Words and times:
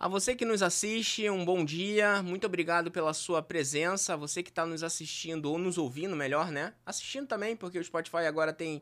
A 0.00 0.08
você 0.08 0.34
que 0.34 0.46
nos 0.46 0.62
assiste, 0.62 1.28
um 1.28 1.44
bom 1.44 1.62
dia. 1.62 2.22
Muito 2.22 2.46
obrigado 2.46 2.90
pela 2.90 3.12
sua 3.12 3.42
presença. 3.42 4.16
Você 4.16 4.42
que 4.42 4.48
está 4.48 4.64
nos 4.64 4.82
assistindo 4.82 5.52
ou 5.52 5.58
nos 5.58 5.76
ouvindo, 5.76 6.16
melhor, 6.16 6.50
né? 6.50 6.72
Assistindo 6.86 7.26
também, 7.26 7.54
porque 7.54 7.78
o 7.78 7.84
Spotify 7.84 8.24
agora 8.26 8.50
tem 8.50 8.80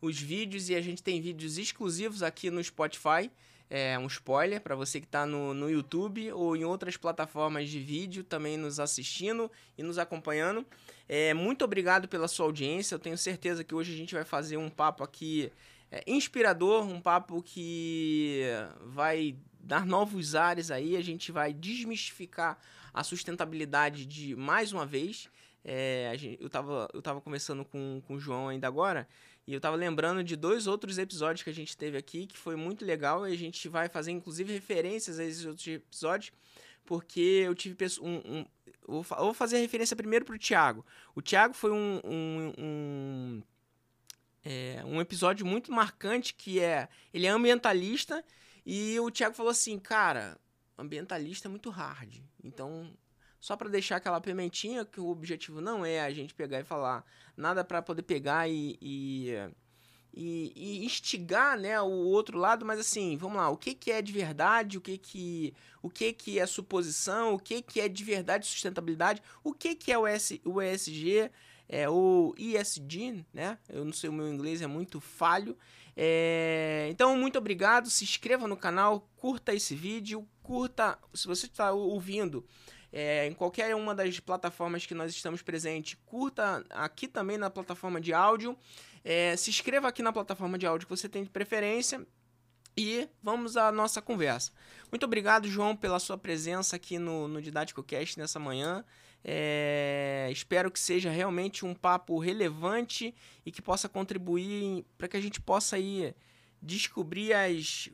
os 0.00 0.20
vídeos 0.20 0.70
e 0.70 0.76
a 0.76 0.80
gente 0.80 1.02
tem 1.02 1.20
vídeos 1.20 1.58
exclusivos 1.58 2.22
aqui 2.22 2.52
no 2.52 2.62
Spotify. 2.62 3.28
É 3.68 3.98
um 3.98 4.06
spoiler 4.06 4.60
para 4.60 4.76
você 4.76 5.00
que 5.00 5.06
está 5.06 5.26
no, 5.26 5.52
no 5.52 5.68
YouTube 5.68 6.30
ou 6.30 6.56
em 6.56 6.64
outras 6.64 6.96
plataformas 6.96 7.68
de 7.68 7.80
vídeo 7.80 8.22
também 8.22 8.56
nos 8.56 8.78
assistindo 8.78 9.50
e 9.76 9.82
nos 9.82 9.98
acompanhando. 9.98 10.64
É, 11.08 11.34
muito 11.34 11.64
obrigado 11.64 12.06
pela 12.06 12.28
sua 12.28 12.46
audiência. 12.46 12.94
Eu 12.94 13.00
tenho 13.00 13.18
certeza 13.18 13.64
que 13.64 13.74
hoje 13.74 13.92
a 13.92 13.96
gente 13.96 14.14
vai 14.14 14.24
fazer 14.24 14.56
um 14.56 14.70
papo 14.70 15.02
aqui 15.02 15.50
é, 15.90 16.04
inspirador, 16.06 16.84
um 16.84 17.00
papo 17.00 17.42
que 17.42 18.44
vai 18.86 19.34
dar 19.62 19.86
novos 19.86 20.34
ares 20.34 20.70
aí, 20.70 20.96
a 20.96 21.02
gente 21.02 21.30
vai 21.30 21.52
desmistificar 21.52 22.58
a 22.92 23.04
sustentabilidade 23.04 24.04
de 24.06 24.34
mais 24.34 24.72
uma 24.72 24.84
vez. 24.84 25.28
É, 25.64 26.12
gente, 26.16 26.40
eu, 26.40 26.46
estava 26.46 26.88
eu 26.92 27.02
tava 27.02 27.20
conversando 27.20 27.64
com, 27.64 28.02
com 28.06 28.14
o 28.14 28.20
João 28.20 28.48
ainda 28.48 28.66
agora, 28.66 29.06
e 29.46 29.52
eu 29.52 29.58
estava 29.58 29.76
lembrando 29.76 30.24
de 30.24 30.36
dois 30.36 30.66
outros 30.66 30.98
episódios 30.98 31.42
que 31.42 31.50
a 31.50 31.54
gente 31.54 31.76
teve 31.76 31.96
aqui, 31.96 32.26
que 32.26 32.36
foi 32.36 32.56
muito 32.56 32.84
legal, 32.84 33.28
e 33.28 33.32
a 33.32 33.36
gente 33.36 33.68
vai 33.68 33.88
fazer 33.88 34.10
inclusive 34.10 34.52
referências 34.52 35.18
a 35.18 35.24
esses 35.24 35.44
outros 35.44 35.66
episódios, 35.66 36.32
porque 36.84 37.20
eu 37.20 37.54
tive 37.54 37.76
um, 38.00 38.16
um 38.16 38.46
eu 38.88 39.04
vou 39.04 39.34
fazer 39.34 39.58
referência 39.58 39.94
primeiro 39.94 40.24
para 40.24 40.34
o 40.34 40.38
Thiago. 40.38 40.84
O 41.14 41.22
Thiago 41.22 41.54
foi 41.54 41.70
um, 41.70 42.00
um, 42.04 42.52
um, 42.58 43.42
é, 44.44 44.82
um 44.84 45.00
episódio 45.00 45.46
muito 45.46 45.70
marcante 45.70 46.34
que 46.34 46.58
é 46.58 46.88
ele 47.12 47.26
é 47.26 47.30
ambientalista 47.30 48.24
e 48.64 48.98
o 49.00 49.10
Thiago 49.10 49.34
falou 49.34 49.50
assim, 49.50 49.78
cara, 49.78 50.38
ambientalista 50.78 51.48
é 51.48 51.50
muito 51.50 51.70
hard. 51.70 52.16
Então, 52.42 52.92
só 53.40 53.56
para 53.56 53.68
deixar 53.68 53.96
aquela 53.96 54.20
pimentinha, 54.20 54.84
que 54.84 55.00
o 55.00 55.08
objetivo 55.08 55.60
não 55.60 55.84
é 55.84 56.00
a 56.00 56.10
gente 56.10 56.34
pegar 56.34 56.60
e 56.60 56.64
falar 56.64 57.04
nada 57.36 57.64
para 57.64 57.80
poder 57.80 58.02
pegar 58.02 58.48
e, 58.48 58.78
e, 58.80 59.34
e, 60.12 60.52
e, 60.54 60.84
instigar 60.84 61.58
né, 61.58 61.80
o 61.80 61.90
outro 61.90 62.38
lado, 62.38 62.66
mas 62.66 62.78
assim, 62.78 63.16
vamos 63.16 63.38
lá, 63.38 63.48
o 63.48 63.56
que, 63.56 63.74
que 63.74 63.90
é 63.90 64.02
de 64.02 64.12
verdade, 64.12 64.76
o 64.76 64.80
que, 64.80 64.98
que, 64.98 65.54
o 65.82 65.88
que, 65.88 66.12
que 66.12 66.38
é 66.38 66.46
suposição, 66.46 67.34
o 67.34 67.38
que, 67.38 67.62
que 67.62 67.80
é 67.80 67.88
de 67.88 68.04
verdade 68.04 68.46
sustentabilidade, 68.46 69.22
o 69.42 69.54
que, 69.54 69.74
que 69.74 69.90
é 69.90 69.98
o, 69.98 70.06
S, 70.06 70.40
o 70.44 70.60
ESG, 70.60 71.30
é, 71.66 71.88
o 71.88 72.34
ESG, 72.36 73.24
né? 73.32 73.56
Eu 73.68 73.84
não 73.84 73.92
sei, 73.92 74.10
o 74.10 74.12
meu 74.12 74.28
inglês 74.28 74.60
é 74.60 74.66
muito 74.66 75.00
falho. 75.00 75.56
É, 75.96 76.88
então, 76.90 77.16
muito 77.16 77.38
obrigado. 77.38 77.90
Se 77.90 78.04
inscreva 78.04 78.46
no 78.46 78.56
canal, 78.56 79.08
curta 79.16 79.54
esse 79.54 79.74
vídeo, 79.74 80.26
curta. 80.42 80.98
Se 81.14 81.26
você 81.26 81.46
está 81.46 81.72
ouvindo 81.72 82.44
é, 82.92 83.26
em 83.26 83.34
qualquer 83.34 83.74
uma 83.74 83.94
das 83.94 84.18
plataformas 84.20 84.86
que 84.86 84.94
nós 84.94 85.12
estamos 85.12 85.42
presentes, 85.42 85.98
curta 86.04 86.64
aqui 86.70 87.06
também 87.06 87.38
na 87.38 87.50
plataforma 87.50 88.00
de 88.00 88.12
áudio. 88.12 88.56
É, 89.04 89.36
se 89.36 89.50
inscreva 89.50 89.88
aqui 89.88 90.02
na 90.02 90.12
plataforma 90.12 90.58
de 90.58 90.66
áudio 90.66 90.86
que 90.86 90.96
você 90.96 91.08
tem 91.08 91.22
de 91.22 91.30
preferência. 91.30 92.06
E 92.76 93.08
vamos 93.22 93.56
à 93.56 93.70
nossa 93.72 94.00
conversa. 94.00 94.52
Muito 94.90 95.04
obrigado, 95.04 95.48
João, 95.48 95.76
pela 95.76 95.98
sua 95.98 96.16
presença 96.16 96.76
aqui 96.76 96.98
no, 96.98 97.28
no 97.28 97.42
Didático 97.42 97.82
Cast 97.82 98.18
nessa 98.18 98.38
manhã. 98.38 98.84
É, 99.22 100.28
espero 100.32 100.70
que 100.70 100.80
seja 100.80 101.10
realmente 101.10 101.64
um 101.64 101.74
papo 101.74 102.18
relevante 102.18 103.14
e 103.44 103.52
que 103.52 103.60
possa 103.60 103.88
contribuir 103.88 104.84
para 104.96 105.08
que 105.08 105.16
a 105.16 105.20
gente 105.20 105.40
possa 105.40 105.76
aí 105.76 106.14
descobrir 106.62 107.34
as 107.34 107.90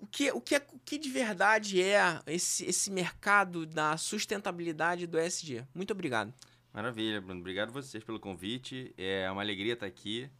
o 0.00 0.06
que, 0.06 0.30
o 0.30 0.40
que, 0.40 0.54
é, 0.54 0.66
o 0.72 0.78
que 0.78 0.96
de 0.96 1.10
verdade 1.10 1.82
é 1.82 2.20
esse, 2.26 2.64
esse 2.64 2.90
mercado 2.90 3.66
da 3.66 3.96
sustentabilidade 3.96 5.06
do 5.06 5.18
ESG. 5.18 5.64
Muito 5.74 5.90
obrigado. 5.90 6.32
Maravilha, 6.72 7.20
Bruno. 7.20 7.40
Obrigado 7.40 7.70
a 7.70 7.72
vocês 7.72 8.04
pelo 8.04 8.20
convite. 8.20 8.94
É 8.96 9.30
uma 9.30 9.42
alegria 9.42 9.72
estar 9.72 9.86
aqui. 9.86 10.30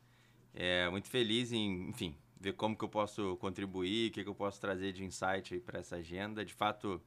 É 0.54 0.88
muito 0.88 1.08
feliz 1.08 1.52
em, 1.52 1.88
enfim, 1.88 2.14
ver 2.40 2.52
como 2.52 2.76
que 2.76 2.84
eu 2.84 2.88
posso 2.88 3.36
contribuir, 3.38 4.10
o 4.10 4.12
que, 4.12 4.22
que 4.22 4.28
eu 4.28 4.34
posso 4.34 4.60
trazer 4.60 4.92
de 4.92 5.04
insight 5.04 5.58
para 5.60 5.80
essa 5.80 5.96
agenda. 5.96 6.44
De 6.44 6.54
fato, 6.54 7.02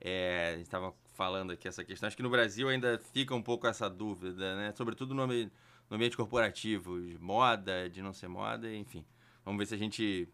é, 0.00 0.58
estava 0.60 0.92
falando 1.14 1.52
aqui 1.52 1.66
essa 1.66 1.82
questão. 1.82 2.06
Acho 2.06 2.16
que 2.16 2.22
no 2.22 2.30
Brasil 2.30 2.68
ainda 2.68 2.98
fica 3.12 3.34
um 3.34 3.42
pouco 3.42 3.66
essa 3.66 3.88
dúvida, 3.88 4.56
né? 4.56 4.72
Sobretudo 4.76 5.14
no, 5.14 5.26
no 5.26 5.50
ambiente 5.90 6.16
corporativo, 6.16 7.00
de 7.00 7.18
moda, 7.18 7.88
de 7.88 8.02
não 8.02 8.12
ser 8.12 8.28
moda, 8.28 8.72
enfim. 8.72 9.04
Vamos 9.44 9.58
ver 9.58 9.66
se 9.66 9.74
a 9.74 9.78
gente 9.78 10.28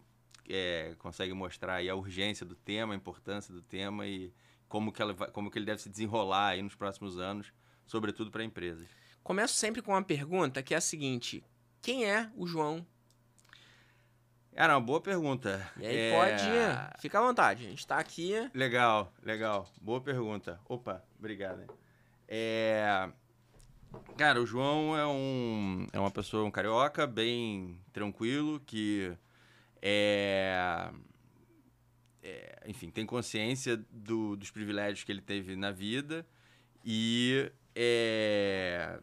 é, 0.49 0.95
consegue 0.97 1.33
mostrar 1.33 1.75
aí 1.75 1.89
a 1.89 1.95
urgência 1.95 2.45
do 2.45 2.55
tema, 2.55 2.93
a 2.93 2.97
importância 2.97 3.53
do 3.53 3.61
tema 3.61 4.05
e 4.05 4.33
como 4.67 4.91
que, 4.91 5.01
ela 5.01 5.13
como 5.13 5.51
que 5.51 5.59
ele 5.59 5.65
deve 5.65 5.81
se 5.81 5.89
desenrolar 5.89 6.49
aí 6.49 6.61
nos 6.61 6.75
próximos 6.75 7.19
anos, 7.19 7.53
sobretudo 7.85 8.31
para 8.31 8.43
empresas. 8.43 8.87
Começo 9.23 9.53
sempre 9.53 9.81
com 9.81 9.91
uma 9.91 10.03
pergunta 10.03 10.63
que 10.63 10.73
é 10.73 10.77
a 10.77 10.81
seguinte: 10.81 11.43
quem 11.81 12.05
é 12.05 12.31
o 12.35 12.47
João 12.47 12.85
Era 14.53 14.77
uma 14.77 14.85
boa 14.85 14.99
pergunta. 14.99 15.65
e 15.77 15.85
aí 15.85 15.97
é... 15.97 16.11
pode. 16.11 17.01
Fica 17.01 17.19
à 17.19 17.21
vontade, 17.21 17.65
a 17.65 17.69
gente 17.69 17.87
tá 17.87 17.97
aqui. 17.97 18.33
Legal, 18.53 19.11
legal. 19.23 19.67
Boa 19.81 20.01
pergunta. 20.01 20.59
Opa, 20.67 21.03
obrigado. 21.17 21.65
É... 22.27 23.09
Cara, 24.17 24.41
o 24.41 24.45
João 24.45 24.97
é, 24.97 25.05
um, 25.05 25.87
é 25.91 25.99
uma 25.99 26.11
pessoa, 26.11 26.45
um 26.45 26.51
carioca, 26.51 27.05
bem 27.05 27.77
tranquilo, 27.91 28.59
que 28.61 29.11
é, 29.81 30.89
é 32.23 32.63
enfim, 32.67 32.89
tem 32.89 33.05
consciência 33.05 33.77
do, 33.89 34.35
dos 34.35 34.49
privilégios 34.49 35.03
que 35.03 35.11
ele 35.11 35.21
teve 35.21 35.55
na 35.55 35.71
vida 35.71 36.25
e 36.85 37.51
é, 37.75 38.99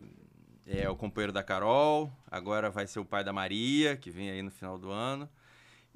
é 0.67 0.89
o 0.89 0.97
companheiro 0.97 1.33
da 1.33 1.43
Carol, 1.43 2.11
agora 2.31 2.71
vai 2.71 2.87
ser 2.87 3.01
o 3.01 3.05
pai 3.05 3.23
da 3.23 3.33
Maria, 3.33 3.97
que 3.97 4.11
vem 4.11 4.31
aí 4.31 4.43
no 4.43 4.51
final 4.51 4.79
do 4.79 4.91
ano. 4.91 5.29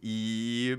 E 0.02 0.78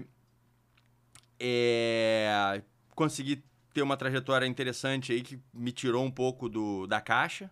é, 1.39 2.61
consegui 2.95 3.43
ter 3.73 3.81
uma 3.81 3.97
trajetória 3.97 4.45
interessante 4.45 5.11
aí 5.11 5.21
que 5.21 5.39
me 5.53 5.71
tirou 5.71 6.03
um 6.03 6.11
pouco 6.11 6.49
do, 6.49 6.85
da 6.87 7.01
caixa. 7.01 7.49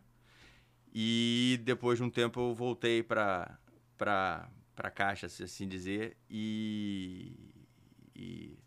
E 0.94 1.60
depois 1.64 1.98
de 1.98 2.04
um 2.04 2.10
tempo 2.10 2.40
eu 2.40 2.54
voltei 2.54 3.02
para 3.02 3.58
para 3.98 4.90
caixa, 4.90 5.30
se 5.30 5.44
assim 5.44 5.68
dizer, 5.68 6.18
e, 6.28 7.36
e 8.16 8.58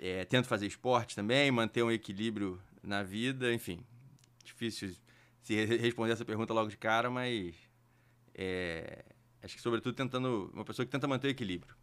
é, 0.00 0.24
tento 0.24 0.48
fazer 0.48 0.66
esporte 0.66 1.14
também, 1.14 1.48
manter 1.52 1.84
um 1.84 1.92
equilíbrio 1.92 2.60
na 2.82 3.04
vida, 3.04 3.54
enfim, 3.54 3.84
difícil 4.44 4.92
se 5.40 5.64
responder 5.64 6.12
essa 6.12 6.24
pergunta 6.24 6.52
logo 6.52 6.68
de 6.68 6.76
cara, 6.76 7.08
mas 7.08 7.54
é, 8.34 9.04
acho 9.40 9.54
que 9.54 9.62
sobretudo 9.62 9.94
tentando 9.94 10.50
uma 10.52 10.64
pessoa 10.64 10.84
que 10.84 10.90
tenta 10.90 11.06
manter 11.06 11.28
o 11.28 11.30
equilíbrio. 11.30 11.76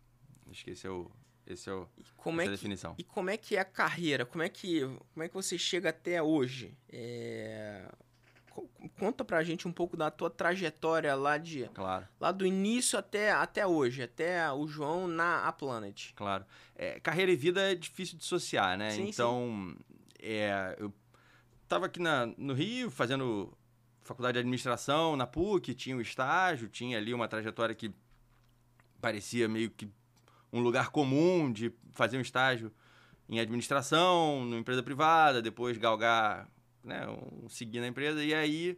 Acho 0.50 0.64
que 0.64 0.72
esse 0.72 0.88
é 0.88 0.90
o 0.90 1.10
esse 1.46 1.70
é 1.70 1.74
o 1.74 1.88
como 2.16 2.42
é 2.42 2.46
que, 2.46 2.52
definição. 2.52 2.96
E 2.98 3.04
como 3.04 3.30
é 3.30 3.38
que 3.38 3.56
é 3.56 3.60
a 3.60 3.66
carreira? 3.66 4.26
Como 4.26 4.44
é 4.44 4.50
que 4.50 4.82
como 5.14 5.24
é 5.24 5.28
que 5.28 5.34
você 5.34 5.58
chega 5.58 5.90
até 5.90 6.22
hoje? 6.22 6.78
É, 6.88 7.90
conta 8.98 9.24
pra 9.24 9.44
gente 9.44 9.68
um 9.68 9.72
pouco 9.72 9.96
da 9.96 10.12
tua 10.12 10.30
trajetória 10.30 11.16
lá 11.16 11.38
de 11.38 11.68
claro. 11.74 12.08
lá 12.20 12.32
do 12.32 12.46
início 12.46 12.98
até, 13.00 13.32
até 13.32 13.66
hoje, 13.66 14.04
até 14.04 14.52
o 14.52 14.68
João 14.68 15.08
na 15.08 15.48
A 15.48 15.52
Planet. 15.52 16.14
Claro. 16.16 16.46
É, 16.76 17.00
carreira 17.00 17.32
e 17.32 17.36
vida 17.36 17.72
é 17.72 17.76
difícil 17.76 18.16
de 18.16 18.22
dissociar, 18.22 18.78
né? 18.78 18.92
Sim, 18.92 19.10
então, 19.10 19.74
sim. 19.74 19.78
É, 20.22 20.76
eu 20.80 20.94
tava 21.68 21.86
aqui 21.86 22.00
na, 22.00 22.26
no 22.38 22.54
Rio 22.54 22.92
fazendo 22.92 23.56
faculdade 24.02 24.34
de 24.34 24.40
administração 24.40 25.16
na 25.16 25.28
PUC, 25.28 25.74
tinha 25.74 25.96
um 25.96 26.02
estágio, 26.02 26.68
tinha 26.68 26.98
ali 26.98 27.14
uma 27.14 27.28
trajetória 27.28 27.76
que 27.76 27.94
parecia 29.00 29.48
meio 29.48 29.70
que 29.70 29.90
um 30.52 30.60
lugar 30.60 30.90
comum 30.90 31.52
de 31.52 31.72
fazer 31.92 32.18
um 32.18 32.22
estágio 32.22 32.72
em 33.28 33.40
administração, 33.40 34.44
numa 34.46 34.60
empresa 34.60 34.82
privada, 34.82 35.42
depois 35.42 35.78
galgar 35.78 36.50
né, 36.84 37.08
um, 37.08 37.48
seguir 37.48 37.80
na 37.80 37.88
empresa. 37.88 38.24
E 38.24 38.34
aí 38.34 38.78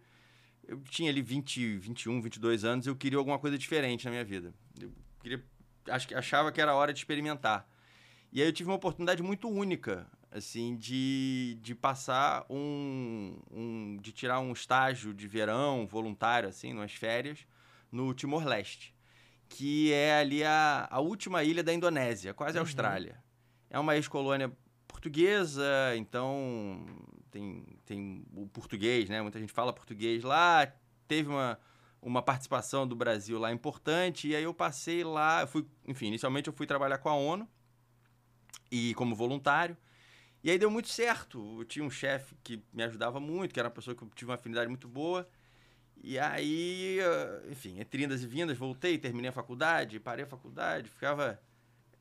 eu 0.68 0.80
tinha 0.82 1.10
ali 1.10 1.22
20, 1.22 1.78
21, 1.78 2.22
22 2.22 2.66
anos, 2.66 2.88
eu 2.88 2.96
queria 2.96 3.18
alguma 3.18 3.40
coisa 3.40 3.58
diferente 3.58 4.06
na 4.06 4.12
minha 4.12 4.24
vida. 4.24 4.54
Eu 4.80 4.92
queria, 5.22 5.44
que 6.08 6.14
achava 6.14 6.52
que 6.52 6.62
era 6.62 6.76
hora 6.76 6.94
de 6.94 7.00
experimentar. 7.00 7.68
E 8.32 8.42
aí 8.42 8.48
eu 8.48 8.54
tive 8.54 8.70
uma 8.70 8.76
oportunidade 8.76 9.22
muito 9.22 9.50
única, 9.50 10.08
assim, 10.32 10.78
de, 10.78 11.58
de 11.62 11.76
passar 11.76 12.46
um, 12.50 13.38
um 13.52 13.98
de 14.02 14.12
tirar 14.12 14.40
um 14.40 14.54
estágio 14.54 15.14
de 15.14 15.28
verão 15.28 15.86
voluntário, 15.86 16.48
assim, 16.48 16.74
nas 16.74 16.94
férias, 16.94 17.46
no 17.92 18.14
Timor-Leste, 18.14 18.94
que 19.52 19.92
é 19.92 20.16
ali 20.16 20.44
a, 20.46 20.88
a 20.90 21.02
última 21.02 21.44
ilha 21.44 21.62
da 21.62 21.74
Indonésia, 21.74 22.34
quase 22.34 22.58
a 22.58 22.62
uhum. 22.62 22.66
Austrália. 22.66 23.22
É 23.70 23.78
uma 23.78 23.98
ex-colônia 23.98 24.50
portuguesa, 24.88 25.66
então 25.98 26.86
tem, 27.30 27.66
tem 27.86 28.26
o 28.34 28.48
português, 28.48 29.10
né? 29.10 29.22
Muita 29.22 29.40
gente 29.40 29.52
fala 29.52 29.74
português 29.74 30.24
lá. 30.24 30.72
Teve 31.06 31.30
uma, 31.30 31.60
uma 32.02 32.22
participação 32.22 32.88
do 32.88 32.96
Brasil 32.96 33.38
lá 33.38 33.52
importante. 33.52 34.30
E 34.30 34.36
aí 34.36 34.44
eu 34.44 34.54
passei 34.54 35.04
lá, 35.04 35.42
eu 35.42 35.48
fui, 35.48 35.68
enfim, 35.86 36.08
inicialmente 36.08 36.48
eu 36.48 36.54
fui 36.54 36.66
trabalhar 36.66 37.00
com 37.00 37.10
a 37.10 37.16
ONU. 37.16 37.48
e 38.72 38.94
como 38.94 39.14
voluntário. 39.14 39.76
E 40.42 40.50
aí 40.50 40.58
deu 40.58 40.72
muito 40.72 40.88
certo. 40.88 41.60
Eu 41.60 41.66
tinha 41.66 41.84
um 41.84 41.90
chefe 41.90 42.36
que 42.42 42.64
me 42.72 42.84
ajudava 42.84 43.20
muito, 43.20 43.54
que 43.54 43.60
era 43.60 43.68
uma 43.68 43.76
pessoa 43.76 43.94
que 43.96 44.02
eu 44.02 44.10
tive 44.16 44.32
uma 44.32 44.36
afinidade 44.36 44.70
muito 44.70 44.88
boa. 44.88 45.28
E 46.04 46.18
aí, 46.18 46.98
enfim, 47.50 47.80
entre 47.80 48.04
indas 48.04 48.24
e 48.24 48.28
vindas, 48.28 48.58
voltei, 48.58 48.98
terminei 48.98 49.30
a 49.30 49.34
faculdade, 49.34 50.00
parei 50.00 50.26
a 50.26 50.28
faculdade, 50.28 50.90
ficava. 50.90 51.40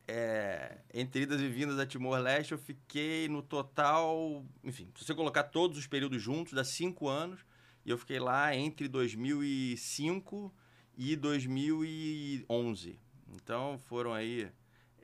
É, 0.09 0.79
entre 0.93 1.23
idas 1.23 1.41
e 1.41 1.49
vindas 1.49 1.79
a 1.79 1.87
Timor-Leste, 1.87 2.53
eu 2.53 2.59
fiquei 2.59 3.29
no 3.29 3.43
total. 3.43 4.45
Enfim, 4.65 4.91
se 4.97 5.05
você 5.05 5.15
colocar 5.15 5.45
todos 5.45 5.79
os 5.79 5.87
períodos 5.87 6.21
juntos, 6.21 6.55
dá 6.55 6.65
cinco 6.65 7.09
anos. 7.09 7.45
E 7.85 7.91
eu 7.91 7.99
fiquei 7.99 8.19
lá 8.19 8.55
entre 8.55 8.89
2005 8.89 10.53
e 10.97 11.15
2011. 11.17 12.99
Então 13.35 13.79
foram 13.87 14.13
aí, 14.13 14.51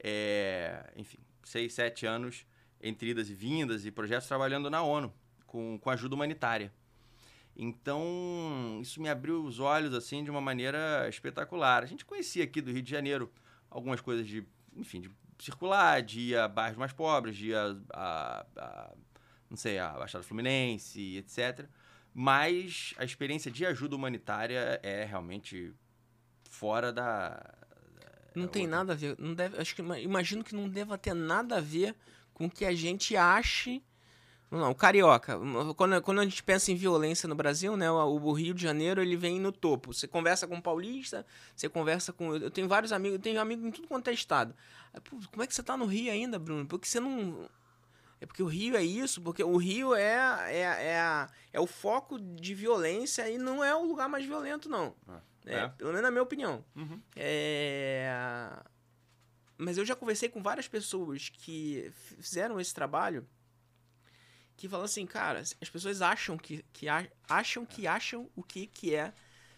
é, 0.03 0.93
enfim, 0.97 1.19
seis, 1.45 1.75
sete 1.75 2.07
anos 2.07 2.47
entre 2.81 3.11
idas 3.11 3.31
e 3.31 3.35
vindas 3.35 3.87
e 3.87 3.91
projetos 3.91 4.27
trabalhando 4.29 4.69
na 4.69 4.83
ONU 4.83 5.13
com, 5.47 5.79
com 5.79 5.91
ajuda 5.91 6.15
humanitária. 6.15 6.73
Então, 7.57 8.79
isso 8.83 9.01
me 9.01 9.09
abriu 9.09 9.43
os 9.43 9.59
olhos 9.59 9.95
assim 9.95 10.23
de 10.23 10.31
uma 10.31 10.41
maneira 10.41 11.09
espetacular. 11.09 11.83
A 11.83 11.87
gente 11.87 12.05
conhecia 12.05 12.45
aqui 12.45 12.61
do 12.61 12.71
Rio 12.71 12.83
de 12.83 12.91
Janeiro 12.91 13.33
algumas 13.71 14.01
coisas 14.01 14.27
de, 14.27 14.47
enfim, 14.77 15.01
de 15.01 15.11
circular, 15.39 16.03
de 16.03 16.21
ir 16.21 16.39
a 16.39 16.49
bairros 16.49 16.77
mais 16.77 16.93
pobres, 16.93 17.37
de 17.37 17.49
ir 17.49 17.57
a, 17.57 17.77
a, 17.95 18.47
a 18.57 18.93
não 19.49 19.57
sei, 19.57 19.79
a 19.79 19.91
Baixada 19.91 20.25
Fluminense, 20.25 21.17
etc. 21.17 21.67
Mas 22.13 22.95
a 22.99 23.05
experiência 23.05 23.51
de 23.51 23.65
ajuda 23.65 23.97
humanitária 23.97 24.81
é 24.83 25.05
realmente 25.05 25.73
fora 26.51 26.93
da. 26.93 27.55
Não 28.35 28.47
tem 28.47 28.63
outra. 28.63 28.79
nada 28.79 28.93
a 28.93 28.97
ver. 28.97 29.17
Não 29.19 29.35
deve, 29.35 29.59
acho 29.59 29.75
que 29.75 29.83
imagino 29.83 30.45
que 30.45 30.55
não 30.55 30.69
deva 30.69 30.99
ter 30.99 31.15
nada 31.15 31.57
a 31.57 31.61
ver 31.61 31.95
com 32.35 32.51
que 32.51 32.65
a 32.65 32.75
gente 32.75 33.17
ache. 33.17 33.83
Não, 34.57 34.71
o 34.71 34.75
carioca. 34.75 35.39
Quando, 35.77 36.03
quando 36.03 36.21
a 36.21 36.25
gente 36.25 36.43
pensa 36.43 36.71
em 36.71 36.75
violência 36.75 37.29
no 37.29 37.35
Brasil, 37.35 37.77
né? 37.77 37.91
O, 37.91 38.17
o, 38.17 38.33
Rio 38.33 38.55
de 38.55 38.63
Janeiro 38.63 39.01
ele 39.01 39.17
vem 39.17 39.41
no 39.41 39.53
topo. 39.53 39.93
Você 39.93 40.07
conversa 40.09 40.47
com 40.47 40.57
um 40.57 40.61
paulista, 40.61 41.27
você 41.55 41.69
conversa 41.69 42.13
com. 42.13 42.35
Eu 42.35 42.51
tenho 42.51 42.69
vários 42.69 42.93
amigos, 42.93 43.17
eu 43.17 43.23
tenho 43.23 43.41
amigos 43.41 43.65
em 43.65 43.71
tudo 43.71 43.89
quanto 43.89 44.09
é 44.09 44.13
estado. 44.13 44.55
como 45.31 45.43
é 45.43 45.47
que 45.47 45.55
você 45.55 45.63
tá 45.63 45.77
no 45.77 45.87
Rio 45.87 46.13
ainda, 46.13 46.39
Bruno? 46.39 46.67
Porque 46.67 46.87
você 46.87 47.01
não. 47.01 47.49
É 48.21 48.25
porque 48.25 48.43
o 48.43 48.47
Rio 48.47 48.77
é 48.77 48.83
isso, 48.83 49.21
porque 49.21 49.45
o 49.45 49.57
Rio 49.59 49.95
é, 49.95 50.17
é, 50.49 50.61
é, 50.61 51.01
a, 51.01 51.29
é 51.53 51.61
o 51.61 51.67
foco 51.67 52.19
de 52.19 52.55
violência 52.55 53.29
e 53.29 53.37
não 53.37 53.63
é 53.63 53.75
o 53.75 53.85
lugar 53.85 54.09
mais 54.09 54.25
violento, 54.25 54.71
não. 54.71 54.95
É, 55.45 55.55
é. 55.55 55.69
Pelo 55.69 55.91
menos 55.91 56.03
na 56.03 56.11
minha 56.11 56.23
opinião. 56.23 56.65
Uhum. 56.75 57.01
É 57.15 58.51
mas 59.59 59.79
eu 59.79 59.85
já 59.85 59.97
conversei 59.97 60.29
com 60.29 60.43
várias 60.43 60.69
pessoas 60.69 61.29
que 61.29 61.91
fizeram 62.21 62.61
esse 62.61 62.75
trabalho 62.75 63.27
que 64.57 64.69
falam 64.69 64.85
assim, 64.85 65.07
cara, 65.07 65.41
as 65.41 65.71
pessoas 65.71 66.01
acham 66.01 66.39
que, 66.39 66.65
que 66.73 66.87
acham 67.29 67.67
que 67.67 67.87
acham 67.87 68.29
o 68.35 68.43
que, 68.43 68.67
que 68.67 68.95
é 68.95 69.13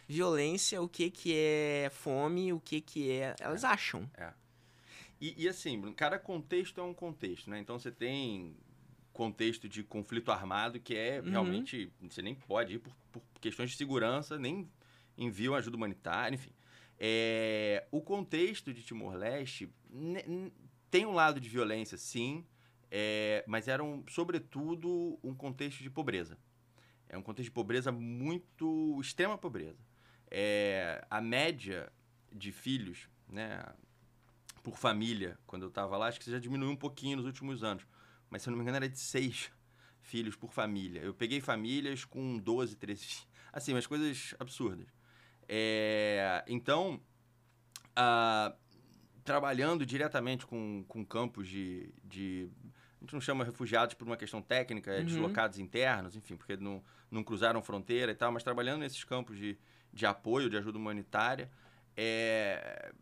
violência, 0.09 0.81
o 0.81 0.89
que, 0.89 1.11
que 1.11 1.35
é 1.35 1.91
fome, 1.93 2.53
o 2.53 2.61
que, 2.61 2.81
que 2.81 3.11
é. 3.11 3.37
Elas 3.39 3.63
é. 3.63 3.67
acham. 3.67 4.11
É. 4.15 4.33
E, 5.21 5.45
e 5.45 5.49
assim, 5.49 5.81
cada 5.93 6.19
contexto 6.19 6.81
é 6.81 6.85
um 6.85 6.95
contexto, 6.95 7.51
né? 7.51 7.59
Então 7.59 7.79
você 7.79 7.91
tem 7.91 8.57
contexto 9.13 9.69
de 9.69 9.83
conflito 9.83 10.31
armado 10.31 10.79
que 10.81 10.97
é 10.97 11.21
uhum. 11.21 11.31
realmente. 11.31 11.93
Você 12.03 12.23
nem 12.23 12.35
pode 12.35 12.75
ir 12.75 12.79
por, 12.79 12.95
por 13.13 13.23
questões 13.41 13.71
de 13.71 13.77
segurança, 13.77 14.39
nem 14.39 14.69
envia 15.17 15.53
ajuda 15.53 15.77
humanitária, 15.77 16.35
enfim. 16.35 16.53
É, 16.99 17.87
o 17.91 18.01
contexto 18.01 18.73
de 18.73 18.83
Timor-Leste 18.83 19.69
tem 20.91 21.07
um 21.07 21.13
lado 21.13 21.41
de 21.41 21.49
violência, 21.49 21.97
sim, 21.97 22.45
é, 22.91 23.45
mas 23.47 23.69
era, 23.69 23.83
um, 23.83 24.05
sobretudo, 24.09 25.19
um 25.23 25.35
contexto 25.35 25.83
de 25.83 25.91
pobreza. 25.91 26.39
É 27.09 27.17
um 27.17 27.23
contexto 27.23 27.49
de 27.49 27.55
pobreza 27.55 27.91
muito. 27.93 28.99
extrema 29.01 29.39
pobreza. 29.39 29.79
É, 30.31 31.05
a 31.11 31.21
média 31.21 31.91
de 32.33 32.53
filhos, 32.53 33.09
né, 33.29 33.65
por 34.63 34.77
família, 34.77 35.39
quando 35.47 35.63
eu 35.63 35.69
estava 35.69 35.97
lá, 35.97 36.09
acho 36.09 36.21
que 36.21 36.31
já 36.31 36.39
diminuiu 36.39 36.71
um 36.71 36.77
pouquinho 36.77 37.17
nos 37.17 37.27
últimos 37.27 37.65
anos, 37.65 37.87
mas 38.29 38.43
se 38.43 38.49
eu 38.49 38.51
não 38.51 38.59
me 38.59 38.63
engano 38.63 38.77
era 38.77 38.89
de 38.89 38.99
seis 38.99 39.51
filhos 40.03 40.37
por 40.37 40.53
família. 40.53 41.01
Eu 41.01 41.15
peguei 41.15 41.41
famílias 41.41 42.05
com 42.05 42.39
12, 42.39 42.77
13 42.77 43.27
assim, 43.53 43.73
umas 43.73 43.87
coisas 43.87 44.35
absurdas. 44.39 44.87
É, 45.49 46.45
então, 46.47 47.01
uh, 47.99 48.55
trabalhando 49.25 49.85
diretamente 49.85 50.47
com, 50.47 50.85
com 50.89 51.05
campos 51.05 51.49
de, 51.49 51.93
de. 52.03 52.51
A 52.99 53.05
gente 53.05 53.13
não 53.13 53.21
chama 53.21 53.45
refugiados 53.45 53.95
por 53.95 54.07
uma 54.07 54.17
questão 54.17 54.43
técnica, 54.43 54.91
é 54.91 54.99
uhum. 54.99 55.05
deslocados 55.07 55.59
internos, 55.59 56.17
enfim, 56.17 56.37
porque 56.37 56.57
não, 56.57 56.83
não 57.11 57.23
cruzaram 57.23 57.63
fronteira 57.63 58.13
e 58.13 58.15
tal, 58.15 58.33
mas 58.33 58.43
trabalhando 58.43 58.81
nesses 58.81 59.05
campos 59.05 59.39
de, 59.39 59.57
de 59.93 60.05
apoio, 60.05 60.51
de 60.51 60.57
ajuda 60.57 60.79
humanitária, 60.79 61.51
é, 61.97 62.93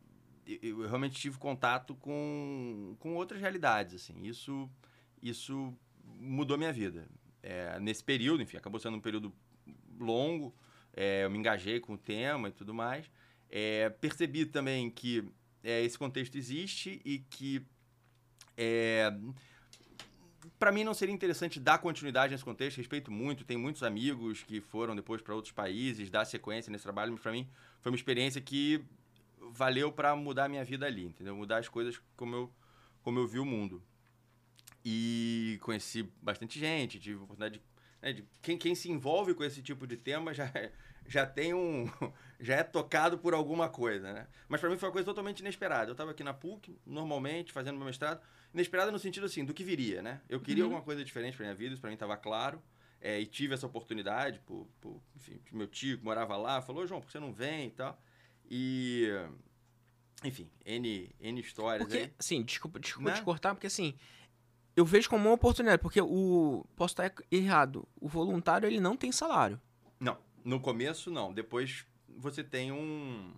eu 0.46 0.86
realmente 0.86 1.18
tive 1.18 1.38
contato 1.38 1.94
com, 1.94 2.94
com 2.98 3.14
outras 3.14 3.40
realidades, 3.40 3.94
assim. 3.94 4.22
Isso, 4.22 4.70
isso 5.22 5.74
mudou 6.04 6.56
minha 6.56 6.72
vida. 6.72 7.08
É, 7.42 7.78
nesse 7.80 8.04
período, 8.04 8.42
enfim, 8.42 8.56
acabou 8.56 8.78
sendo 8.78 8.96
um 8.96 9.00
período 9.00 9.32
longo, 9.98 10.54
é, 10.94 11.24
eu 11.24 11.30
me 11.30 11.38
engajei 11.38 11.80
com 11.80 11.94
o 11.94 11.98
tema 11.98 12.48
e 12.48 12.52
tudo 12.52 12.72
mais. 12.72 13.10
É, 13.48 13.88
percebi 13.88 14.46
também 14.46 14.90
que 14.90 15.24
é, 15.62 15.82
esse 15.82 15.98
contexto 15.98 16.36
existe 16.36 17.00
e 17.04 17.18
que 17.18 17.64
é, 18.56 19.12
para 20.58 20.72
mim 20.72 20.84
não 20.84 20.94
seria 20.94 21.14
interessante 21.14 21.60
dar 21.60 21.78
continuidade 21.78 22.32
nesse 22.32 22.44
contexto. 22.44 22.78
Respeito 22.78 23.10
muito, 23.10 23.44
tenho 23.44 23.60
muitos 23.60 23.82
amigos 23.82 24.42
que 24.42 24.60
foram 24.60 24.94
depois 24.96 25.20
para 25.22 25.34
outros 25.34 25.52
países, 25.52 26.10
dar 26.10 26.24
sequência 26.24 26.70
nesse 26.70 26.84
trabalho, 26.84 27.12
mas 27.12 27.20
para 27.20 27.32
mim 27.32 27.48
foi 27.80 27.90
uma 27.90 27.96
experiência 27.96 28.40
que 28.40 28.84
valeu 29.52 29.92
para 29.92 30.14
mudar 30.16 30.44
a 30.44 30.48
minha 30.48 30.64
vida 30.64 30.86
ali, 30.86 31.04
entendeu? 31.04 31.36
Mudar 31.36 31.58
as 31.58 31.68
coisas 31.68 32.00
como 32.16 32.34
eu, 32.34 32.52
como 33.02 33.18
eu 33.18 33.26
vi 33.26 33.38
o 33.38 33.44
mundo. 33.44 33.82
E 34.84 35.58
conheci 35.62 36.02
bastante 36.22 36.58
gente, 36.58 36.98
tive 37.00 37.16
oportunidade 37.16 37.58
de 37.58 37.76
né, 38.06 38.12
de 38.12 38.24
quem, 38.42 38.56
quem 38.56 38.74
se 38.74 38.90
envolve 38.90 39.34
com 39.34 39.42
esse 39.42 39.62
tipo 39.62 39.86
de 39.86 39.96
tema 39.96 40.32
já, 40.32 40.50
já 41.06 41.26
tem 41.26 41.54
um. 41.54 41.90
já 42.38 42.56
é 42.56 42.62
tocado 42.62 43.18
por 43.18 43.34
alguma 43.34 43.68
coisa, 43.68 44.12
né? 44.12 44.26
Mas 44.48 44.60
para 44.60 44.70
mim 44.70 44.76
foi 44.76 44.88
uma 44.88 44.92
coisa 44.92 45.06
totalmente 45.06 45.40
inesperada. 45.40 45.90
Eu 45.90 45.92
estava 45.92 46.12
aqui 46.12 46.22
na 46.22 46.34
PUC, 46.34 46.78
normalmente, 46.86 47.52
fazendo 47.52 47.76
meu 47.76 47.86
mestrado. 47.86 48.20
Inesperada 48.54 48.90
no 48.90 48.98
sentido 48.98 49.26
assim, 49.26 49.44
do 49.44 49.52
que 49.52 49.62
viria, 49.62 50.02
né? 50.02 50.20
Eu 50.28 50.40
queria 50.40 50.64
uhum. 50.64 50.70
alguma 50.70 50.82
coisa 50.82 51.04
diferente 51.04 51.36
para 51.36 51.44
minha 51.44 51.54
vida, 51.54 51.74
isso 51.74 51.80
para 51.80 51.90
mim 51.90 51.94
estava 51.94 52.16
claro. 52.16 52.62
É, 53.00 53.20
e 53.20 53.26
tive 53.26 53.54
essa 53.54 53.66
oportunidade, 53.66 54.40
por, 54.40 54.66
por, 54.80 55.00
enfim, 55.14 55.38
meu 55.52 55.66
tio 55.66 55.98
que 55.98 56.04
morava 56.04 56.36
lá 56.36 56.62
falou, 56.62 56.86
João, 56.86 57.00
por 57.00 57.06
que 57.06 57.12
você 57.12 57.20
não 57.20 57.32
vem 57.32 57.66
e 57.66 57.70
tal? 57.70 58.00
E. 58.50 59.08
Enfim, 60.24 60.48
N, 60.64 61.14
N 61.20 61.40
histórias 61.40 61.86
porque, 61.86 62.04
aí. 62.04 62.12
Sim, 62.18 62.42
desculpa, 62.42 62.80
desculpa 62.80 63.10
né? 63.10 63.16
te 63.16 63.22
cortar, 63.22 63.54
porque 63.54 63.66
assim, 63.66 63.94
eu 64.76 64.84
vejo 64.84 65.08
como 65.08 65.28
uma 65.28 65.34
oportunidade, 65.34 65.80
porque 65.80 66.00
o. 66.00 66.64
Posso 66.76 66.92
estar 66.92 67.12
errado. 67.30 67.88
O 68.00 68.06
voluntário 68.06 68.66
ele 68.66 68.78
não 68.78 68.96
tem 68.96 69.10
salário. 69.10 69.60
Não. 69.98 70.18
No 70.44 70.60
começo, 70.60 71.10
não. 71.10 71.32
Depois 71.32 71.84
você 72.08 72.44
tem 72.44 72.70
um. 72.70 73.32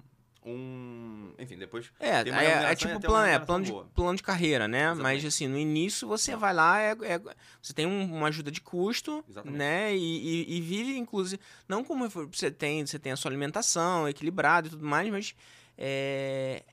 Um. 0.48 1.34
Enfim, 1.38 1.58
depois. 1.58 1.92
É, 2.00 2.24
tem 2.24 2.32
uma 2.32 2.42
é, 2.42 2.72
é 2.72 2.74
tipo 2.74 2.98
plano, 3.00 3.26
é, 3.26 3.38
plano, 3.38 3.64
de, 3.64 3.72
plano 3.94 4.16
de 4.16 4.22
carreira, 4.22 4.66
né? 4.66 4.84
Exatamente. 4.84 5.02
Mas 5.02 5.24
assim, 5.24 5.46
no 5.46 5.58
início 5.58 6.08
você 6.08 6.34
vai 6.34 6.54
lá, 6.54 6.80
é, 6.80 6.92
é, 7.02 7.20
você 7.60 7.74
tem 7.74 7.86
um, 7.86 8.16
uma 8.16 8.28
ajuda 8.28 8.50
de 8.50 8.60
custo, 8.60 9.22
Exatamente. 9.28 9.58
né? 9.58 9.94
E, 9.94 10.46
e, 10.46 10.56
e, 10.56 10.60
vive, 10.60 10.96
inclusive. 10.96 11.40
Não 11.68 11.84
como 11.84 12.08
você 12.08 12.50
tem, 12.50 12.86
você 12.86 12.98
tem 12.98 13.12
a 13.12 13.16
sua 13.16 13.30
alimentação 13.30 14.08
equilibrada 14.08 14.68
e 14.68 14.70
tudo 14.70 14.84
mais, 14.84 15.10
mas. 15.10 15.34
É, 15.76 16.64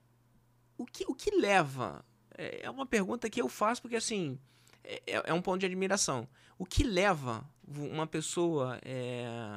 o, 0.78 0.86
que, 0.86 1.06
o 1.08 1.14
que 1.14 1.32
leva? 1.32 2.04
É, 2.38 2.66
é 2.66 2.70
uma 2.70 2.86
pergunta 2.86 3.30
que 3.30 3.42
eu 3.42 3.48
faço 3.48 3.82
porque 3.82 3.96
assim 3.96 4.40
é, 4.84 5.02
é, 5.06 5.24
é 5.26 5.34
um 5.34 5.42
ponto 5.42 5.60
de 5.60 5.66
admiração. 5.66 6.28
O 6.58 6.66
que 6.66 6.84
leva 6.84 7.46
uma 7.68 8.08
pessoa. 8.08 8.80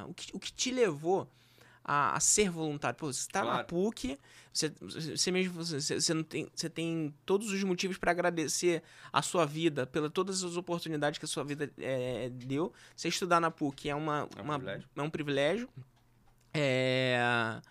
O, 0.07 0.13
que, 0.13 0.35
o 0.35 0.39
que 0.39 0.51
te 0.51 0.71
levou 0.71 1.29
a, 1.89 2.15
a 2.15 2.19
ser 2.19 2.51
voluntário? 2.51 2.97
Pô, 2.97 3.11
você 3.11 3.21
está 3.21 3.41
claro. 3.41 3.57
na 3.57 3.63
PUC, 3.63 4.17
você, 4.53 4.69
você 4.69 5.31
mesmo 5.31 5.53
você, 5.53 5.79
você, 5.79 6.13
não 6.13 6.23
tem, 6.23 6.47
você 6.53 6.69
tem 6.69 7.13
todos 7.25 7.51
os 7.51 7.63
motivos 7.63 7.97
para 7.97 8.11
agradecer 8.11 8.83
a 9.11 9.21
sua 9.21 9.45
vida, 9.45 9.87
pela 9.87 10.09
todas 10.09 10.43
as 10.43 10.55
oportunidades 10.55 11.17
que 11.17 11.25
a 11.25 11.27
sua 11.27 11.43
vida 11.43 11.71
é, 11.79 12.29
deu. 12.29 12.71
Você 12.95 13.07
estudar 13.07 13.39
na 13.39 13.49
PUC 13.49 13.89
é, 13.89 13.95
uma, 13.95 14.29
é 14.37 14.41
um 14.41 14.43
uma, 14.43 14.59
privilégio. 14.59 14.89
É 14.95 15.01
um 15.01 15.09
privilégio. 15.09 15.69
É 16.53 17.61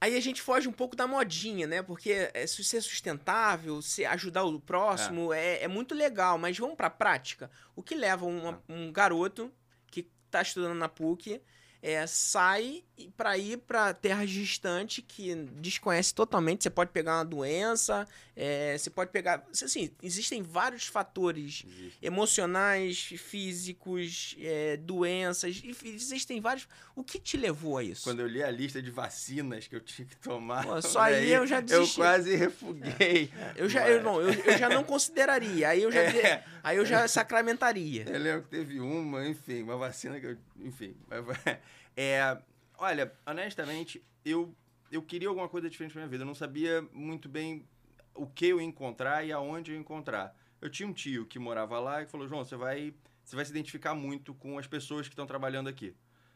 Aí 0.00 0.14
a 0.16 0.20
gente 0.20 0.42
foge 0.42 0.68
um 0.68 0.72
pouco 0.72 0.94
da 0.94 1.06
modinha, 1.06 1.66
né? 1.66 1.82
Porque 1.82 2.30
é, 2.34 2.46
se 2.46 2.62
ser 2.62 2.80
sustentável, 2.82 3.80
se 3.80 4.04
ajudar 4.04 4.44
o 4.44 4.60
próximo, 4.60 5.32
é. 5.32 5.56
é, 5.56 5.64
é 5.64 5.68
muito 5.68 5.94
legal. 5.94 6.38
Mas 6.38 6.58
vamos 6.58 6.76
pra 6.76 6.90
prática. 6.90 7.50
O 7.74 7.82
que 7.82 7.94
leva 7.94 8.26
uma, 8.26 8.62
é. 8.68 8.72
um 8.72 8.92
garoto 8.92 9.50
que 9.90 10.08
tá 10.30 10.42
estudando 10.42 10.74
na 10.74 10.88
PUC, 10.88 11.40
é, 11.86 12.04
sai 12.08 12.84
para 13.16 13.36
ir 13.36 13.58
para 13.58 13.92
terras 13.92 14.30
distantes 14.30 15.04
que 15.06 15.34
desconhece 15.34 16.14
totalmente. 16.14 16.62
Você 16.62 16.70
pode 16.70 16.90
pegar 16.90 17.18
uma 17.18 17.24
doença, 17.24 18.06
é, 18.34 18.76
você 18.76 18.88
pode 18.88 19.10
pegar. 19.10 19.44
Assim, 19.50 19.90
existem 20.02 20.42
vários 20.42 20.86
fatores 20.86 21.64
Existe. 21.66 21.98
emocionais, 22.00 22.98
físicos, 22.98 24.34
é, 24.40 24.76
doenças, 24.78 25.62
existem 25.84 26.40
vários. 26.40 26.66
O 26.94 27.04
que 27.04 27.18
te 27.18 27.36
levou 27.36 27.78
a 27.78 27.84
isso? 27.84 28.04
Quando 28.04 28.20
eu 28.20 28.26
li 28.26 28.42
a 28.42 28.50
lista 28.50 28.80
de 28.80 28.90
vacinas 28.90 29.66
que 29.66 29.76
eu 29.76 29.80
tinha 29.80 30.06
que 30.06 30.16
tomar. 30.16 30.64
Pô, 30.64 30.80
só 30.80 31.00
aí 31.00 31.30
eu 31.30 31.46
já 31.46 31.60
desisti. 31.60 31.98
Eu 31.98 32.04
quase 32.04 32.34
refuguei. 32.34 33.30
É, 33.38 33.52
eu, 33.56 33.68
já, 33.68 33.88
eu, 33.88 34.02
não, 34.02 34.20
eu, 34.20 34.32
eu, 34.32 34.58
já 34.58 34.68
não 34.68 34.82
consideraria. 34.82 35.68
Aí 35.68 35.82
eu 35.82 35.92
já, 35.92 36.00
é. 36.00 36.44
aí 36.62 36.76
eu 36.76 36.86
já 36.86 37.06
sacramentaria. 37.06 38.04
Eu 38.08 38.18
lembro 38.18 38.42
que 38.42 38.48
teve 38.48 38.80
uma, 38.80 39.26
enfim, 39.28 39.62
uma 39.62 39.76
vacina 39.76 40.18
que 40.18 40.26
eu. 40.26 40.36
Enfim. 40.60 40.94
É 41.98 42.36
Olha, 42.78 43.12
honestamente, 43.24 44.04
eu, 44.24 44.54
eu 44.90 45.02
queria 45.02 45.28
alguma 45.28 45.48
coisa 45.48 45.68
diferente 45.70 45.94
na 45.94 46.02
minha 46.02 46.10
vida. 46.10 46.22
Eu 46.22 46.26
não 46.26 46.34
sabia 46.34 46.82
muito 46.92 47.28
bem 47.28 47.66
o 48.14 48.26
que 48.26 48.46
eu 48.46 48.60
ia 48.60 48.66
encontrar 48.66 49.24
e 49.24 49.32
aonde 49.32 49.70
eu 49.70 49.74
ia 49.74 49.80
encontrar. 49.80 50.36
Eu 50.60 50.70
tinha 50.70 50.88
um 50.88 50.92
tio 50.92 51.26
que 51.26 51.38
morava 51.38 51.78
lá 51.78 52.02
e 52.02 52.06
falou: 52.06 52.26
João, 52.28 52.44
você 52.44 52.56
vai, 52.56 52.94
você 53.24 53.36
vai 53.36 53.44
se 53.44 53.50
identificar 53.50 53.94
muito 53.94 54.34
com 54.34 54.58
as 54.58 54.66
pessoas 54.66 55.06
que 55.06 55.12
estão 55.12 55.26
trabalhando 55.26 55.68
aqui. 55.68 55.94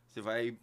Você 0.08 0.20
vai 0.20 0.56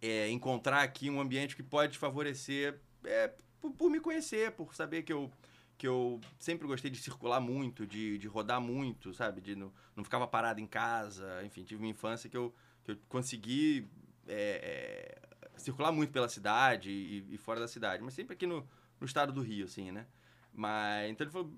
é, 0.00 0.28
encontrar 0.30 0.82
aqui 0.82 1.10
um 1.10 1.20
ambiente 1.20 1.56
que 1.56 1.62
pode 1.62 1.92
te 1.92 1.98
favorecer 1.98 2.80
é, 3.04 3.32
por, 3.60 3.72
por, 3.72 3.90
me 3.90 4.00
conhecer, 4.00 4.52
por 4.52 4.74
saber 4.74 5.02
que 5.02 5.12
eu, 5.12 5.30
que 5.76 5.86
eu 5.86 6.20
sempre 6.38 6.66
gostei 6.66 6.90
de 6.90 6.98
circular 6.98 7.40
muito, 7.40 7.86
de, 7.86 8.18
de 8.18 8.26
rodar 8.28 8.60
muito, 8.60 9.12
sabe? 9.14 9.40
De 9.40 9.56
não, 9.56 9.72
não 9.96 10.04
ficava 10.04 10.26
parado 10.26 10.60
em 10.60 10.66
casa. 10.66 11.42
Enfim, 11.44 11.64
tive 11.64 11.82
uma 11.82 11.90
infância 11.90 12.28
que 12.28 12.36
eu, 12.36 12.54
que 12.84 12.92
eu 12.92 12.98
consegui 13.08 13.88
é, 14.28 15.18
é, 15.54 15.58
circular 15.58 15.90
muito 15.90 16.12
pela 16.12 16.28
cidade 16.28 16.90
e, 16.90 17.34
e, 17.34 17.38
fora 17.38 17.60
da 17.60 17.68
cidade, 17.68 18.02
mas 18.02 18.14
sempre 18.14 18.34
aqui 18.34 18.46
no, 18.46 18.68
no 19.00 19.06
estado 19.06 19.32
do 19.32 19.42
Rio, 19.42 19.64
assim, 19.64 19.90
né? 19.90 20.06
Mas, 20.52 21.10
então 21.10 21.24
ele 21.24 21.32
falou, 21.32 21.52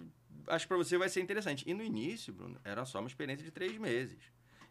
acho 0.46 0.64
que 0.64 0.68
pra 0.68 0.76
você 0.76 0.96
vai 0.96 1.08
ser 1.08 1.20
interessante. 1.20 1.68
E 1.68 1.74
no 1.74 1.82
início, 1.82 2.32
Bruno, 2.32 2.60
era 2.64 2.84
só 2.84 3.00
uma 3.00 3.08
experiência 3.08 3.44
de 3.44 3.50
três 3.50 3.76
meses. 3.78 4.18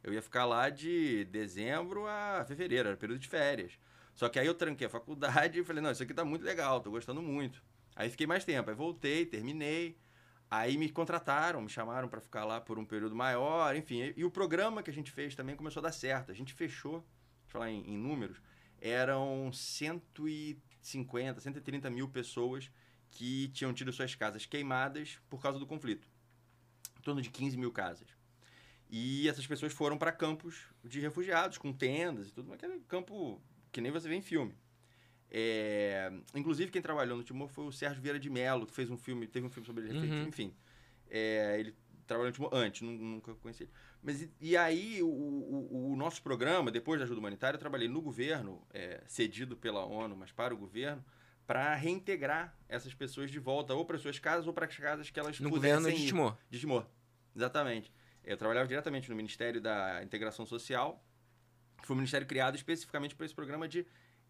Eu 0.03 0.13
ia 0.13 0.21
ficar 0.21 0.45
lá 0.45 0.69
de 0.69 1.25
dezembro 1.25 2.07
a 2.07 2.45
fevereiro, 2.47 2.89
era 2.89 2.97
período 2.97 3.19
de 3.19 3.27
férias. 3.27 3.77
Só 4.15 4.29
que 4.29 4.39
aí 4.39 4.47
eu 4.47 4.53
tranquei 4.53 4.87
a 4.87 4.89
faculdade 4.89 5.59
e 5.59 5.63
falei, 5.63 5.81
não, 5.81 5.91
isso 5.91 6.03
aqui 6.03 6.13
tá 6.13 6.25
muito 6.25 6.43
legal, 6.43 6.79
tô 6.81 6.91
gostando 6.91 7.21
muito. 7.21 7.63
Aí 7.95 8.09
fiquei 8.09 8.27
mais 8.27 8.45
tempo, 8.45 8.69
aí 8.69 8.75
voltei, 8.75 9.25
terminei. 9.25 9.97
Aí 10.49 10.77
me 10.77 10.89
contrataram, 10.89 11.61
me 11.61 11.69
chamaram 11.69 12.07
para 12.07 12.19
ficar 12.19 12.43
lá 12.43 12.59
por 12.59 12.79
um 12.79 12.85
período 12.85 13.15
maior, 13.15 13.75
enfim. 13.75 14.01
E, 14.01 14.13
e, 14.17 14.25
o 14.25 14.31
programa 14.31 14.81
que 14.81 14.89
a 14.89 14.93
gente 14.93 15.11
fez 15.11 15.35
também 15.35 15.55
começou 15.55 15.79
a 15.81 15.83
dar 15.83 15.91
certo. 15.91 16.31
A 16.31 16.35
gente 16.35 16.53
fechou 16.53 17.05
falar 17.49 17.69
em, 17.69 17.81
em 17.87 17.97
números, 17.97 18.41
eram 18.81 19.51
150, 19.51 21.39
130 21.39 21.89
mil 21.89 22.07
pessoas 22.07 22.71
que 23.11 23.49
tinham 23.49 23.73
tido 23.73 23.91
suas 23.91 24.15
casas 24.15 24.45
queimadas 24.45 25.19
por 25.29 25.41
causa 25.41 25.59
do 25.59 25.65
conflito. 25.65 26.07
Em 26.97 27.01
torno 27.01 27.21
de 27.21 27.29
15 27.29 27.57
mil 27.57 27.71
casas. 27.71 28.07
E 28.89 29.27
essas 29.27 29.45
pessoas 29.45 29.71
foram 29.71 29.97
para 29.97 30.11
campos 30.11 30.65
de 30.83 30.99
refugiados, 30.99 31.57
com 31.57 31.71
tendas 31.71 32.29
e 32.29 32.31
tudo, 32.31 32.51
aquele 32.53 32.79
campo 32.81 33.41
que 33.71 33.81
nem 33.81 33.91
você 33.91 34.09
vê 34.09 34.15
em 34.15 34.21
filme. 34.21 34.55
É... 35.29 36.11
Inclusive, 36.33 36.71
quem 36.71 36.81
trabalhou 36.81 37.15
no 37.15 37.23
Timor 37.23 37.47
foi 37.49 37.65
o 37.65 37.71
Sérgio 37.71 38.01
Vieira 38.01 38.19
de 38.19 38.29
Mello, 38.29 38.65
que 38.65 38.73
fez 38.73 38.89
um 38.89 38.97
filme, 38.97 39.27
teve 39.27 39.45
um 39.45 39.49
filme 39.49 39.65
sobre 39.65 39.87
ele, 39.87 39.99
uhum. 39.99 40.27
enfim. 40.27 40.53
É... 41.07 41.59
Ele 41.59 41.75
trabalhou 42.07 42.29
no 42.29 42.33
Timor 42.33 42.49
antes, 42.51 42.81
nunca 42.81 43.35
conheci 43.35 43.63
ele. 43.63 43.71
Mas 44.01 44.21
e, 44.21 44.31
e 44.39 44.57
aí, 44.57 45.01
o, 45.03 45.07
o, 45.07 45.91
o, 45.91 45.95
nosso 45.95 46.21
programa, 46.21 46.71
depois 46.71 46.99
da 46.99 47.05
ajuda 47.05 47.19
humanitária, 47.19 47.57
eu 47.57 47.59
trabalhei 47.59 47.87
no 47.87 48.01
governo, 48.01 48.65
é, 48.73 49.03
cedido 49.07 49.57
pela 49.57 49.83
ONU, 49.85 50.15
mas 50.15 50.31
para 50.31 50.53
o 50.53 50.57
governo, 50.57 51.03
para 51.45 51.73
reintegrar 51.75 52.55
essas 52.67 52.93
pessoas 52.93 53.29
de 53.31 53.39
volta, 53.39 53.73
ou 53.73 53.83
para 53.83 53.97
suas 53.97 54.17
casas, 54.19 54.47
ou 54.47 54.53
para 54.53 54.65
as 54.65 54.77
casas 54.77 55.09
que 55.09 55.19
elas 55.19 55.39
no 55.39 55.49
governo 55.49 55.91
de 55.91 56.05
Timor. 56.05 56.37
De 56.49 56.59
Timor, 56.59 56.85
exatamente. 57.35 57.91
Eu 58.23 58.37
trabalhava 58.37 58.67
diretamente 58.67 59.09
no 59.09 59.15
Ministério 59.15 59.59
da 59.59 60.03
Integração 60.03 60.45
Social, 60.45 61.03
que 61.81 61.87
foi 61.87 61.95
um 61.95 61.97
ministério 61.97 62.27
criado 62.27 62.55
especificamente 62.55 63.15
para 63.15 63.25
esse 63.25 63.35
programa 63.35 63.67
de 63.67 63.85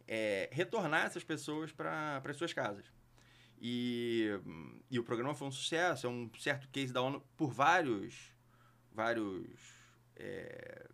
é, 0.08 0.50
retornar 0.52 1.06
essas 1.06 1.24
pessoas 1.24 1.72
para 1.72 2.22
as 2.24 2.38
suas 2.38 2.54
casas. 2.54 2.86
E, 3.62 4.30
e 4.90 4.98
o 4.98 5.04
programa 5.04 5.36
foi 5.36 5.48
um 5.48 5.52
sucesso, 5.52 6.08
é 6.08 6.10
um 6.10 6.32
certo 6.40 6.68
case 6.70 6.94
da 6.94 7.02
ONU 7.02 7.22
por 7.36 7.52
vários 7.52 8.34
vários, 8.94 9.46
é, 10.16 10.88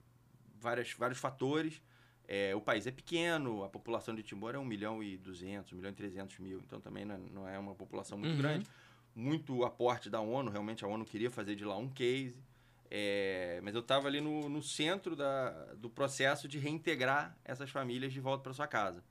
várias, 0.59 0.93
vários 0.93 1.19
fatores. 1.19 1.81
É, 2.27 2.55
o 2.55 2.61
país 2.61 2.87
é 2.87 2.91
pequeno, 2.91 3.63
a 3.63 3.69
população 3.69 4.15
de 4.15 4.23
Timor 4.23 4.55
é 4.55 4.57
1 4.57 4.65
milhão 4.65 5.03
e 5.03 5.15
200, 5.17 5.73
1 5.73 5.75
milhão 5.75 5.91
e 5.91 5.93
300 5.93 6.39
mil, 6.39 6.59
então 6.59 6.81
também 6.81 7.05
não 7.05 7.47
é, 7.47 7.55
é 7.55 7.59
uma 7.59 7.75
população 7.75 8.17
muito 8.17 8.33
uhum. 8.33 8.41
grande. 8.41 8.67
Muito 9.15 9.63
aporte 9.63 10.09
da 10.09 10.19
ONU, 10.19 10.51
realmente 10.51 10.83
a 10.83 10.87
ONU 10.87 11.05
queria 11.05 11.31
fazer 11.31 11.55
de 11.55 11.63
lá 11.63 11.77
um 11.77 11.87
case, 11.87 12.43
é, 12.89 13.61
mas 13.63 13.73
eu 13.73 13.81
estava 13.81 14.07
ali 14.07 14.19
no, 14.19 14.49
no 14.49 14.61
centro 14.61 15.15
da, 15.15 15.73
do 15.75 15.89
processo 15.89 16.47
de 16.47 16.59
reintegrar 16.59 17.37
essas 17.43 17.69
famílias 17.69 18.11
de 18.11 18.19
volta 18.19 18.43
para 18.43 18.53
sua 18.53 18.67
casa. 18.67 19.03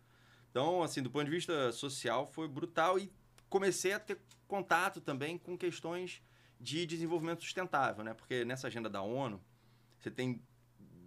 Então, 0.50 0.82
assim, 0.82 1.02
do 1.02 1.10
ponto 1.10 1.24
de 1.24 1.30
vista 1.30 1.72
social, 1.72 2.26
foi 2.26 2.46
brutal 2.46 2.98
e 2.98 3.10
comecei 3.48 3.92
a 3.92 3.98
ter 3.98 4.18
contato 4.46 5.00
também 5.00 5.38
com 5.38 5.56
questões 5.56 6.22
de 6.60 6.86
desenvolvimento 6.86 7.42
sustentável, 7.42 8.04
né? 8.04 8.14
Porque 8.14 8.44
nessa 8.44 8.66
agenda 8.66 8.88
da 8.88 9.02
ONU, 9.02 9.42
você 9.98 10.10
tem 10.10 10.42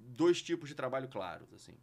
dois 0.08 0.42
tipos 0.42 0.70
de 0.70 0.76
trabalho 0.76 1.08
claros, 1.08 1.52
assim. 1.54 1.74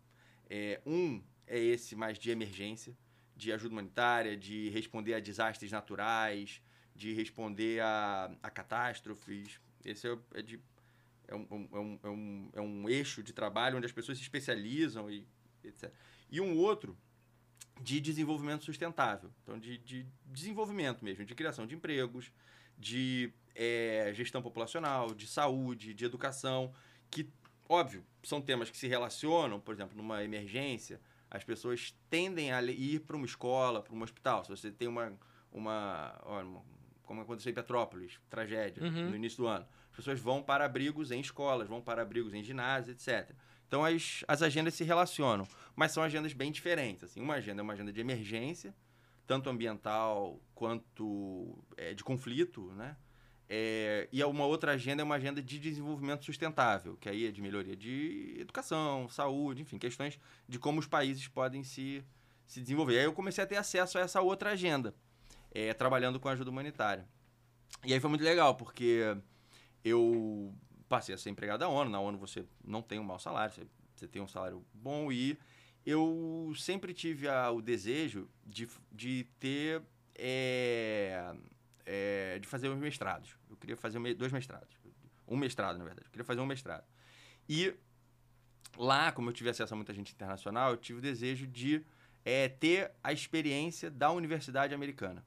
É, 0.49 0.81
um 0.85 1.23
é 1.47 1.59
esse 1.59 1.95
mais 1.97 2.19
de 2.19 2.31
emergência, 2.31 2.97
de 3.37 3.53
ajuda 3.53 3.73
humanitária, 3.73 4.37
de 4.37 4.69
responder 4.71 5.15
a 5.15 5.21
desastres 5.21 5.71
naturais, 5.73 6.63
de 6.95 7.13
responder 7.13 7.81
a, 7.81 8.31
a 8.43 8.51
catástrofes. 8.51 9.61
Esse 9.85 10.09
é, 10.09 10.19
é 10.35 10.43
de, 10.43 10.61
é, 11.29 11.35
um, 11.35 11.47
é, 11.51 11.79
um, 11.79 11.99
é, 12.03 12.09
um, 12.09 12.51
é 12.55 12.61
um 12.61 12.89
eixo 12.89 13.23
de 13.23 13.33
trabalho 13.33 13.77
onde 13.77 13.87
as 13.87 13.93
pessoas 13.93 14.19
se 14.19 14.23
especializam 14.23 15.11
e 15.11 15.27
etc. 15.63 15.93
E 16.31 16.41
um 16.41 16.57
outro 16.57 16.97
de 17.81 18.01
desenvolvimento 18.01 18.65
sustentável. 18.65 19.31
Então, 19.43 19.59
de, 19.59 19.79
de 19.79 20.07
desenvolvimento 20.27 21.05
mesmo, 21.05 21.25
de 21.25 21.35
criação 21.35 21.67
de 21.67 21.75
empregos, 21.75 22.33
de 22.79 23.33
é, 23.55 24.11
gestão 24.15 24.43
populacional, 24.43 25.15
de 25.15 25.27
saúde, 25.27 25.95
de 25.95 26.05
educação, 26.05 26.73
que, 27.11 27.29
óbvio, 27.69 28.05
são 28.23 28.41
temas 28.41 28.71
que 28.71 28.77
se 28.77 28.87
relacionam, 28.87 29.61
por 29.61 29.75
exemplo, 29.75 29.97
numa 29.97 30.23
emergência, 30.25 31.01
as 31.31 31.43
pessoas 31.43 31.95
tendem 32.09 32.53
a 32.53 32.63
ir 32.63 33.01
para 33.01 33.17
uma 33.17 33.27
escola, 33.27 33.83
para 33.83 33.95
um 33.95 34.03
hospital. 34.03 34.45
Se 34.45 34.51
você 34.51 34.71
tem 34.71 34.87
uma, 34.87 35.13
uma, 35.51 36.15
como 37.03 37.21
aconteceu 37.21 37.51
em 37.51 37.55
Petrópolis, 37.55 38.21
tragédia, 38.31 38.83
uhum. 38.83 39.11
no 39.11 39.17
início 39.17 39.39
do 39.39 39.47
ano, 39.47 39.67
as 39.91 39.97
pessoas 39.97 40.21
vão 40.21 40.43
para 40.43 40.65
abrigos 40.65 41.11
em 41.11 41.21
escolas, 41.21 41.69
vão 41.69 41.81
para 41.81 42.03
abrigos 42.03 42.35
em 42.35 42.43
ginásios, 42.43 42.97
etc. 42.97 43.35
Então 43.67 43.85
as, 43.85 44.25
as 44.29 44.43
agendas 44.43 44.75
se 44.75 44.85
relacionam, 44.85 45.47
mas 45.75 45.93
são 45.93 46.03
agendas 46.03 46.33
bem 46.33 46.53
diferentes. 46.53 47.05
Assim, 47.05 47.21
uma 47.21 47.35
agenda 47.35 47.61
é 47.61 47.65
uma 47.65 47.73
agenda 47.73 47.93
de 47.93 48.01
emergência, 48.01 48.75
tanto 49.27 49.51
ambiental 49.51 50.41
quanto 50.55 51.59
é, 51.77 51.95
de 51.95 52.05
conflito, 52.05 52.73
né? 52.75 52.97
É, 53.57 54.09
e 54.11 54.25
uma 54.25 54.45
outra 54.45 54.73
agenda 54.73 55.01
é 55.01 55.05
uma 55.05 55.15
agenda 55.15 55.41
de 55.41 55.61
desenvolvimento 55.61 56.25
sustentável, 56.25 56.97
que 56.97 57.09
aí 57.09 57.29
é 57.29 57.31
de 57.31 57.41
melhoria 57.41 57.77
de 57.77 58.35
educação, 58.37 59.09
saúde, 59.09 59.63
enfim, 59.63 59.79
questões 59.79 60.19
de 60.49 60.59
como 60.59 60.81
os 60.81 60.89
países 60.89 61.29
podem 61.29 61.63
se, 61.63 62.05
se 62.49 62.61
desenvolver. 62.61 62.99
Aí 62.99 63.05
eu 63.05 63.13
comecei 63.13 63.45
a 63.45 63.47
ter 63.47 63.55
acesso 63.55 63.97
a 63.97 64.01
essa 64.01 64.21
outra 64.21 64.51
agenda, 64.51 64.93
é, 65.53 65.73
trabalhando 65.73 66.19
com 66.19 66.29
ajuda 66.29 66.51
humanitária. 66.51 67.07
E 67.85 67.95
aí 67.95 68.01
foi 68.01 68.11
muito 68.11 68.25
legal, 68.25 68.57
porque 68.57 69.17
eu 69.85 70.53
passei 70.89 71.15
a 71.15 71.19
ser 71.19 71.31
empregado 71.31 71.61
da 71.61 71.69
ONU. 71.69 71.89
Na 71.89 72.01
ONU 72.01 72.19
você 72.19 72.45
não 72.65 72.83
tem 72.83 72.99
um 72.99 73.05
mau 73.05 73.21
salário, 73.21 73.55
você, 73.55 73.69
você 73.95 74.09
tem 74.09 74.21
um 74.21 74.27
salário 74.27 74.67
bom 74.75 75.13
e 75.13 75.39
eu 75.87 76.53
sempre 76.57 76.93
tive 76.93 77.29
a, 77.29 77.53
o 77.53 77.63
desejo 77.63 78.29
de, 78.45 78.69
de 78.91 79.29
ter. 79.39 79.81
É, 80.17 81.37
é, 81.87 82.39
de 82.39 82.47
fazer 82.47 82.69
os 82.69 82.79
mestrados. 82.79 83.37
Eu 83.51 83.57
queria 83.57 83.77
fazer 83.77 83.99
dois 84.15 84.33
mestrados. 84.33 84.69
Um 85.27 85.37
mestrado, 85.37 85.79
na 85.79 85.85
verdade. 85.85 86.07
Eu 86.07 86.11
queria 86.11 86.25
fazer 86.25 86.41
um 86.41 86.47
mestrado. 86.47 86.85
E 87.49 87.75
lá, 88.77 89.13
como 89.13 89.31
eu 89.31 89.33
tive 89.33 89.51
acesso 89.51 89.73
a 89.73 89.77
muita 89.77 89.93
gente 89.93 90.13
internacional, 90.13 90.73
eu 90.73 90.77
tive 90.77 90.99
o 90.99 91.03
desejo 91.03 91.47
de 91.47 91.85
é, 92.25 92.49
ter 92.49 92.91
a 93.03 93.13
experiência 93.13 93.91
da 93.91 94.11
universidade 94.11 94.75
americana. 94.75 95.25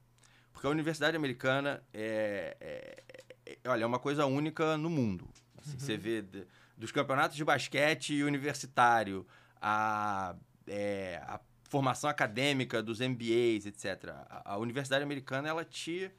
Porque 0.52 0.66
a 0.66 0.70
universidade 0.70 1.16
americana 1.16 1.82
é, 1.92 2.56
é, 2.60 3.04
é 3.46 3.68
olha, 3.68 3.84
é 3.84 3.86
uma 3.86 3.98
coisa 3.98 4.26
única 4.26 4.76
no 4.76 4.90
mundo. 4.90 5.28
Assim, 5.56 5.72
uhum. 5.72 5.78
Você 5.78 5.96
vê 5.96 6.22
de, 6.22 6.46
dos 6.76 6.92
campeonatos 6.92 7.36
de 7.36 7.44
basquete 7.44 8.22
universitário, 8.22 9.26
a 9.60 10.36
é, 10.68 11.20
a 11.24 11.40
formação 11.64 12.08
acadêmica 12.08 12.82
dos 12.82 13.00
MBAs, 13.00 13.66
etc. 13.66 14.10
A, 14.28 14.52
a 14.54 14.58
universidade 14.58 15.02
americana, 15.02 15.48
ela 15.48 15.64
te... 15.64 16.10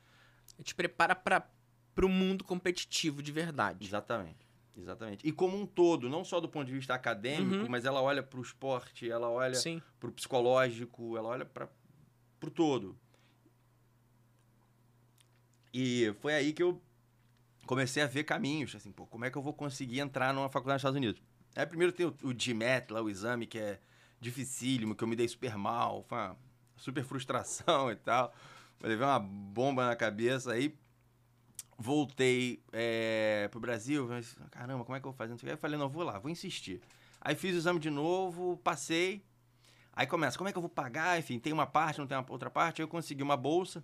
Te 0.63 0.75
prepara 0.75 1.15
para 1.15 1.45
o 2.01 2.09
mundo 2.09 2.43
competitivo 2.43 3.21
de 3.21 3.31
verdade. 3.31 3.85
Exatamente. 3.85 4.49
Exatamente. 4.77 5.27
E 5.27 5.31
como 5.31 5.59
um 5.59 5.65
todo, 5.65 6.09
não 6.09 6.23
só 6.23 6.39
do 6.39 6.47
ponto 6.47 6.67
de 6.67 6.73
vista 6.73 6.93
acadêmico, 6.93 7.63
uhum. 7.63 7.69
mas 7.69 7.85
ela 7.85 8.01
olha 8.01 8.23
para 8.23 8.39
o 8.39 8.41
esporte, 8.41 9.09
ela 9.09 9.29
olha 9.29 9.59
para 9.99 10.09
o 10.09 10.11
psicológico, 10.11 11.17
ela 11.17 11.27
olha 11.27 11.45
para 11.45 11.69
o 12.41 12.49
todo. 12.49 12.97
E 15.73 16.13
foi 16.19 16.33
aí 16.33 16.53
que 16.53 16.63
eu 16.63 16.81
comecei 17.65 18.01
a 18.01 18.07
ver 18.07 18.23
caminhos, 18.23 18.73
assim, 18.73 18.91
pô, 18.91 19.05
como 19.05 19.25
é 19.25 19.29
que 19.29 19.37
eu 19.37 19.41
vou 19.41 19.53
conseguir 19.53 19.99
entrar 19.99 20.33
numa 20.33 20.49
faculdade 20.49 20.75
nos 20.75 20.81
Estados 20.81 20.97
Unidos? 20.97 21.21
Aí 21.55 21.65
primeiro 21.65 21.91
tem 21.91 22.05
o, 22.05 22.15
o 22.23 22.33
GMAT, 22.33 22.91
lá, 22.91 23.01
o 23.01 23.09
exame, 23.09 23.45
que 23.45 23.59
é 23.59 23.79
dificílimo, 24.19 24.95
que 24.95 25.03
eu 25.03 25.07
me 25.07 25.15
dei 25.15 25.27
super 25.27 25.57
mal, 25.57 26.03
foi 26.03 26.17
uma 26.17 26.37
super 26.77 27.03
frustração 27.03 27.91
e 27.91 27.95
tal. 27.95 28.33
Eu 28.81 28.89
levei 28.89 29.05
uma 29.05 29.19
bomba 29.19 29.85
na 29.85 29.95
cabeça, 29.95 30.53
aí 30.53 30.77
voltei 31.77 32.61
é, 32.71 33.47
pro 33.49 33.59
Brasil, 33.59 34.07
mas, 34.07 34.37
caramba, 34.51 34.83
como 34.83 34.95
é 34.95 34.99
que 34.99 35.07
eu 35.07 35.11
vou 35.11 35.17
fazer? 35.17 35.33
Aí 35.45 35.53
eu 35.53 35.57
falei, 35.57 35.77
não, 35.77 35.89
vou 35.89 36.03
lá, 36.03 36.19
vou 36.19 36.29
insistir. 36.29 36.81
Aí 37.21 37.35
fiz 37.35 37.55
o 37.55 37.57
exame 37.57 37.79
de 37.79 37.89
novo, 37.89 38.57
passei, 38.63 39.23
aí 39.93 40.07
começa, 40.07 40.37
como 40.37 40.49
é 40.49 40.51
que 40.51 40.57
eu 40.57 40.61
vou 40.61 40.69
pagar? 40.69 41.19
Enfim, 41.19 41.39
tem 41.39 41.51
uma 41.51 41.65
parte, 41.65 41.99
não 41.99 42.07
tem 42.07 42.17
uma 42.17 42.25
outra 42.29 42.49
parte, 42.49 42.81
aí 42.81 42.83
eu 42.83 42.87
consegui 42.87 43.23
uma 43.23 43.37
bolsa, 43.37 43.83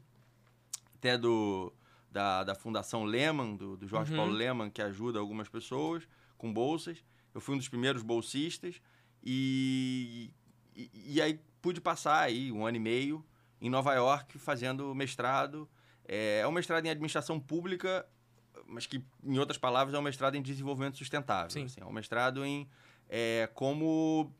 até 0.95 1.17
do, 1.17 1.73
da, 2.09 2.43
da 2.43 2.55
Fundação 2.55 3.03
Lehman, 3.03 3.55
do, 3.55 3.75
do 3.75 3.87
Jorge 3.87 4.11
uhum. 4.11 4.17
Paulo 4.17 4.31
Lehman, 4.31 4.69
que 4.69 4.81
ajuda 4.81 5.19
algumas 5.19 5.49
pessoas 5.49 6.07
com 6.37 6.53
bolsas. 6.53 7.03
Eu 7.33 7.41
fui 7.41 7.55
um 7.55 7.57
dos 7.57 7.67
primeiros 7.67 8.01
bolsistas 8.01 8.81
e, 9.21 10.31
e, 10.75 10.89
e 10.93 11.21
aí 11.21 11.39
pude 11.61 11.81
passar 11.81 12.21
aí 12.21 12.51
um 12.51 12.65
ano 12.65 12.77
e 12.77 12.79
meio 12.79 13.25
em 13.61 13.69
Nova 13.69 13.93
York 13.93 14.37
fazendo 14.37 14.93
mestrado 14.93 15.69
é, 16.07 16.39
é 16.39 16.47
um 16.47 16.51
mestrado 16.51 16.85
em 16.85 16.89
administração 16.89 17.39
pública, 17.39 18.05
mas 18.67 18.85
que, 18.85 19.03
em 19.23 19.37
outras 19.37 19.57
palavras, 19.57 19.93
é 19.95 19.99
um 19.99 20.01
mestrado 20.01 20.35
em 20.35 20.41
desenvolvimento 20.41 20.97
sustentável. 20.97 21.49
Sim. 21.49 21.65
Assim, 21.65 21.81
é 21.81 21.85
um 21.85 21.91
mestrado 21.91 22.45
em 22.45 22.69
é, 23.09 23.49
como 23.53 24.31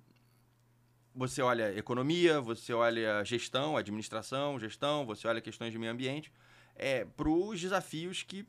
você 1.13 1.41
olha 1.41 1.75
economia, 1.77 2.41
você 2.41 2.73
olha 2.73 3.23
gestão, 3.23 3.77
administração, 3.77 4.59
gestão, 4.59 5.05
você 5.05 5.27
olha 5.27 5.41
questões 5.41 5.71
de 5.71 5.79
meio 5.79 5.91
ambiente, 5.91 6.31
é, 6.75 7.05
para 7.05 7.29
os 7.29 7.59
desafios 7.59 8.23
que 8.23 8.45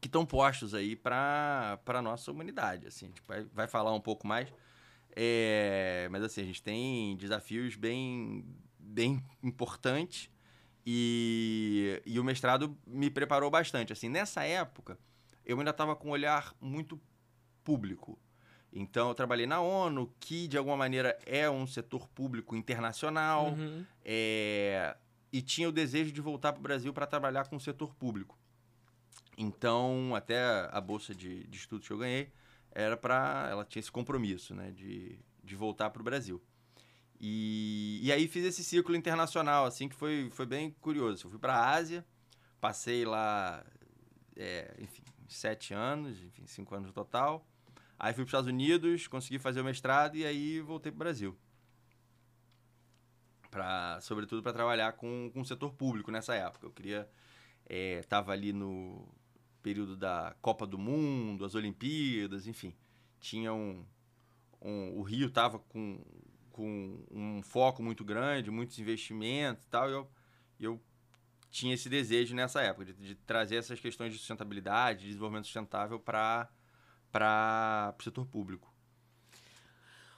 que 0.00 0.08
estão 0.08 0.26
postos 0.26 0.74
aí 0.74 0.96
para 0.96 1.78
a 1.86 2.02
nossa 2.02 2.32
humanidade. 2.32 2.88
Assim, 2.88 3.06
a 3.06 3.08
gente 3.08 3.22
vai, 3.24 3.44
vai 3.44 3.68
falar 3.68 3.94
um 3.94 4.00
pouco 4.00 4.26
mais, 4.26 4.52
é, 5.14 6.08
mas 6.10 6.24
assim, 6.24 6.40
a 6.40 6.44
gente 6.44 6.60
tem 6.60 7.16
desafios 7.16 7.76
bem, 7.76 8.44
bem 8.92 9.24
importantes 9.42 10.30
e, 10.86 12.02
e 12.04 12.20
o 12.20 12.24
mestrado 12.24 12.76
me 12.86 13.10
preparou 13.10 13.50
bastante. 13.50 13.92
Assim, 13.92 14.08
nessa 14.08 14.44
época, 14.44 14.98
eu 15.44 15.58
ainda 15.58 15.70
estava 15.70 15.96
com 15.96 16.08
um 16.08 16.12
olhar 16.12 16.54
muito 16.60 17.00
público. 17.64 18.18
Então, 18.72 19.08
eu 19.08 19.14
trabalhei 19.14 19.46
na 19.46 19.60
ONU, 19.60 20.12
que 20.18 20.48
de 20.48 20.56
alguma 20.56 20.76
maneira 20.76 21.18
é 21.26 21.48
um 21.48 21.66
setor 21.66 22.08
público 22.08 22.56
internacional, 22.56 23.50
uhum. 23.50 23.84
é, 24.04 24.96
e 25.32 25.42
tinha 25.42 25.68
o 25.68 25.72
desejo 25.72 26.10
de 26.10 26.20
voltar 26.20 26.52
para 26.52 26.60
o 26.60 26.62
Brasil 26.62 26.92
para 26.92 27.06
trabalhar 27.06 27.48
com 27.48 27.56
o 27.56 27.60
setor 27.60 27.94
público. 27.94 28.38
Então, 29.36 30.14
até 30.14 30.68
a 30.70 30.80
bolsa 30.80 31.14
de, 31.14 31.46
de 31.46 31.56
estudos 31.56 31.86
que 31.86 31.92
eu 31.92 31.98
ganhei 31.98 32.30
era 32.70 32.96
para. 32.96 33.48
Ela 33.50 33.64
tinha 33.64 33.80
esse 33.80 33.92
compromisso, 33.92 34.54
né, 34.54 34.70
de, 34.70 35.18
de 35.42 35.56
voltar 35.56 35.90
para 35.90 36.00
o 36.00 36.04
Brasil. 36.04 36.42
E, 37.24 38.00
e 38.02 38.10
aí 38.10 38.26
fiz 38.26 38.44
esse 38.44 38.64
ciclo 38.64 38.96
internacional, 38.96 39.64
assim, 39.64 39.88
que 39.88 39.94
foi, 39.94 40.28
foi 40.32 40.44
bem 40.44 40.72
curioso. 40.80 41.24
Eu 41.24 41.30
fui 41.30 41.38
para 41.38 41.54
a 41.54 41.70
Ásia, 41.70 42.04
passei 42.60 43.04
lá, 43.04 43.64
é, 44.34 44.74
enfim, 44.80 45.04
sete 45.28 45.72
anos, 45.72 46.20
enfim, 46.20 46.44
cinco 46.48 46.74
anos 46.74 46.88
no 46.88 46.92
total. 46.92 47.46
Aí 47.96 48.12
fui 48.12 48.24
para 48.24 48.26
os 48.26 48.28
Estados 48.30 48.48
Unidos, 48.48 49.06
consegui 49.06 49.38
fazer 49.38 49.60
o 49.60 49.64
mestrado 49.64 50.16
e 50.16 50.26
aí 50.26 50.60
voltei 50.60 50.90
para 50.90 50.96
o 50.96 50.98
Brasil. 50.98 51.38
Pra, 53.52 54.00
sobretudo 54.00 54.42
para 54.42 54.52
trabalhar 54.52 54.94
com, 54.94 55.30
com 55.32 55.42
o 55.42 55.46
setor 55.46 55.72
público 55.74 56.10
nessa 56.10 56.34
época. 56.34 56.66
Eu 56.66 56.72
queria... 56.72 57.08
Estava 57.68 58.32
é, 58.32 58.34
ali 58.34 58.52
no 58.52 59.08
período 59.62 59.96
da 59.96 60.34
Copa 60.42 60.66
do 60.66 60.76
Mundo, 60.76 61.44
as 61.44 61.54
Olimpíadas, 61.54 62.48
enfim. 62.48 62.74
Tinha 63.20 63.52
um... 63.52 63.86
um 64.60 64.98
o 64.98 65.02
Rio 65.02 65.28
estava 65.28 65.60
com 65.60 66.02
com 66.52 67.04
um 67.10 67.42
foco 67.42 67.82
muito 67.82 68.04
grande, 68.04 68.50
muitos 68.50 68.78
investimentos 68.78 69.64
e 69.64 69.68
tal, 69.68 69.88
eu, 69.88 70.10
eu 70.60 70.80
tinha 71.50 71.74
esse 71.74 71.88
desejo 71.88 72.34
nessa 72.34 72.62
época 72.62 72.86
de, 72.86 72.92
de 72.94 73.14
trazer 73.14 73.56
essas 73.56 73.80
questões 73.80 74.12
de 74.12 74.18
sustentabilidade, 74.18 75.00
de 75.00 75.06
desenvolvimento 75.08 75.44
sustentável 75.44 75.98
para 75.98 76.48
o 77.98 78.02
setor 78.02 78.26
público. 78.26 78.72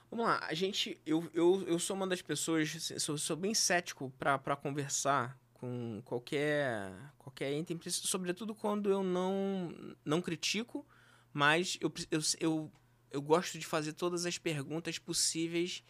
Vamos 0.09 0.25
lá, 0.25 0.39
a 0.47 0.53
gente, 0.53 0.99
eu, 1.05 1.29
eu, 1.33 1.63
eu 1.67 1.79
sou 1.79 1.95
uma 1.95 2.07
das 2.07 2.21
pessoas, 2.21 2.73
assim, 2.75 2.97
sou, 2.99 3.17
sou 3.17 3.35
bem 3.35 3.53
cético 3.53 4.11
para 4.17 4.55
conversar 4.55 5.37
com 5.53 6.01
qualquer 6.05 6.91
qualquer 7.17 7.51
item, 7.57 7.79
sobretudo 7.89 8.53
quando 8.53 8.89
eu 8.89 9.03
não 9.03 9.95
não 10.05 10.21
critico, 10.21 10.85
mas 11.33 11.77
eu, 11.81 11.91
eu, 12.11 12.19
eu, 12.39 12.71
eu 13.11 13.21
gosto 13.21 13.57
de 13.57 13.65
fazer 13.65 13.93
todas 13.93 14.25
as 14.25 14.37
perguntas 14.37 14.99
possíveis 14.99 15.83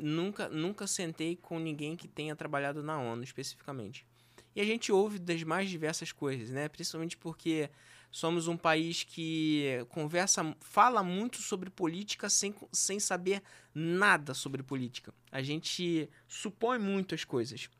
nunca 0.00 0.48
nunca 0.48 0.86
sentei 0.86 1.36
com 1.36 1.58
ninguém 1.58 1.96
que 1.96 2.08
tenha 2.08 2.36
trabalhado 2.36 2.82
na 2.82 2.98
ONU 2.98 3.22
especificamente. 3.22 4.06
E 4.54 4.60
a 4.60 4.64
gente 4.64 4.92
ouve 4.92 5.18
das 5.18 5.42
mais 5.42 5.70
diversas 5.70 6.12
coisas, 6.12 6.50
né? 6.50 6.68
Principalmente 6.68 7.16
porque 7.16 7.70
somos 8.10 8.46
um 8.46 8.56
país 8.56 9.02
que 9.02 9.86
conversa, 9.88 10.54
fala 10.60 11.02
muito 11.02 11.38
sobre 11.38 11.70
política 11.70 12.28
sem, 12.28 12.54
sem 12.70 13.00
saber 13.00 13.42
nada 13.74 14.34
sobre 14.34 14.62
política. 14.62 15.14
A 15.30 15.42
gente 15.42 16.08
supõe 16.28 16.78
muito 16.78 17.14
as 17.14 17.24
coisas. 17.24 17.70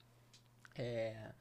É, 0.74 1.35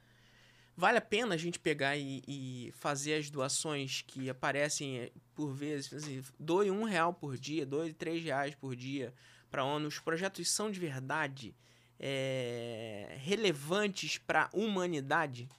vale 0.76 0.98
a 0.98 1.02
pena 1.02 1.36
a 1.36 1.38
gente 1.38 1.58
pegar 1.58 1.96
e, 1.96 2.22
e, 2.28 2.72
fazer 2.74 3.14
as 3.14 3.30
doações 3.30 4.04
que 4.06 4.30
aparecem 4.30 5.10
por 5.34 5.54
vezes, 5.54 5.94
assim, 5.94 6.22
doe 6.38 6.70
um 6.70 6.84
real 6.84 7.14
por 7.14 7.38
dia, 7.38 7.66
doe 7.66 7.94
três 7.94 8.22
reais 8.22 8.54
por 8.56 8.76
dia, 8.76 9.14
para 9.52 9.62
a 9.62 9.66
ONU, 9.66 9.88
os 9.88 10.00
projetos 10.00 10.50
são 10.50 10.72
de 10.72 10.80
verdade 10.80 11.54
é, 12.00 13.16
relevantes 13.20 14.18
para 14.18 14.46
a 14.46 14.50
humanidade? 14.58 15.50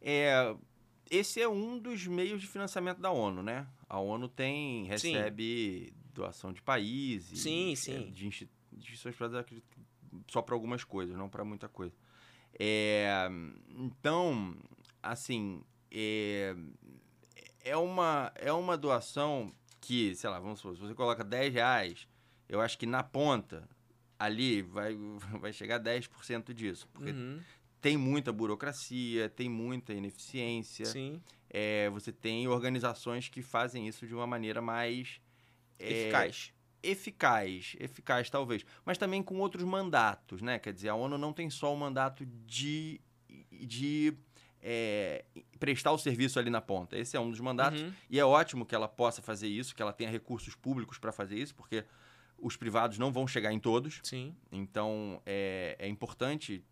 É, 0.00 0.54
esse 1.10 1.40
é 1.40 1.48
um 1.48 1.78
dos 1.78 2.06
meios 2.06 2.40
de 2.40 2.46
financiamento 2.46 3.00
da 3.00 3.10
ONU, 3.10 3.42
né? 3.42 3.66
A 3.88 3.98
ONU 3.98 4.28
tem 4.28 4.84
recebe 4.84 5.86
sim. 5.88 5.94
doação 6.12 6.52
de 6.52 6.62
países, 6.62 7.40
sim, 7.40 7.74
sim. 7.74 8.10
de 8.12 8.26
instituições 8.26 9.16
só 10.28 10.42
para 10.42 10.54
algumas 10.54 10.84
coisas, 10.84 11.16
não 11.16 11.28
para 11.28 11.44
muita 11.44 11.68
coisa. 11.68 11.94
É, 12.58 13.28
então, 13.70 14.54
assim, 15.02 15.62
é, 15.90 16.54
é, 17.60 17.76
uma, 17.76 18.32
é 18.34 18.52
uma 18.52 18.76
doação 18.76 19.52
que, 19.80 20.14
sei 20.14 20.28
lá, 20.28 20.38
vamos 20.38 20.60
supor, 20.60 20.76
se 20.76 20.82
você 20.82 20.94
coloca 20.94 21.24
10 21.24 21.54
reais, 21.54 22.08
eu 22.48 22.60
acho 22.60 22.78
que 22.78 22.86
na 22.86 23.02
ponta, 23.02 23.68
ali, 24.18 24.62
vai, 24.62 24.96
vai 25.40 25.52
chegar 25.52 25.76
a 25.76 25.80
10% 25.80 26.52
disso. 26.52 26.88
Porque 26.92 27.12
uhum. 27.12 27.40
tem 27.80 27.96
muita 27.96 28.32
burocracia, 28.32 29.28
tem 29.28 29.48
muita 29.48 29.92
ineficiência. 29.92 30.86
Sim. 30.86 31.20
É, 31.50 31.88
você 31.90 32.12
tem 32.12 32.48
organizações 32.48 33.28
que 33.28 33.42
fazem 33.42 33.86
isso 33.86 34.06
de 34.06 34.14
uma 34.14 34.26
maneira 34.26 34.60
mais... 34.60 35.20
É, 35.78 36.02
eficaz. 36.02 36.52
Eficaz, 36.82 37.76
eficaz 37.78 38.30
talvez. 38.30 38.64
Mas 38.84 38.98
também 38.98 39.22
com 39.22 39.38
outros 39.38 39.64
mandatos, 39.64 40.42
né? 40.42 40.58
Quer 40.58 40.72
dizer, 40.72 40.88
a 40.88 40.94
ONU 40.94 41.18
não 41.18 41.32
tem 41.32 41.50
só 41.50 41.72
o 41.72 41.76
mandato 41.76 42.26
de... 42.46 43.00
de 43.52 44.14
é, 44.60 45.24
prestar 45.58 45.92
o 45.92 45.98
serviço 45.98 46.38
ali 46.38 46.50
na 46.50 46.60
ponta. 46.60 46.98
Esse 46.98 47.16
é 47.16 47.20
um 47.20 47.30
dos 47.30 47.40
mandatos. 47.40 47.80
Uhum. 47.80 47.92
E 48.10 48.18
é 48.18 48.24
ótimo 48.24 48.66
que 48.66 48.74
ela 48.74 48.88
possa 48.88 49.22
fazer 49.22 49.48
isso, 49.48 49.74
que 49.74 49.82
ela 49.82 49.92
tenha 49.92 50.10
recursos 50.10 50.54
públicos 50.54 50.98
para 50.98 51.12
fazer 51.12 51.36
isso, 51.38 51.54
porque 51.54 51.84
os 52.38 52.56
privados 52.56 52.98
não 52.98 53.12
vão 53.12 53.26
chegar 53.26 53.52
em 53.52 53.58
todos. 53.58 54.00
Sim. 54.02 54.34
Então, 54.50 55.20
é, 55.26 55.76
é 55.78 55.88
importante 55.88 56.64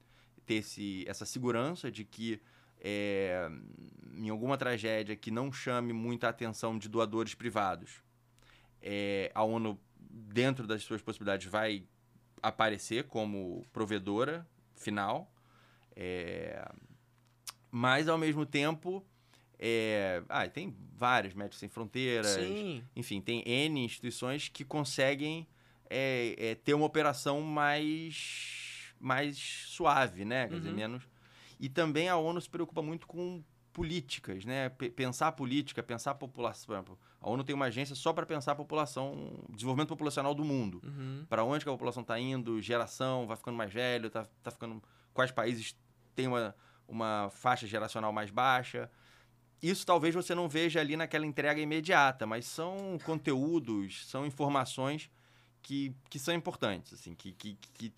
ter 0.44 0.54
esse, 0.54 1.04
essa 1.08 1.26
segurança 1.26 1.90
de 1.90 2.04
que 2.04 2.40
é, 2.80 3.50
em 4.14 4.28
alguma 4.28 4.56
tragédia 4.56 5.16
que 5.16 5.30
não 5.30 5.50
chame 5.52 5.92
muita 5.92 6.28
atenção 6.28 6.78
de 6.78 6.88
doadores 6.88 7.34
privados, 7.34 8.02
é, 8.80 9.30
a 9.34 9.42
ONU, 9.42 9.78
dentro 9.98 10.66
das 10.66 10.82
suas 10.82 11.02
possibilidades, 11.02 11.46
vai 11.48 11.84
aparecer 12.42 13.04
como 13.04 13.66
provedora 13.72 14.46
final. 14.76 15.32
É, 15.94 16.70
mas, 17.70 18.08
ao 18.08 18.16
mesmo 18.16 18.46
tempo, 18.46 19.04
é, 19.58 20.22
ah, 20.28 20.46
tem 20.48 20.74
vários 20.94 21.34
Médicos 21.34 21.58
Sem 21.58 21.68
Fronteiras. 21.68 22.28
Sim. 22.28 22.84
Enfim, 22.94 23.20
tem 23.20 23.42
N 23.46 23.84
instituições 23.84 24.48
que 24.48 24.64
conseguem 24.64 25.46
é, 25.90 26.34
é, 26.38 26.54
ter 26.54 26.74
uma 26.74 26.86
operação 26.86 27.40
mais, 27.40 28.92
mais 29.00 29.38
suave, 29.38 30.24
né? 30.24 30.48
Quer 30.48 30.54
uhum. 30.54 30.60
dizer, 30.60 30.72
menos. 30.72 31.08
E 31.58 31.68
também 31.68 32.08
a 32.08 32.16
ONU 32.16 32.40
se 32.40 32.50
preocupa 32.50 32.82
muito 32.82 33.06
com 33.06 33.42
políticas, 33.72 34.44
né? 34.44 34.68
P 34.70 34.90
pensar 34.90 35.32
política, 35.32 35.82
pensar 35.82 36.12
a 36.12 36.14
população. 36.14 36.66
Por 36.66 36.72
exemplo, 36.74 36.98
a 37.20 37.30
ONU 37.30 37.44
tem 37.44 37.54
uma 37.54 37.66
agência 37.66 37.94
só 37.94 38.12
para 38.12 38.24
pensar 38.24 38.52
a 38.52 38.54
população, 38.56 39.44
desenvolvimento 39.50 39.88
populacional 39.88 40.34
do 40.34 40.44
mundo. 40.44 40.80
Uhum. 40.84 41.26
Para 41.28 41.44
onde 41.44 41.64
que 41.64 41.68
a 41.68 41.72
população 41.72 42.02
está 42.02 42.18
indo, 42.18 42.60
geração, 42.60 43.26
vai 43.26 43.36
ficando 43.36 43.56
mais 43.56 43.72
velho, 43.72 44.08
tá, 44.08 44.26
tá 44.42 44.50
ficando. 44.50 44.82
Quais 45.12 45.30
países 45.30 45.76
têm 46.16 46.26
uma, 46.26 46.54
uma 46.88 47.28
faixa 47.30 47.66
geracional 47.66 48.12
mais 48.12 48.30
baixa. 48.30 48.90
Isso 49.62 49.86
talvez 49.86 50.14
você 50.14 50.34
não 50.34 50.48
veja 50.48 50.80
ali 50.80 50.96
naquela 50.96 51.26
entrega 51.26 51.60
imediata, 51.60 52.26
mas 52.26 52.46
são 52.46 52.98
conteúdos, 53.04 54.08
são 54.08 54.26
informações 54.26 55.10
que, 55.66 55.92
que 56.08 56.16
são 56.16 56.32
importantes, 56.32 56.92
assim, 56.92 57.12
que, 57.12 57.32
que, 57.32 57.58
que 57.74 57.92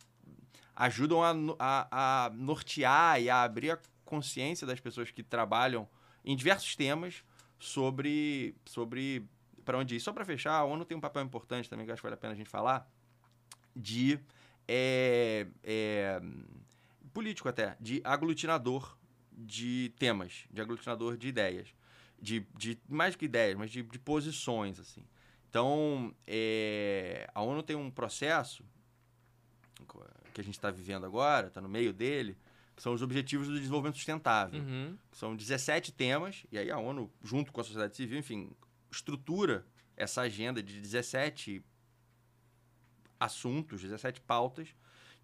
ajudam 0.74 1.22
a, 1.22 1.35
a, 1.59 2.24
a 2.24 2.31
nortear 2.31 3.20
e 3.20 3.28
a 3.28 3.42
abrir 3.42 3.72
a 3.72 3.78
consciência 4.07 4.66
das 4.66 4.81
pessoas 4.81 5.11
que 5.11 5.22
trabalham 5.22 5.87
em 6.24 6.35
diversos 6.35 6.74
temas 6.74 7.22
sobre, 7.59 8.54
sobre 8.64 9.22
para 9.66 9.76
onde 9.76 9.96
ir. 9.96 10.00
Só 10.00 10.14
para 10.14 10.24
fechar, 10.24 10.54
a 10.54 10.64
ONU 10.64 10.83
tem 10.87 10.96
um 10.96 11.00
papel 11.00 11.22
importante 11.22 11.68
também, 11.68 11.85
que 11.85 11.92
acho 11.92 12.00
que 12.00 12.07
vale 12.07 12.14
a 12.14 12.16
pena 12.16 12.33
a 12.33 12.37
gente 12.37 12.48
falar, 12.48 12.90
de 13.76 14.18
é, 14.66 15.46
é, 15.62 16.22
político 17.12 17.50
até, 17.50 17.76
de 17.78 18.00
aglutinador 18.02 18.96
de 19.31 19.92
temas, 19.98 20.46
de 20.50 20.62
aglutinador 20.62 21.18
de 21.18 21.28
ideias. 21.28 21.68
De, 22.18 22.46
de 22.57 22.81
mais 22.88 23.14
que 23.14 23.26
ideias, 23.26 23.59
mas 23.59 23.70
de, 23.70 23.83
de 23.83 23.98
posições, 23.98 24.81
assim. 24.81 25.04
Então, 25.48 26.14
é, 26.26 27.28
a 27.34 27.42
ONU 27.42 27.62
tem 27.62 27.76
um 27.76 27.90
processo 27.90 28.64
que 30.38 30.40
a 30.40 30.44
gente 30.44 30.54
está 30.54 30.70
vivendo 30.70 31.04
agora, 31.04 31.48
está 31.48 31.61
no 31.61 31.68
meio 31.68 31.92
dele, 31.92 32.37
que 32.76 32.82
são 32.82 32.92
os 32.92 33.02
Objetivos 33.02 33.48
do 33.48 33.58
Desenvolvimento 33.58 33.96
Sustentável. 33.96 34.61
Uhum. 34.61 34.96
São 35.11 35.34
17 35.34 35.90
temas, 35.90 36.46
e 36.52 36.58
aí 36.58 36.70
a 36.70 36.78
ONU, 36.78 37.11
junto 37.24 37.50
com 37.50 37.61
a 37.61 37.64
sociedade 37.64 37.96
civil, 37.96 38.18
enfim, 38.18 38.52
estrutura 38.88 39.66
essa 39.96 40.20
agenda 40.20 40.62
de 40.62 40.80
17 40.80 41.61
assuntos, 43.18 43.82
17 43.82 44.20
pautas, 44.20 44.68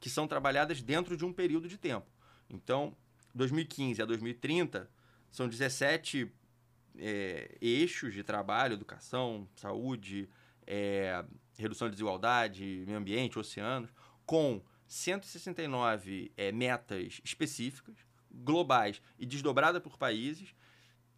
que 0.00 0.10
são 0.10 0.26
trabalhadas 0.26 0.82
dentro 0.82 1.16
de 1.16 1.24
um 1.24 1.32
período 1.32 1.68
de 1.68 1.78
tempo. 1.78 2.10
Então, 2.50 2.96
2015 3.34 4.02
a 4.02 4.04
2030 4.04 4.90
são 5.30 5.48
17 5.48 6.28
é, 6.98 7.56
eixos 7.60 8.14
de 8.14 8.22
trabalho, 8.22 8.74
educação, 8.74 9.48
saúde, 9.56 10.28
é, 10.66 11.24
redução 11.58 11.88
de 11.88 11.92
desigualdade, 11.92 12.84
meio 12.86 12.98
ambiente, 12.98 13.38
oceanos, 13.38 13.90
com 14.26 14.62
169 14.86 16.32
é, 16.36 16.52
metas 16.52 17.20
específicas, 17.24 17.94
globais 18.30 19.00
e 19.18 19.26
desdobradas 19.26 19.82
por 19.82 19.96
países, 19.96 20.54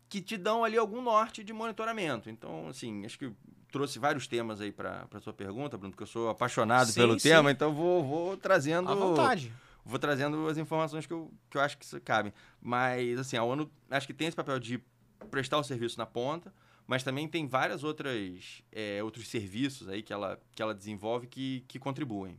que 0.09 0.21
te 0.21 0.37
dão 0.37 0.65
ali 0.65 0.77
algum 0.77 1.03
norte 1.03 1.43
de 1.43 1.53
monitoramento. 1.53 2.31
Então, 2.31 2.69
assim, 2.69 3.05
acho 3.05 3.19
que 3.19 3.33
trouxe 3.71 3.99
vários 3.99 4.27
temas 4.27 4.61
aí 4.61 4.71
para 4.71 5.07
a 5.13 5.21
sua 5.21 5.33
pergunta, 5.33 5.77
Bruno, 5.77 5.93
porque 5.93 6.05
eu 6.05 6.09
sou 6.09 6.29
apaixonado 6.29 6.87
sim, 6.87 7.01
pelo 7.01 7.19
sim. 7.19 7.29
tema, 7.29 7.51
então 7.51 7.75
vou, 7.75 8.05
vou 8.05 8.37
trazendo. 8.37 8.91
À 8.91 8.95
vontade. 8.95 9.53
Vou 9.85 10.01
trazendo 10.01 10.49
as 10.49 10.59
informações 10.59 11.07
que 11.07 11.13
eu, 11.13 11.33
que 11.49 11.57
eu 11.57 11.61
acho 11.61 11.79
que 11.79 12.01
cabem. 12.01 12.33
Mas, 12.61 13.21
assim, 13.21 13.37
a 13.37 13.45
ONU 13.45 13.71
acho 13.89 14.07
que 14.07 14.15
tem 14.15 14.27
esse 14.27 14.37
papel 14.37 14.59
de 14.59 14.83
prestar 15.31 15.59
o 15.59 15.65
serviço 15.65 15.99
na 15.99 16.07
ponta, 16.07 16.53
mas 16.87 17.03
também 17.03 17.29
tem 17.29 17.47
várias 17.47 17.83
outras 17.83 18.63
é, 18.71 19.03
outros 19.03 19.29
serviços 19.29 19.89
aí 19.89 20.03
que 20.03 20.13
ela, 20.13 20.41
que 20.55 20.63
ela 20.63 20.75
desenvolve 20.75 21.27
que, 21.27 21.65
que 21.67 21.79
contribuem. 21.79 22.39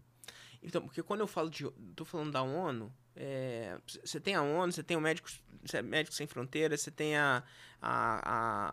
Então, 0.63 0.82
porque 0.82 1.04
quando 1.04 1.22
eu 1.22 1.28
falo 1.28 1.50
de. 1.50 1.70
tô 1.96 2.04
falando 2.04 2.32
da 2.32 2.42
ONU, 2.42 2.92
é, 3.19 3.77
você 4.03 4.19
tem 4.19 4.36
a 4.36 4.43
ONU, 4.43 4.71
você 4.71 4.84
tem 4.84 4.95
o 4.95 5.01
Médicos, 5.01 5.41
Médicos 5.84 6.15
Sem 6.15 6.27
Fronteiras, 6.27 6.82
você 6.82 6.91
tem 6.91 7.17
a, 7.17 7.43
a, 7.82 8.21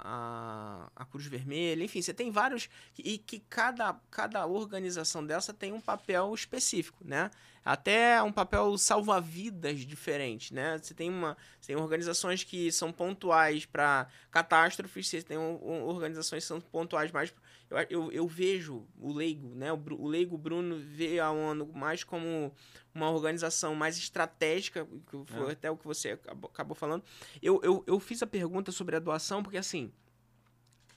a, 0.05 0.91
a, 0.95 1.05
Cruz 1.07 1.27
Vermelha, 1.27 1.83
enfim, 1.83 2.03
você 2.03 2.13
tem 2.13 2.31
vários. 2.31 2.69
E 2.99 3.17
que 3.17 3.41
cada, 3.49 3.95
cada 4.11 4.45
organização 4.47 5.25
dessa 5.25 5.55
tem 5.55 5.73
um 5.73 5.81
papel 5.81 6.33
específico, 6.35 7.03
né? 7.07 7.31
Até 7.65 8.23
um 8.23 8.31
papel 8.31 8.77
salva-vidas 8.77 9.81
diferente, 9.81 10.53
né? 10.53 10.77
Você 10.77 10.93
tem, 10.93 11.09
uma, 11.09 11.35
tem 11.67 11.75
organizações 11.77 12.45
que 12.45 12.71
são 12.71 12.93
pontuais 12.93 13.65
para 13.65 14.07
catástrofes, 14.31 15.09
você 15.09 15.23
tem 15.23 15.39
um, 15.39 15.59
um, 15.63 15.85
organizações 15.85 16.43
que 16.43 16.49
são 16.49 16.61
pontuais 16.61 17.11
mais 17.11 17.33
eu, 17.75 18.05
eu, 18.05 18.13
eu 18.13 18.29
vejo 18.29 18.87
o 18.99 19.13
leigo, 19.13 19.55
né? 19.55 19.73
O, 19.73 19.83
o 19.99 20.07
leigo 20.07 20.37
Bruno 20.39 20.79
vê 20.79 21.19
a 21.19 21.31
ONU 21.31 21.71
mais 21.75 22.05
como 22.05 22.53
uma 22.95 23.11
organização 23.11 23.75
mais 23.75 23.97
estratégica, 23.99 24.87
que 24.87 25.33
foi 25.33 25.51
é. 25.51 25.53
até 25.53 25.71
o 25.71 25.77
que 25.77 25.85
você 25.85 26.11
acabou, 26.11 26.51
acabou 26.53 26.75
falando. 26.75 27.03
Eu, 27.43 27.61
eu, 27.63 27.85
eu 27.87 27.99
fiz 27.99 28.23
a 28.23 28.27
pergunta 28.27 28.71
sobre 28.71 28.97
a 28.97 28.99
doação 28.99 29.43
porque, 29.43 29.59
assim, 29.59 29.93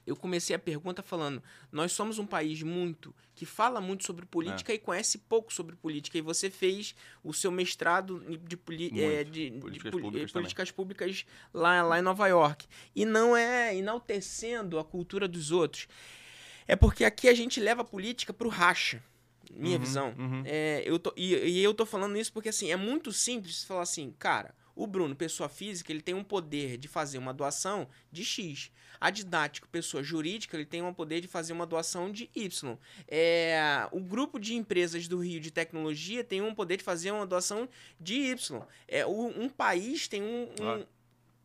eu 0.07 0.15
comecei 0.15 0.55
a 0.55 0.59
pergunta 0.59 1.03
falando: 1.03 1.43
nós 1.71 1.91
somos 1.91 2.17
um 2.17 2.25
país 2.25 2.63
muito 2.63 3.13
que 3.35 3.45
fala 3.45 3.81
muito 3.81 4.05
sobre 4.05 4.25
política 4.25 4.71
é. 4.71 4.75
e 4.75 4.79
conhece 4.79 5.17
pouco 5.17 5.53
sobre 5.53 5.75
política. 5.75 6.17
E 6.17 6.21
você 6.21 6.49
fez 6.49 6.95
o 7.23 7.33
seu 7.33 7.51
mestrado 7.51 8.19
de, 8.39 8.55
poli 8.55 8.87
é, 8.99 9.23
de, 9.23 9.51
políticas, 9.51 9.91
de, 9.91 10.01
públicas, 10.01 10.31
políticas 10.31 10.71
públicas 10.71 11.25
lá, 11.53 11.83
lá 11.83 11.99
em 11.99 12.01
Nova 12.01 12.25
York. 12.27 12.65
E 12.95 13.05
não 13.05 13.35
é 13.35 13.75
enaltecendo 13.75 14.79
a 14.79 14.85
cultura 14.85 15.27
dos 15.27 15.51
outros. 15.51 15.87
É 16.67 16.75
porque 16.75 17.05
aqui 17.05 17.27
a 17.29 17.33
gente 17.33 17.59
leva 17.59 17.81
a 17.81 17.85
política 17.85 18.33
pro 18.33 18.49
racha. 18.49 19.01
Minha 19.51 19.77
uhum, 19.77 19.83
visão. 19.83 20.15
Uhum. 20.17 20.43
É, 20.45 20.83
eu 20.85 20.99
tô, 20.99 21.13
e, 21.15 21.33
e, 21.33 21.63
eu 21.63 21.73
tô 21.73 21.85
falando 21.85 22.17
isso 22.17 22.33
porque, 22.33 22.49
assim, 22.49 22.71
é 22.71 22.75
muito 22.75 23.11
simples 23.13 23.63
falar 23.63 23.83
assim, 23.83 24.13
cara, 24.19 24.53
o 24.75 24.85
Bruno, 24.85 25.15
pessoa 25.15 25.49
física, 25.49 25.91
ele 25.91 26.01
tem 26.01 26.13
um 26.13 26.23
poder 26.23 26.77
de 26.77 26.87
fazer 26.87 27.17
uma 27.17 27.33
doação 27.33 27.87
de 28.11 28.23
X. 28.23 28.71
A 28.99 29.09
didático, 29.09 29.67
pessoa 29.69 30.03
jurídica, 30.03 30.55
ele 30.55 30.65
tem 30.65 30.81
um 30.81 30.93
poder 30.93 31.21
de 31.21 31.27
fazer 31.27 31.53
uma 31.53 31.65
doação 31.65 32.11
de 32.11 32.29
Y. 32.35 32.77
É, 33.07 33.87
o 33.91 33.99
grupo 33.99 34.39
de 34.39 34.55
empresas 34.55 35.07
do 35.07 35.19
Rio 35.19 35.39
de 35.39 35.51
tecnologia 35.51 36.23
tem 36.23 36.41
um 36.41 36.53
poder 36.53 36.77
de 36.77 36.83
fazer 36.83 37.11
uma 37.11 37.25
doação 37.25 37.67
de 37.99 38.15
Y. 38.15 38.61
É, 38.87 39.05
o, 39.05 39.27
um 39.27 39.49
país 39.49 40.07
tem 40.07 40.21
um, 40.21 40.47
um, 40.61 40.85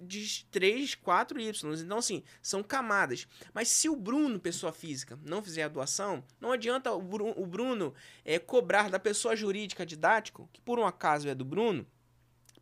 de 0.06 0.44
3, 0.50 0.94
4 0.94 1.40
Y. 1.40 1.82
Então, 1.82 1.98
assim, 1.98 2.22
são 2.40 2.62
camadas. 2.62 3.26
Mas 3.54 3.68
se 3.68 3.88
o 3.88 3.96
Bruno, 3.96 4.38
pessoa 4.38 4.72
física, 4.72 5.18
não 5.24 5.42
fizer 5.42 5.64
a 5.64 5.68
doação, 5.68 6.24
não 6.40 6.52
adianta 6.52 6.92
o 6.92 7.00
Bruno, 7.00 7.34
o 7.36 7.46
Bruno 7.46 7.94
é, 8.24 8.38
cobrar 8.38 8.90
da 8.90 8.98
pessoa 8.98 9.36
jurídica 9.36 9.86
didático, 9.86 10.48
que 10.52 10.60
por 10.60 10.78
um 10.78 10.86
acaso 10.86 11.28
é 11.28 11.34
do 11.34 11.44
Bruno, 11.44 11.86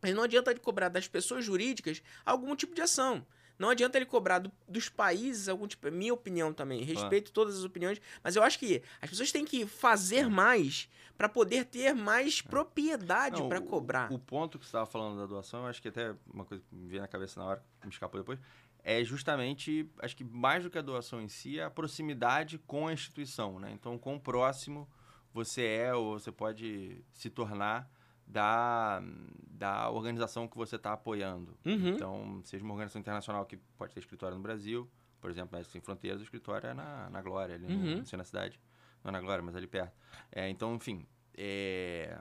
mas 0.01 0.15
não 0.15 0.23
adianta 0.23 0.51
ele 0.51 0.59
cobrar 0.59 0.89
das 0.89 1.07
pessoas 1.07 1.45
jurídicas 1.45 2.01
algum 2.25 2.55
tipo 2.55 2.73
de 2.73 2.81
ação. 2.81 3.25
Não 3.61 3.69
adianta 3.69 3.95
ele 3.95 4.07
cobrar 4.07 4.39
do, 4.39 4.51
dos 4.67 4.89
países 4.89 5.47
algum 5.47 5.67
tipo. 5.67 5.87
É 5.87 5.91
minha 5.91 6.11
opinião 6.11 6.51
também. 6.51 6.83
Respeito 6.83 7.29
ah. 7.29 7.31
todas 7.31 7.59
as 7.59 7.63
opiniões. 7.63 8.01
Mas 8.23 8.35
eu 8.35 8.41
acho 8.41 8.57
que 8.57 8.81
as 8.99 9.07
pessoas 9.07 9.31
têm 9.31 9.45
que 9.45 9.67
fazer 9.67 10.27
mais 10.27 10.89
para 11.15 11.29
poder 11.29 11.65
ter 11.65 11.93
mais 11.93 12.41
propriedade 12.41 13.43
para 13.43 13.61
cobrar. 13.61 14.11
O, 14.11 14.15
o, 14.15 14.19
ponto 14.19 14.57
que 14.57 14.65
você 14.65 14.69
estava 14.69 14.87
falando 14.87 15.19
da 15.19 15.27
doação, 15.27 15.61
eu 15.61 15.67
acho 15.67 15.79
que 15.79 15.89
até 15.89 16.15
uma 16.33 16.43
coisa 16.43 16.63
que 16.67 16.73
me 16.73 16.87
veio 16.87 17.03
na 17.03 17.07
cabeça 17.07 17.39
na 17.39 17.45
hora, 17.45 17.63
me 17.83 17.91
escapou 17.91 18.19
depois, 18.19 18.39
é 18.83 19.03
justamente, 19.03 19.87
acho 19.99 20.17
que 20.17 20.23
mais 20.23 20.63
do 20.63 20.71
que 20.71 20.79
a 20.79 20.81
doação 20.81 21.21
em 21.21 21.27
si, 21.27 21.59
é 21.59 21.63
a 21.63 21.69
proximidade 21.69 22.57
com 22.65 22.87
a 22.87 22.93
instituição. 22.93 23.59
Né? 23.59 23.71
Então, 23.73 23.95
quão 23.99 24.17
próximo 24.17 24.89
você 25.31 25.63
é 25.63 25.93
ou 25.93 26.19
você 26.19 26.31
pode 26.31 27.05
se 27.13 27.29
tornar 27.29 27.87
da, 28.31 29.03
da 29.49 29.89
organização 29.89 30.47
que 30.47 30.57
você 30.57 30.77
está 30.77 30.93
apoiando. 30.93 31.57
Uhum. 31.65 31.89
Então, 31.89 32.41
seja 32.45 32.63
uma 32.63 32.73
organização 32.73 32.99
internacional 32.99 33.45
que 33.45 33.57
pode 33.77 33.93
ter 33.93 33.99
escritório 33.99 34.37
no 34.37 34.41
Brasil, 34.41 34.89
por 35.19 35.29
exemplo, 35.29 35.49
Médicos 35.51 35.73
Sem 35.73 35.81
Fronteiras, 35.81 36.21
o 36.21 36.23
escritório 36.23 36.67
é 36.67 36.73
na, 36.73 37.09
na 37.09 37.21
Glória, 37.21 37.55
ali 37.55 37.65
uhum. 37.65 38.01
no, 38.01 38.17
na 38.17 38.23
cidade, 38.23 38.59
não 39.03 39.09
é 39.09 39.11
na 39.11 39.21
Glória, 39.21 39.43
mas 39.43 39.55
ali 39.55 39.67
perto. 39.67 39.93
É, 40.31 40.49
então, 40.49 40.73
enfim, 40.75 41.05
é, 41.37 42.17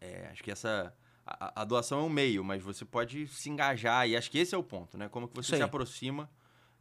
é, 0.00 0.28
acho 0.30 0.42
que 0.42 0.50
essa... 0.50 0.94
A, 1.26 1.60
a, 1.60 1.64
doação 1.64 2.00
é 2.00 2.02
um 2.04 2.08
meio, 2.08 2.42
mas 2.42 2.62
você 2.62 2.86
pode 2.86 3.26
se 3.26 3.50
engajar, 3.50 4.08
e 4.08 4.16
acho 4.16 4.30
que 4.30 4.38
esse 4.38 4.54
é 4.54 4.58
o 4.58 4.62
ponto, 4.62 4.96
né? 4.96 5.10
Como 5.10 5.28
que 5.28 5.36
você 5.36 5.56
se 5.56 5.62
aproxima 5.62 6.30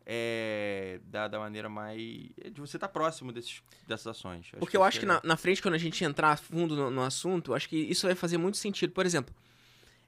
é, 0.09 1.01
da, 1.03 1.27
da 1.27 1.37
maneira 1.37 1.67
mais. 1.67 1.97
de 1.99 2.61
você 2.61 2.77
estar 2.77 2.87
tá 2.87 2.93
próximo 2.93 3.33
desses, 3.33 3.61
dessas 3.85 4.07
ações. 4.07 4.45
Acho 4.47 4.57
Porque 4.57 4.77
eu 4.77 4.83
acho 4.83 5.01
que 5.01 5.05
na, 5.05 5.19
na, 5.21 5.35
frente, 5.35 5.61
quando 5.61 5.73
a 5.73 5.77
gente 5.77 6.01
entrar 6.01 6.37
fundo 6.37 6.77
no, 6.77 6.89
no 6.89 7.01
assunto, 7.01 7.53
acho 7.53 7.67
que 7.67 7.75
isso 7.75 8.07
vai 8.07 8.15
fazer 8.15 8.37
muito 8.37 8.55
sentido. 8.55 8.93
Por 8.93 9.05
exemplo, 9.05 9.35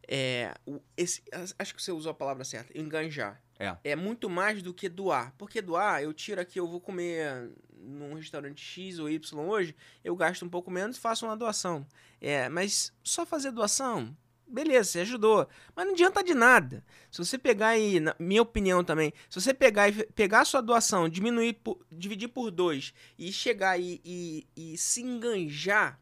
é, 0.07 0.53
o, 0.65 0.79
esse, 0.95 1.21
acho 1.59 1.75
que 1.75 1.83
você 1.83 1.91
usou 1.91 2.11
a 2.11 2.15
palavra 2.15 2.45
certa, 2.45 2.79
enganjar. 2.79 3.41
É. 3.59 3.75
é 3.83 3.95
muito 3.97 4.29
mais 4.29 4.63
do 4.63 4.73
que 4.73 4.87
doar. 4.87 5.33
Porque 5.37 5.61
doar, 5.61 6.01
eu 6.01 6.13
tiro 6.13 6.39
aqui, 6.39 6.57
eu 6.57 6.65
vou 6.65 6.79
comer 6.79 7.51
num 7.73 8.13
restaurante 8.13 8.61
X 8.61 8.99
ou 8.99 9.09
Y 9.09 9.37
hoje, 9.37 9.75
eu 10.01 10.15
gasto 10.15 10.45
um 10.45 10.49
pouco 10.49 10.71
menos 10.71 10.95
e 10.95 10.99
faço 11.01 11.25
uma 11.25 11.35
doação. 11.35 11.85
É, 12.21 12.47
mas 12.47 12.93
só 13.03 13.25
fazer 13.25 13.51
doação 13.51 14.15
beleza, 14.49 14.91
você 14.91 14.99
ajudou. 15.01 15.47
Mas 15.75 15.85
não 15.85 15.93
adianta 15.93 16.23
de 16.23 16.33
nada. 16.33 16.83
Se 17.11 17.17
você 17.19 17.37
pegar 17.37 17.69
aí, 17.69 17.99
na 17.99 18.15
minha 18.19 18.41
opinião 18.41 18.83
também, 18.83 19.13
se 19.29 19.39
você 19.39 19.53
pegar 19.53 19.89
e 19.89 20.05
pegar 20.07 20.41
a 20.41 20.45
sua 20.45 20.61
doação, 20.61 21.07
diminuir, 21.07 21.53
por, 21.53 21.85
dividir 21.91 22.29
por 22.29 22.51
dois 22.51 22.93
e 23.17 23.31
chegar 23.31 23.71
aí 23.71 24.01
e, 24.03 24.47
e, 24.55 24.77
se 24.77 25.01
enganjar, 25.01 25.99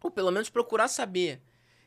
ou 0.00 0.10
pelo 0.10 0.30
menos 0.30 0.48
procurar 0.48 0.88
saber, 0.88 1.40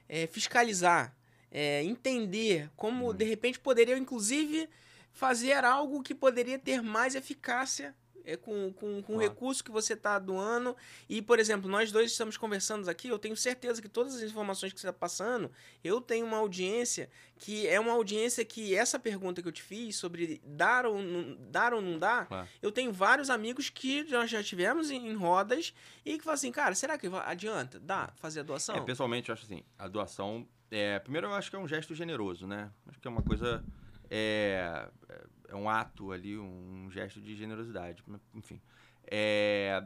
é, 0.08 0.28
fiscalizar, 0.28 1.16
é, 1.50 1.84
entender 1.84 2.70
como, 2.76 3.08
uhum. 3.08 3.14
de 3.14 3.26
repente, 3.26 3.60
poderia, 3.60 3.98
inclusive, 3.98 4.70
fazer 5.12 5.66
algo 5.66 6.04
que 6.04 6.16
poderia 6.16 6.60
ter 6.60 6.82
mais 6.82 7.16
eficácia 7.16 7.96
é 8.26 8.38
com, 8.38 8.72
com, 8.74 9.02
com 9.02 9.16
o 9.16 9.20
recurso 9.20 9.64
que 9.64 9.72
você 9.72 9.94
está 9.94 10.18
doando. 10.20 10.76
E, 11.10 11.22
por 11.22 11.40
exemplo, 11.40 11.70
nós 11.70 11.92
dois 11.92 12.12
estamos 12.12 12.38
conversando 12.38 12.90
aqui, 12.90 13.08
eu 13.08 13.20
tenho 13.20 13.36
certeza 13.36 13.82
que 13.82 13.90
todas 13.90 14.16
as 14.16 14.22
informações 14.22 14.74
que 14.74 14.80
você 14.80 14.88
está 14.88 14.98
passando, 14.98 15.52
eu 15.84 16.00
tenho 16.02 16.26
uma 16.26 16.38
audiência 16.38 17.10
que 17.42 17.68
é 17.68 17.80
uma 17.80 17.94
audiência 17.94 18.46
que 18.46 18.76
essa 18.76 19.00
pergunta 19.00 19.42
que 19.42 19.48
eu 19.48 19.52
te 19.52 19.64
fiz 19.64 19.96
sobre 19.96 20.40
dar 20.46 20.86
ou 20.86 21.02
não, 21.02 21.36
dar 21.50 21.74
ou 21.74 21.82
não 21.82 21.98
dar, 21.98 22.48
eu 22.62 22.72
tenho 22.72 22.94
vários 22.94 23.32
amigos 23.32 23.68
que 23.68 24.04
nós 24.12 24.30
já 24.30 24.44
tivemos 24.44 24.92
em, 24.92 25.08
em, 25.08 25.16
rodas 25.16 25.74
e 26.06 26.20
que 26.20 26.24
falam 26.24 26.36
assim, 26.36 26.52
cara, 26.52 26.76
será 26.76 27.00
que 27.00 27.08
adianta? 27.26 27.80
Dá 27.80 28.14
fazer 28.18 28.42
a 28.42 28.44
doação? 28.44 28.76
É, 28.76 28.82
pessoalmente, 28.82 29.30
eu 29.30 29.34
acho 29.34 29.46
assim, 29.46 29.64
a 29.80 29.88
doação, 29.88 30.48
é, 30.70 31.00
primeiro 31.00 31.28
eu 31.28 31.34
acho 31.34 31.50
que 31.50 31.56
é 31.56 31.60
um 31.60 31.68
gesto 31.68 31.96
generoso, 31.96 32.46
né? 32.46 32.70
Acho 32.88 33.00
que 33.00 33.08
é 33.08 33.12
uma 33.12 33.24
coisa... 33.24 33.64
É, 34.08 34.88
é 35.10 35.22
um 35.56 35.70
ato 35.70 36.12
ali, 36.12 36.38
um 36.38 36.90
gesto 36.90 37.22
de 37.22 37.36
generosidade. 37.36 38.04
Enfim. 38.34 38.62
É, 39.06 39.84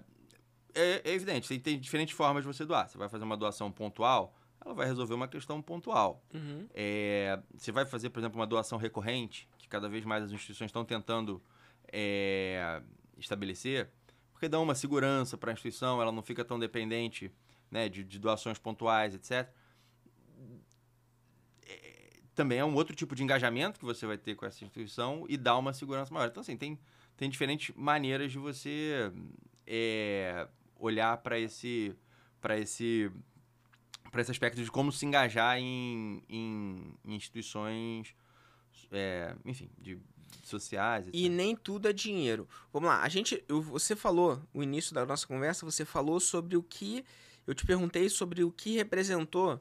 é, 0.73 1.01
é 1.03 1.13
evidente, 1.13 1.47
tem, 1.47 1.59
tem, 1.59 1.79
diferentes 1.79 2.15
formas 2.15 2.43
de 2.43 2.47
você 2.47 2.65
doar. 2.65 2.87
Você 2.87 2.97
vai 2.97 3.09
fazer 3.09 3.23
uma 3.23 3.37
doação 3.37 3.71
pontual, 3.71 4.35
ela 4.63 4.73
vai 4.73 4.85
resolver 4.85 5.13
uma 5.13 5.27
questão 5.27 5.61
pontual. 5.61 6.23
Uhum. 6.33 6.67
É, 6.73 7.39
você 7.55 7.71
vai 7.71 7.85
fazer, 7.85 8.09
por 8.09 8.19
exemplo, 8.19 8.39
uma 8.39 8.47
doação 8.47 8.77
recorrente, 8.77 9.47
que 9.57 9.67
cada 9.67 9.87
vez 9.87 10.05
mais 10.05 10.23
as 10.23 10.31
instituições 10.31 10.69
estão 10.69 10.83
tentando 10.83 11.41
é, 11.91 12.81
estabelecer, 13.17 13.89
porque 14.31 14.49
dá 14.49 14.59
uma 14.59 14.75
segurança 14.75 15.37
para 15.37 15.51
a 15.51 15.53
instituição, 15.53 16.01
ela 16.01 16.11
não 16.11 16.21
fica 16.21 16.43
tão 16.43 16.59
dependente 16.59 17.31
né, 17.71 17.87
de, 17.87 18.03
de 18.03 18.19
doações 18.19 18.59
pontuais, 18.59 19.15
etc 19.15 19.49
também 22.35 22.59
é 22.59 22.65
um 22.65 22.75
outro 22.75 22.95
tipo 22.95 23.15
de 23.15 23.23
engajamento 23.23 23.79
que 23.79 23.85
você 23.85 24.05
vai 24.05 24.17
ter 24.17 24.35
com 24.35 24.45
essa 24.45 24.63
instituição 24.63 25.25
e 25.29 25.37
dá 25.37 25.57
uma 25.57 25.73
segurança 25.73 26.13
maior. 26.13 26.27
Então, 26.27 26.41
assim, 26.41 26.57
tem, 26.57 26.77
tem 27.15 27.29
diferentes 27.29 27.73
maneiras 27.75 28.31
de 28.31 28.37
você 28.37 29.11
é, 29.65 30.47
olhar 30.77 31.17
para 31.17 31.39
esse, 31.39 31.95
para 32.41 32.57
esse, 32.59 33.09
para 34.11 34.21
esse 34.21 34.31
aspecto 34.31 34.63
de 34.63 34.69
como 34.69 34.91
se 34.91 35.05
engajar 35.05 35.57
em, 35.57 36.21
em, 36.29 36.93
em 37.05 37.15
instituições, 37.15 38.13
é, 38.91 39.35
enfim, 39.45 39.69
de 39.77 39.97
sociais. 40.43 41.07
Etc. 41.07 41.15
E 41.15 41.29
nem 41.29 41.55
tudo 41.55 41.87
é 41.87 41.93
dinheiro. 41.93 42.47
Vamos 42.71 42.89
lá, 42.89 43.01
a 43.01 43.09
gente, 43.09 43.43
você 43.47 43.95
falou, 43.95 44.41
o 44.53 44.61
início 44.61 44.93
da 44.93 45.05
nossa 45.05 45.25
conversa, 45.25 45.65
você 45.65 45.85
falou 45.85 46.19
sobre 46.19 46.55
o 46.55 46.63
que, 46.63 47.03
eu 47.47 47.53
te 47.53 47.65
perguntei 47.65 48.09
sobre 48.09 48.43
o 48.43 48.51
que 48.51 48.75
representou 48.75 49.59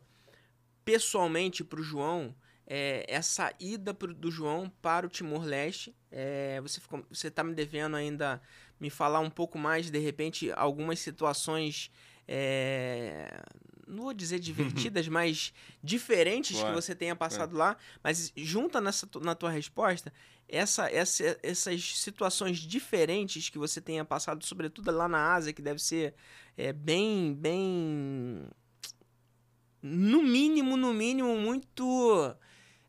pessoalmente 0.85 1.65
para 1.65 1.81
o 1.81 1.83
João 1.83 2.35
é, 2.66 3.05
essa 3.09 3.53
ida 3.61 3.92
pro, 3.92 4.14
do 4.14 4.31
João 4.31 4.70
para 4.81 5.07
o 5.07 5.09
Timor-Leste. 5.09 5.94
É, 6.11 6.61
você 6.61 6.81
ficou, 6.81 7.05
você 7.11 7.29
está 7.29 7.42
me 7.44 7.55
devendo 7.55 7.96
ainda 7.96 8.40
me 8.81 8.90
falar 8.90 9.20
um 9.20 9.31
pouco 9.31 9.59
mais, 9.59 9.90
de 9.90 9.98
repente, 9.98 10.50
algumas 10.53 10.98
situações. 10.98 11.90
É, 12.27 13.42
não 13.87 14.05
vou 14.05 14.14
dizer 14.14 14.38
divertidas, 14.40 15.09
mas 15.09 15.53
diferentes 15.83 16.59
Ué. 16.59 16.68
que 16.68 16.74
você 16.74 16.94
tenha 16.94 17.14
passado 17.14 17.55
é. 17.55 17.59
lá. 17.59 17.77
Mas 18.03 18.33
junta 18.37 18.81
nessa, 18.81 19.09
na 19.20 19.35
tua 19.35 19.50
resposta 19.50 20.12
essa, 20.48 20.90
essa, 20.90 21.38
essas 21.42 21.98
situações 21.98 22.59
diferentes 22.59 23.48
que 23.48 23.59
você 23.59 23.81
tenha 23.81 24.05
passado, 24.05 24.44
sobretudo 24.44 24.90
lá 24.90 25.09
na 25.09 25.35
Ásia, 25.35 25.53
que 25.53 25.62
deve 25.62 25.83
ser 25.83 26.14
é, 26.57 26.72
bem, 26.72 27.35
bem. 27.35 28.46
No 29.83 30.22
mínimo, 30.22 30.77
no 30.77 30.94
mínimo, 30.94 31.37
muito 31.37 32.35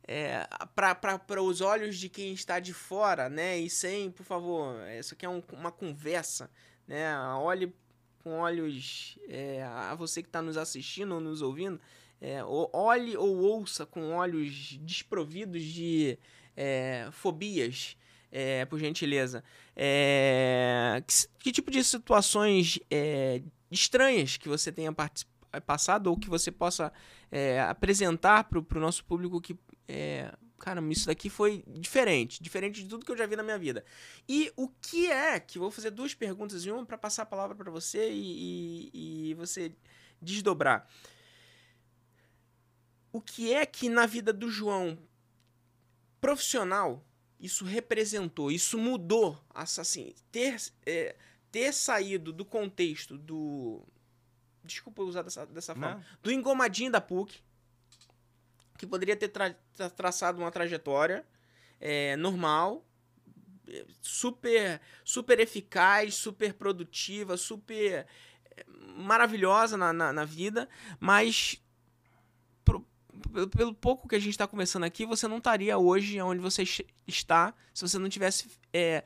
é, 0.07 0.47
para 0.75 1.41
os 1.41 1.61
olhos 1.61 1.97
de 1.97 2.09
quem 2.09 2.33
está 2.33 2.59
de 2.59 2.73
fora, 2.73 3.29
né? 3.29 3.57
E 3.57 3.69
sem, 3.69 4.11
por 4.11 4.23
favor, 4.23 4.75
isso 4.99 5.13
aqui 5.13 5.25
é 5.25 5.29
um, 5.29 5.41
uma 5.51 5.71
conversa, 5.71 6.49
né? 6.87 7.17
Olhe 7.37 7.73
com 8.23 8.39
olhos 8.39 9.17
é, 9.27 9.63
a 9.63 9.93
você 9.95 10.21
que 10.21 10.29
está 10.29 10.41
nos 10.41 10.57
assistindo 10.57 11.13
ou 11.13 11.19
nos 11.21 11.41
ouvindo, 11.41 11.79
é, 12.19 12.43
olhe 12.43 13.15
ou 13.17 13.37
ouça 13.37 13.85
com 13.85 14.13
olhos 14.13 14.77
desprovidos 14.81 15.63
de 15.63 16.17
é, 16.55 17.07
fobias, 17.11 17.97
é, 18.31 18.65
por 18.65 18.79
gentileza. 18.79 19.43
É, 19.75 21.03
que, 21.05 21.13
que, 21.39 21.51
tipo 21.51 21.69
de 21.69 21.83
situações 21.83 22.79
é, 22.89 23.41
estranhas 23.69 24.37
que 24.37 24.49
você 24.49 24.71
tenha 24.71 24.93
passado 25.65 26.07
ou 26.07 26.17
que 26.17 26.29
você 26.29 26.51
possa 26.51 26.91
é, 27.31 27.61
apresentar 27.61 28.45
para 28.45 28.59
o 28.59 28.81
nosso 28.81 29.05
público 29.05 29.39
que 29.41 29.55
é, 29.87 30.33
cara, 30.59 30.81
isso 30.91 31.07
daqui 31.07 31.29
foi 31.29 31.63
diferente, 31.67 32.41
diferente 32.41 32.83
de 32.83 32.89
tudo 32.89 33.05
que 33.05 33.11
eu 33.11 33.17
já 33.17 33.25
vi 33.25 33.35
na 33.35 33.43
minha 33.43 33.57
vida. 33.57 33.85
E 34.27 34.51
o 34.55 34.67
que 34.67 35.11
é 35.11 35.39
que 35.39 35.59
vou 35.59 35.71
fazer 35.71 35.91
duas 35.91 36.13
perguntas 36.13 36.65
em 36.65 36.71
uma 36.71 36.85
para 36.85 36.97
passar 36.97 37.23
a 37.23 37.27
palavra 37.27 37.55
para 37.55 37.69
você 37.71 38.11
e, 38.11 38.89
e, 38.93 39.29
e, 39.29 39.33
você 39.35 39.71
desdobrar. 40.21 40.89
O 43.11 43.21
que 43.21 43.53
é 43.53 43.65
que 43.65 43.89
na 43.89 44.05
vida 44.05 44.33
do 44.33 44.49
João 44.49 44.97
profissional 46.19 47.05
isso 47.39 47.63
representou, 47.63 48.51
isso 48.51 48.77
mudou, 48.77 49.39
assim, 49.53 50.15
ter 50.31 50.57
é, 50.85 51.15
ter 51.51 51.71
saído 51.73 52.33
do 52.33 52.43
contexto 52.43 53.17
do 53.17 53.81
desculpa 54.63 55.03
usar 55.03 55.21
dessa, 55.21 55.45
dessa 55.45 55.73
forma, 55.75 55.95
Não. 55.95 56.03
do 56.23 56.31
engomadinho 56.31 56.91
da 56.91 56.99
PUC 56.99 57.39
que 58.77 58.85
poderia 58.85 59.15
ter 59.15 59.29
tra 59.29 59.55
traçado 59.95 60.39
uma 60.39 60.51
trajetória 60.51 61.25
é, 61.79 62.15
normal, 62.15 62.85
super, 64.01 64.79
super 65.03 65.39
eficaz, 65.39 66.15
super 66.15 66.53
produtiva, 66.53 67.37
super 67.37 68.05
é, 68.55 68.65
maravilhosa 68.97 69.77
na, 69.77 69.91
na, 69.91 70.13
na 70.13 70.25
vida, 70.25 70.69
mas 70.99 71.61
pro, 72.63 72.85
pelo 73.51 73.73
pouco 73.73 74.07
que 74.07 74.15
a 74.15 74.19
gente 74.19 74.31
está 74.31 74.47
conversando 74.47 74.85
aqui, 74.85 75.05
você 75.05 75.27
não 75.27 75.37
estaria 75.37 75.77
hoje 75.77 76.21
onde 76.21 76.41
você 76.41 76.63
está 77.07 77.53
se 77.73 77.81
você 77.87 77.97
não 77.97 78.09
tivesse 78.09 78.49
é, 78.73 79.03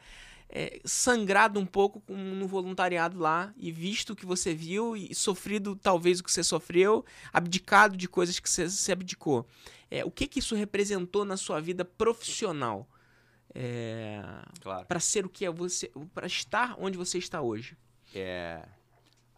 é, 0.49 0.81
sangrado 0.83 1.59
um 1.59 1.65
pouco 1.65 2.01
no 2.11 2.47
voluntariado 2.47 3.19
lá 3.19 3.53
e 3.55 3.71
visto 3.71 4.11
o 4.11 4.15
que 4.15 4.25
você 4.25 4.53
viu 4.53 4.97
e 4.97 5.13
sofrido 5.13 5.75
talvez 5.75 6.19
o 6.19 6.23
que 6.23 6.31
você 6.31 6.43
sofreu, 6.43 7.05
abdicado 7.31 7.95
de 7.95 8.07
coisas 8.07 8.39
que 8.39 8.49
você, 8.49 8.67
você 8.67 8.91
abdicou. 8.91 9.45
É, 9.91 10.03
o 10.03 10.11
que, 10.11 10.27
que 10.27 10.39
isso 10.39 10.55
representou 10.55 11.23
na 11.23 11.37
sua 11.37 11.61
vida 11.61 11.85
profissional? 11.85 12.87
É, 13.53 14.21
claro. 14.61 14.85
Para 14.85 14.99
ser 14.99 15.25
o 15.25 15.29
que 15.29 15.45
é 15.45 15.51
você, 15.51 15.91
para 16.13 16.27
estar 16.27 16.75
onde 16.79 16.97
você 16.97 17.17
está 17.17 17.41
hoje. 17.41 17.77
É, 18.13 18.63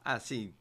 assim, 0.03 0.53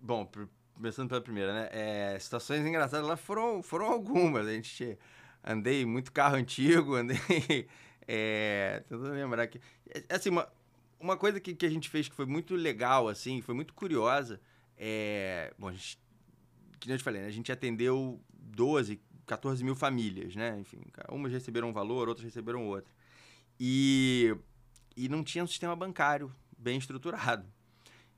bom, 0.00 0.28
começando 0.74 1.08
pela 1.08 1.20
primeira, 1.20 1.52
né? 1.52 1.68
É, 1.72 2.18
situações 2.18 2.64
engraçadas 2.64 3.06
lá 3.06 3.16
foram, 3.16 3.62
foram 3.62 3.86
algumas. 3.86 4.46
A 4.46 4.52
gente 4.52 4.98
andei 5.42 5.84
muito 5.84 6.12
carro 6.12 6.36
antigo, 6.36 6.94
andei 6.96 7.68
é, 8.06 8.82
tentando 8.88 9.12
lembrar 9.12 9.42
aqui. 9.42 9.60
É, 9.88 10.14
assim, 10.14 10.30
uma, 10.30 10.48
uma 11.00 11.16
coisa 11.16 11.40
que, 11.40 11.54
que 11.54 11.66
a 11.66 11.70
gente 11.70 11.88
fez 11.88 12.08
que 12.08 12.14
foi 12.14 12.26
muito 12.26 12.54
legal, 12.54 13.08
assim, 13.08 13.40
foi 13.40 13.54
muito 13.54 13.74
curiosa. 13.74 14.40
É, 14.76 15.52
bom, 15.58 15.68
a 15.68 15.72
gente, 15.72 15.98
que 16.80 16.90
eu 16.90 16.98
te 16.98 17.04
falei, 17.04 17.22
né? 17.22 17.28
a 17.28 17.30
gente 17.30 17.50
atendeu 17.52 18.20
12, 18.32 19.00
14 19.26 19.64
mil 19.64 19.74
famílias, 19.74 20.34
né? 20.34 20.58
Enfim, 20.58 20.80
umas 21.10 21.32
receberam 21.32 21.68
um 21.68 21.72
valor, 21.72 22.08
outras 22.08 22.24
receberam 22.24 22.66
outro. 22.66 22.92
E, 23.58 24.36
e 24.96 25.08
não 25.08 25.22
tinha 25.22 25.44
um 25.44 25.46
sistema 25.46 25.74
bancário 25.76 26.32
bem 26.58 26.78
estruturado. 26.78 27.46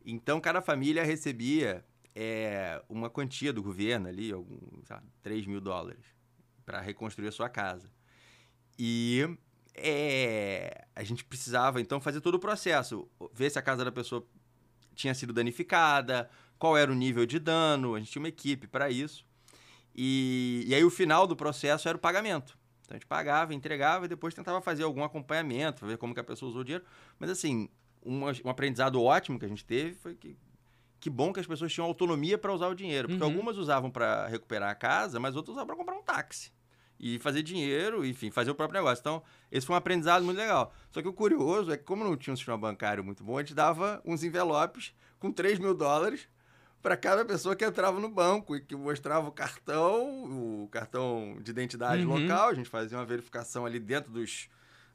Então, 0.04 0.40
cada 0.40 0.62
família 0.62 1.04
recebia 1.04 1.84
é, 2.14 2.82
uma 2.88 3.10
quantia 3.10 3.52
do 3.52 3.62
governo 3.62 4.08
ali, 4.08 4.32
algum, 4.32 4.58
sabe, 4.84 5.06
3 5.22 5.46
mil 5.46 5.60
dólares, 5.60 6.04
para 6.64 6.80
reconstruir 6.80 7.28
a 7.28 7.32
sua 7.32 7.48
casa. 7.48 7.90
E 8.78 9.36
é, 9.76 10.86
a 10.94 11.02
gente 11.02 11.24
precisava 11.24 11.80
então 11.80 12.00
fazer 12.00 12.20
todo 12.20 12.36
o 12.36 12.38
processo, 12.38 13.08
ver 13.32 13.50
se 13.50 13.58
a 13.58 13.62
casa 13.62 13.84
da 13.84 13.92
pessoa 13.92 14.26
tinha 14.94 15.14
sido 15.14 15.32
danificada, 15.32 16.30
qual 16.58 16.76
era 16.76 16.90
o 16.90 16.94
nível 16.94 17.26
de 17.26 17.38
dano, 17.38 17.94
a 17.94 17.98
gente 17.98 18.10
tinha 18.10 18.22
uma 18.22 18.28
equipe 18.28 18.66
para 18.66 18.90
isso. 18.90 19.24
E, 19.94 20.64
e 20.66 20.74
aí 20.74 20.84
o 20.84 20.90
final 20.90 21.26
do 21.26 21.36
processo 21.36 21.88
era 21.88 21.96
o 21.96 22.00
pagamento. 22.00 22.58
Então 22.82 22.94
a 22.94 22.98
gente 22.98 23.06
pagava, 23.06 23.54
entregava 23.54 24.06
e 24.06 24.08
depois 24.08 24.34
tentava 24.34 24.60
fazer 24.60 24.84
algum 24.84 25.04
acompanhamento, 25.04 25.86
ver 25.86 25.98
como 25.98 26.14
que 26.14 26.20
a 26.20 26.24
pessoa 26.24 26.48
usou 26.48 26.62
o 26.62 26.64
dinheiro. 26.64 26.84
Mas 27.18 27.30
assim, 27.30 27.68
um, 28.04 28.24
um 28.24 28.50
aprendizado 28.50 29.02
ótimo 29.02 29.38
que 29.38 29.44
a 29.44 29.48
gente 29.48 29.64
teve 29.64 29.94
foi 29.94 30.14
que 30.14 30.36
que 30.98 31.10
bom 31.10 31.30
que 31.30 31.38
as 31.38 31.46
pessoas 31.46 31.72
tinham 31.72 31.86
autonomia 31.86 32.38
para 32.38 32.52
usar 32.52 32.68
o 32.68 32.74
dinheiro. 32.74 33.06
Porque 33.06 33.22
uhum. 33.22 33.30
algumas 33.30 33.58
usavam 33.58 33.90
para 33.90 34.26
recuperar 34.28 34.70
a 34.70 34.74
casa, 34.74 35.20
mas 35.20 35.36
outras 35.36 35.52
usavam 35.52 35.66
para 35.66 35.76
comprar 35.76 35.94
um 35.94 36.02
táxi 36.02 36.50
e 36.98 37.18
fazer 37.18 37.42
dinheiro, 37.42 38.04
enfim, 38.04 38.30
fazer 38.30 38.50
o 38.50 38.54
próprio 38.54 38.80
negócio. 38.80 39.00
Então, 39.00 39.22
esse 39.50 39.66
foi 39.66 39.74
um 39.74 39.78
aprendizado 39.78 40.24
muito 40.24 40.38
legal. 40.38 40.72
Só 40.90 41.02
que 41.02 41.08
o 41.08 41.12
curioso 41.12 41.70
é 41.70 41.76
que, 41.76 41.84
como 41.84 42.04
não 42.04 42.16
tinha 42.16 42.32
um 42.32 42.36
sistema 42.36 42.56
bancário 42.56 43.04
muito 43.04 43.22
bom, 43.22 43.38
a 43.38 43.42
gente 43.42 43.54
dava 43.54 44.00
uns 44.04 44.24
envelopes 44.24 44.94
com 45.18 45.30
3 45.30 45.58
mil 45.58 45.74
dólares 45.74 46.28
para 46.82 46.96
cada 46.96 47.24
pessoa 47.24 47.56
que 47.56 47.64
entrava 47.64 47.98
no 47.98 48.08
banco 48.08 48.54
e 48.54 48.60
que 48.60 48.76
mostrava 48.76 49.28
o 49.28 49.32
cartão, 49.32 50.62
o 50.62 50.68
cartão 50.68 51.36
de 51.42 51.50
identidade 51.50 52.04
uhum. 52.04 52.20
local. 52.20 52.50
A 52.50 52.54
gente 52.54 52.68
fazia 52.68 52.96
uma 52.96 53.04
verificação 53.04 53.66
ali 53.66 53.80
dentro 53.80 54.12
dos, 54.12 54.48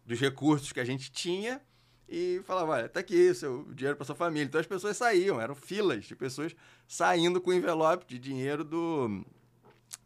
dos 0.05 0.19
recursos 0.19 0.71
que 0.71 0.79
a 0.79 0.85
gente 0.85 1.11
tinha 1.11 1.61
e 2.07 2.41
falava, 2.45 2.73
olha, 2.73 2.89
tá 2.89 2.99
aqui 2.99 3.33
seu 3.33 3.65
dinheiro 3.73 3.95
para 3.95 4.05
sua 4.05 4.15
família. 4.15 4.45
Então 4.45 4.59
as 4.59 4.67
pessoas 4.67 4.97
saíam, 4.97 5.39
eram 5.39 5.55
filas 5.55 6.05
de 6.05 6.15
pessoas 6.15 6.55
saindo 6.87 7.39
com 7.39 7.53
envelope 7.53 8.05
de 8.05 8.19
dinheiro 8.19 8.63
do... 8.63 9.25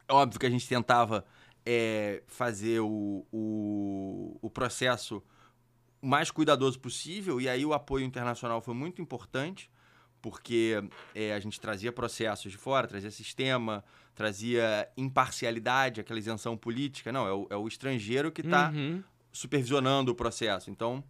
Óbvio 0.07 0.39
que 0.39 0.45
a 0.45 0.49
gente 0.49 0.67
tentava 0.67 1.25
é, 1.65 2.21
fazer 2.27 2.79
o, 2.81 3.25
o, 3.31 4.37
o 4.41 4.49
processo 4.49 5.23
mais 6.01 6.29
cuidadoso 6.29 6.79
possível, 6.79 7.41
e 7.41 7.49
aí 7.49 7.65
o 7.65 7.73
apoio 7.73 8.05
internacional 8.05 8.61
foi 8.61 8.75
muito 8.75 9.01
importante, 9.01 9.71
porque 10.21 10.83
é, 11.13 11.33
a 11.33 11.39
gente 11.39 11.59
trazia 11.59 11.91
processos 11.91 12.51
de 12.51 12.57
fora, 12.57 12.87
trazia 12.87 13.11
sistema, 13.11 13.83
trazia 14.13 14.89
imparcialidade, 14.95 16.01
aquela 16.01 16.17
isenção 16.17 16.55
política. 16.57 17.11
Não, 17.11 17.27
é 17.27 17.33
o, 17.33 17.47
é 17.51 17.55
o 17.55 17.67
estrangeiro 17.67 18.31
que 18.31 18.41
está 18.41 18.71
uhum. 18.71 19.03
supervisionando 19.31 20.11
o 20.11 20.15
processo. 20.15 20.71
Então, 20.71 21.03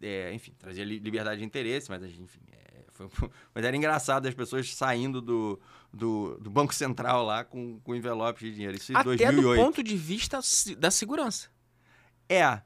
é, 0.00 0.32
enfim, 0.32 0.52
trazia 0.58 0.84
liberdade 0.84 1.40
de 1.40 1.46
interesse, 1.46 1.90
mas 1.90 2.02
enfim, 2.02 2.40
é, 2.52 2.55
foi, 2.96 3.08
mas 3.54 3.64
era 3.64 3.76
engraçado 3.76 4.26
as 4.26 4.34
pessoas 4.34 4.74
saindo 4.74 5.20
do, 5.20 5.60
do, 5.92 6.38
do, 6.40 6.50
Banco 6.50 6.74
Central 6.74 7.24
lá 7.24 7.44
com, 7.44 7.78
com 7.80 7.94
envelope 7.94 8.40
de 8.40 8.54
dinheiro. 8.54 8.76
Isso 8.76 8.92
em 8.92 8.96
Até 8.96 9.04
2008. 9.04 9.42
do 9.42 9.64
ponto 9.64 9.82
de 9.82 9.96
vista 9.96 10.40
da 10.78 10.90
segurança. 10.90 11.48
É, 12.28 12.60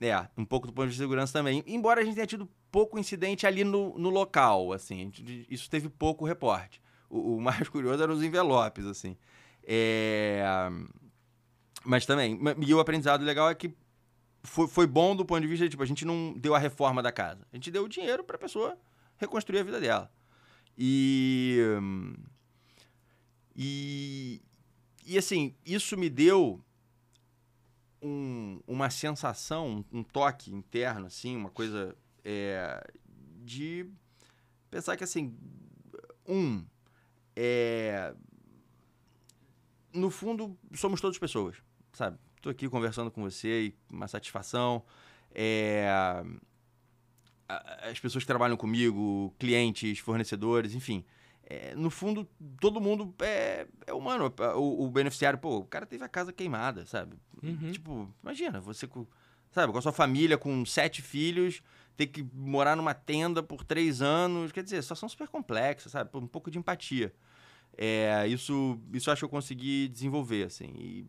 é, 0.00 0.28
um 0.36 0.44
pouco 0.44 0.66
do 0.66 0.72
ponto 0.72 0.90
de 0.90 0.96
segurança 0.96 1.32
também. 1.32 1.62
Embora 1.66 2.00
a 2.00 2.04
gente 2.04 2.14
tenha 2.14 2.26
tido 2.26 2.48
pouco 2.70 2.98
incidente 2.98 3.46
ali 3.46 3.64
no, 3.64 3.96
no 3.98 4.10
local, 4.10 4.72
assim. 4.72 5.12
Isso 5.48 5.70
teve 5.70 5.88
pouco 5.88 6.24
reporte. 6.24 6.82
O, 7.08 7.36
o 7.36 7.40
mais 7.40 7.68
curioso 7.70 8.02
eram 8.02 8.14
os 8.14 8.22
envelopes, 8.22 8.86
assim. 8.86 9.16
É... 9.62 10.42
Mas 11.84 12.06
também, 12.06 12.40
e 12.60 12.74
o 12.74 12.80
aprendizado 12.80 13.22
legal 13.22 13.50
é 13.50 13.54
que 13.54 13.74
foi, 14.42 14.66
foi 14.66 14.86
bom 14.86 15.14
do 15.14 15.24
ponto 15.24 15.40
de 15.40 15.46
vista 15.46 15.64
de, 15.64 15.70
tipo, 15.70 15.82
a 15.82 15.86
gente 15.86 16.04
não 16.04 16.34
deu 16.36 16.54
a 16.54 16.58
reforma 16.58 17.02
da 17.02 17.12
casa. 17.12 17.46
A 17.52 17.56
gente 17.56 17.70
deu 17.70 17.84
o 17.84 17.88
dinheiro 17.88 18.24
para 18.24 18.36
a 18.36 18.38
pessoa 18.38 18.78
reconstruir 19.16 19.60
a 19.60 19.64
vida 19.64 19.80
dela. 19.80 20.10
E... 20.76 21.58
E... 23.54 24.42
E, 25.06 25.18
assim, 25.18 25.54
isso 25.66 25.98
me 25.98 26.08
deu 26.08 26.64
um, 28.00 28.58
uma 28.66 28.88
sensação, 28.88 29.84
um 29.92 30.02
toque 30.02 30.50
interno, 30.50 31.06
assim, 31.06 31.36
uma 31.36 31.50
coisa 31.50 31.94
é, 32.24 32.90
de 33.42 33.86
pensar 34.70 34.96
que, 34.96 35.04
assim, 35.04 35.36
um, 36.26 36.64
é, 37.36 38.14
no 39.92 40.10
fundo, 40.10 40.56
somos 40.74 41.00
todos 41.00 41.18
pessoas, 41.18 41.56
sabe? 41.92 42.18
Estou 42.36 42.50
aqui 42.50 42.68
conversando 42.68 43.10
com 43.10 43.22
você 43.22 43.66
e 43.66 43.74
uma 43.90 44.08
satisfação. 44.08 44.84
É, 45.34 46.22
as 47.90 47.98
pessoas 47.98 48.24
que 48.24 48.28
trabalham 48.28 48.56
comigo, 48.56 49.34
clientes, 49.38 49.98
fornecedores, 49.98 50.74
enfim. 50.74 51.04
É, 51.46 51.74
no 51.74 51.90
fundo, 51.90 52.26
todo 52.58 52.80
mundo 52.80 53.14
é, 53.20 53.66
é 53.86 53.92
humano. 53.92 54.32
O, 54.56 54.84
o, 54.84 54.90
beneficiário, 54.90 55.38
pô, 55.38 55.58
o 55.58 55.64
cara 55.64 55.84
teve 55.84 56.02
a 56.02 56.08
casa 56.08 56.32
queimada, 56.32 56.86
sabe? 56.86 57.16
Uhum. 57.42 57.70
Tipo, 57.70 58.14
imagina, 58.22 58.60
você 58.60 58.86
com, 58.86 59.06
sabe, 59.50 59.72
com 59.72 59.78
a 59.78 59.82
sua 59.82 59.92
família, 59.92 60.38
com 60.38 60.64
sete 60.64 61.02
filhos, 61.02 61.62
ter 61.96 62.06
que 62.06 62.26
morar 62.32 62.76
numa 62.76 62.94
tenda 62.94 63.42
por 63.42 63.62
três 63.62 64.00
anos. 64.00 64.52
Quer 64.52 64.62
dizer, 64.64 64.82
situação 64.82 65.08
super 65.08 65.28
complexa, 65.28 65.88
sabe? 65.90 66.10
Um 66.14 66.26
pouco 66.26 66.50
de 66.50 66.58
empatia. 66.58 67.12
É, 67.76 68.26
isso, 68.26 68.80
isso 68.92 69.10
acho 69.10 69.20
que 69.20 69.24
eu 69.24 69.28
consegui 69.28 69.88
desenvolver, 69.88 70.44
assim. 70.44 70.72
E, 70.78 71.06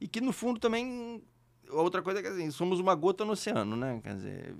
e 0.00 0.08
que, 0.08 0.20
no 0.20 0.32
fundo, 0.32 0.60
também... 0.60 1.22
Outra 1.70 2.02
coisa 2.02 2.20
é 2.20 2.22
que, 2.22 2.28
assim, 2.28 2.50
somos 2.50 2.80
uma 2.80 2.94
gota 2.94 3.24
no 3.24 3.32
oceano, 3.32 3.76
né? 3.76 4.00
Quer 4.02 4.14
dizer... 4.14 4.56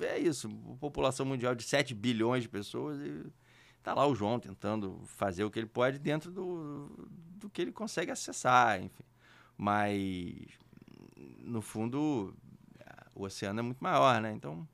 É 0.00 0.18
isso. 0.18 0.48
População 0.80 1.26
mundial 1.26 1.54
de 1.54 1.64
7 1.64 1.94
bilhões 1.94 2.44
de 2.44 2.48
pessoas 2.48 3.00
e 3.00 3.24
tá 3.82 3.94
lá 3.94 4.06
o 4.06 4.14
João 4.14 4.38
tentando 4.38 5.00
fazer 5.06 5.44
o 5.44 5.50
que 5.50 5.58
ele 5.58 5.66
pode 5.66 5.98
dentro 5.98 6.30
do, 6.30 7.08
do 7.36 7.50
que 7.50 7.62
ele 7.62 7.72
consegue 7.72 8.10
acessar, 8.10 8.80
enfim. 8.80 9.02
Mas, 9.56 10.36
no 11.38 11.60
fundo, 11.60 12.34
o 13.14 13.24
oceano 13.24 13.58
é 13.58 13.62
muito 13.62 13.82
maior, 13.82 14.20
né? 14.20 14.32
Então, 14.32 14.66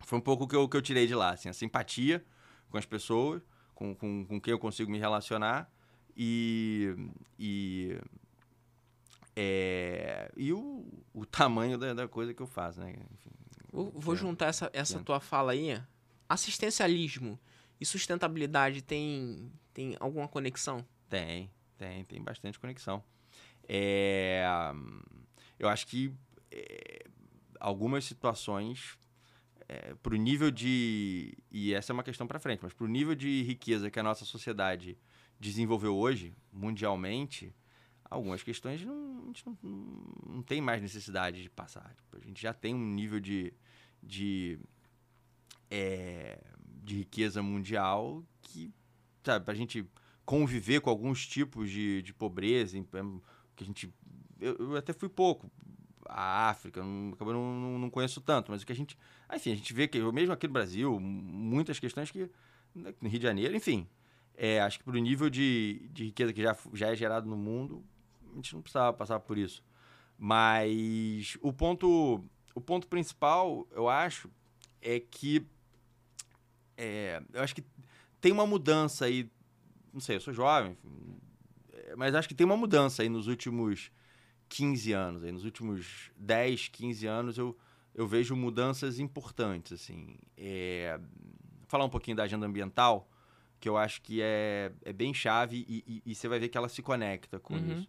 foi 0.00 0.18
um 0.18 0.22
pouco 0.22 0.44
o 0.44 0.48
que 0.48 0.54
eu, 0.54 0.68
que 0.68 0.76
eu 0.76 0.82
tirei 0.82 1.06
de 1.06 1.14
lá, 1.14 1.30
assim, 1.30 1.48
a 1.48 1.52
simpatia 1.52 2.24
com 2.68 2.76
as 2.76 2.84
pessoas, 2.84 3.42
com, 3.74 3.94
com, 3.94 4.24
com 4.26 4.40
quem 4.40 4.52
eu 4.52 4.58
consigo 4.58 4.90
me 4.90 4.98
relacionar 4.98 5.70
e, 6.16 6.94
e, 7.38 7.98
é, 9.36 10.30
e 10.36 10.52
o, 10.52 10.86
o 11.12 11.26
tamanho 11.26 11.76
da, 11.76 11.92
da, 11.92 12.08
coisa 12.08 12.32
que 12.32 12.40
eu 12.40 12.46
faço, 12.46 12.80
né? 12.80 12.94
Enfim, 13.12 13.30
vou, 13.72 13.90
vou 13.94 14.14
juntar 14.16 14.46
essa, 14.46 14.70
essa 14.72 15.00
tua 15.00 15.18
fala 15.20 15.52
aí. 15.52 15.80
Assistencialismo 16.28 17.38
e 17.80 17.84
sustentabilidade 17.84 18.80
tem, 18.82 19.50
tem 19.72 19.96
alguma 19.98 20.28
conexão? 20.28 20.84
Tem, 21.08 21.50
tem, 21.76 22.04
tem 22.04 22.22
bastante 22.22 22.58
conexão. 22.58 23.02
É, 23.68 24.44
eu 25.58 25.68
acho 25.68 25.86
que 25.86 26.14
é, 26.50 27.04
algumas 27.58 28.04
situações, 28.04 28.96
é, 29.68 29.94
para 29.94 30.14
o 30.14 30.16
nível 30.16 30.50
de. 30.50 31.36
E 31.50 31.74
essa 31.74 31.92
é 31.92 31.94
uma 31.94 32.04
questão 32.04 32.26
para 32.26 32.38
frente, 32.38 32.60
mas 32.62 32.72
para 32.72 32.84
o 32.84 32.88
nível 32.88 33.14
de 33.14 33.42
riqueza 33.42 33.90
que 33.90 33.98
a 33.98 34.02
nossa 34.02 34.24
sociedade 34.24 34.96
desenvolveu 35.40 35.96
hoje, 35.96 36.32
mundialmente, 36.52 37.52
algumas 38.14 38.42
questões 38.42 38.84
não, 38.84 39.22
a 39.22 39.26
gente 39.26 39.46
não, 39.46 39.58
não, 40.26 40.42
tem 40.42 40.60
mais 40.60 40.80
necessidade 40.80 41.42
de 41.42 41.50
passar. 41.50 41.94
Tipo, 41.94 42.16
a 42.16 42.26
gente 42.26 42.40
já 42.40 42.52
tem 42.52 42.74
um 42.74 42.94
nível 42.94 43.20
de. 43.20 43.52
de 44.02 44.58
é, 45.70 46.38
de 46.84 46.96
riqueza 46.96 47.42
mundial 47.42 48.22
que, 48.42 48.70
sabe, 49.24 49.50
a 49.50 49.54
gente 49.54 49.88
conviver 50.24 50.80
com 50.80 50.90
alguns 50.90 51.26
tipos 51.26 51.70
de, 51.70 52.02
de 52.02 52.12
pobreza, 52.12 52.78
que 53.56 53.64
a 53.64 53.66
gente. 53.66 53.92
Eu, 54.40 54.56
eu 54.58 54.76
até 54.76 54.92
fui 54.92 55.08
pouco. 55.08 55.50
A 56.06 56.50
África, 56.50 56.82
não, 56.82 57.14
não, 57.18 57.78
não 57.78 57.90
conheço 57.90 58.20
tanto, 58.20 58.50
mas 58.50 58.62
o 58.62 58.66
que 58.66 58.72
a 58.72 58.76
gente. 58.76 58.96
Enfim, 59.34 59.52
a 59.52 59.56
gente 59.56 59.72
vê 59.72 59.88
que, 59.88 59.98
mesmo 60.12 60.32
aqui 60.32 60.46
no 60.46 60.52
Brasil, 60.52 61.00
muitas 61.00 61.78
questões 61.78 62.10
que. 62.10 62.30
Né, 62.74 62.94
no 63.00 63.08
Rio 63.08 63.18
de 63.18 63.26
Janeiro, 63.26 63.56
enfim. 63.56 63.88
É, 64.36 64.60
acho 64.60 64.78
que 64.78 64.84
para 64.84 64.96
o 64.96 64.98
nível 64.98 65.30
de, 65.30 65.88
de 65.92 66.06
riqueza 66.06 66.32
que 66.32 66.42
já, 66.42 66.56
já 66.72 66.88
é 66.88 66.96
gerado 66.96 67.28
no 67.28 67.36
mundo, 67.36 67.84
a 68.34 68.36
gente 68.36 68.54
não 68.54 68.62
precisava 68.62 68.92
passar 68.92 69.20
por 69.20 69.38
isso. 69.38 69.62
Mas 70.18 71.36
o 71.40 71.52
ponto, 71.52 72.24
o 72.54 72.60
ponto 72.60 72.86
principal, 72.86 73.66
eu 73.72 73.88
acho, 73.88 74.30
é 74.80 75.00
que 75.00 75.46
é, 76.76 77.22
eu 77.32 77.42
acho 77.42 77.54
que 77.54 77.64
tem 78.20 78.32
uma 78.32 78.46
mudança 78.46 79.06
aí. 79.06 79.30
Não 79.92 80.00
sei, 80.00 80.16
eu 80.16 80.20
sou 80.20 80.34
jovem, 80.34 80.76
é, 81.72 81.94
mas 81.96 82.14
acho 82.14 82.28
que 82.28 82.34
tem 82.34 82.44
uma 82.44 82.56
mudança 82.56 83.02
aí 83.02 83.08
nos 83.08 83.26
últimos 83.26 83.90
15 84.48 84.92
anos. 84.92 85.24
Aí, 85.24 85.32
nos 85.32 85.44
últimos 85.44 86.10
10, 86.16 86.68
15 86.68 87.06
anos, 87.06 87.38
eu, 87.38 87.56
eu 87.94 88.06
vejo 88.06 88.34
mudanças 88.34 88.98
importantes. 88.98 89.72
assim. 89.72 90.16
É, 90.36 90.98
falar 91.68 91.84
um 91.84 91.90
pouquinho 91.90 92.16
da 92.16 92.24
agenda 92.24 92.46
ambiental, 92.46 93.08
que 93.60 93.68
eu 93.68 93.76
acho 93.76 94.02
que 94.02 94.20
é, 94.20 94.72
é 94.84 94.92
bem 94.92 95.14
chave 95.14 95.64
e, 95.68 95.84
e, 95.86 96.02
e 96.06 96.14
você 96.14 96.28
vai 96.28 96.38
ver 96.38 96.48
que 96.48 96.58
ela 96.58 96.68
se 96.68 96.82
conecta 96.82 97.38
com 97.38 97.54
uhum. 97.54 97.78
isso. 97.78 97.88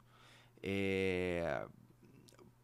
É, 0.68 1.68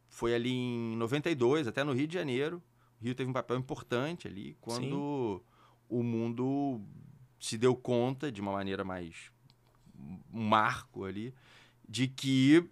foi 0.09 0.33
ali 0.33 0.51
em 0.51 0.97
92, 0.97 1.67
até 1.67 1.83
no 1.83 1.93
Rio 1.93 2.07
de 2.07 2.15
Janeiro. 2.15 2.61
O 2.99 3.03
Rio 3.03 3.15
teve 3.15 3.29
um 3.29 3.33
papel 3.33 3.57
importante 3.57 4.27
ali, 4.27 4.57
quando 4.59 5.41
Sim 5.45 5.51
o 5.91 6.01
mundo 6.01 6.81
se 7.37 7.57
deu 7.57 7.75
conta 7.75 8.31
de 8.31 8.39
uma 8.39 8.53
maneira 8.53 8.83
mais 8.83 9.29
um 10.33 10.41
marco 10.41 11.03
ali 11.03 11.35
de 11.87 12.07
que 12.07 12.65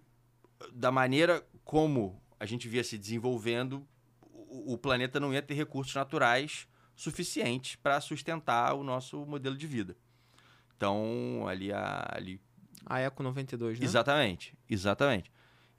da 0.72 0.90
maneira 0.90 1.46
como 1.62 2.20
a 2.40 2.46
gente 2.46 2.66
via 2.66 2.82
se 2.82 2.96
desenvolvendo 2.96 3.86
o, 4.22 4.72
o 4.72 4.78
planeta 4.78 5.20
não 5.20 5.34
ia 5.34 5.42
ter 5.42 5.52
recursos 5.52 5.94
naturais 5.94 6.66
suficientes 6.96 7.76
para 7.76 8.00
sustentar 8.00 8.72
o 8.72 8.82
nosso 8.82 9.26
modelo 9.26 9.56
de 9.56 9.66
vida. 9.66 9.94
Então, 10.76 11.46
ali 11.46 11.70
a 11.70 12.10
ali 12.14 12.40
a 12.86 13.00
Eco 13.00 13.22
92, 13.22 13.78
né? 13.78 13.84
Exatamente, 13.84 14.54
exatamente. 14.68 15.30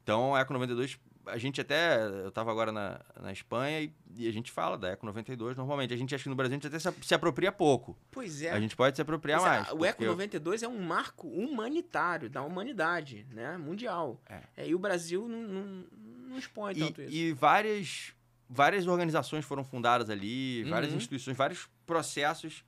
Então, 0.04 0.36
a 0.36 0.39
Eco 0.39 0.54
92 0.54 0.99
a 1.28 1.38
gente 1.38 1.62
até. 1.62 2.04
Eu 2.04 2.30
estava 2.30 2.49
agora 2.52 2.72
na, 2.72 2.99
na 3.22 3.32
Espanha 3.32 3.82
e, 3.82 3.93
e, 4.16 4.28
a 4.28 4.34
gente 4.34 4.52
fala 4.52 4.78
da 4.78 4.89
Eco 4.89 5.06
92 5.06 5.56
normalmente. 5.56 5.93
A 5.93 5.97
gente 5.97 6.16
acha 6.16 6.24
que 6.24 6.30
no 6.30 6.36
Brasil 6.36 6.54
a 6.54 6.56
gente 6.56 6.68
até 6.68 6.80
se, 6.80 6.91
se 7.04 7.14
apropria 7.14 7.52
pouco. 7.52 7.97
Pois 8.10 8.41
é. 8.41 8.52
A 8.52 8.60
gente 8.60 8.76
pode 8.76 8.95
se 8.95 9.02
apropriar 9.02 9.39
é, 9.39 9.43
mais. 9.43 9.72
o 9.72 9.86
Eco 9.86 10.04
92 10.04 10.64
eu... 10.64 10.70
é 10.70 10.74
um 10.74 10.82
marco 10.82 11.28
humanitário 11.28 12.30
da 12.30 12.41
humanidade, 12.41 13.28
né? 13.32 13.56
Mundial. 13.58 14.20
É. 14.28 14.41
é 14.58 14.68
e 14.68 14.76
o 14.76 14.80
Brasil 14.80 15.28
não, 15.28 15.41
não, 15.41 15.86
não 16.30 16.38
expõe 16.38 16.74
tanto 16.74 17.02
e, 17.02 17.06
isso. 17.06 17.14
E 17.14 17.34
várias, 17.34 18.14
várias 18.49 18.88
organizações 18.88 19.45
foram 19.45 19.64
fundadas 19.64 20.10
ali, 20.10 20.64
várias 20.64 20.91
uhum. 20.91 20.97
instituições, 20.97 21.38
vários 21.38 21.70
processos 21.86 22.64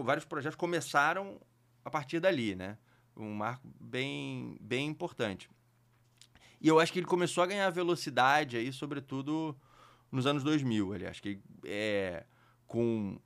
vários 0.00 0.24
projetos 0.24 0.56
começaram 0.56 1.38
a 1.84 1.90
partir 1.90 2.20
dali, 2.20 2.54
né? 2.54 2.78
Um 3.16 3.34
marco 3.34 3.66
bem, 3.80 4.56
bem 4.60 4.88
importante. 4.88 5.50
E 6.60 6.68
eu 6.68 6.78
acho 6.78 6.92
que 6.92 6.98
ele 7.00 7.06
começou 7.06 7.42
a 7.42 7.46
ganhar 7.46 7.68
velocidade 7.70 8.56
aí, 8.56 8.72
sobretudo 8.72 9.56
nos 10.10 10.26
anos 10.26 10.44
2000. 10.44 10.92
Ali. 10.92 11.06
Acho 11.06 11.22
que 11.22 11.40
é, 11.64 12.24
com, 12.66 13.18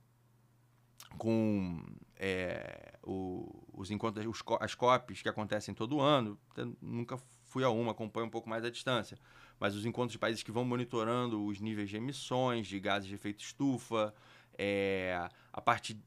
com 1.17 1.85
é, 2.15 2.97
o, 3.03 3.63
os 3.73 3.91
encontros, 3.91 4.25
os, 4.25 4.43
as 4.59 4.73
COPs 4.73 5.21
que 5.21 5.29
acontecem 5.29 5.73
todo 5.73 6.01
ano, 6.01 6.39
nunca 6.81 7.17
fui 7.45 7.63
a 7.63 7.69
uma, 7.69 7.91
acompanho 7.91 8.25
um 8.25 8.29
pouco 8.29 8.49
mais 8.49 8.65
à 8.65 8.69
distância. 8.69 9.17
Mas 9.59 9.75
os 9.75 9.85
encontros 9.85 10.13
de 10.13 10.19
países 10.19 10.43
que 10.43 10.51
vão 10.51 10.65
monitorando 10.65 11.45
os 11.45 11.59
níveis 11.59 11.89
de 11.89 11.97
emissões 11.97 12.67
de 12.67 12.79
gases 12.79 13.07
de 13.07 13.15
efeito 13.15 13.43
estufa, 13.43 14.13
é, 14.57 15.29
a 15.53 15.61
parte 15.61 15.99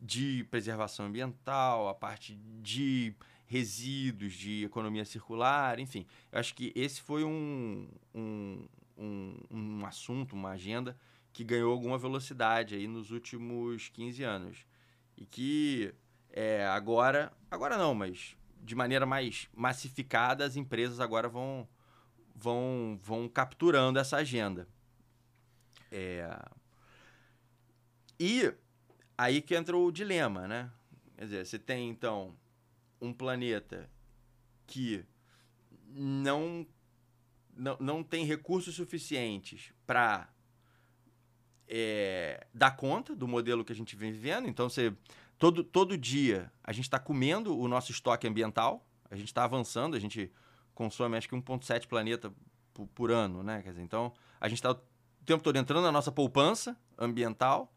de 0.00 0.44
preservação 0.50 1.06
ambiental, 1.06 1.88
a 1.88 1.94
parte 1.94 2.34
de 2.62 3.14
resíduos, 3.46 4.34
de 4.34 4.64
economia 4.64 5.04
circular, 5.04 5.78
enfim. 5.78 6.06
Eu 6.32 6.38
acho 6.38 6.54
que 6.54 6.72
esse 6.74 7.00
foi 7.00 7.24
um, 7.24 7.88
um, 8.14 8.68
um, 8.96 9.36
um 9.50 9.86
assunto, 9.86 10.34
uma 10.34 10.50
agenda 10.50 10.96
que 11.32 11.44
ganhou 11.44 11.70
alguma 11.72 11.98
velocidade 11.98 12.74
aí 12.74 12.88
nos 12.88 13.10
últimos 13.10 13.88
15 13.90 14.22
anos. 14.22 14.66
E 15.16 15.24
que 15.24 15.94
é, 16.30 16.66
agora, 16.66 17.32
agora 17.50 17.78
não, 17.78 17.94
mas 17.94 18.36
de 18.62 18.74
maneira 18.74 19.06
mais 19.06 19.48
massificada, 19.54 20.44
as 20.44 20.56
empresas 20.56 20.98
agora 20.98 21.28
vão, 21.28 21.68
vão, 22.34 22.98
vão 23.02 23.28
capturando 23.28 23.98
essa 23.98 24.16
agenda. 24.16 24.68
É... 25.90 26.28
E 28.18 28.52
aí 29.16 29.40
que 29.40 29.54
entra 29.54 29.76
o 29.76 29.90
dilema, 29.90 30.46
né? 30.46 30.70
Quer 31.16 31.24
dizer, 31.24 31.46
você 31.46 31.58
tem 31.58 31.88
então 31.88 32.36
um 33.00 33.12
planeta 33.12 33.88
que 34.66 35.04
não, 35.88 36.66
não, 37.54 37.76
não 37.80 38.02
tem 38.02 38.24
recursos 38.24 38.74
suficientes 38.74 39.72
para 39.86 40.28
é, 41.68 42.46
dar 42.52 42.76
conta 42.76 43.14
do 43.14 43.26
modelo 43.26 43.64
que 43.64 43.72
a 43.72 43.76
gente 43.76 43.96
vem 43.96 44.12
vivendo. 44.12 44.48
Então, 44.48 44.68
você, 44.68 44.92
todo, 45.38 45.64
todo 45.64 45.96
dia 45.96 46.50
a 46.62 46.72
gente 46.72 46.84
está 46.84 46.98
comendo 46.98 47.58
o 47.58 47.66
nosso 47.68 47.90
estoque 47.90 48.26
ambiental, 48.26 48.86
a 49.10 49.16
gente 49.16 49.28
está 49.28 49.44
avançando, 49.44 49.96
a 49.96 50.00
gente 50.00 50.30
consome 50.74 51.16
acho 51.16 51.28
que 51.28 51.34
1,7 51.34 51.86
planeta 51.86 52.32
por, 52.74 52.86
por, 52.88 53.10
ano, 53.10 53.42
né? 53.42 53.62
Quer 53.62 53.70
dizer, 53.70 53.82
então, 53.82 54.12
a 54.40 54.48
gente 54.48 54.58
está 54.58 54.72
o 54.72 55.24
tempo 55.24 55.42
todo 55.42 55.56
entrando 55.56 55.84
na 55.84 55.92
nossa 55.92 56.12
poupança 56.12 56.76
ambiental, 56.98 57.72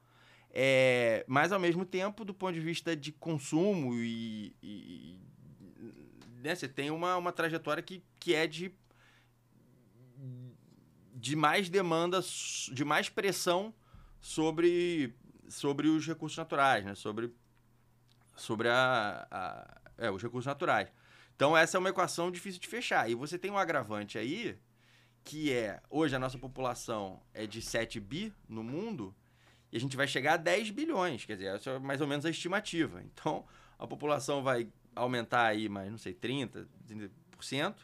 é, 0.51 1.23
mas 1.27 1.51
ao 1.51 1.59
mesmo 1.59 1.85
tempo, 1.85 2.25
do 2.25 2.33
ponto 2.33 2.53
de 2.53 2.59
vista 2.59 2.95
de 2.95 3.11
consumo 3.11 3.93
e. 3.95 4.55
e 4.61 5.19
né, 6.41 6.55
você 6.55 6.67
tem 6.67 6.89
uma, 6.89 7.17
uma 7.17 7.31
trajetória 7.31 7.83
que, 7.83 8.03
que 8.19 8.33
é 8.33 8.47
de, 8.47 8.73
de 11.13 11.35
mais 11.35 11.69
demanda, 11.69 12.21
de 12.71 12.85
mais 12.85 13.09
pressão 13.09 13.73
sobre, 14.21 15.13
sobre 15.49 15.89
os 15.89 16.07
recursos 16.07 16.37
naturais, 16.37 16.85
né? 16.85 16.95
sobre, 16.95 17.33
sobre 18.37 18.69
a, 18.69 19.27
a 19.29 19.79
é, 19.99 20.09
os 20.09 20.23
recursos 20.23 20.47
naturais. 20.47 20.89
Então, 21.35 21.55
essa 21.55 21.77
é 21.77 21.79
uma 21.79 21.89
equação 21.89 22.31
difícil 22.31 22.59
de 22.59 22.67
fechar. 22.67 23.09
E 23.09 23.15
você 23.15 23.37
tem 23.37 23.51
um 23.51 23.57
agravante 23.57 24.17
aí, 24.17 24.57
que 25.23 25.51
é, 25.51 25.81
hoje 25.89 26.15
a 26.15 26.19
nossa 26.19 26.37
população 26.37 27.21
é 27.33 27.45
de 27.45 27.61
7 27.61 27.99
bi 27.99 28.33
no 28.47 28.63
mundo, 28.63 29.13
e 29.71 29.77
a 29.77 29.79
gente 29.79 29.95
vai 29.95 30.07
chegar 30.07 30.33
a 30.33 30.37
10 30.37 30.71
bilhões, 30.71 31.25
quer 31.25 31.33
dizer, 31.33 31.55
essa 31.55 31.71
é 31.71 31.79
mais 31.79 32.01
ou 32.01 32.07
menos 32.07 32.25
a 32.25 32.29
estimativa. 32.29 33.03
Então, 33.13 33.45
a 33.77 33.87
população 33.87 34.41
vai 34.43 34.67
aumentar 34.95 35.45
aí 35.45 35.69
mais, 35.69 35.89
não 35.89 35.97
sei, 35.97 36.13
30%, 36.13 36.67
30% 36.87 37.75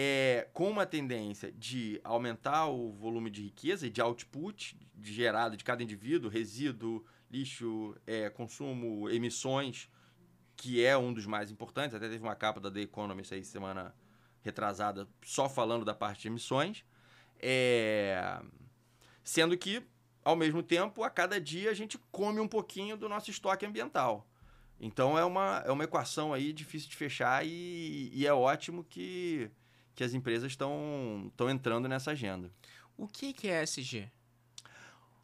é, 0.00 0.46
com 0.52 0.70
uma 0.70 0.86
tendência 0.86 1.50
de 1.50 2.00
aumentar 2.04 2.66
o 2.68 2.92
volume 2.92 3.30
de 3.30 3.42
riqueza 3.42 3.84
e 3.84 3.90
de 3.90 4.00
output 4.00 4.76
de 4.94 5.12
gerado 5.12 5.56
de 5.56 5.64
cada 5.64 5.82
indivíduo, 5.82 6.30
resíduo, 6.30 7.04
lixo, 7.28 7.96
é, 8.06 8.30
consumo, 8.30 9.10
emissões, 9.10 9.90
que 10.56 10.84
é 10.84 10.96
um 10.96 11.12
dos 11.12 11.26
mais 11.26 11.50
importantes. 11.50 11.96
Até 11.96 12.08
teve 12.08 12.22
uma 12.22 12.36
capa 12.36 12.60
da 12.60 12.70
The 12.70 12.82
Economist 12.82 13.34
aí 13.34 13.42
semana 13.42 13.92
retrasada 14.40 15.08
só 15.24 15.48
falando 15.48 15.84
da 15.84 15.94
parte 15.94 16.22
de 16.22 16.28
emissões. 16.28 16.84
É, 17.40 18.40
sendo 19.24 19.58
que 19.58 19.82
ao 20.28 20.36
mesmo 20.36 20.62
tempo, 20.62 21.02
a 21.02 21.08
cada 21.08 21.40
dia 21.40 21.70
a 21.70 21.74
gente 21.74 21.96
come 22.12 22.38
um 22.38 22.46
pouquinho 22.46 22.98
do 22.98 23.08
nosso 23.08 23.30
estoque 23.30 23.64
ambiental. 23.64 24.28
Então 24.78 25.18
é 25.18 25.24
uma, 25.24 25.62
é 25.64 25.72
uma 25.72 25.84
equação 25.84 26.34
aí 26.34 26.52
difícil 26.52 26.90
de 26.90 26.96
fechar 26.96 27.46
e, 27.46 28.10
e 28.12 28.26
é 28.26 28.32
ótimo 28.32 28.84
que, 28.84 29.50
que 29.94 30.04
as 30.04 30.12
empresas 30.12 30.52
estão 30.52 31.32
entrando 31.50 31.88
nessa 31.88 32.10
agenda. 32.10 32.50
O 32.94 33.08
que, 33.08 33.32
que 33.32 33.48
é 33.48 33.62
SG? 33.62 34.10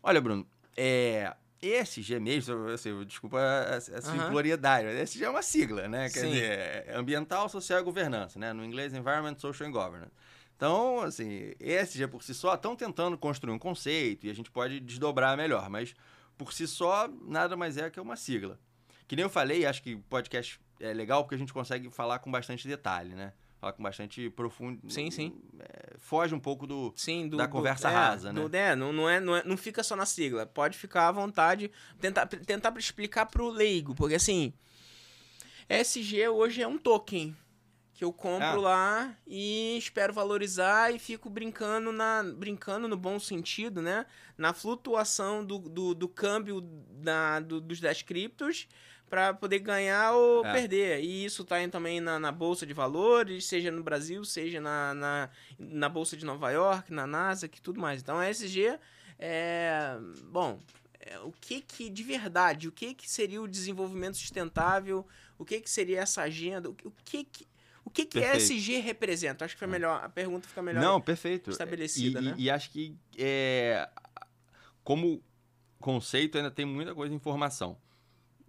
Olha, 0.02 0.22
Bruno, 0.22 0.46
é, 0.74 1.36
ESG 1.60 2.18
mesmo, 2.18 2.68
assim, 2.68 3.04
desculpa 3.04 3.38
essa 3.68 4.00
simploriedade, 4.00 4.86
uhum. 4.86 5.02
ESG 5.02 5.24
é 5.24 5.28
uma 5.28 5.42
sigla, 5.42 5.86
né? 5.86 6.08
Quer 6.08 6.20
Sim. 6.20 6.30
dizer, 6.30 6.48
é 6.88 6.94
ambiental, 6.94 7.46
social 7.50 7.78
e 7.78 7.82
governança, 7.82 8.38
né? 8.38 8.54
No 8.54 8.64
inglês, 8.64 8.94
Environment, 8.94 9.36
Social 9.36 9.68
and 9.68 9.72
Governance. 9.72 10.12
Então, 10.56 11.00
assim, 11.00 11.52
ESG 11.60 12.06
por 12.06 12.22
si 12.22 12.32
só 12.34 12.54
estão 12.54 12.76
tentando 12.76 13.18
construir 13.18 13.52
um 13.52 13.58
conceito 13.58 14.26
e 14.26 14.30
a 14.30 14.34
gente 14.34 14.50
pode 14.50 14.80
desdobrar 14.80 15.36
melhor, 15.36 15.68
mas 15.68 15.94
por 16.38 16.52
si 16.52 16.66
só 16.66 17.08
nada 17.22 17.56
mais 17.56 17.76
é 17.76 17.90
que 17.90 18.00
uma 18.00 18.16
sigla. 18.16 18.58
Que 19.06 19.16
nem 19.16 19.24
eu 19.24 19.30
falei, 19.30 19.66
acho 19.66 19.82
que 19.82 19.96
podcast 19.96 20.60
é 20.80 20.92
legal 20.92 21.24
porque 21.24 21.34
a 21.34 21.38
gente 21.38 21.52
consegue 21.52 21.90
falar 21.90 22.20
com 22.20 22.30
bastante 22.30 22.66
detalhe, 22.66 23.14
né? 23.14 23.32
Falar 23.60 23.72
com 23.72 23.82
bastante 23.82 24.30
profundo. 24.30 24.90
Sim, 24.90 25.10
sim. 25.10 25.40
É, 25.58 25.96
foge 25.98 26.34
um 26.34 26.40
pouco 26.40 26.66
do, 26.66 26.92
sim, 26.96 27.28
do 27.28 27.36
da 27.36 27.48
conversa 27.48 27.88
do, 27.88 27.94
rasa, 27.94 28.28
é, 28.28 28.32
né? 28.32 28.48
Do, 28.48 28.56
é, 28.56 28.76
não, 28.76 28.92
não, 28.92 29.08
é, 29.08 29.20
não, 29.20 29.36
é, 29.36 29.42
não 29.44 29.56
fica 29.56 29.82
só 29.82 29.96
na 29.96 30.06
sigla. 30.06 30.46
Pode 30.46 30.76
ficar 30.78 31.08
à 31.08 31.12
vontade. 31.12 31.70
Tentar, 32.00 32.26
tentar 32.26 32.74
explicar 32.78 33.26
para 33.26 33.42
o 33.42 33.48
leigo, 33.48 33.94
porque 33.94 34.14
assim. 34.14 34.52
SG 35.66 36.28
hoje 36.28 36.60
é 36.62 36.68
um 36.68 36.76
token 36.76 37.34
que 37.94 38.04
eu 38.04 38.12
compro 38.12 38.44
ah. 38.44 38.54
lá 38.60 39.16
e 39.24 39.78
espero 39.78 40.12
valorizar 40.12 40.92
e 40.92 40.98
fico 40.98 41.30
brincando 41.30 41.92
na 41.92 42.24
brincando 42.24 42.88
no 42.88 42.96
bom 42.96 43.20
sentido, 43.20 43.80
né? 43.80 44.04
Na 44.36 44.52
flutuação 44.52 45.44
do, 45.44 45.58
do, 45.60 45.94
do 45.94 46.08
câmbio 46.08 46.60
da, 46.60 47.38
do, 47.38 47.60
dos 47.60 47.80
10 47.80 48.02
criptos 48.02 48.66
para 49.08 49.32
poder 49.32 49.60
ganhar 49.60 50.12
ou 50.12 50.44
é. 50.44 50.52
perder. 50.52 51.04
E 51.04 51.24
isso 51.24 51.44
tá 51.44 51.56
também 51.70 52.00
na, 52.00 52.18
na, 52.18 52.32
Bolsa 52.32 52.66
de 52.66 52.74
Valores, 52.74 53.46
seja 53.46 53.70
no 53.70 53.82
Brasil, 53.82 54.24
seja 54.24 54.60
na, 54.60 54.92
na, 54.92 55.30
na 55.56 55.88
Bolsa 55.88 56.16
de 56.16 56.24
Nova 56.24 56.50
York, 56.50 56.92
na 56.92 57.06
NASA, 57.06 57.46
que 57.46 57.62
tudo 57.62 57.80
mais. 57.80 58.02
Então 58.02 58.18
a 58.18 58.28
SG 58.28 58.76
é. 59.20 59.96
Bom, 60.24 60.58
é, 60.98 61.16
o 61.20 61.30
que 61.30 61.60
que 61.60 61.88
de 61.88 62.02
verdade, 62.02 62.66
o 62.66 62.72
que 62.72 62.92
que 62.92 63.08
seria 63.08 63.40
o 63.40 63.46
desenvolvimento 63.46 64.16
sustentável, 64.16 65.06
o 65.38 65.44
que 65.44 65.60
que 65.60 65.70
seria 65.70 66.00
essa 66.00 66.22
agenda, 66.22 66.68
o 66.68 66.92
que 67.04 67.22
que 67.22 67.46
o 67.84 67.90
que, 67.90 68.06
que 68.06 68.18
ESG 68.18 68.80
representa? 68.80 69.44
Acho 69.44 69.54
que 69.54 69.58
foi 69.58 69.68
melhor, 69.68 70.02
a 70.02 70.08
pergunta 70.08 70.48
fica 70.48 70.62
melhor 70.62 70.82
Não, 70.82 71.00
perfeito. 71.00 71.50
estabelecida, 71.50 72.20
e, 72.20 72.24
né? 72.24 72.34
E, 72.38 72.44
e 72.44 72.50
acho 72.50 72.70
que 72.70 72.96
é, 73.18 73.88
como 74.82 75.22
conceito 75.78 76.38
ainda 76.38 76.50
tem 76.50 76.64
muita 76.64 76.94
coisa 76.94 77.12
em 77.12 77.16
informação. 77.16 77.76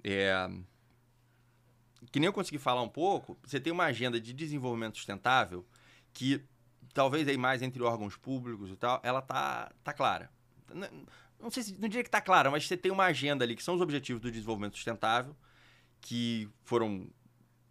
É, 0.03 0.49
que 2.11 2.19
nem 2.19 2.27
eu 2.27 2.33
consegui 2.33 2.57
falar 2.57 2.81
um 2.81 2.89
pouco, 2.89 3.37
você 3.43 3.59
tem 3.59 3.73
uma 3.73 3.85
agenda 3.85 4.19
de 4.19 4.31
desenvolvimento 4.31 4.95
sustentável 4.95 5.65
que 6.13 6.41
talvez 6.93 7.27
aí 7.27 7.37
mais 7.37 7.61
entre 7.61 7.83
órgãos 7.83 8.15
públicos 8.15 8.71
e 8.71 8.75
tal, 8.75 9.01
ela 9.03 9.21
tá, 9.21 9.71
tá 9.83 9.91
clara. 9.91 10.31
Não, 10.73 10.87
não 11.39 11.51
sei 11.51 11.63
se 11.63 11.73
não 11.73 11.89
diria 11.89 12.03
que 12.03 12.09
tá 12.09 12.21
clara, 12.21 12.49
mas 12.49 12.65
você 12.65 12.77
tem 12.77 12.91
uma 12.91 13.03
agenda 13.03 13.43
ali 13.43 13.55
que 13.55 13.63
são 13.63 13.75
os 13.75 13.81
objetivos 13.81 14.21
do 14.21 14.31
desenvolvimento 14.31 14.75
sustentável 14.75 15.35
que 15.99 16.49
foram 16.63 17.09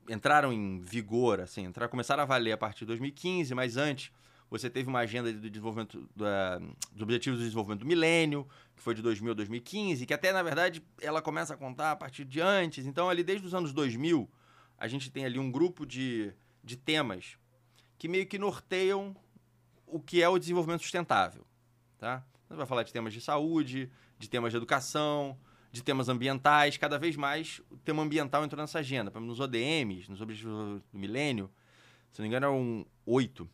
entraram 0.09 0.52
em 0.52 0.80
vigor, 0.80 1.40
assim, 1.40 1.64
entraram, 1.64 1.90
começaram 1.90 2.22
a 2.22 2.26
valer 2.26 2.52
a 2.52 2.57
partir 2.57 2.80
de 2.80 2.86
2015, 2.86 3.55
mas 3.55 3.76
antes 3.76 4.11
você 4.50 4.70
teve 4.70 4.88
uma 4.88 5.00
agenda 5.00 5.32
de 5.32 5.50
desenvolvimento 5.50 6.09
da, 6.14 6.59
dos 6.92 7.02
objetivos 7.02 7.38
do 7.38 7.44
desenvolvimento 7.44 7.80
do 7.80 7.86
milênio, 7.86 8.46
que 8.76 8.82
foi 8.82 8.94
de 8.94 9.02
2000 9.02 9.32
a 9.32 9.34
2015, 9.34 10.07
que 10.07 10.14
até 10.14 10.32
na 10.32 10.42
verdade 10.42 10.82
ela 11.00 11.20
começa 11.20 11.55
a 11.55 11.57
contar 11.57 11.92
a 11.92 11.96
partir 11.96 12.24
de 12.24 12.40
antes. 12.40 12.86
Então, 12.86 13.09
ali 13.09 13.24
desde 13.24 13.46
os 13.46 13.55
anos 13.55 13.72
2000, 13.72 14.30
a 14.78 14.86
gente 14.86 15.11
tem 15.11 15.24
ali 15.24 15.38
um 15.38 15.50
grupo 15.50 15.86
de, 15.86 16.32
de 16.62 16.76
temas 16.76 17.36
que 17.98 18.07
meio 18.07 18.26
que 18.26 18.38
norteiam 18.38 19.16
o 19.86 19.98
que 19.98 20.22
é 20.22 20.28
o 20.28 20.38
desenvolvimento 20.38 20.82
sustentável, 20.82 21.44
tá? 21.98 22.24
Você 22.48 22.55
vai 22.55 22.66
falar 22.66 22.82
de 22.82 22.92
temas 22.92 23.12
de 23.12 23.20
saúde, 23.20 23.90
de 24.18 24.28
temas 24.28 24.52
de 24.52 24.57
educação, 24.57 25.38
de 25.75 25.83
temas 25.83 26.09
ambientais, 26.09 26.77
cada 26.77 26.97
vez 27.01 27.16
mais 27.16 27.61
o 27.68 27.77
tema 27.77 28.01
ambiental 28.01 28.45
entrou 28.45 28.62
nessa 28.62 28.79
agenda. 28.79 29.11
Nos 29.18 29.41
ODMs, 29.41 30.09
nos 30.09 30.20
Objetivos 30.20 30.53
do 30.53 30.83
Milênio, 30.93 31.51
se 32.12 32.20
não 32.20 32.22
me 32.22 32.29
engano, 32.29 32.47
eram 32.47 32.87
oito. 33.05 33.51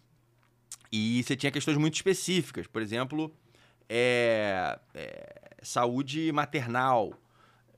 E 0.92 1.22
você 1.22 1.34
tinha 1.34 1.50
questões 1.50 1.78
muito 1.78 1.94
específicas, 1.94 2.66
por 2.66 2.82
exemplo, 2.82 3.34
é, 3.88 4.78
é, 4.92 5.50
saúde 5.62 6.30
maternal, 6.30 7.14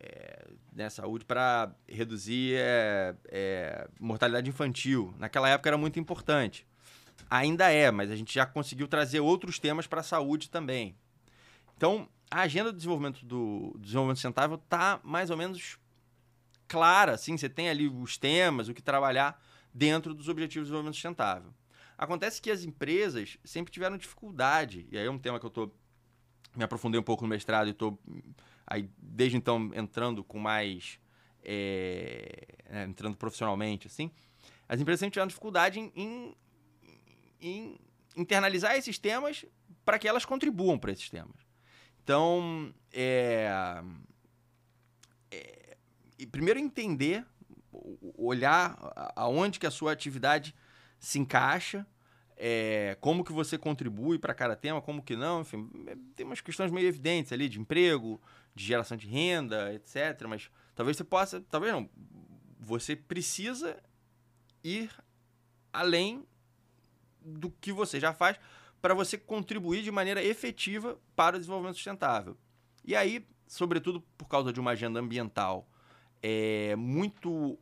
é, 0.00 0.48
né, 0.72 0.90
saúde 0.90 1.24
para 1.24 1.72
reduzir 1.88 2.56
é, 2.56 3.14
é, 3.28 3.88
mortalidade 4.00 4.50
infantil. 4.50 5.14
Naquela 5.20 5.48
época 5.50 5.70
era 5.70 5.78
muito 5.78 6.00
importante. 6.00 6.66
Ainda 7.30 7.70
é, 7.70 7.92
mas 7.92 8.10
a 8.10 8.16
gente 8.16 8.34
já 8.34 8.44
conseguiu 8.44 8.88
trazer 8.88 9.20
outros 9.20 9.60
temas 9.60 9.86
para 9.86 10.00
a 10.00 10.04
saúde 10.04 10.50
também. 10.50 10.96
Então, 11.76 12.08
a 12.32 12.40
agenda 12.40 12.72
do 12.72 12.76
desenvolvimento 12.76 13.24
do, 13.26 13.72
do 13.74 13.78
desenvolvimento 13.78 14.16
sustentável 14.16 14.56
está 14.56 14.98
mais 15.04 15.28
ou 15.28 15.36
menos 15.36 15.78
clara, 16.66 17.12
assim, 17.12 17.36
você 17.36 17.46
tem 17.46 17.68
ali 17.68 17.86
os 17.86 18.16
temas, 18.16 18.68
o 18.68 18.74
que 18.74 18.80
trabalhar 18.80 19.38
dentro 19.74 20.14
dos 20.14 20.28
objetivos 20.28 20.66
de 20.66 20.70
desenvolvimento 20.70 20.94
sustentável. 20.94 21.52
Acontece 21.98 22.40
que 22.40 22.50
as 22.50 22.64
empresas 22.64 23.36
sempre 23.44 23.70
tiveram 23.70 23.98
dificuldade, 23.98 24.88
e 24.90 24.96
aí 24.96 25.04
é 25.04 25.10
um 25.10 25.18
tema 25.18 25.38
que 25.38 25.44
eu 25.44 25.50
tô 25.50 25.70
me 26.56 26.64
aprofundei 26.64 26.98
um 26.98 27.02
pouco 27.02 27.22
no 27.22 27.28
mestrado 27.28 27.68
e 27.68 27.70
estou 27.70 27.98
aí 28.66 28.88
desde 28.98 29.36
então 29.36 29.70
entrando 29.74 30.24
com 30.24 30.38
mais 30.38 30.98
é, 31.44 32.46
é, 32.66 32.84
entrando 32.84 33.16
profissionalmente 33.16 33.86
assim 33.86 34.10
as 34.68 34.78
empresas 34.78 35.00
sempre 35.00 35.14
tiveram 35.14 35.28
dificuldade 35.28 35.80
em, 35.80 35.90
em, 35.96 36.36
em 37.40 37.80
internalizar 38.14 38.76
esses 38.76 38.98
temas 38.98 39.46
para 39.82 39.98
que 39.98 40.06
elas 40.06 40.26
contribuam 40.26 40.78
para 40.78 40.92
esses 40.92 41.08
temas 41.08 41.41
então 42.02 42.72
é, 42.92 43.82
é, 45.30 45.76
primeiro 46.30 46.58
entender 46.58 47.24
olhar 48.16 48.76
aonde 49.16 49.58
que 49.58 49.66
a 49.66 49.70
sua 49.70 49.92
atividade 49.92 50.54
se 50.98 51.18
encaixa 51.18 51.86
é, 52.44 52.96
como 53.00 53.22
que 53.22 53.32
você 53.32 53.56
contribui 53.56 54.18
para 54.18 54.34
cada 54.34 54.56
tema, 54.56 54.82
como 54.82 55.00
que 55.00 55.14
não, 55.14 55.42
enfim, 55.42 55.70
é, 55.86 55.96
tem 56.16 56.26
umas 56.26 56.40
questões 56.40 56.72
meio 56.72 56.88
evidentes 56.88 57.32
ali 57.32 57.48
de 57.48 57.60
emprego, 57.60 58.20
de 58.52 58.64
geração 58.64 58.96
de 58.96 59.06
renda, 59.06 59.72
etc. 59.72 60.26
Mas 60.28 60.50
talvez 60.74 60.96
você 60.96 61.04
possa, 61.04 61.40
talvez 61.48 61.72
não, 61.72 61.88
você 62.58 62.96
precisa 62.96 63.80
ir 64.64 64.90
além 65.72 66.26
do 67.20 67.48
que 67.48 67.72
você 67.72 68.00
já 68.00 68.12
faz 68.12 68.40
para 68.82 68.94
você 68.94 69.16
contribuir 69.16 69.84
de 69.84 69.92
maneira 69.92 70.22
efetiva 70.22 70.98
para 71.14 71.36
o 71.36 71.38
desenvolvimento 71.38 71.76
sustentável. 71.76 72.36
E 72.84 72.96
aí, 72.96 73.24
sobretudo 73.46 74.00
por 74.18 74.26
causa 74.26 74.52
de 74.52 74.58
uma 74.58 74.72
agenda 74.72 74.98
ambiental 74.98 75.68
é, 76.20 76.74
muito 76.74 77.56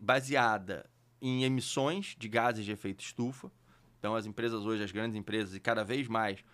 baseada 0.00 0.90
em 1.22 1.44
emissões 1.44 2.16
de 2.18 2.28
gases 2.28 2.64
de 2.64 2.72
efeito 2.72 3.00
estufa. 3.00 3.50
Então, 3.98 4.14
as 4.14 4.26
empresas 4.26 4.66
hoje, 4.66 4.82
as 4.82 4.92
grandes 4.92 5.16
empresas, 5.16 5.54
e 5.54 5.60
cada 5.60 5.84
vez 5.84 6.08
mais, 6.08 6.44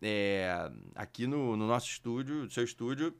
é, 0.00 0.70
aqui 0.94 1.26
no, 1.26 1.56
no, 1.56 1.66
nosso 1.66 1.86
estúdio, 1.86 2.44
no 2.44 2.50
seu 2.50 2.64
estúdio, 2.64 3.14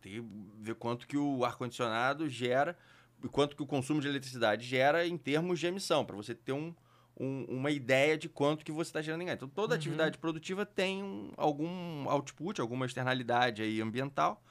tem 0.00 0.12
que 0.12 0.24
ver 0.60 0.74
quanto 0.74 1.06
que 1.06 1.16
o 1.16 1.44
ar-condicionado 1.44 2.28
gera 2.28 2.76
e 3.22 3.28
quanto 3.28 3.56
que 3.56 3.62
o 3.62 3.66
consumo 3.66 4.00
de 4.00 4.08
eletricidade 4.08 4.66
gera 4.66 5.06
em 5.06 5.16
termos 5.16 5.58
de 5.58 5.66
emissão, 5.66 6.04
para 6.04 6.16
você 6.16 6.34
ter 6.34 6.52
um, 6.52 6.74
um, 7.18 7.44
uma 7.44 7.70
ideia 7.70 8.16
de 8.16 8.28
quanto 8.28 8.64
que 8.64 8.72
você 8.72 8.90
está 8.90 9.00
gerando 9.00 9.22
em 9.22 9.26
gás. 9.26 9.36
Então, 9.36 9.48
toda 9.48 9.74
uhum. 9.74 9.78
atividade 9.78 10.18
produtiva 10.18 10.66
tem 10.66 11.02
um, 11.02 11.32
algum 11.36 12.08
output, 12.08 12.60
alguma 12.60 12.86
externalidade 12.86 13.62
aí 13.62 13.80
ambiental, 13.80 14.42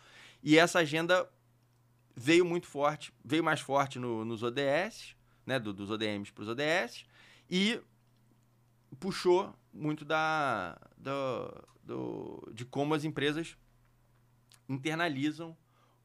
e 0.44 0.58
essa 0.58 0.80
agenda 0.80 1.30
veio 2.16 2.46
muito 2.46 2.68
forte, 2.68 3.14
veio 3.24 3.44
mais 3.44 3.60
forte 3.60 4.00
no, 4.00 4.24
nos 4.24 4.42
ODS, 4.42 5.16
né, 5.46 5.60
do, 5.60 5.74
dos 5.74 5.92
ODMs 5.92 6.32
para 6.32 6.44
os 6.44 6.48
ODS, 6.48 7.06
e 7.50 7.80
puxou 9.00 9.54
muito 9.74 10.06
da, 10.06 10.80
do, 10.98 11.68
do, 11.84 12.52
de 12.54 12.66
como 12.66 12.94
as 12.94 13.04
empresas 13.04 13.58
internalizam 14.68 15.56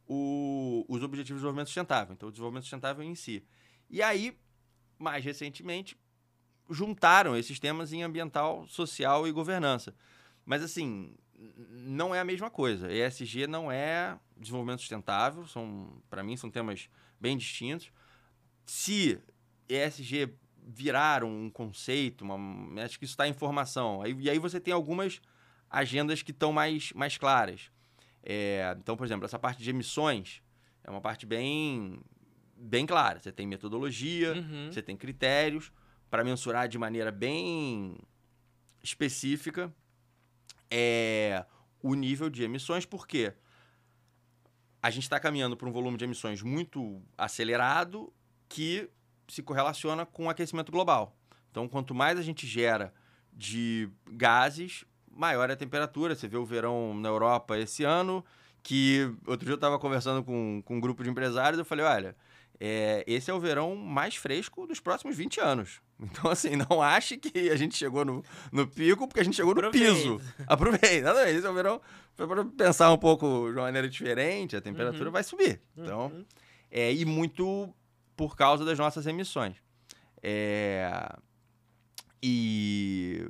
o, 0.07 0.85
os 0.89 1.03
objetivos 1.03 1.27
de 1.27 1.35
desenvolvimento 1.35 1.69
sustentável, 1.69 2.13
então 2.13 2.29
o 2.29 2.33
desenvolvimento 2.33 2.65
sustentável 2.65 3.05
em 3.05 3.15
si. 3.15 3.45
E 3.89 4.03
aí, 4.03 4.37
mais 4.99 5.25
recentemente, 5.25 5.97
juntaram 6.71 7.37
esses 7.37 7.59
temas 7.59 7.93
em 7.93 8.03
ambiental, 8.03 8.67
social 8.69 9.27
e 9.27 9.33
governança. 9.33 9.95
Mas 10.45 10.63
assim, 10.63 11.15
não 11.71 12.15
é 12.15 12.21
a 12.21 12.25
mesma 12.25 12.51
coisa. 12.51 12.93
ESG 12.93 13.47
não 13.47 13.71
é 13.71 14.19
desenvolvimento 14.37 14.81
sustentável, 14.81 15.47
são 15.47 16.03
para 16.09 16.23
mim 16.23 16.37
são 16.37 16.51
temas 16.51 16.89
bem 17.21 17.37
distintos 17.37 17.93
se 18.71 19.21
ESG 19.69 20.33
virar 20.65 21.25
um 21.25 21.51
conceito, 21.51 22.23
uma, 22.23 22.85
acho 22.85 23.01
que 23.01 23.05
isso 23.05 23.15
está 23.15 23.27
em 23.27 23.33
formação. 23.33 24.01
Aí, 24.01 24.17
e 24.21 24.31
aí 24.31 24.39
você 24.39 24.61
tem 24.61 24.73
algumas 24.73 25.21
agendas 25.69 26.23
que 26.23 26.31
estão 26.31 26.53
mais, 26.53 26.93
mais 26.93 27.19
claras. 27.19 27.69
É, 28.23 28.77
então, 28.79 28.97
por 28.97 29.05
exemplo, 29.05 29.25
essa 29.25 29.41
parte 29.41 29.61
de 29.61 29.71
emissões 29.71 30.41
é 30.85 30.91
uma 30.91 31.01
parte 31.01 31.27
bem, 31.27 32.01
bem 32.57 32.87
clara. 32.87 33.19
Você 33.19 33.33
tem 33.33 33.45
metodologia, 33.45 34.35
uhum. 34.35 34.71
você 34.71 34.81
tem 34.81 34.97
critérios 34.97 35.73
para 36.11 36.25
mensurar 36.25 36.69
de 36.69 36.77
maneira 36.77 37.13
bem 37.13 37.97
específica 38.83 39.73
é, 40.71 41.45
o 41.83 41.95
nível 41.95 42.29
de 42.29 42.43
emissões, 42.43 42.85
porque 42.85 43.33
a 44.83 44.91
gente 44.91 45.05
está 45.05 45.21
caminhando 45.21 45.57
para 45.57 45.69
um 45.69 45.73
volume 45.73 45.97
de 45.97 46.05
emissões 46.05 46.43
muito 46.43 47.03
acelerado 47.17 48.13
que 48.49 48.91
se 49.29 49.43
correlaciona 49.43 50.05
com 50.05 50.27
o 50.27 50.31
aquecimento 50.31 50.73
global. 50.73 51.17
Então, 51.51 51.69
quanto 51.69 51.95
mais 51.95 52.19
a 52.19 52.23
gente 52.23 52.47
gera 52.47 52.93
de 53.33 53.89
gases, 54.07 54.85
maior 55.11 55.51
é 55.51 55.53
a 55.53 55.57
temperatura. 55.57 56.15
Você 56.15 56.27
vê 56.27 56.37
o 56.37 56.45
verão 56.45 56.95
na 56.95 57.09
Europa 57.09 57.59
esse 57.59 57.85
ano, 57.85 58.25
que 58.63 59.13
outro 59.27 59.45
dia 59.45 59.53
eu 59.53 59.57
estava 59.57 59.79
conversando 59.79 60.25
com, 60.25 60.63
com 60.65 60.77
um 60.77 60.81
grupo 60.81 61.03
de 61.03 61.11
empresários, 61.11 61.59
eu 61.59 61.65
falei, 61.65 61.85
olha, 61.85 62.17
é, 62.59 63.05
esse 63.07 63.31
é 63.31 63.35
o 63.35 63.41
verão 63.41 63.77
mais 63.77 64.17
fresco 64.17 64.67
dos 64.67 64.81
próximos 64.81 65.17
20 65.17 65.41
anos. 65.41 65.81
Então, 66.03 66.31
assim, 66.31 66.57
não 66.57 66.81
ache 66.81 67.17
que 67.17 67.51
a 67.51 67.57
gente 67.57 67.77
chegou 67.77 68.05
no, 68.05 68.25
no 68.51 68.67
pico, 68.67 69.07
porque 69.07 69.21
a 69.21 69.25
gente 69.25 69.37
chegou 69.37 69.55
no 69.55 69.61
Aproveita. 69.61 69.95
piso. 69.95 70.21
Aproveita. 70.47 71.31
Esse 71.31 71.47
é 71.47 71.51
o 71.51 71.55
verão, 71.55 71.81
para 72.17 72.45
pensar 72.45 72.93
um 72.93 72.99
pouco 72.99 73.51
de 73.51 73.57
uma 73.57 73.65
maneira 73.65 73.89
diferente, 73.89 74.57
a 74.57 74.61
temperatura 74.61 75.07
uhum. 75.07 75.13
vai 75.13 75.23
subir. 75.23 75.61
Então, 75.77 76.07
uhum. 76.07 76.25
é, 76.71 76.93
e 76.93 77.05
muito 77.05 77.73
por 78.17 78.37
causa 78.37 78.65
das 78.65 78.79
nossas 78.79 79.07
emissões. 79.07 79.57
É, 80.23 80.91
e, 82.23 83.27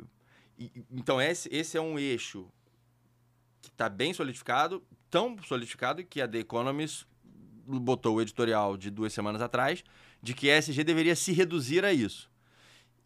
e, 0.59 0.85
então 0.91 1.21
esse, 1.21 1.49
esse 1.53 1.77
é 1.77 1.81
um 1.81 1.99
eixo 1.99 2.49
que 3.63 3.69
está 3.69 3.89
bem 3.89 4.13
solidificado, 4.13 4.83
tão 5.09 5.37
solidificado 5.45 6.03
que 6.05 6.21
a 6.21 6.27
The 6.27 6.39
Economist 6.39 7.07
botou 7.67 8.17
o 8.17 8.21
editorial 8.21 8.77
de 8.77 8.91
duas 8.91 9.13
semanas 9.13 9.41
atrás 9.41 9.85
de 10.23 10.35
que 10.35 10.51
a 10.51 10.59
ESG 10.59 10.83
deveria 10.83 11.15
se 11.15 11.33
reduzir 11.33 11.85
a 11.85 11.93
isso. 11.93 12.31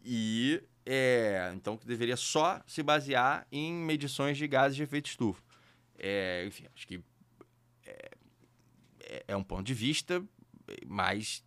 E 0.05 0.61
é, 0.85 1.51
então 1.55 1.75
que 1.75 1.87
deveria 1.87 2.15
só 2.15 2.61
se 2.67 2.83
basear 2.83 3.47
em 3.51 3.73
medições 3.73 4.37
de 4.37 4.47
gases 4.47 4.75
de 4.75 4.83
efeito 4.83 5.09
estufa. 5.09 5.41
É, 5.97 6.45
enfim, 6.45 6.65
acho 6.75 6.87
que 6.87 7.01
é, 7.85 8.11
é, 8.99 9.23
é 9.29 9.35
um 9.35 9.43
ponto 9.43 9.65
de 9.65 9.73
vista 9.73 10.23
mas 10.85 11.43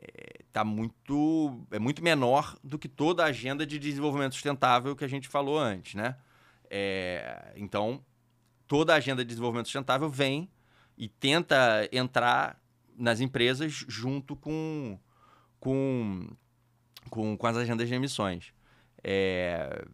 é, 0.00 0.42
tá 0.52 0.64
muito 0.64 1.66
é 1.70 1.78
muito 1.78 2.02
menor 2.02 2.56
do 2.62 2.78
que 2.78 2.88
toda 2.88 3.24
a 3.24 3.26
agenda 3.26 3.66
de 3.66 3.78
desenvolvimento 3.78 4.34
sustentável 4.34 4.96
que 4.96 5.04
a 5.04 5.08
gente 5.08 5.28
falou 5.28 5.58
antes, 5.58 5.94
né? 5.94 6.16
É, 6.70 7.52
então 7.56 8.04
toda 8.66 8.92
a 8.92 8.96
agenda 8.96 9.24
de 9.24 9.28
desenvolvimento 9.28 9.66
sustentável 9.66 10.08
vem 10.08 10.50
e 10.96 11.08
tenta 11.08 11.88
entrar 11.92 12.60
nas 12.96 13.20
empresas 13.20 13.84
junto 13.88 14.34
com 14.34 14.98
com, 15.58 16.28
com, 17.10 17.36
com 17.36 17.46
as 17.46 17.56
agendas 17.56 17.88
de 17.88 17.94
emissões. 17.94 18.52
É, 19.02 19.84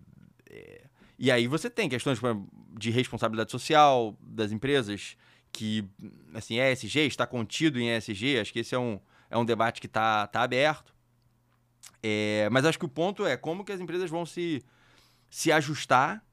é, 0.48 0.82
e 1.18 1.30
aí 1.30 1.46
você 1.46 1.70
tem 1.70 1.88
questões 1.88 2.18
de 2.78 2.90
responsabilidade 2.90 3.50
social 3.50 4.16
das 4.20 4.52
empresas, 4.52 5.16
que, 5.52 5.84
assim, 6.34 6.58
ESG 6.58 7.00
está 7.00 7.26
contido 7.26 7.78
em 7.78 7.94
ESG, 7.94 8.40
acho 8.40 8.52
que 8.52 8.60
esse 8.60 8.74
é 8.74 8.78
um, 8.78 8.98
é 9.30 9.36
um 9.36 9.44
debate 9.44 9.80
que 9.80 9.86
está 9.86 10.26
tá 10.26 10.42
aberto. 10.42 10.92
É, 12.02 12.48
mas 12.50 12.64
acho 12.64 12.78
que 12.78 12.84
o 12.84 12.88
ponto 12.88 13.24
é 13.26 13.36
como 13.36 13.64
que 13.64 13.72
as 13.72 13.80
empresas 13.80 14.10
vão 14.10 14.24
se, 14.26 14.64
se 15.30 15.52
ajustar 15.52 16.24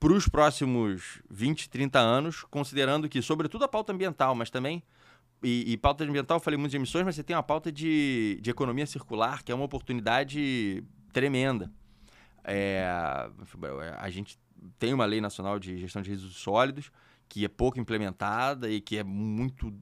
para 0.00 0.12
os 0.12 0.26
próximos 0.26 1.20
20, 1.30 1.68
30 1.68 1.98
anos, 1.98 2.42
considerando 2.50 3.08
que, 3.08 3.20
sobretudo 3.20 3.64
a 3.64 3.68
pauta 3.68 3.92
ambiental, 3.92 4.34
mas 4.34 4.48
também. 4.48 4.82
E, 5.42 5.72
e 5.72 5.76
pauta 5.76 6.04
ambiental, 6.04 6.36
eu 6.36 6.40
falei 6.40 6.58
muito 6.58 6.70
de 6.70 6.76
emissões, 6.76 7.04
mas 7.04 7.14
você 7.14 7.22
tem 7.22 7.34
uma 7.34 7.42
pauta 7.42 7.72
de, 7.72 8.38
de 8.42 8.50
economia 8.50 8.86
circular, 8.86 9.42
que 9.42 9.50
é 9.50 9.54
uma 9.54 9.64
oportunidade 9.64 10.84
tremenda. 11.12 11.70
É, 12.44 12.84
a 13.98 14.10
gente 14.10 14.38
tem 14.78 14.92
uma 14.92 15.04
lei 15.04 15.20
nacional 15.20 15.58
de 15.58 15.78
gestão 15.78 16.02
de 16.02 16.10
resíduos 16.10 16.36
sólidos, 16.36 16.90
que 17.28 17.44
é 17.44 17.48
pouco 17.48 17.78
implementada 17.78 18.68
e 18.68 18.80
que 18.80 18.98
é 18.98 19.04
muito 19.04 19.72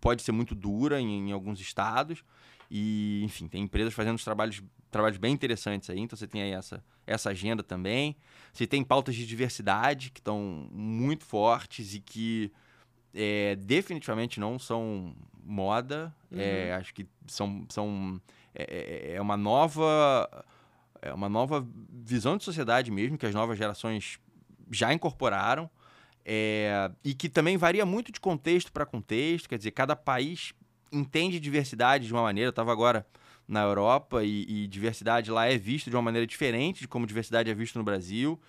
pode 0.00 0.22
ser 0.22 0.32
muito 0.32 0.54
dura 0.54 1.00
em, 1.00 1.28
em, 1.28 1.32
alguns 1.32 1.60
estados 1.60 2.24
e 2.68 3.22
enfim 3.24 3.46
tem 3.46 3.62
empresas 3.62 3.94
fazendo 3.94 4.22
trabalhos 4.22 4.60
trabalhos 4.90 5.16
bem 5.16 5.32
interessantes 5.32 5.88
aí 5.88 6.00
então 6.00 6.16
você 6.16 6.26
tem 6.26 6.42
aí 6.42 6.50
essa 6.50 6.84
essa 7.06 7.30
agenda 7.30 7.62
também 7.62 8.16
você 8.52 8.66
tem 8.66 8.82
pautas 8.82 9.14
de 9.14 9.24
diversidade 9.24 10.10
que 10.10 10.18
estão 10.18 10.68
muito 10.72 11.24
fortes 11.24 11.94
e 11.94 12.00
que 12.00 12.52
é, 13.16 13.56
definitivamente 13.56 14.38
não 14.38 14.58
são 14.58 15.14
moda. 15.42 16.14
Uhum. 16.30 16.38
É, 16.38 16.74
acho 16.74 16.92
que 16.92 17.06
são, 17.26 17.66
são 17.68 18.20
é, 18.54 18.62
é, 18.62 19.16
é, 19.16 19.20
uma 19.20 19.36
nova 19.36 20.44
é 21.00 21.12
uma 21.12 21.28
nova 21.28 21.66
visão 21.90 22.36
de 22.36 22.44
sociedade 22.44 22.90
mesmo 22.90 23.18
que 23.18 23.26
as 23.26 23.34
novas 23.34 23.58
gerações 23.58 24.18
já 24.70 24.92
incorporaram 24.92 25.70
é, 26.24 26.90
e 27.04 27.14
que 27.14 27.28
também 27.28 27.56
varia 27.56 27.86
muito 27.86 28.10
de 28.10 28.20
contexto 28.20 28.72
para 28.72 28.84
contexto. 28.84 29.48
Quer 29.48 29.58
dizer, 29.58 29.70
cada 29.70 29.94
país 29.94 30.52
entende 30.92 31.38
diversidade 31.38 32.06
de 32.06 32.12
uma 32.12 32.22
maneira. 32.22 32.48
Eu 32.48 32.50
estava 32.50 32.72
agora 32.72 33.06
na 33.46 33.62
Europa 33.62 34.24
e, 34.24 34.44
e, 34.48 34.66
diversidade 34.66 35.30
lá 35.30 35.46
é 35.46 35.56
visto 35.56 35.88
de 35.88 35.94
uma 35.94 36.02
maneira 36.02 36.26
diferente 36.26 36.80
de 36.80 36.88
como 36.88 37.06
diversidade 37.06 37.48
é 37.48 37.54
visto 37.54 37.78
no 37.78 37.84
Brasil. 37.84 38.40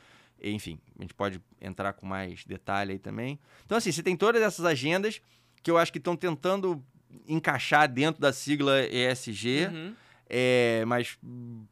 Enfim, 0.43 0.79
a 0.97 1.01
gente 1.01 1.13
pode 1.13 1.41
entrar 1.59 1.93
com 1.93 2.05
mais 2.05 2.45
detalhe 2.45 2.93
aí 2.93 2.99
também. 2.99 3.39
Então, 3.65 3.77
assim, 3.77 3.91
você 3.91 4.03
tem 4.03 4.15
todas 4.15 4.41
essas 4.41 4.65
agendas 4.65 5.21
que 5.63 5.71
eu 5.71 5.77
acho 5.77 5.91
que 5.91 5.97
estão 5.97 6.15
tentando 6.15 6.83
encaixar 7.27 7.91
dentro 7.91 8.21
da 8.21 8.31
sigla 8.31 8.85
ESG. 8.87 9.67
Uhum. 9.67 9.95
É, 10.29 10.83
mas 10.85 11.17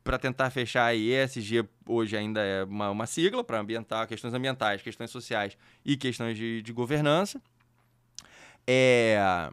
para 0.04 0.18
tentar 0.18 0.50
fechar 0.50 0.86
aí, 0.86 1.12
ESG 1.12 1.68
hoje 1.86 2.16
ainda 2.16 2.42
é 2.42 2.64
uma, 2.64 2.90
uma 2.90 3.06
sigla 3.06 3.44
para 3.44 3.60
ambientar 3.60 4.08
questões 4.08 4.34
ambientais, 4.34 4.82
questões 4.82 5.12
sociais 5.12 5.58
e 5.84 5.98
questões 5.98 6.38
de, 6.38 6.62
de 6.62 6.72
governança. 6.72 7.42
É, 8.66 9.52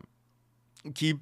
que 0.95 1.19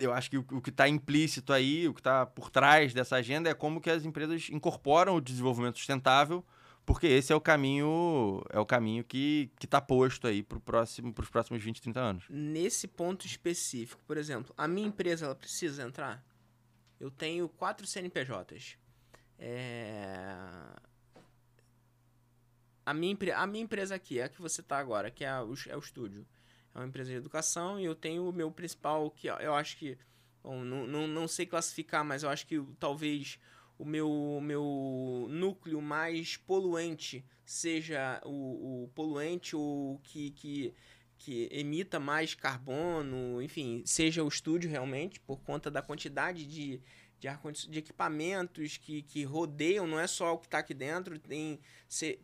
eu 0.00 0.12
acho 0.12 0.30
que 0.30 0.38
o, 0.38 0.60
que 0.60 0.70
está 0.70 0.88
implícito 0.88 1.52
aí, 1.52 1.86
o 1.86 1.94
que 1.94 2.00
está 2.00 2.24
por 2.24 2.50
trás 2.50 2.94
dessa 2.94 3.16
agenda 3.16 3.50
é 3.50 3.54
como 3.54 3.80
que 3.80 3.90
as 3.90 4.04
empresas 4.04 4.48
incorporam 4.50 5.14
o 5.14 5.20
desenvolvimento 5.20 5.76
sustentável, 5.78 6.44
porque 6.86 7.06
esse 7.06 7.32
é 7.32 7.36
o 7.36 7.40
caminho 7.40 8.42
é 8.50 8.58
o 8.58 8.64
caminho 8.64 9.04
que 9.04 9.50
está 9.62 9.80
posto 9.80 10.26
aí 10.26 10.42
para 10.42 10.58
próximo, 10.58 11.14
os 11.16 11.28
próximos 11.28 11.62
20, 11.62 11.82
30 11.82 12.00
anos. 12.00 12.24
Nesse 12.30 12.88
ponto 12.88 13.26
específico, 13.26 14.02
por 14.06 14.16
exemplo, 14.16 14.54
a 14.56 14.66
minha 14.66 14.88
empresa 14.88 15.26
ela 15.26 15.34
precisa 15.34 15.82
entrar? 15.82 16.24
Eu 16.98 17.10
tenho 17.10 17.48
quatro 17.48 17.86
CNPJs. 17.86 18.78
É... 19.38 20.34
A, 22.84 22.94
minha, 22.94 23.16
a 23.36 23.46
minha 23.46 23.64
empresa 23.64 23.94
aqui, 23.94 24.18
é 24.18 24.24
a 24.24 24.28
que 24.28 24.40
você 24.40 24.60
está 24.62 24.78
agora, 24.78 25.10
que 25.10 25.24
é 25.24 25.40
o, 25.40 25.54
é 25.68 25.76
o 25.76 25.78
estúdio 25.78 26.26
é 26.74 26.78
uma 26.78 26.86
empresa 26.86 27.10
de 27.10 27.16
educação 27.16 27.78
e 27.80 27.84
eu 27.84 27.94
tenho 27.94 28.28
o 28.28 28.32
meu 28.32 28.50
principal, 28.50 29.10
que 29.10 29.26
eu 29.26 29.54
acho 29.54 29.76
que, 29.76 29.98
bom, 30.42 30.62
não, 30.62 30.86
não, 30.86 31.06
não 31.06 31.28
sei 31.28 31.46
classificar, 31.46 32.04
mas 32.04 32.22
eu 32.22 32.28
acho 32.28 32.46
que 32.46 32.62
talvez 32.78 33.38
o 33.78 33.84
meu, 33.84 34.40
meu 34.42 35.26
núcleo 35.30 35.80
mais 35.80 36.36
poluente 36.36 37.24
seja 37.44 38.20
o, 38.24 38.84
o 38.84 38.88
poluente 38.94 39.56
ou 39.56 39.98
que, 40.04 40.30
que, 40.32 40.74
que 41.18 41.48
emita 41.50 41.98
mais 41.98 42.34
carbono, 42.34 43.42
enfim, 43.42 43.82
seja 43.84 44.22
o 44.22 44.28
estúdio 44.28 44.70
realmente, 44.70 45.18
por 45.18 45.40
conta 45.40 45.70
da 45.70 45.82
quantidade 45.82 46.46
de, 46.46 46.80
de, 47.18 47.28
de 47.68 47.78
equipamentos 47.78 48.76
que, 48.76 49.02
que 49.02 49.24
rodeiam, 49.24 49.86
não 49.86 49.98
é 49.98 50.06
só 50.06 50.34
o 50.34 50.38
que 50.38 50.46
está 50.46 50.58
aqui 50.58 50.74
dentro, 50.74 51.18
tem, 51.18 51.58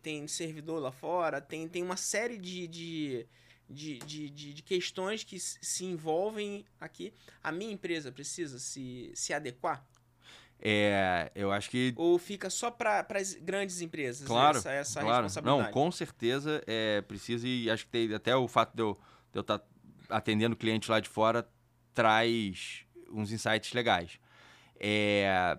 tem 0.03 0.29
servidor 0.29 0.79
lá 0.79 0.93
fora, 0.93 1.41
tem, 1.41 1.67
tem 1.67 1.83
uma 1.83 1.97
série 1.97 2.39
de, 2.39 2.69
de 2.69 3.27
de, 3.69 3.99
de, 3.99 4.31
de, 4.31 4.55
de, 4.55 4.63
questões 4.63 5.25
que 5.25 5.39
se 5.39 5.85
envolvem 5.85 6.65
aqui. 6.81 7.13
A 7.43 7.51
minha 7.51 7.73
empresa 7.73 8.13
precisa 8.13 8.59
se, 8.59 9.11
se 9.15 9.33
adequar? 9.33 9.85
É, 10.59 11.31
eu 11.35 11.53
acho 11.53 11.69
que. 11.69 11.93
Ou 11.97 12.19
fica 12.19 12.49
só 12.49 12.71
para 12.71 13.07
as 13.15 13.35
grandes 13.35 13.81
empresas 13.81 14.27
claro, 14.27 14.59
essa, 14.59 14.71
essa 14.71 15.01
claro. 15.01 15.25
responsabilidade? 15.25 15.65
Não, 15.65 15.73
com 15.73 15.91
certeza 15.93 16.63
é, 16.67 17.03
precisa, 17.03 17.47
e 17.47 17.71
acho 17.71 17.85
que 17.85 17.91
tem, 17.91 18.15
até 18.15 18.35
o 18.35 18.49
fato 18.49 18.75
de 18.75 18.83
eu 18.83 18.93
estar 18.93 19.33
de 19.33 19.39
eu 19.39 19.45
tá 19.45 19.63
atendendo 20.09 20.57
clientes 20.57 20.89
lá 20.89 21.01
de 21.01 21.09
fora 21.09 21.47
traz 21.93 22.85
uns 23.11 23.33
insights 23.33 23.73
legais. 23.73 24.19
É, 24.79 25.59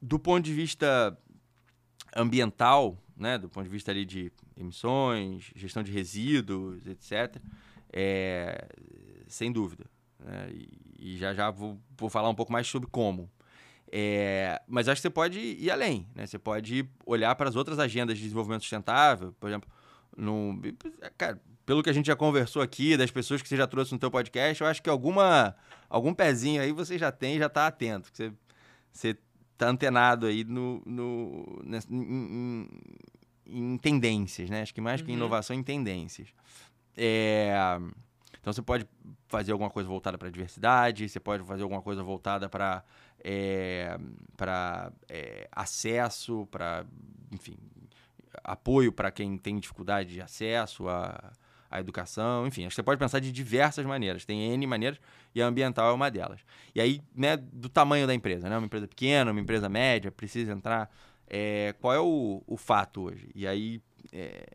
do 0.00 0.18
ponto 0.18 0.44
de 0.44 0.52
vista 0.52 1.16
ambiental, 2.14 2.98
né, 3.16 3.38
do 3.38 3.48
ponto 3.48 3.64
de 3.64 3.70
vista 3.70 3.90
ali 3.90 4.04
de 4.04 4.30
emissões, 4.56 5.50
gestão 5.54 5.82
de 5.82 5.92
resíduos, 5.92 6.86
etc., 6.86 7.40
é, 7.92 8.66
sem 9.28 9.52
dúvida. 9.52 9.86
Né? 10.18 10.48
E, 10.52 11.14
e, 11.14 11.16
já 11.16 11.32
já 11.34 11.50
vou, 11.50 11.78
vou 11.96 12.10
falar 12.10 12.28
um 12.28 12.34
pouco 12.34 12.52
mais 12.52 12.66
sobre 12.66 12.88
como. 12.90 13.30
É, 13.90 14.60
mas 14.66 14.88
acho 14.88 14.98
que 14.98 15.02
você 15.02 15.10
pode 15.10 15.38
ir 15.38 15.70
além, 15.70 16.08
né? 16.14 16.26
Você 16.26 16.38
pode 16.38 16.88
olhar 17.06 17.34
para 17.36 17.48
as 17.48 17.54
outras 17.54 17.78
agendas 17.78 18.16
de 18.16 18.24
desenvolvimento 18.24 18.62
sustentável, 18.62 19.32
por 19.38 19.48
exemplo, 19.48 19.70
no, 20.16 20.60
cara, 21.16 21.40
pelo 21.64 21.82
que 21.82 21.90
a 21.90 21.92
gente 21.92 22.06
já 22.06 22.16
conversou 22.16 22.60
aqui, 22.60 22.96
das 22.96 23.10
pessoas 23.10 23.40
que 23.40 23.48
você 23.48 23.56
já 23.56 23.66
trouxe 23.66 23.92
no 23.92 23.98
teu 23.98 24.10
podcast, 24.10 24.62
eu 24.62 24.66
acho 24.68 24.82
que 24.82 24.90
alguma, 24.90 25.54
algum 25.88 26.12
pezinho 26.12 26.60
aí 26.60 26.72
você 26.72 26.98
já 26.98 27.12
tem 27.12 27.38
já 27.38 27.46
está 27.46 27.66
atento. 27.66 28.10
Você, 28.12 28.32
você 28.92 29.16
tá 29.56 29.68
antenado 29.68 30.26
aí 30.26 30.44
no, 30.44 30.82
no, 30.84 31.62
em, 31.90 32.02
em, 32.02 32.68
tendências, 33.80 34.50
né? 34.50 34.62
Acho 34.62 34.74
que 34.74 34.80
mais 34.80 35.00
uhum. 35.00 35.06
que 35.06 35.12
inovação, 35.12 35.54
em 35.56 35.62
tendências. 35.62 36.28
É, 36.96 37.54
então 38.40 38.52
você 38.52 38.62
pode 38.62 38.86
fazer 39.28 39.52
alguma 39.52 39.70
coisa 39.70 39.88
voltada 39.88 40.16
para 40.16 40.28
a 40.28 40.30
diversidade, 40.30 41.08
você 41.08 41.20
pode 41.20 41.44
fazer 41.44 41.62
alguma 41.62 41.82
coisa 41.82 42.02
voltada 42.02 42.48
para 42.48 42.84
é, 43.22 43.98
para 44.36 44.92
é, 45.08 45.48
acesso, 45.50 46.46
para 46.50 46.84
enfim 47.32 47.56
apoio 48.42 48.92
para 48.92 49.10
quem 49.10 49.38
tem 49.38 49.58
dificuldade 49.58 50.12
de 50.12 50.20
acesso 50.20 50.88
a 50.88 51.32
a 51.74 51.80
educação, 51.80 52.46
enfim, 52.46 52.62
acho 52.62 52.70
que 52.70 52.76
você 52.76 52.82
pode 52.84 53.00
pensar 53.00 53.18
de 53.18 53.32
diversas 53.32 53.84
maneiras. 53.84 54.24
Tem 54.24 54.52
N 54.52 54.64
maneiras 54.64 55.00
e 55.34 55.42
a 55.42 55.46
ambiental 55.46 55.90
é 55.90 55.92
uma 55.92 56.08
delas. 56.08 56.40
E 56.72 56.80
aí, 56.80 57.02
né, 57.12 57.36
do 57.36 57.68
tamanho 57.68 58.06
da 58.06 58.14
empresa, 58.14 58.48
né? 58.48 58.56
Uma 58.56 58.66
empresa 58.66 58.86
pequena, 58.86 59.32
uma 59.32 59.40
empresa 59.40 59.68
média, 59.68 60.12
precisa 60.12 60.52
entrar. 60.52 60.88
É, 61.28 61.74
qual 61.80 61.94
é 61.94 62.00
o, 62.00 62.42
o 62.46 62.56
fato 62.56 63.02
hoje? 63.02 63.28
E 63.34 63.46
aí 63.46 63.80
é, 64.12 64.46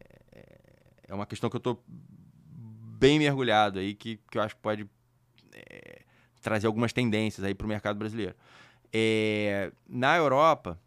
é 1.08 1.14
uma 1.14 1.26
questão 1.26 1.50
que 1.50 1.56
eu 1.56 1.60
estou 1.60 1.84
bem 1.88 3.18
mergulhado 3.18 3.80
aí, 3.80 3.96
que, 3.96 4.20
que 4.30 4.38
eu 4.38 4.42
acho 4.42 4.56
que 4.56 4.62
pode 4.62 4.88
é, 5.54 6.02
trazer 6.42 6.68
algumas 6.68 6.94
tendências 6.94 7.44
aí 7.44 7.54
para 7.56 7.66
o 7.66 7.68
mercado 7.68 7.98
brasileiro. 7.98 8.36
É, 8.94 9.72
na 9.88 10.16
Europa, 10.18 10.80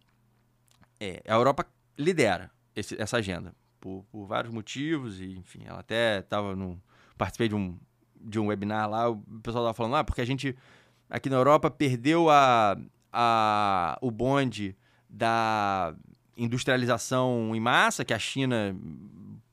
é, 1.00 1.22
a 1.26 1.34
Europa 1.34 1.66
lidera 1.98 2.50
esse, 2.74 3.00
essa 3.00 3.16
agenda 3.16 3.54
por, 3.80 4.04
por 4.10 4.26
vários 4.26 4.52
motivos, 4.52 5.20
e 5.20 5.36
enfim, 5.36 5.64
ela 5.64 5.80
até 5.80 6.20
estava 6.20 6.54
no. 6.54 6.80
Participei 7.18 7.48
de 7.48 7.54
um, 7.54 7.78
de 8.20 8.38
um 8.38 8.46
webinar 8.46 8.88
lá, 8.88 9.08
o 9.10 9.16
pessoal 9.42 9.64
estava 9.64 9.74
falando, 9.74 9.96
ah, 9.96 10.04
porque 10.04 10.20
a 10.20 10.24
gente 10.24 10.56
aqui 11.10 11.28
na 11.28 11.36
Europa 11.36 11.70
perdeu 11.70 12.30
a, 12.30 12.76
a, 13.12 13.98
o 14.00 14.10
bonde 14.10 14.76
da 15.12 15.94
industrialização 16.36 17.54
em 17.54 17.60
massa, 17.60 18.04
que 18.04 18.14
a 18.14 18.18
China 18.18 18.74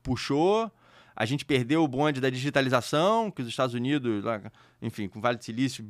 puxou. 0.02 0.70
A 1.14 1.26
gente 1.26 1.44
perdeu 1.44 1.84
o 1.84 1.88
bonde 1.88 2.20
da 2.20 2.30
digitalização, 2.30 3.30
que 3.30 3.42
os 3.42 3.48
Estados 3.48 3.74
Unidos, 3.74 4.24
enfim, 4.80 5.06
com 5.06 5.18
o 5.18 5.22
Vale 5.22 5.36
do 5.36 5.44
Silício. 5.44 5.84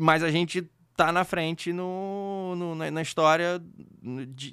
Mas 0.00 0.24
a 0.24 0.30
gente 0.30 0.68
tá 0.96 1.12
na 1.12 1.24
frente 1.24 1.72
no, 1.72 2.54
no 2.56 2.74
na, 2.74 2.90
na, 2.90 3.02
história 3.02 3.60
de, 4.28 4.52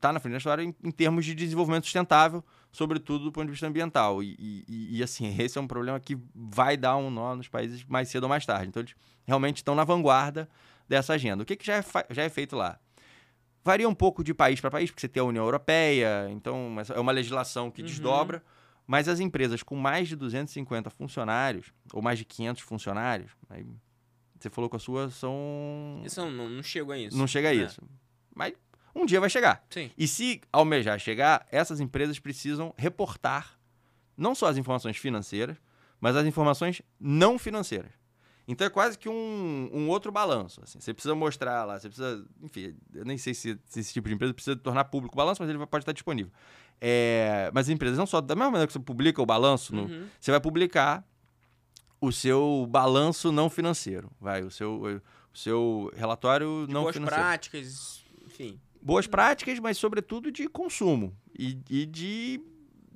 tá 0.00 0.12
na 0.12 0.18
frente 0.18 0.32
na 0.32 0.38
história 0.38 0.62
em, 0.62 0.74
em, 0.82 0.90
termos 0.90 1.24
de 1.24 1.34
desenvolvimento 1.34 1.84
sustentável, 1.84 2.44
sobretudo 2.72 3.24
do 3.24 3.32
ponto 3.32 3.46
de 3.46 3.52
vista 3.52 3.66
ambiental. 3.66 4.22
E, 4.22 4.36
e, 4.38 4.98
e, 4.98 5.02
assim, 5.02 5.34
esse 5.38 5.58
é 5.58 5.60
um 5.60 5.66
problema 5.66 5.98
que 5.98 6.16
vai 6.34 6.76
dar 6.76 6.96
um 6.96 7.10
nó 7.10 7.34
nos 7.34 7.48
países 7.48 7.84
mais 7.84 8.08
cedo 8.08 8.24
ou 8.24 8.28
mais 8.28 8.46
tarde. 8.46 8.68
Então, 8.68 8.80
eles 8.80 8.94
realmente 9.24 9.58
estão 9.58 9.74
na 9.74 9.84
vanguarda 9.84 10.48
dessa 10.88 11.14
agenda. 11.14 11.42
O 11.42 11.46
que, 11.46 11.56
que 11.56 11.66
já, 11.66 11.76
é 11.76 11.84
já 12.10 12.22
é 12.22 12.28
feito 12.28 12.56
lá? 12.56 12.78
Varia 13.64 13.88
um 13.88 13.94
pouco 13.94 14.22
de 14.22 14.34
país 14.34 14.60
para 14.60 14.70
país, 14.70 14.90
porque 14.90 15.00
você 15.00 15.08
tem 15.08 15.20
a 15.20 15.24
União 15.24 15.42
Europeia, 15.42 16.28
então 16.30 16.76
é 16.94 17.00
uma 17.00 17.12
legislação 17.12 17.70
que 17.70 17.80
uhum. 17.80 17.86
desdobra. 17.86 18.42
Mas 18.86 19.08
as 19.08 19.18
empresas 19.18 19.62
com 19.62 19.74
mais 19.74 20.08
de 20.08 20.14
250 20.14 20.90
funcionários, 20.90 21.72
ou 21.92 22.02
mais 22.02 22.18
de 22.18 22.26
500 22.26 22.62
funcionários, 22.62 23.30
aí 23.48 23.66
você 24.38 24.50
falou 24.50 24.68
com 24.68 24.76
a 24.76 24.78
sua, 24.78 25.08
são. 25.08 26.02
Isso 26.04 26.20
não, 26.20 26.50
não 26.50 26.62
chega 26.62 26.92
a 26.92 26.98
isso. 26.98 27.16
Não 27.16 27.26
chega 27.26 27.48
a 27.48 27.52
é. 27.52 27.56
isso. 27.56 27.80
Mas 28.34 28.52
um 28.94 29.06
dia 29.06 29.18
vai 29.18 29.30
chegar. 29.30 29.64
Sim. 29.70 29.90
E 29.96 30.06
se 30.06 30.42
almejar 30.52 30.98
chegar, 31.00 31.46
essas 31.50 31.80
empresas 31.80 32.18
precisam 32.18 32.74
reportar 32.76 33.58
não 34.16 34.34
só 34.34 34.46
as 34.46 34.58
informações 34.58 34.98
financeiras, 34.98 35.56
mas 35.98 36.14
as 36.14 36.26
informações 36.26 36.82
não 37.00 37.38
financeiras. 37.38 37.90
Então 38.46 38.66
é 38.66 38.70
quase 38.70 38.98
que 38.98 39.08
um, 39.08 39.70
um 39.72 39.88
outro 39.88 40.12
balanço. 40.12 40.60
Assim. 40.62 40.78
Você 40.78 40.92
precisa 40.92 41.14
mostrar 41.14 41.64
lá, 41.64 41.78
você 41.78 41.88
precisa. 41.88 42.24
Enfim, 42.42 42.76
eu 42.92 43.04
nem 43.04 43.16
sei 43.16 43.32
se, 43.32 43.58
se 43.64 43.80
esse 43.80 43.92
tipo 43.92 44.08
de 44.08 44.14
empresa 44.14 44.34
precisa 44.34 44.56
tornar 44.56 44.84
público 44.84 45.14
o 45.14 45.16
balanço, 45.16 45.42
mas 45.42 45.48
ele 45.48 45.58
pode 45.66 45.82
estar 45.82 45.92
disponível. 45.92 46.30
É, 46.80 47.50
mas 47.54 47.66
as 47.66 47.70
empresas 47.70 47.96
não 47.96 48.06
só, 48.06 48.20
da 48.20 48.34
mesma 48.34 48.50
maneira 48.50 48.66
que 48.66 48.72
você 48.72 48.78
publica 48.78 49.22
o 49.22 49.26
balanço, 49.26 49.74
no, 49.74 49.84
uhum. 49.84 50.06
você 50.20 50.30
vai 50.30 50.40
publicar 50.40 51.06
o 52.00 52.12
seu 52.12 52.66
balanço 52.68 53.32
não 53.32 53.48
financeiro, 53.48 54.10
vai, 54.20 54.42
o 54.42 54.50
seu, 54.50 55.00
o 55.32 55.38
seu 55.38 55.90
relatório 55.96 56.66
de 56.66 56.74
não 56.74 56.82
boas 56.82 56.94
financeiro. 56.94 57.22
Boas 57.22 57.38
práticas, 57.38 58.04
enfim. 58.26 58.60
Boas 58.82 59.06
práticas, 59.06 59.58
mas 59.58 59.78
sobretudo 59.78 60.30
de 60.30 60.46
consumo 60.46 61.16
e, 61.38 61.58
e 61.70 61.86
de 61.86 62.42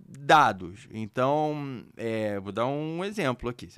dados. 0.08 0.88
Então, 0.90 1.84
é, 1.96 2.40
vou 2.40 2.52
dar 2.52 2.66
um 2.66 3.04
exemplo 3.04 3.50
aqui. 3.50 3.68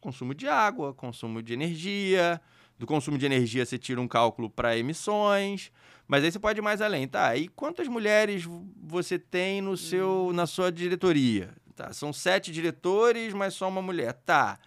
Consumo 0.00 0.34
de 0.34 0.46
água, 0.46 0.94
consumo 0.94 1.42
de 1.42 1.52
energia. 1.52 2.40
Do 2.78 2.86
consumo 2.86 3.18
de 3.18 3.26
energia 3.26 3.66
você 3.66 3.76
tira 3.76 4.00
um 4.00 4.08
cálculo 4.08 4.48
para 4.48 4.76
emissões. 4.76 5.72
Mas 6.06 6.24
aí 6.24 6.30
você 6.30 6.38
pode 6.38 6.60
ir 6.60 6.62
mais 6.62 6.80
além. 6.80 7.08
Tá, 7.08 7.36
e 7.36 7.48
quantas 7.48 7.88
mulheres 7.88 8.44
você 8.80 9.18
tem 9.18 9.60
no 9.60 9.76
seu, 9.76 10.28
hum. 10.28 10.32
na 10.32 10.46
sua 10.46 10.70
diretoria? 10.70 11.50
Tá, 11.74 11.92
são 11.92 12.12
sete 12.12 12.52
diretores, 12.52 13.32
mas 13.32 13.54
só 13.54 13.68
uma 13.68 13.82
mulher. 13.82 14.12
Tá. 14.12 14.58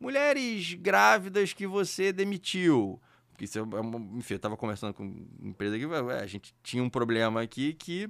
Mulheres 0.00 0.74
grávidas 0.74 1.52
que 1.52 1.66
você 1.66 2.12
demitiu. 2.12 3.00
Isso 3.40 3.58
é 3.58 3.62
enfim, 4.16 4.34
eu 4.34 4.36
estava 4.36 4.56
conversando 4.56 4.94
com 4.94 5.02
uma 5.02 5.48
empresa 5.48 5.74
aqui, 5.74 5.84
a 5.84 6.26
gente 6.26 6.54
tinha 6.62 6.82
um 6.82 6.88
problema 6.88 7.42
aqui 7.42 7.72
que 7.72 8.08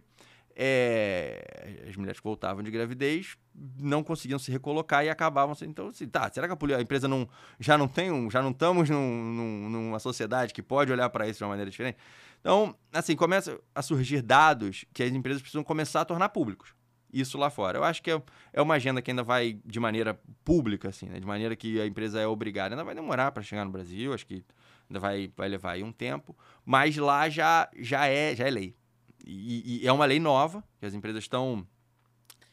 é, 0.56 1.84
as 1.88 1.96
mulheres 1.96 2.20
que 2.20 2.24
voltavam 2.24 2.62
de 2.62 2.70
gravidez 2.70 3.36
não 3.78 4.02
conseguiam 4.02 4.38
se 4.38 4.50
recolocar 4.50 5.04
e 5.04 5.10
acabavam 5.10 5.54
se 5.54 5.64
então 5.64 5.88
assim, 5.88 6.06
tá 6.06 6.30
será 6.32 6.48
que 6.48 6.74
a, 6.74 6.80
empresa 6.80 7.08
não 7.08 7.28
já 7.58 7.76
não 7.76 7.88
tem 7.88 8.10
um, 8.10 8.30
já 8.30 8.42
não 8.42 8.50
estamos 8.50 8.88
num, 8.88 9.24
num, 9.24 9.70
numa 9.70 9.98
sociedade 9.98 10.52
que 10.52 10.62
pode 10.62 10.92
olhar 10.92 11.08
para 11.10 11.28
isso 11.28 11.38
de 11.38 11.44
uma 11.44 11.50
maneira 11.50 11.70
diferente? 11.70 11.98
Então 12.40 12.74
assim 12.92 13.16
começa 13.16 13.58
a 13.74 13.82
surgir 13.82 14.22
dados 14.22 14.84
que 14.92 15.02
as 15.02 15.12
empresas 15.12 15.40
precisam 15.40 15.64
começar 15.64 16.02
a 16.02 16.04
tornar 16.04 16.28
públicos. 16.30 16.74
Isso 17.12 17.36
lá 17.36 17.50
fora. 17.50 17.76
Eu 17.76 17.84
acho 17.84 18.02
que 18.02 18.10
é, 18.10 18.22
é 18.54 18.62
uma 18.62 18.74
agenda 18.74 19.02
que 19.02 19.10
ainda 19.10 19.22
vai 19.22 19.60
de 19.66 19.78
maneira 19.78 20.18
pública 20.42 20.88
assim 20.88 21.06
né? 21.06 21.20
de 21.20 21.26
maneira 21.26 21.54
que 21.54 21.80
a 21.80 21.86
empresa 21.86 22.20
é 22.20 22.26
obrigada. 22.26 22.74
Ainda 22.74 22.84
vai 22.84 22.94
demorar 22.94 23.32
para 23.32 23.42
chegar 23.42 23.64
no 23.64 23.70
Brasil 23.70 24.12
acho 24.12 24.26
que 24.26 24.44
ainda 24.88 25.00
vai 25.00 25.30
vai 25.36 25.48
levar 25.48 25.72
aí 25.72 25.82
um 25.82 25.92
tempo 25.92 26.36
mas 26.64 26.96
lá 26.96 27.28
já 27.28 27.68
já 27.78 28.06
é 28.06 28.34
já 28.34 28.46
é 28.46 28.50
lei 28.50 28.81
e, 29.24 29.82
e, 29.82 29.86
é 29.86 29.92
uma 29.92 30.04
lei 30.04 30.20
nova, 30.20 30.64
que 30.78 30.86
as 30.86 30.94
empresas 30.94 31.24
estão. 31.24 31.66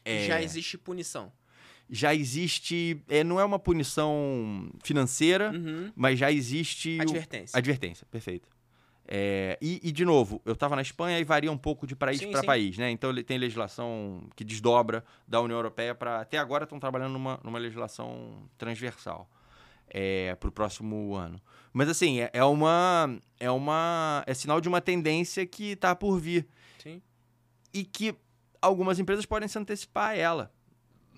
É, 0.04 0.26
já 0.26 0.42
existe 0.42 0.78
punição. 0.78 1.32
Já 1.88 2.14
existe. 2.14 3.02
É, 3.08 3.24
não 3.24 3.40
é 3.40 3.44
uma 3.44 3.58
punição 3.58 4.70
financeira, 4.82 5.50
uhum. 5.52 5.92
mas 5.94 6.18
já 6.18 6.30
existe. 6.30 6.98
Advertência. 7.00 7.58
Advertência, 7.58 8.06
perfeito. 8.10 8.48
É, 9.12 9.58
e, 9.60 9.80
e, 9.82 9.90
de 9.90 10.04
novo, 10.04 10.40
eu 10.44 10.52
estava 10.52 10.76
na 10.76 10.82
Espanha 10.82 11.18
e 11.18 11.24
varia 11.24 11.50
um 11.50 11.58
pouco 11.58 11.84
de 11.84 11.96
país 11.96 12.24
para 12.24 12.44
país, 12.44 12.78
né? 12.78 12.92
Então 12.92 13.12
tem 13.24 13.38
legislação 13.38 14.22
que 14.36 14.44
desdobra 14.44 15.04
da 15.26 15.40
União 15.40 15.58
Europeia 15.58 15.96
para. 15.96 16.20
Até 16.20 16.38
agora 16.38 16.62
estão 16.62 16.78
trabalhando 16.78 17.14
numa, 17.14 17.40
numa 17.42 17.58
legislação 17.58 18.48
transversal 18.56 19.28
é, 19.88 20.36
para 20.36 20.48
o 20.48 20.52
próximo 20.52 21.16
ano. 21.16 21.40
Mas 21.72 21.88
assim, 21.88 22.20
é, 22.20 22.30
é, 22.32 22.44
uma. 22.44 23.18
É 23.40 23.50
uma. 23.50 24.22
É 24.28 24.34
sinal 24.34 24.60
de 24.60 24.68
uma 24.68 24.80
tendência 24.80 25.44
que 25.44 25.72
está 25.72 25.94
por 25.94 26.18
vir. 26.20 26.46
Sim. 26.82 27.02
E 27.72 27.84
que 27.84 28.14
algumas 28.60 28.98
empresas 28.98 29.26
podem 29.26 29.48
se 29.48 29.58
antecipar 29.58 30.10
a 30.10 30.14
ela. 30.14 30.52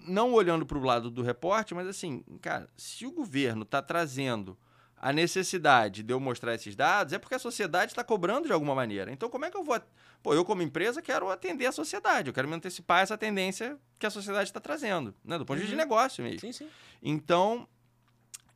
Não 0.07 0.33
olhando 0.33 0.67
para 0.67 0.79
o 0.79 0.83
lado 0.83 1.11
do 1.11 1.23
reporte, 1.23 1.75
mas 1.75 1.87
assim, 1.87 2.25
cara, 2.41 2.69
se 2.77 3.07
o 3.07 3.13
governo 3.13 3.63
está 3.63 3.81
trazendo 3.81 4.59
a 4.97 5.13
necessidade 5.13 6.03
de 6.05 6.13
eu 6.13 6.21
mostrar 6.21 6.55
esses 6.55 6.77
dados, 6.77 7.13
é 7.13 7.19
porque 7.19 7.35
a 7.35 7.39
sociedade 7.39 7.91
está 7.91 8.05
cobrando 8.05 8.47
de 8.47 8.53
alguma 8.53 8.73
maneira. 8.73 9.11
Então, 9.11 9.29
como 9.29 9.45
é 9.45 9.51
que 9.51 9.57
eu 9.57 9.65
vou. 9.65 9.81
Pô, 10.23 10.33
eu, 10.33 10.45
como 10.45 10.63
empresa, 10.63 11.03
quero 11.03 11.29
atender 11.29 11.67
a 11.67 11.73
sociedade, 11.73 12.29
eu 12.29 12.33
quero 12.33 12.47
me 12.47 12.55
antecipar 12.55 12.99
a 12.99 13.01
essa 13.01 13.19
tendência 13.19 13.77
que 13.99 14.07
a 14.07 14.11
sociedade 14.11 14.49
está 14.49 14.61
trazendo, 14.61 15.13
né? 15.25 15.37
do 15.39 15.45
ponto 15.45 15.57
de 15.57 15.63
vista 15.63 15.77
de 15.77 15.83
uhum. 15.83 15.89
negócio 15.89 16.23
mesmo. 16.23 16.41
Sim, 16.41 16.53
sim. 16.53 16.69
Então, 17.03 17.67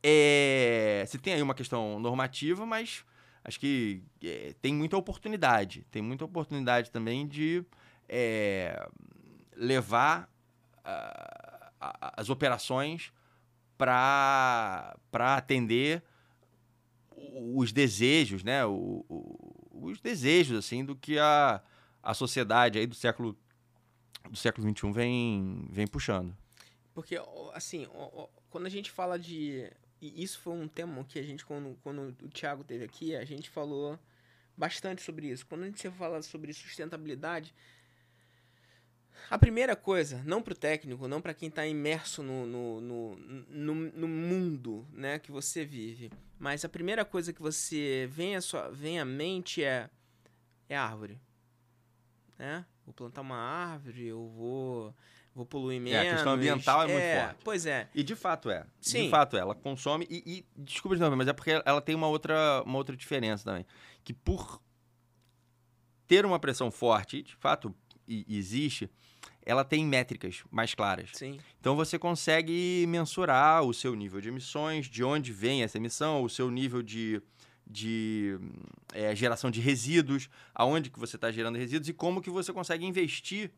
é, 0.01 1.03
você 1.05 1.17
tem 1.17 1.33
aí 1.33 1.41
uma 1.41 1.53
questão 1.53 1.99
normativa, 1.99 2.65
mas 2.65 3.03
acho 3.47 3.59
que 3.59 4.03
é, 4.21 4.53
tem 4.61 4.73
muita 4.73 4.97
oportunidade. 4.97 5.85
Tem 5.89 6.01
muita 6.01 6.25
oportunidade 6.25 6.91
também 6.91 7.25
de 7.25 7.65
é, 8.09 8.87
levar 9.55 10.29
uh, 10.79 11.71
as 12.17 12.29
operações 12.29 13.13
para 13.77 14.93
atender 15.13 16.03
os 17.55 17.71
desejos, 17.71 18.43
né? 18.43 18.65
O, 18.65 19.05
o, 19.07 19.89
os 19.89 20.01
desejos 20.01 20.57
assim 20.57 20.83
do 20.83 20.95
que 20.95 21.17
a, 21.17 21.61
a 22.03 22.13
sociedade 22.13 22.77
aí 22.77 22.85
do 22.85 22.95
século 22.95 23.37
do 24.29 24.35
século 24.37 24.67
XXI 24.67 24.91
vem, 24.91 25.67
vem 25.69 25.87
puxando. 25.87 26.35
Porque, 26.93 27.17
assim, 27.53 27.87
quando 28.49 28.65
a 28.65 28.69
gente 28.69 28.91
fala 28.91 29.17
de 29.17 29.71
e 30.01 30.23
isso 30.23 30.39
foi 30.39 30.53
um 30.53 30.67
tema 30.67 31.03
que 31.03 31.17
a 31.19 31.23
gente, 31.23 31.45
quando, 31.45 31.77
quando 31.83 32.15
o 32.23 32.29
Thiago 32.29 32.63
teve 32.63 32.83
aqui, 32.83 33.15
a 33.15 33.25
gente 33.25 33.49
falou 33.49 33.99
bastante 34.55 35.01
sobre 35.01 35.27
isso. 35.27 35.45
Quando 35.45 35.63
a 35.63 35.65
gente 35.65 35.89
fala 35.91 36.21
sobre 36.21 36.53
sustentabilidade, 36.53 37.53
a 39.29 39.37
primeira 39.37 39.75
coisa, 39.75 40.21
não 40.23 40.41
para 40.41 40.53
o 40.53 40.55
técnico, 40.55 41.07
não 41.07 41.21
para 41.21 41.33
quem 41.33 41.49
está 41.49 41.65
imerso 41.65 42.23
no, 42.23 42.45
no, 42.45 42.81
no, 42.81 43.75
no, 43.75 44.07
mundo 44.07 44.87
né, 44.93 45.19
que 45.19 45.31
você 45.31 45.65
vive, 45.65 46.11
mas 46.39 46.63
a 46.63 46.69
primeira 46.69 47.03
coisa 47.03 47.33
que 47.33 47.41
você 47.41 48.07
vem 48.09 48.35
à, 48.35 48.41
sua, 48.41 48.69
vem 48.69 48.99
à 48.99 49.05
mente 49.05 49.63
é, 49.63 49.89
é 50.69 50.77
árvore. 50.77 51.19
Né? 52.37 52.65
Vou 52.85 52.93
plantar 52.93 53.21
uma 53.21 53.37
árvore, 53.37 54.05
eu 54.05 54.29
vou 54.29 54.95
vou 55.37 55.45
poluir 55.45 55.79
menos. 55.79 55.99
É, 55.99 56.09
a 56.09 56.13
questão 56.15 56.33
ambiental 56.33 56.81
é, 56.81 56.83
é 56.83 56.87
muito 56.87 57.21
forte. 57.21 57.41
Pois 57.43 57.65
é. 57.65 57.87
E 57.93 58.03
de 58.03 58.15
fato 58.15 58.49
é. 58.49 58.65
Sim. 58.81 59.03
De 59.03 59.09
fato 59.09 59.37
é. 59.37 59.39
Ela 59.39 59.53
consome. 59.53 60.07
E, 60.09 60.23
e 60.25 60.61
desculpa 60.61 60.95
de 60.95 61.01
novo, 61.01 61.15
mas 61.15 61.27
é 61.27 61.33
porque 61.33 61.61
ela 61.63 61.79
tem 61.79 61.95
uma 61.95 62.07
outra, 62.07 62.63
uma 62.65 62.77
outra 62.77 62.97
diferença 62.97 63.45
também. 63.45 63.65
Que 64.03 64.13
por 64.13 64.61
ter 66.07 66.25
uma 66.25 66.39
pressão 66.39 66.71
forte, 66.71 67.21
de 67.21 67.35
fato 67.35 67.73
e, 68.07 68.25
existe, 68.27 68.89
ela 69.45 69.63
tem 69.63 69.85
métricas 69.85 70.43
mais 70.49 70.73
claras. 70.73 71.11
Sim. 71.13 71.39
Então 71.59 71.75
você 71.75 71.99
consegue 71.99 72.85
mensurar 72.87 73.63
o 73.63 73.73
seu 73.73 73.95
nível 73.95 74.19
de 74.19 74.29
emissões, 74.29 74.87
de 74.87 75.03
onde 75.03 75.31
vem 75.31 75.61
essa 75.61 75.77
emissão, 75.77 76.23
o 76.23 76.29
seu 76.29 76.49
nível 76.49 76.81
de, 76.81 77.21
de 77.65 78.39
é, 78.91 79.15
geração 79.15 79.51
de 79.51 79.61
resíduos, 79.61 80.29
aonde 80.55 80.89
que 80.89 80.99
você 80.99 81.15
está 81.15 81.31
gerando 81.31 81.57
resíduos 81.57 81.87
e 81.87 81.93
como 81.93 82.21
que 82.21 82.29
você 82.29 82.51
consegue 82.51 82.85
investir 82.85 83.51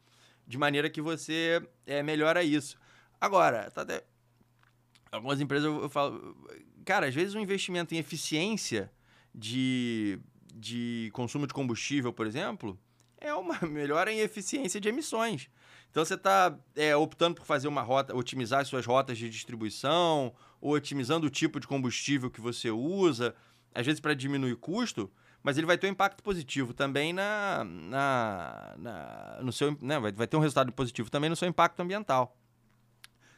de 0.50 0.58
maneira 0.58 0.90
que 0.90 1.00
você 1.00 1.62
é, 1.86 2.02
melhora 2.02 2.44
isso. 2.44 2.76
Agora, 3.22 3.70
tá 3.70 3.84
até... 3.84 4.04
algumas 5.12 5.40
empresas 5.40 5.72
eu, 5.72 5.88
falo, 5.88 6.36
cara, 6.84 7.06
às 7.06 7.14
vezes 7.14 7.36
um 7.36 7.40
investimento 7.40 7.94
em 7.94 8.00
eficiência 8.00 8.92
de, 9.34 10.20
de 10.52 11.12
consumo 11.14 11.46
de 11.46 11.54
combustível, 11.54 12.12
por 12.12 12.26
exemplo, 12.26 12.80
é 13.20 13.32
uma 13.32 13.60
melhora 13.70 14.12
em 14.12 14.22
eficiência 14.22 14.82
de 14.82 14.90
emissões. 14.90 15.52
Então 15.92 16.04
você 16.04 16.16
está 16.16 16.58
é, 16.76 16.96
optando 16.96 17.36
por 17.36 17.46
fazer 17.46 17.68
uma 17.68 17.84
rota, 17.84 18.16
otimizar 18.16 18.62
as 18.62 18.68
suas 18.68 18.88
rotas 18.88 19.20
de 19.20 19.30
distribuição, 19.30 20.34
ou 20.60 20.74
otimizando 20.74 21.28
o 21.28 21.30
tipo 21.30 21.60
de 21.60 21.68
combustível 21.68 22.32
que 22.32 22.42
você 22.42 22.72
usa, 22.72 23.36
às 23.72 23.86
vezes 23.86 24.00
para 24.02 24.16
diminuir 24.16 24.56
custo, 24.56 25.12
mas 25.44 25.58
ele 25.58 25.68
vai 25.68 25.78
ter 25.78 25.88
um 25.88 25.92
impacto 25.92 26.24
positivo 26.24 26.74
também 26.74 27.14
na, 27.14 27.64
na, 27.64 28.76
na 28.78 29.40
no 29.42 29.52
seu, 29.52 29.78
né, 29.82 30.00
vai, 30.00 30.12
vai 30.12 30.28
ter 30.28 30.38
um 30.38 30.42
resultado 30.42 30.72
positivo 30.72 31.10
também 31.10 31.30
no 31.30 31.36
seu 31.36 31.48
impacto 31.48 31.80
ambiental. 31.80 32.36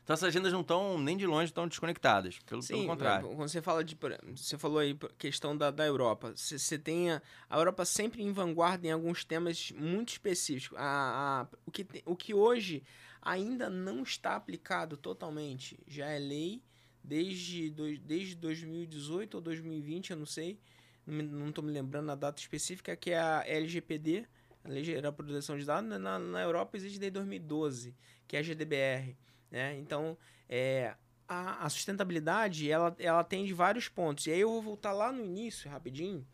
Então 0.04 0.16
essas 0.16 0.30
agendas 0.30 0.52
não 0.52 0.62
estão 0.62 0.98
nem 0.98 1.16
de 1.16 1.28
longe 1.28 1.54
tão 1.54 1.68
desconectadas, 1.68 2.40
pelo, 2.40 2.62
Sim, 2.62 2.74
pelo 2.74 2.88
contrário. 2.88 3.28
Quando 3.30 3.48
você 3.48 3.62
fala 3.62 3.84
de, 3.84 3.98
você 4.36 4.58
falou 4.58 4.80
aí 4.80 4.98
questão 5.18 5.56
da, 5.56 5.70
da 5.70 5.86
Europa, 5.86 6.34
você, 6.36 6.58
você 6.58 6.78
tem 6.78 7.12
a, 7.12 7.22
a 7.50 7.58
Europa 7.58 7.86
sempre 7.86 8.24
em 8.24 8.32
vanguarda 8.32 8.88
em 8.88 8.92
alguns 8.92 9.24
temas 9.24 9.72
muito 9.72 10.10
específicos. 10.10 10.78
A, 10.78 11.44
a, 11.44 11.58
o, 11.66 11.72
que, 11.72 11.86
o 12.06 12.16
que 12.16 12.34
hoje 12.34 12.84
ainda 13.22 13.70
não 13.70 14.02
está 14.02 14.36
aplicado 14.36 14.98
totalmente, 14.98 15.80
já 15.88 16.08
é 16.08 16.18
lei 16.18 16.64
desde, 17.04 17.70
do, 17.70 17.98
desde 18.00 18.36
2018 18.36 19.36
ou 19.36 19.42
2020, 19.42 20.12
eu 20.12 20.18
não 20.18 20.26
sei, 20.26 20.60
não 21.06 21.50
estou 21.50 21.64
me 21.64 21.72
lembrando 21.72 22.12
a 22.12 22.16
data 22.16 22.40
específica, 22.40 22.96
que 22.96 23.12
é 23.12 23.20
a 23.20 23.44
LGPD, 23.46 24.26
a 24.64 24.70
Lei 24.70 24.84
Geral 24.84 25.12
de 25.12 25.18
Proteção 25.18 25.58
de 25.58 25.66
Dados, 25.66 25.90
na, 26.00 26.20
na 26.20 26.42
Europa 26.42 26.78
existe 26.78 27.00
desde 27.00 27.16
2012, 27.16 27.96
que 28.28 28.36
é 28.36 28.40
a 28.40 28.44
GDBR. 28.44 29.18
Né? 29.50 29.78
Então, 29.80 30.18
é, 30.48 30.96
a, 31.28 31.66
a, 31.66 31.70
sustentabilidade, 31.70 32.70
ela, 32.70 32.96
ela 33.00 33.20
atende 33.20 33.54
vários 33.54 33.88
pontos. 33.88 34.28
E 34.28 34.32
aí 34.32 34.40
eu 34.40 34.50
vou 34.50 34.62
voltar 34.62 34.94
lá 34.94 35.12
no 35.12 35.24
início, 35.24 35.70
rapidinho, 35.70 36.26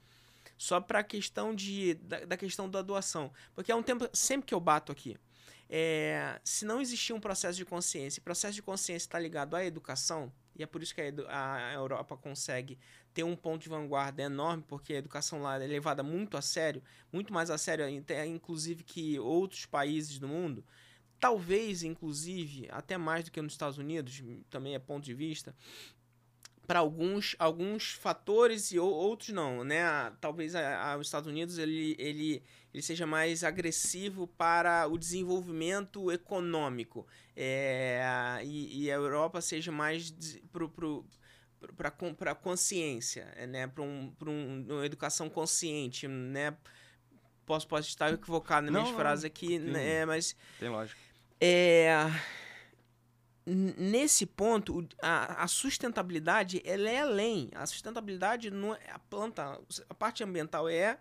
só 0.58 0.82
para 0.82 1.00
a 1.00 1.04
questão 1.04 1.56
de, 1.56 1.94
da, 1.96 2.26
da, 2.26 2.38
questão 2.38 2.70
da 2.70 2.82
doação. 2.82 3.32
Porque 3.56 3.72
é 3.72 3.76
um 3.76 3.84
tempo, 3.84 4.10
sempre 4.12 4.48
que 4.48 4.54
eu 4.54 4.60
bato 4.60 4.92
aqui, 4.92 5.18
é, 5.70 6.40
se 6.44 6.66
não 6.66 6.82
existir 6.82 7.14
um 7.14 7.20
processo 7.20 7.58
de 7.58 7.66
consciência, 7.66 8.20
e 8.20 8.24
processo 8.24 8.56
de 8.56 8.62
consciência 8.62 9.06
está 9.06 9.20
ligado 9.20 9.56
à 9.56 9.64
educação, 9.64 10.32
e 10.58 10.64
é 10.64 10.66
por 10.66 10.82
isso 10.82 10.96
que 10.96 11.02
a, 11.02 11.72
Europa 11.74 12.18
consegue 12.18 12.80
ter 13.14 13.24
um 13.24 13.36
ponto 13.36 13.62
de 13.62 13.70
vanguarda 13.70 14.24
enorme, 14.24 14.64
porque 14.68 14.94
a 14.94 14.98
educação 14.98 15.42
lá 15.42 15.62
é 15.62 15.68
levada 15.68 16.02
muito 16.02 16.36
a 16.36 16.42
sério, 16.42 16.82
muito 17.12 17.32
mais 17.32 17.50
a 17.50 17.58
sério, 17.58 17.88
inclusive, 18.26 18.84
que 18.84 19.20
outros 19.20 19.66
países 19.66 20.18
do 20.18 20.28
mundo. 20.28 20.66
Talvez, 21.20 21.84
inclusive, 21.84 22.68
até 22.72 22.98
mais 22.98 23.26
do 23.26 23.32
que 23.32 23.42
nos 23.42 23.54
Estados 23.54 23.78
Unidos, 23.78 24.24
também 24.50 24.76
é 24.76 24.80
ponto 24.80 25.04
de 25.04 25.14
vista, 25.14 25.56
para 26.68 26.80
alguns, 26.80 27.36
alguns 27.40 27.94
fatores 27.94 28.72
e 28.72 28.78
outros 28.78 29.30
não, 29.30 29.64
né? 29.64 30.12
Talvez 30.20 30.54
a, 30.54 30.92
a, 30.92 30.98
os 30.98 31.08
Estados 31.08 31.28
Unidos 31.28 31.58
ele, 31.58 31.96
ele, 31.98 32.44
ele 32.78 32.84
seja 32.84 33.08
mais 33.08 33.44
agressivo 33.44 34.28
para 34.28 34.86
o 34.88 35.00
desenvolvimento 35.00 36.12
econômico 36.12 37.08
é, 37.36 38.40
e, 38.44 38.84
e, 38.84 38.92
a 38.92 38.94
Europa 38.94 39.42
seja 39.42 39.72
mais 39.72 40.14
para 41.76 42.32
a 42.32 42.36
consciência, 42.36 43.34
né? 43.50 43.66
para 43.66 43.82
um, 43.82 44.14
um, 44.28 44.66
uma 44.70 44.86
educação 44.86 45.28
consciente, 45.28 46.08
né? 46.08 46.56
Posso, 47.48 47.68
posso 47.68 47.90
estar 47.90 48.14
equivocado 48.14 48.70
nas 48.70 48.84
minhas 48.84 48.96
frases 48.96 49.26
aqui, 49.26 49.48
tem, 49.48 49.60
né? 49.60 50.06
mas... 50.06 50.36
Tem 50.60 50.70
lógico. 50.70 51.00
É, 51.42 51.96
nesse 53.44 54.28
ponto, 54.28 54.88
a, 55.02 55.44
a, 55.44 55.48
sustentabilidade 55.48 56.62
ela 56.64 56.88
é 56.88 57.00
além. 57.00 57.50
A 57.56 57.66
sustentabilidade 57.66 58.52
não 58.52 58.76
é 58.76 58.92
a 58.92 59.00
planta, 59.00 59.60
a 59.90 59.94
parte 59.96 60.24
ambiental 60.24 60.70
é 60.70 61.00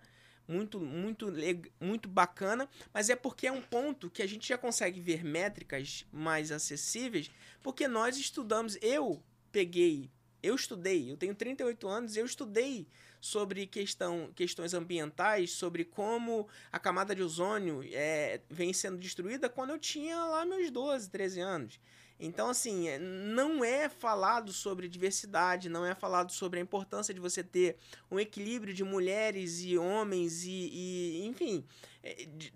muito, 0.49 0.81
muito, 0.81 1.33
muito 1.81 2.09
bacana, 2.09 2.69
mas 2.93 3.11
é 3.11 3.17
porque 3.17 3.47
é 3.47 3.53
um 3.53 3.63
ponto 3.63 4.11
que 4.11 4.23
a 4.23 4.27
gente 4.27 4.49
já 4.49 4.57
consegue 4.57 5.01
ver 5.01 5.25
métricas 5.25 6.07
mais 6.13 6.53
acessíveis, 6.53 7.31
porque 7.63 7.89
nós 7.89 8.17
estudamos. 8.17 8.79
Eu 8.81 9.23
peguei, 9.51 10.11
eu 10.43 10.55
estudei, 10.55 11.11
eu 11.11 11.17
tenho 11.17 11.35
38 11.35 11.89
anos, 11.89 12.17
eu 12.17 12.27
estudei 12.27 12.87
sobre 13.21 13.67
questão, 13.67 14.31
questões 14.35 14.75
ambientais, 14.75 15.53
sobre 15.53 15.85
como 15.85 16.49
a 16.71 16.79
camada 16.79 17.15
de 17.15 17.23
ozônio 17.23 17.83
é, 17.93 18.41
vem 18.49 18.73
sendo 18.73 18.99
destruída 18.99 19.49
quando 19.49 19.71
eu 19.71 19.79
tinha 19.79 20.17
lá 20.25 20.45
meus 20.45 20.71
12, 20.71 21.11
13 21.11 21.41
anos. 21.41 21.81
Então, 22.19 22.49
assim, 22.49 22.89
é, 22.89 22.99
não 22.99 23.65
é 23.65 23.89
falado 23.89 24.53
sobre 24.53 24.89
diversidade, 24.89 25.69
não 25.69 25.85
é 25.85 25.95
falado 25.95 26.33
sobre 26.33 26.59
a 26.59 26.63
importância 26.63 27.13
de 27.13 27.21
você 27.21 27.45
ter 27.45 27.77
um 28.11 28.19
equilíbrio 28.19 28.73
de 28.73 28.83
mulheres 28.83 29.61
e 29.61 29.77
homens 29.77 30.45
e, 30.45 30.51
e 30.51 31.27
enfim, 31.27 31.65
é, 32.03 32.25
de, 32.25 32.55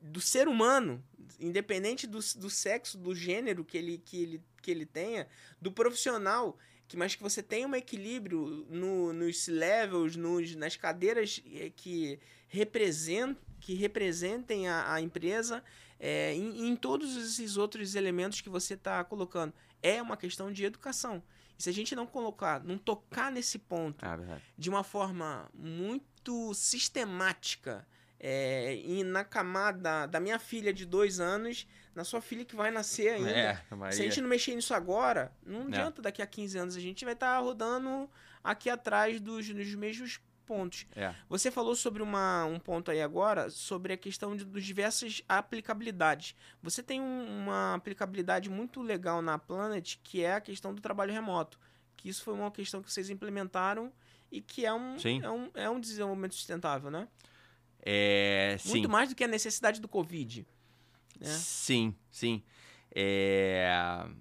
do 0.00 0.20
ser 0.20 0.48
humano, 0.48 1.02
independente 1.38 2.06
do, 2.06 2.18
do 2.36 2.50
sexo, 2.50 2.98
do 2.98 3.14
gênero 3.14 3.64
que 3.64 3.78
ele, 3.78 3.98
que, 3.98 4.22
ele, 4.22 4.42
que 4.60 4.70
ele 4.70 4.86
tenha, 4.86 5.28
do 5.60 5.70
profissional, 5.70 6.58
que 6.88 6.96
mas 6.96 7.14
que 7.14 7.22
você 7.22 7.42
tenha 7.42 7.66
um 7.66 7.74
equilíbrio 7.74 8.66
no, 8.68 9.12
nos 9.12 9.46
levels, 9.46 10.16
nos, 10.16 10.54
nas 10.56 10.76
cadeiras 10.76 11.40
é, 11.52 11.70
que, 11.70 12.18
represent, 12.48 13.36
que 13.60 13.74
representem 13.74 14.68
a, 14.68 14.94
a 14.94 15.00
empresa 15.00 15.62
é, 16.06 16.34
em, 16.34 16.68
em, 16.68 16.76
todos 16.76 17.16
esses 17.16 17.56
outros 17.56 17.94
elementos 17.94 18.42
que 18.42 18.50
você 18.50 18.74
está 18.74 19.02
colocando. 19.02 19.54
É 19.82 20.02
uma 20.02 20.18
questão 20.18 20.52
de 20.52 20.62
educação. 20.62 21.22
E 21.58 21.62
se 21.62 21.70
a 21.70 21.72
gente 21.72 21.96
não 21.96 22.06
colocar, 22.06 22.62
não 22.62 22.76
tocar 22.76 23.32
nesse 23.32 23.58
ponto 23.58 24.04
ah, 24.04 24.38
de 24.58 24.68
uma 24.68 24.84
forma 24.84 25.48
muito 25.54 26.52
sistemática, 26.52 27.86
é, 28.20 28.76
e 28.76 29.02
na 29.02 29.24
camada 29.24 30.06
da 30.06 30.20
minha 30.20 30.38
filha 30.38 30.74
de 30.74 30.84
dois 30.84 31.20
anos, 31.20 31.66
na 31.94 32.04
sua 32.04 32.20
filha 32.20 32.44
que 32.44 32.54
vai 32.54 32.70
nascer 32.70 33.14
ainda. 33.14 33.30
É, 33.30 33.54
se 33.90 34.02
a 34.02 34.04
gente 34.04 34.20
não 34.20 34.28
mexer 34.28 34.54
nisso 34.54 34.74
agora, 34.74 35.32
não 35.42 35.62
é. 35.62 35.64
adianta 35.68 36.02
daqui 36.02 36.20
a 36.20 36.26
15 36.26 36.58
anos. 36.58 36.76
A 36.76 36.80
gente 36.80 37.02
vai 37.02 37.14
estar 37.14 37.34
tá 37.34 37.38
rodando 37.38 38.10
aqui 38.42 38.68
atrás 38.68 39.18
dos, 39.22 39.48
dos 39.48 39.74
mesmos 39.74 40.20
pontos. 40.44 40.86
É. 40.94 41.14
Você 41.28 41.50
falou 41.50 41.74
sobre 41.74 42.02
uma, 42.02 42.44
um 42.44 42.58
ponto 42.58 42.90
aí 42.90 43.02
agora, 43.02 43.50
sobre 43.50 43.92
a 43.92 43.96
questão 43.96 44.36
de, 44.36 44.44
dos 44.44 44.64
diversas 44.64 45.22
aplicabilidades. 45.28 46.34
Você 46.62 46.82
tem 46.82 47.00
um, 47.00 47.42
uma 47.42 47.74
aplicabilidade 47.74 48.48
muito 48.48 48.80
legal 48.82 49.20
na 49.20 49.38
Planet, 49.38 49.96
que 50.02 50.22
é 50.22 50.34
a 50.34 50.40
questão 50.40 50.74
do 50.74 50.80
trabalho 50.80 51.12
remoto. 51.12 51.58
Que 51.96 52.08
isso 52.08 52.22
foi 52.22 52.34
uma 52.34 52.50
questão 52.50 52.82
que 52.82 52.92
vocês 52.92 53.10
implementaram 53.10 53.92
e 54.30 54.40
que 54.40 54.66
é 54.66 54.72
um, 54.72 54.96
é 55.22 55.30
um, 55.30 55.50
é 55.54 55.70
um 55.70 55.80
desenvolvimento 55.80 56.34
sustentável, 56.34 56.90
né? 56.90 57.08
É, 57.80 58.56
sim. 58.58 58.70
Muito 58.70 58.88
mais 58.88 59.08
do 59.08 59.14
que 59.14 59.24
a 59.24 59.28
necessidade 59.28 59.80
do 59.80 59.88
Covid. 59.88 60.46
Né? 61.20 61.28
Sim, 61.28 61.94
sim. 62.10 62.42
É, 62.94 63.68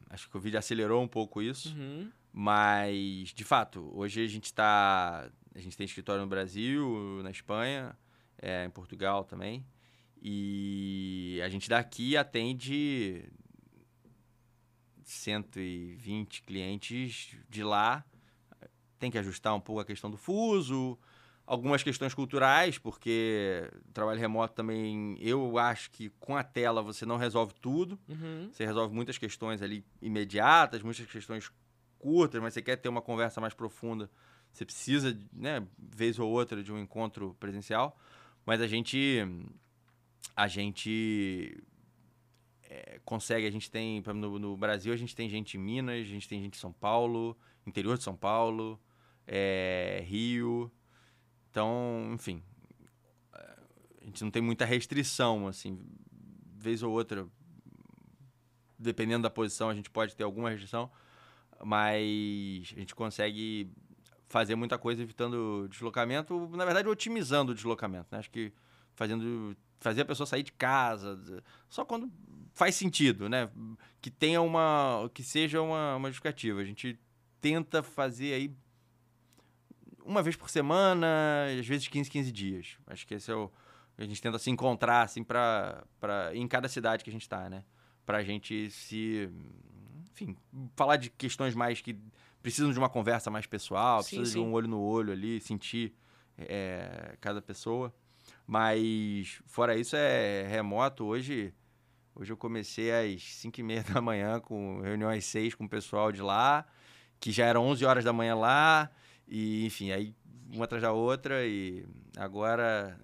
acho 0.10 0.26
que 0.26 0.30
o 0.30 0.34
Covid 0.34 0.58
acelerou 0.58 1.02
um 1.02 1.08
pouco 1.08 1.42
isso. 1.42 1.76
Uhum. 1.76 2.12
Mas, 2.32 3.30
de 3.30 3.44
fato, 3.44 3.92
hoje 3.94 4.24
a 4.24 4.28
gente 4.28 4.46
está 4.46 5.30
a 5.56 5.60
gente 5.60 5.78
tem 5.78 5.86
escritório 5.86 6.22
no 6.22 6.28
Brasil, 6.28 7.22
na 7.24 7.32
Espanha, 7.32 7.96
é, 8.42 8.66
em 8.66 8.70
Portugal 8.70 9.24
também. 9.24 9.66
E 10.22 11.40
a 11.44 11.50
gente 11.50 11.70
daqui 11.70 12.16
atende 12.16 13.30
120 15.04 16.44
clientes 16.44 17.36
de 17.50 17.64
lá. 17.64 18.04
Tem 18.98 19.12
que 19.12 19.18
ajustar 19.18 19.54
um 19.54 19.60
pouco 19.60 19.82
a 19.82 19.86
questão 19.86 20.10
do 20.10 20.18
fuso, 20.18 20.98
algumas 21.46 21.84
questões 21.84 22.14
culturais, 22.14 22.78
porque 22.78 23.70
trabalho 23.94 24.20
remoto 24.20 24.56
também, 24.56 25.18
eu 25.20 25.58
acho 25.58 25.92
que 25.92 26.10
com 26.20 26.38
a 26.38 26.44
tela 26.44 26.82
você 26.82 27.06
não 27.06 27.18
resolve 27.18 27.54
tudo. 27.56 28.00
Uhum. 28.08 28.50
Você 28.52 28.66
resolve 28.66 28.96
muitas 28.96 29.18
questões 29.18 29.62
ali 29.62 29.86
imediatas, 30.02 30.82
muitas 30.82 31.06
questões 31.06 31.52
curtas, 32.00 32.42
mas 32.42 32.54
você 32.54 32.62
quer 32.62 32.78
ter 32.78 32.90
uma 32.90 33.02
conversa 33.02 33.42
mais 33.42 33.54
profunda 33.54 34.10
você 34.54 34.66
precisa, 34.66 35.18
né, 35.34 35.66
vez 35.78 36.20
ou 36.20 36.30
outra, 36.30 36.64
de 36.64 36.72
um 36.72 36.80
encontro 36.80 37.36
presencial, 37.40 37.98
mas 38.46 38.62
a 38.62 38.68
gente 38.68 39.20
a 40.36 40.48
gente 40.48 41.64
é, 42.64 43.00
consegue, 43.04 43.48
a 43.48 43.52
gente 43.52 43.70
tem, 43.70 44.02
no, 44.02 44.40
no, 44.40 44.56
Brasil 44.56 44.94
a 44.94 44.98
gente 44.98 45.16
tem 45.16 45.28
gente 45.28 45.58
em 45.58 45.60
Minas, 45.60 46.02
a 46.02 46.04
gente 46.04 46.28
tem 46.28 46.42
gente 46.42 46.56
em 46.56 46.60
São 46.60 46.72
Paulo, 46.72 47.38
interior 47.66 47.98
de 47.98 48.04
São 48.04 48.16
Paulo, 48.16 48.80
é, 49.28 50.04
Rio, 50.06 50.72
então, 51.50 52.12
enfim, 52.14 52.42
a 54.02 54.06
gente 54.06 54.24
não 54.24 54.32
tem 54.32 54.42
muita 54.42 54.66
restrição, 54.66 55.48
assim, 55.48 55.80
vez 56.58 56.84
ou 56.84 56.92
outra, 56.92 57.28
dependendo 58.78 59.24
da 59.24 59.30
posição, 59.30 59.70
a 59.70 59.76
gente 59.76 59.90
pode 59.90 60.16
ter 60.16 60.24
alguma 60.24 60.50
restrição, 60.50 60.92
mas 61.64 62.74
a 62.76 62.80
gente 62.80 62.94
consegue 62.94 63.72
fazer 64.34 64.56
muita 64.56 64.80
coisa 64.80 65.04
evitando 65.04 65.68
deslocamento, 65.70 66.50
na 66.58 66.66
verdade 66.66 66.90
otimizando 66.90 67.52
o 67.52 67.56
deslocamento, 67.56 68.08
né? 68.12 68.18
Acho 68.18 68.32
que 68.32 68.52
fazendo 68.96 69.56
fazer 69.80 70.02
a 70.02 70.06
pessoa 70.06 70.26
sair 70.26 70.42
de 70.42 70.52
casa, 70.52 71.44
só 71.70 71.86
quando 71.86 72.12
faz 72.52 72.74
sentido, 72.74 73.30
né? 73.30 73.48
Que 74.02 74.10
tenha 74.10 74.42
uma 74.42 75.08
que 75.14 75.22
seja 75.22 75.62
uma, 75.62 75.98
uma 75.98 76.08
justificativa. 76.08 76.60
A 76.60 76.64
gente 76.64 77.00
tenta 77.40 77.84
fazer 77.84 78.34
aí 78.34 78.52
uma 80.04 80.24
vez 80.24 80.36
por 80.36 80.50
semana, 80.50 81.08
às 81.60 81.68
vezes 81.68 81.88
15, 81.88 82.10
15 82.10 82.32
dias. 82.32 82.78
Acho 82.88 83.06
que 83.06 83.14
esse 83.14 83.30
é 83.30 83.36
o 83.36 83.52
a 83.96 84.04
gente 84.04 84.20
tenta 84.20 84.40
se 84.40 84.50
encontrar 84.50 85.04
assim 85.04 85.24
para 85.24 85.84
para 86.00 86.36
em 86.36 86.48
cada 86.48 86.68
cidade 86.68 87.04
que 87.04 87.12
a 87.12 87.14
gente 87.14 87.22
está, 87.22 87.48
né? 87.52 87.64
Pra 88.04 88.24
gente 88.24 88.72
se 88.72 89.30
enfim, 90.12 90.36
falar 90.76 90.98
de 90.98 91.12
questões 91.12 91.54
mais 91.54 91.82
que 91.82 91.96
precisam 92.44 92.74
de 92.74 92.78
uma 92.78 92.90
conversa 92.90 93.32
mais 93.32 93.48
pessoal, 93.48 94.04
sim, 94.04 94.18
precisam 94.18 94.42
sim. 94.44 94.46
de 94.46 94.52
um 94.52 94.54
olho 94.54 94.68
no 94.68 94.82
olho 94.82 95.14
ali, 95.14 95.40
sentir 95.40 95.96
é, 96.38 97.16
cada 97.22 97.42
pessoa. 97.42 97.92
Mas 98.46 99.42
fora 99.48 99.78
isso 99.78 99.96
é 99.96 100.46
remoto. 100.50 101.06
Hoje, 101.06 101.54
hoje 102.14 102.34
eu 102.34 102.38
comecei 102.38 102.92
às 102.92 103.24
5 103.24 103.60
e 103.62 103.64
meia 103.64 103.84
da 103.90 104.02
manhã 104.02 104.42
com 104.42 104.82
reunião 104.82 105.10
às 105.10 105.24
6 105.24 105.56
com 105.56 105.64
o 105.64 105.70
pessoal 105.70 106.12
de 106.12 106.22
lá, 106.22 106.66
que 107.18 107.32
já 107.32 107.46
eram 107.46 107.66
11 107.66 107.86
horas 107.86 108.04
da 108.04 108.12
manhã 108.12 108.36
lá. 108.36 108.92
E, 109.26 109.66
enfim, 109.66 109.92
aí 109.92 110.14
uma 110.52 110.66
atrás 110.66 110.84
da 110.84 110.92
outra. 110.92 111.48
E 111.48 111.86
agora 112.18 113.00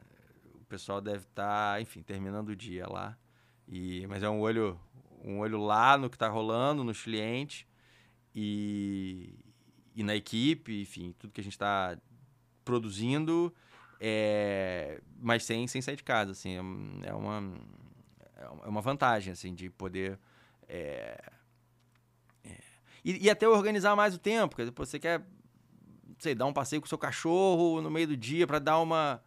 o 0.53 0.65
pessoal 0.65 0.99
deve 0.99 1.23
estar, 1.23 1.75
tá, 1.75 1.81
enfim, 1.81 2.01
terminando 2.01 2.49
o 2.49 2.55
dia 2.57 2.85
lá. 2.85 3.17
E, 3.65 4.05
mas 4.07 4.21
é 4.21 4.29
um 4.29 4.41
olho, 4.41 4.77
um 5.23 5.39
olho 5.39 5.59
lá 5.59 5.97
no 5.97 6.09
que 6.09 6.17
está 6.17 6.27
rolando, 6.27 6.83
nos 6.83 7.01
clientes 7.01 7.65
e, 8.35 9.33
e 9.95 10.03
na 10.03 10.15
equipe, 10.15 10.81
enfim, 10.81 11.13
tudo 11.17 11.31
que 11.31 11.41
a 11.41 11.43
gente 11.43 11.53
está 11.53 11.97
produzindo, 12.63 13.53
é, 13.99 15.01
mas 15.19 15.43
sem, 15.43 15.67
sem 15.67 15.81
sair 15.81 15.95
de 15.95 16.03
casa, 16.03 16.31
assim, 16.31 16.55
é, 16.55 17.09
é 17.09 17.13
uma, 17.13 17.53
é 18.63 18.67
uma 18.67 18.81
vantagem, 18.81 19.33
assim, 19.33 19.53
de 19.53 19.69
poder... 19.69 20.19
É, 20.67 21.31
é, 22.43 22.57
e, 23.03 23.25
e, 23.25 23.29
até 23.29 23.47
organizar 23.47 23.95
mais 23.95 24.13
o 24.13 24.19
tempo, 24.19 24.49
porque 24.49 24.65
depois 24.65 24.89
você 24.89 24.99
quer, 24.99 25.25
sei, 26.19 26.35
dar 26.35 26.45
um 26.45 26.53
passeio 26.53 26.81
com 26.81 26.85
o 26.85 26.89
seu 26.89 26.97
cachorro 26.97 27.81
no 27.81 27.89
meio 27.89 28.07
do 28.07 28.15
dia 28.15 28.45
para 28.45 28.59
dar 28.59 28.79
uma, 28.79 29.21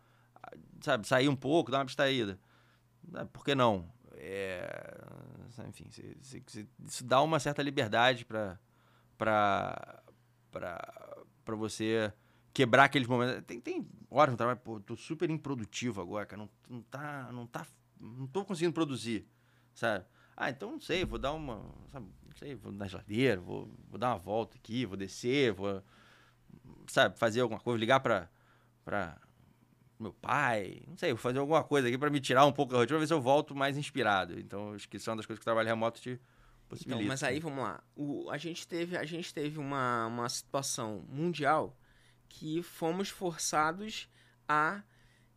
sabe, 0.80 1.06
sair 1.06 1.28
um 1.28 1.36
pouco, 1.36 1.70
dar 1.70 1.78
uma 1.78 1.82
abstraída. 1.82 2.38
Por 3.32 3.44
que 3.44 3.54
não? 3.54 3.90
É, 4.14 5.00
enfim, 5.68 5.88
isso 6.86 7.04
dá 7.04 7.20
uma 7.20 7.40
certa 7.40 7.62
liberdade 7.62 8.24
para 8.24 8.58
para 9.22 10.02
você 11.56 12.12
quebrar 12.52 12.84
aqueles 12.84 13.08
momentos. 13.08 13.42
Tem, 13.46 13.60
tem 13.60 13.86
horas 14.10 14.32
no 14.32 14.36
trabalho, 14.36 14.58
pô, 14.58 14.80
tô 14.80 14.96
super 14.96 15.30
improdutivo 15.30 16.00
agora, 16.00 16.26
cara, 16.26 16.42
não, 16.42 16.50
não 16.68 16.82
tá, 16.82 17.32
não 17.32 17.46
tá, 17.46 17.66
não 18.00 18.26
tô 18.26 18.44
conseguindo 18.44 18.72
produzir, 18.72 19.26
sabe? 19.74 20.04
Ah, 20.36 20.50
então 20.50 20.72
não 20.72 20.80
sei, 20.80 21.04
vou 21.04 21.18
dar 21.18 21.32
uma, 21.32 21.62
sabe, 21.90 22.06
não 22.26 22.36
sei, 22.36 22.54
vou 22.54 22.72
na 22.72 22.86
geladeira, 22.86 23.40
vou, 23.40 23.68
vou 23.88 23.98
dar 23.98 24.10
uma 24.10 24.18
volta 24.18 24.56
aqui, 24.56 24.84
vou 24.84 24.96
descer, 24.96 25.52
vou, 25.52 25.82
sabe, 26.86 27.18
fazer 27.18 27.40
alguma 27.40 27.60
coisa, 27.60 27.78
ligar 27.78 28.00
para 28.00 28.28
para 28.84 29.16
meu 30.00 30.12
pai, 30.12 30.82
não 30.88 30.96
sei, 30.96 31.10
vou 31.12 31.18
fazer 31.18 31.38
alguma 31.38 31.62
coisa 31.62 31.86
aqui 31.86 31.96
para 31.96 32.10
me 32.10 32.18
tirar 32.18 32.44
um 32.44 32.52
pouco 32.52 32.72
da 32.72 32.78
rotina, 32.78 32.98
ver 32.98 33.06
se 33.06 33.14
eu 33.14 33.20
volto 33.20 33.54
mais 33.54 33.76
inspirado. 33.76 34.36
Então, 34.36 34.72
acho 34.74 34.88
que 34.88 34.96
isso 34.96 35.08
é 35.08 35.14
das 35.14 35.24
coisas 35.24 35.38
que 35.38 35.44
o 35.44 35.44
trabalho 35.44 35.68
remoto 35.68 36.00
te 36.00 36.20
possibilita. 36.72 37.02
Então, 37.02 37.08
mas 37.08 37.22
aí, 37.22 37.38
vamos 37.38 37.62
lá. 37.62 37.82
O, 37.94 38.30
a 38.30 38.38
gente 38.38 38.66
teve, 38.66 38.96
a 38.96 39.04
gente 39.04 39.32
teve 39.32 39.58
uma, 39.58 40.06
uma 40.06 40.28
situação 40.28 41.04
mundial 41.08 41.76
que 42.28 42.62
fomos 42.62 43.10
forçados 43.10 44.08
a 44.48 44.82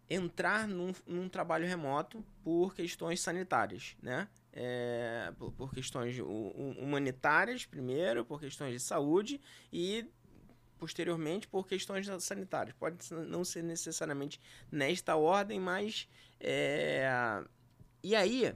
entrar 0.09 0.67
num, 0.67 0.93
num 1.05 1.27
trabalho 1.27 1.67
remoto 1.67 2.23
por 2.41 2.73
questões 2.73 3.19
sanitárias, 3.19 3.97
né? 4.01 4.29
É, 4.53 5.33
por, 5.37 5.51
por, 5.51 5.73
questões 5.73 6.17
humanitárias, 6.17 7.65
primeiro, 7.65 8.23
por 8.23 8.39
questões 8.39 8.71
de 8.71 8.79
saúde 8.79 9.41
e 9.73 10.05
posteriormente 10.77 11.47
por 11.47 11.67
questões 11.67 12.07
sanitárias. 12.23 12.73
Pode 12.77 12.97
não 13.27 13.43
ser 13.43 13.63
necessariamente 13.63 14.39
nesta 14.71 15.17
ordem, 15.17 15.59
mas. 15.59 16.07
É... 16.39 17.43
E 18.01 18.15
aí, 18.15 18.55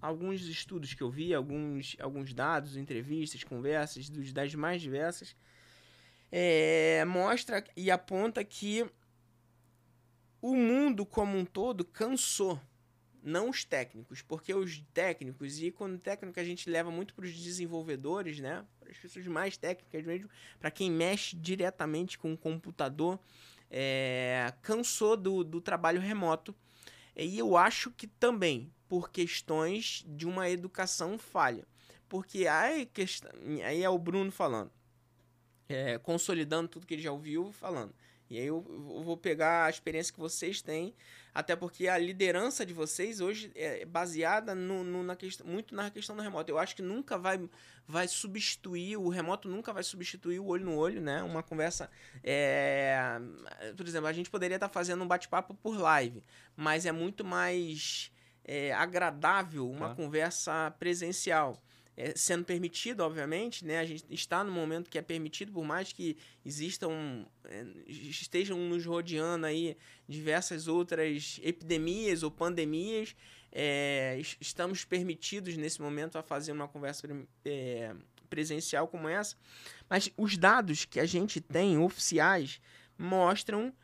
alguns 0.00 0.42
estudos 0.42 0.94
que 0.94 1.02
eu 1.02 1.10
vi, 1.10 1.34
alguns, 1.34 1.96
alguns 2.00 2.32
dados, 2.32 2.76
entrevistas, 2.76 3.44
conversas 3.44 4.08
dos, 4.08 4.32
das 4.32 4.54
mais 4.54 4.80
diversas, 4.80 5.36
é, 6.32 7.04
mostra 7.04 7.64
e 7.76 7.90
aponta 7.90 8.44
que 8.44 8.88
o 10.40 10.54
mundo 10.54 11.04
como 11.04 11.36
um 11.36 11.44
todo 11.44 11.84
cansou 11.84 12.60
não 13.22 13.50
os 13.50 13.64
técnicos, 13.64 14.22
porque 14.22 14.54
os 14.54 14.80
técnicos, 14.94 15.60
e 15.62 15.70
quando 15.70 15.98
técnico 15.98 16.40
a 16.40 16.44
gente 16.44 16.70
leva 16.70 16.90
muito 16.90 17.14
para 17.14 17.24
os 17.24 17.34
desenvolvedores, 17.34 18.40
né? 18.40 18.64
Para 18.78 18.90
as 18.90 18.96
pessoas 18.96 19.26
mais 19.26 19.56
técnicas 19.56 20.04
mesmo, 20.04 20.30
para 20.58 20.70
quem 20.70 20.90
mexe 20.90 21.36
diretamente 21.36 22.18
com 22.18 22.32
o 22.32 22.38
computador, 22.38 23.20
é, 23.70 24.52
cansou 24.62 25.16
do, 25.16 25.44
do 25.44 25.60
trabalho 25.60 26.00
remoto. 26.00 26.54
E 27.14 27.38
eu 27.38 27.56
acho 27.56 27.90
que 27.90 28.06
também 28.06 28.72
por 28.90 29.12
questões 29.12 30.04
de 30.04 30.26
uma 30.26 30.50
educação 30.50 31.16
falha. 31.16 31.64
Porque 32.08 32.48
aí, 32.48 32.90
aí 33.64 33.84
é 33.84 33.88
o 33.88 33.96
Bruno 33.96 34.32
falando, 34.32 34.72
é, 35.68 35.96
consolidando 35.98 36.66
tudo 36.66 36.84
que 36.84 36.94
ele 36.94 37.02
já 37.02 37.12
ouviu 37.12 37.52
falando. 37.52 37.94
E 38.28 38.36
aí 38.36 38.46
eu, 38.46 38.64
eu 38.68 39.04
vou 39.04 39.16
pegar 39.16 39.66
a 39.66 39.70
experiência 39.70 40.12
que 40.12 40.18
vocês 40.18 40.60
têm 40.60 40.92
até 41.32 41.54
porque 41.54 41.86
a 41.86 41.96
liderança 41.96 42.66
de 42.66 42.74
vocês 42.74 43.20
hoje 43.20 43.52
é 43.54 43.84
baseada 43.84 44.54
no, 44.54 44.82
no, 44.82 45.04
na 45.04 45.14
questão, 45.14 45.46
muito 45.46 45.72
na 45.72 45.88
questão 45.88 46.16
do 46.16 46.22
remoto. 46.22 46.50
Eu 46.50 46.58
acho 46.58 46.74
que 46.74 46.82
nunca 46.82 47.16
vai, 47.16 47.40
vai 47.86 48.08
substituir, 48.08 48.96
o 48.96 49.08
remoto 49.08 49.48
nunca 49.48 49.72
vai 49.72 49.84
substituir 49.84 50.40
o 50.40 50.46
olho 50.46 50.64
no 50.64 50.76
olho, 50.76 51.00
né? 51.00 51.22
Uma 51.22 51.44
conversa. 51.44 51.88
É, 52.24 53.20
por 53.76 53.86
exemplo, 53.86 54.08
a 54.08 54.12
gente 54.12 54.28
poderia 54.28 54.56
estar 54.56 54.68
fazendo 54.68 55.04
um 55.04 55.06
bate-papo 55.06 55.54
por 55.54 55.78
live, 55.78 56.24
mas 56.56 56.84
é 56.84 56.90
muito 56.90 57.24
mais 57.24 58.10
é, 58.44 58.72
agradável 58.72 59.68
uma 59.70 59.94
conversa 59.94 60.74
presencial 60.78 61.60
é, 62.00 62.14
sendo 62.16 62.44
permitido, 62.44 63.00
obviamente, 63.00 63.62
né? 63.64 63.78
A 63.78 63.84
gente 63.84 64.04
está 64.10 64.42
no 64.42 64.50
momento 64.50 64.88
que 64.88 64.96
é 64.96 65.02
permitido, 65.02 65.52
por 65.52 65.64
mais 65.64 65.92
que 65.92 66.16
existam, 66.44 67.26
é, 67.44 67.66
estejam 67.86 68.56
nos 68.56 68.86
rodeando 68.86 69.44
aí 69.44 69.76
diversas 70.08 70.66
outras 70.66 71.38
epidemias 71.42 72.22
ou 72.22 72.30
pandemias, 72.30 73.14
é, 73.52 74.18
estamos 74.40 74.82
permitidos 74.84 75.58
nesse 75.58 75.82
momento 75.82 76.16
a 76.16 76.22
fazer 76.22 76.52
uma 76.52 76.66
conversa 76.66 77.06
é, 77.44 77.94
presencial 78.30 78.88
como 78.88 79.06
essa. 79.06 79.36
Mas 79.88 80.10
os 80.16 80.38
dados 80.38 80.86
que 80.86 81.00
a 81.00 81.06
gente 81.06 81.38
tem 81.38 81.76
oficiais 81.76 82.62
mostram 82.96 83.74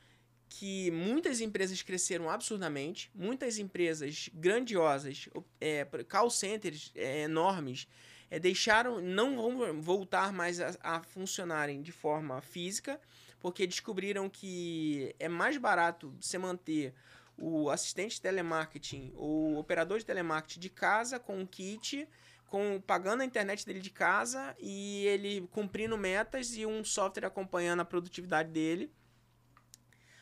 que 0.49 0.91
muitas 0.91 1.41
empresas 1.41 1.83
cresceram 1.83 2.31
absurdamente, 2.31 3.11
muitas 3.15 3.59
empresas 3.59 4.31
grandiosas, 4.33 5.29
é, 5.61 5.85
call 6.09 6.31
centers 6.31 6.93
é, 6.95 7.23
enormes, 7.23 7.89
é, 8.31 8.39
deixaram, 8.39 9.01
não 9.01 9.37
vão 9.37 9.81
voltar 9.81 10.33
mais 10.33 10.61
a, 10.61 10.77
a, 10.83 11.03
funcionarem 11.03 11.83
de 11.83 11.93
forma 11.93 12.41
física, 12.41 13.01
porque 13.41 13.67
descobriram 13.67 14.29
que 14.29 15.15
é 15.19 15.29
mais 15.29 15.57
barato 15.57 16.15
você 16.21 16.39
manter 16.39 16.95
o 17.39 17.69
assistente 17.69 18.15
de 18.15 18.23
telemarketing 18.23 19.13
o 19.15 19.59
operador 19.59 19.99
de 19.99 20.07
telemarketing 20.07 20.59
de 20.59 20.71
casa 20.71 21.19
com 21.19 21.39
um 21.39 21.47
kit, 21.47 22.09
com 22.47 22.81
pagando 22.81 23.21
a 23.21 23.27
internet 23.27 23.67
dele 23.67 23.81
de 23.81 23.91
casa 23.91 24.57
e 24.59 25.05
ele 25.07 25.47
cumprindo 25.53 25.99
metas 25.99 26.57
e 26.57 26.65
um 26.65 26.83
software 26.83 27.27
acompanhando 27.27 27.81
a 27.81 27.85
produtividade 27.85 28.51
dele 28.51 28.91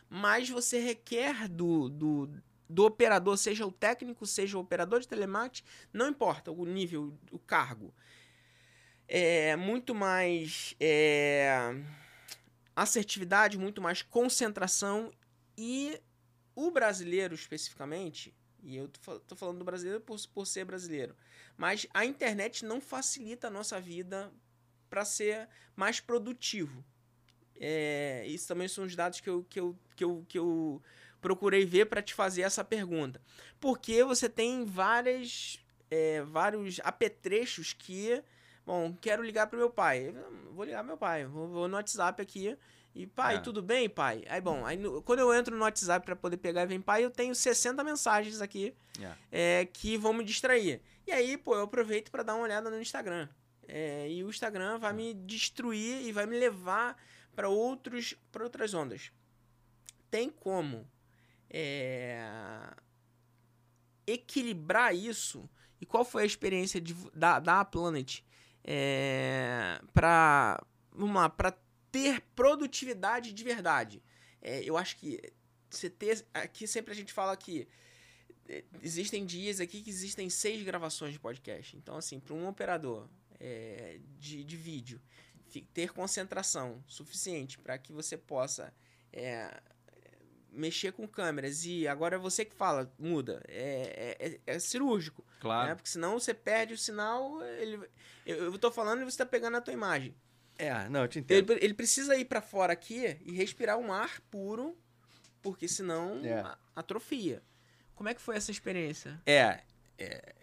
mas 0.08 0.48
você 0.48 0.78
requer 0.78 1.48
do, 1.48 1.88
do, 1.88 2.42
do 2.68 2.84
operador, 2.84 3.36
seja 3.36 3.66
o 3.66 3.72
técnico, 3.72 4.26
seja 4.26 4.56
o 4.56 4.60
operador 4.60 5.00
de 5.00 5.08
telemarketing, 5.08 5.66
não 5.92 6.08
importa 6.08 6.50
o 6.50 6.64
nível, 6.64 7.16
o 7.30 7.38
cargo. 7.38 7.94
É 9.06 9.54
muito 9.56 9.94
mais 9.94 10.74
é, 10.80 11.74
assertividade, 12.74 13.58
muito 13.58 13.82
mais 13.82 14.02
concentração 14.02 15.12
e 15.56 16.00
o 16.54 16.70
brasileiro 16.70 17.34
especificamente, 17.34 18.34
e 18.62 18.76
eu 18.76 18.88
tô 19.26 19.36
falando 19.36 19.58
do 19.58 19.64
brasileiro 19.64 20.00
por, 20.00 20.18
por 20.28 20.46
ser 20.46 20.64
brasileiro, 20.64 21.14
mas 21.56 21.86
a 21.92 22.04
internet 22.04 22.64
não 22.64 22.80
facilita 22.80 23.48
a 23.48 23.50
nossa 23.50 23.80
vida 23.80 24.32
para 24.88 25.04
ser 25.04 25.48
mais 25.76 26.00
produtivo. 26.00 26.84
É, 27.56 28.24
isso 28.26 28.48
também 28.48 28.68
são 28.68 28.84
os 28.84 28.96
dados 28.96 29.20
que 29.20 29.28
eu, 29.28 29.44
que 29.44 29.60
eu, 29.60 29.78
que 29.94 30.04
eu, 30.04 30.24
que 30.28 30.38
eu 30.38 30.82
procurei 31.20 31.64
ver 31.64 31.86
para 31.86 32.02
te 32.02 32.12
fazer 32.12 32.42
essa 32.42 32.62
pergunta. 32.62 33.20
Porque 33.58 34.04
você 34.04 34.28
tem 34.28 34.64
várias, 34.64 35.58
é, 35.90 36.22
vários 36.22 36.80
apetrechos 36.84 37.72
que. 37.72 38.22
Bom, 38.66 38.94
quero 39.00 39.22
ligar 39.22 39.46
para 39.46 39.58
meu 39.58 39.70
pai. 39.70 40.14
Vou 40.52 40.64
ligar 40.64 40.78
pro 40.78 40.88
meu 40.88 40.96
pai. 40.96 41.24
Vou, 41.26 41.48
vou 41.48 41.68
no 41.68 41.76
WhatsApp 41.76 42.20
aqui. 42.20 42.56
E, 42.94 43.06
pai, 43.06 43.36
é. 43.36 43.40
tudo 43.40 43.60
bem, 43.60 43.88
pai? 43.88 44.22
Aí, 44.28 44.40
bom, 44.40 44.64
aí, 44.64 44.78
quando 45.04 45.18
eu 45.18 45.34
entro 45.34 45.56
no 45.56 45.62
WhatsApp 45.62 46.06
para 46.06 46.14
poder 46.14 46.36
pegar 46.36 46.62
e 46.62 46.66
vem 46.66 46.80
pai, 46.80 47.04
eu 47.04 47.10
tenho 47.10 47.34
60 47.34 47.82
mensagens 47.82 48.40
aqui 48.40 48.72
é. 49.00 49.60
É, 49.60 49.64
que 49.66 49.96
vão 49.96 50.12
me 50.12 50.22
distrair. 50.22 50.80
E 51.06 51.10
aí, 51.10 51.36
pô, 51.36 51.56
eu 51.56 51.62
aproveito 51.62 52.10
para 52.10 52.22
dar 52.22 52.34
uma 52.34 52.44
olhada 52.44 52.70
no 52.70 52.80
Instagram. 52.80 53.28
É, 53.66 54.08
e 54.08 54.22
o 54.22 54.30
Instagram 54.30 54.78
vai 54.78 54.92
me 54.92 55.12
destruir 55.14 56.02
e 56.02 56.12
vai 56.12 56.26
me 56.26 56.38
levar 56.38 56.96
para 57.34 57.48
outros 57.48 58.14
para 58.30 58.44
outras 58.44 58.72
ondas. 58.74 59.10
Tem 60.14 60.30
como 60.30 60.88
é, 61.50 62.24
equilibrar 64.06 64.94
isso? 64.94 65.50
E 65.80 65.84
qual 65.84 66.04
foi 66.04 66.22
a 66.22 66.24
experiência 66.24 66.80
de, 66.80 66.94
da, 67.12 67.40
da 67.40 67.64
Planet 67.64 68.20
é, 68.62 69.80
para 69.92 70.64
vamos 70.92 71.32
para 71.36 71.50
ter 71.90 72.20
produtividade 72.36 73.32
de 73.32 73.42
verdade? 73.42 74.00
É, 74.40 74.62
eu 74.62 74.76
acho 74.76 74.98
que 74.98 75.20
você 75.68 75.90
ter 75.90 76.24
aqui 76.32 76.68
sempre 76.68 76.92
a 76.92 76.94
gente 76.94 77.12
fala 77.12 77.36
que 77.36 77.66
é, 78.48 78.62
existem 78.84 79.26
dias 79.26 79.58
aqui 79.58 79.82
que 79.82 79.90
existem 79.90 80.30
seis 80.30 80.62
gravações 80.62 81.12
de 81.12 81.18
podcast. 81.18 81.76
Então 81.76 81.96
assim, 81.96 82.20
para 82.20 82.34
um 82.34 82.46
operador 82.46 83.08
é, 83.40 83.98
de, 84.20 84.44
de 84.44 84.56
vídeo 84.56 85.02
ter 85.72 85.92
concentração 85.92 86.84
suficiente 86.86 87.58
para 87.58 87.76
que 87.78 87.92
você 87.92 88.16
possa 88.16 88.72
é, 89.12 89.60
mexer 90.54 90.92
com 90.92 91.06
câmeras 91.06 91.64
e 91.64 91.86
agora 91.86 92.16
é 92.16 92.18
você 92.18 92.44
que 92.44 92.54
fala, 92.54 92.92
muda. 92.98 93.42
É, 93.48 94.16
é, 94.18 94.26
é, 94.28 94.40
é 94.54 94.58
cirúrgico. 94.58 95.24
Claro. 95.40 95.68
Né? 95.68 95.74
Porque 95.74 95.88
senão 95.88 96.18
você 96.18 96.32
perde 96.32 96.74
o 96.74 96.78
sinal. 96.78 97.42
Ele, 97.42 97.80
eu, 98.24 98.44
eu 98.44 98.58
tô 98.58 98.70
falando 98.70 99.02
e 99.02 99.04
você 99.04 99.10
está 99.10 99.26
pegando 99.26 99.56
a 99.56 99.60
tua 99.60 99.74
imagem. 99.74 100.14
É, 100.56 100.88
não, 100.88 101.02
eu 101.02 101.08
te 101.08 101.18
entendo. 101.18 101.52
Ele, 101.52 101.64
ele 101.64 101.74
precisa 101.74 102.16
ir 102.16 102.24
para 102.26 102.40
fora 102.40 102.72
aqui 102.72 103.18
e 103.24 103.32
respirar 103.32 103.76
um 103.76 103.92
ar 103.92 104.20
puro, 104.30 104.76
porque 105.42 105.66
senão 105.66 106.20
é. 106.24 106.44
atrofia. 106.74 107.42
Como 107.94 108.08
é 108.08 108.14
que 108.14 108.20
foi 108.20 108.36
essa 108.36 108.50
experiência? 108.50 109.20
É, 109.26 109.60
é 109.98 110.34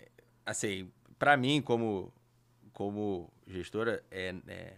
assim, 0.46 0.92
para 1.18 1.38
mim, 1.38 1.62
como, 1.62 2.14
como 2.74 3.32
gestora, 3.48 4.04
é, 4.12 4.36
é 4.48 4.74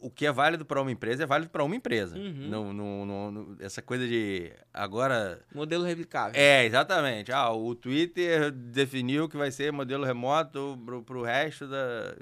o 0.00 0.10
que 0.10 0.26
é 0.26 0.32
válido 0.32 0.64
para 0.64 0.80
uma 0.80 0.90
empresa 0.90 1.22
é 1.22 1.26
válido 1.26 1.50
para 1.50 1.64
uma 1.64 1.74
empresa. 1.74 2.16
Uhum. 2.16 2.48
Não, 2.48 2.72
não, 2.72 3.06
não, 3.32 3.56
essa 3.60 3.80
coisa 3.80 4.06
de 4.06 4.52
agora. 4.72 5.40
Modelo 5.54 5.84
replicável. 5.84 6.40
É, 6.40 6.64
exatamente. 6.64 7.32
Ah, 7.32 7.50
o 7.50 7.74
Twitter 7.74 8.50
definiu 8.50 9.28
que 9.28 9.36
vai 9.36 9.50
ser 9.50 9.72
modelo 9.72 10.04
remoto 10.04 10.78
para 11.04 11.18
o 11.18 11.22
resto 11.22 11.66
da. 11.66 12.14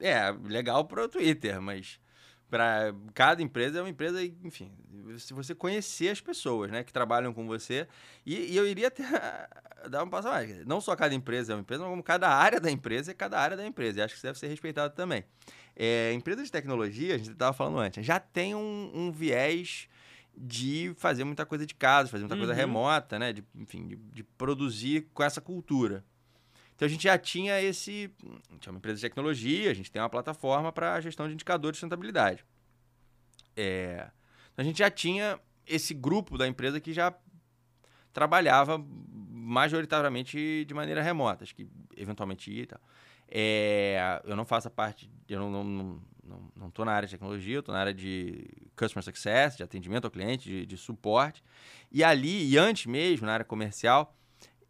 É, 0.00 0.30
legal 0.48 0.84
para 0.84 1.04
o 1.04 1.08
Twitter, 1.08 1.60
mas 1.60 1.98
para 2.50 2.94
cada 3.14 3.42
empresa 3.42 3.78
é 3.78 3.82
uma 3.82 3.90
empresa, 3.90 4.22
enfim, 4.22 4.70
se 5.18 5.34
você 5.34 5.54
conhecer 5.54 6.10
as 6.10 6.20
pessoas 6.20 6.70
né, 6.70 6.84
que 6.84 6.92
trabalham 6.92 7.32
com 7.32 7.46
você. 7.46 7.86
E, 8.24 8.52
e 8.52 8.56
eu 8.56 8.66
iria 8.66 8.88
até 8.88 9.02
dar 9.88 10.04
um 10.04 10.08
passo 10.08 10.28
mais. 10.28 10.64
Não 10.66 10.80
só 10.80 10.94
cada 10.94 11.14
empresa 11.14 11.52
é 11.52 11.56
uma 11.56 11.60
empresa, 11.60 11.82
mas 11.82 11.90
como 11.90 12.02
cada 12.02 12.28
área 12.28 12.60
da 12.60 12.70
empresa 12.70 13.10
é 13.10 13.14
cada 13.14 13.38
área 13.38 13.56
da 13.56 13.66
empresa. 13.66 13.98
E 13.98 14.02
acho 14.02 14.14
que 14.14 14.18
isso 14.18 14.26
deve 14.26 14.38
ser 14.38 14.48
respeitado 14.48 14.94
também. 14.94 15.24
É, 15.78 16.12
empresas 16.14 16.46
de 16.46 16.52
tecnologia, 16.52 17.14
a 17.14 17.18
gente 17.18 17.32
estava 17.32 17.52
falando 17.52 17.78
antes, 17.78 18.04
já 18.04 18.18
tem 18.18 18.54
um, 18.54 18.90
um 18.94 19.12
viés 19.12 19.88
de 20.36 20.94
fazer 20.96 21.24
muita 21.24 21.44
coisa 21.44 21.66
de 21.66 21.74
casa, 21.74 22.10
fazer 22.10 22.22
muita 22.22 22.34
uhum. 22.34 22.40
coisa 22.40 22.54
remota, 22.54 23.18
né? 23.18 23.32
De, 23.32 23.44
enfim, 23.54 23.86
de, 23.86 23.96
de, 23.96 24.22
produzir 24.22 25.08
com 25.12 25.22
essa 25.22 25.40
cultura. 25.40 26.04
Então 26.74 26.84
a 26.86 26.88
gente 26.88 27.04
já 27.04 27.16
tinha 27.18 27.60
esse. 27.60 28.10
A 28.50 28.52
gente 28.52 28.68
é 28.68 28.70
uma 28.70 28.78
empresa 28.78 28.96
de 28.96 29.02
tecnologia, 29.02 29.70
a 29.70 29.74
gente 29.74 29.90
tem 29.90 30.00
uma 30.00 30.10
plataforma 30.10 30.72
para 30.72 31.00
gestão 31.00 31.26
de 31.26 31.34
indicadores 31.34 31.76
de 31.76 31.80
sustentabilidade. 31.80 32.44
É, 33.56 34.10
então 34.52 34.62
a 34.62 34.64
gente 34.64 34.78
já 34.78 34.90
tinha 34.90 35.40
esse 35.66 35.94
grupo 35.94 36.36
da 36.36 36.46
empresa 36.46 36.80
que 36.80 36.92
já 36.92 37.14
trabalhava 38.12 38.78
majoritariamente 38.78 40.64
de 40.64 40.74
maneira 40.74 41.02
remota, 41.02 41.44
acho 41.44 41.54
que 41.54 41.66
eventualmente 41.96 42.50
ia 42.50 42.62
e 42.62 42.66
tal. 42.66 42.80
É, 43.28 44.20
eu 44.24 44.36
não 44.36 44.44
faço 44.44 44.68
a 44.68 44.70
parte, 44.70 45.10
eu 45.28 45.40
não, 45.40 45.50
não, 45.50 46.02
não, 46.22 46.52
não 46.54 46.70
tô 46.70 46.84
na 46.84 46.92
área 46.92 47.06
de 47.06 47.14
tecnologia, 47.14 47.56
eu 47.56 47.62
tô 47.62 47.72
na 47.72 47.78
área 47.78 47.94
de 47.94 48.48
customer 48.76 49.02
success, 49.02 49.56
de 49.56 49.62
atendimento 49.62 50.04
ao 50.04 50.10
cliente, 50.10 50.48
de, 50.48 50.66
de 50.66 50.76
suporte. 50.76 51.42
E 51.90 52.04
ali, 52.04 52.48
e 52.48 52.58
antes 52.58 52.86
mesmo, 52.86 53.26
na 53.26 53.34
área 53.34 53.44
comercial, 53.44 54.16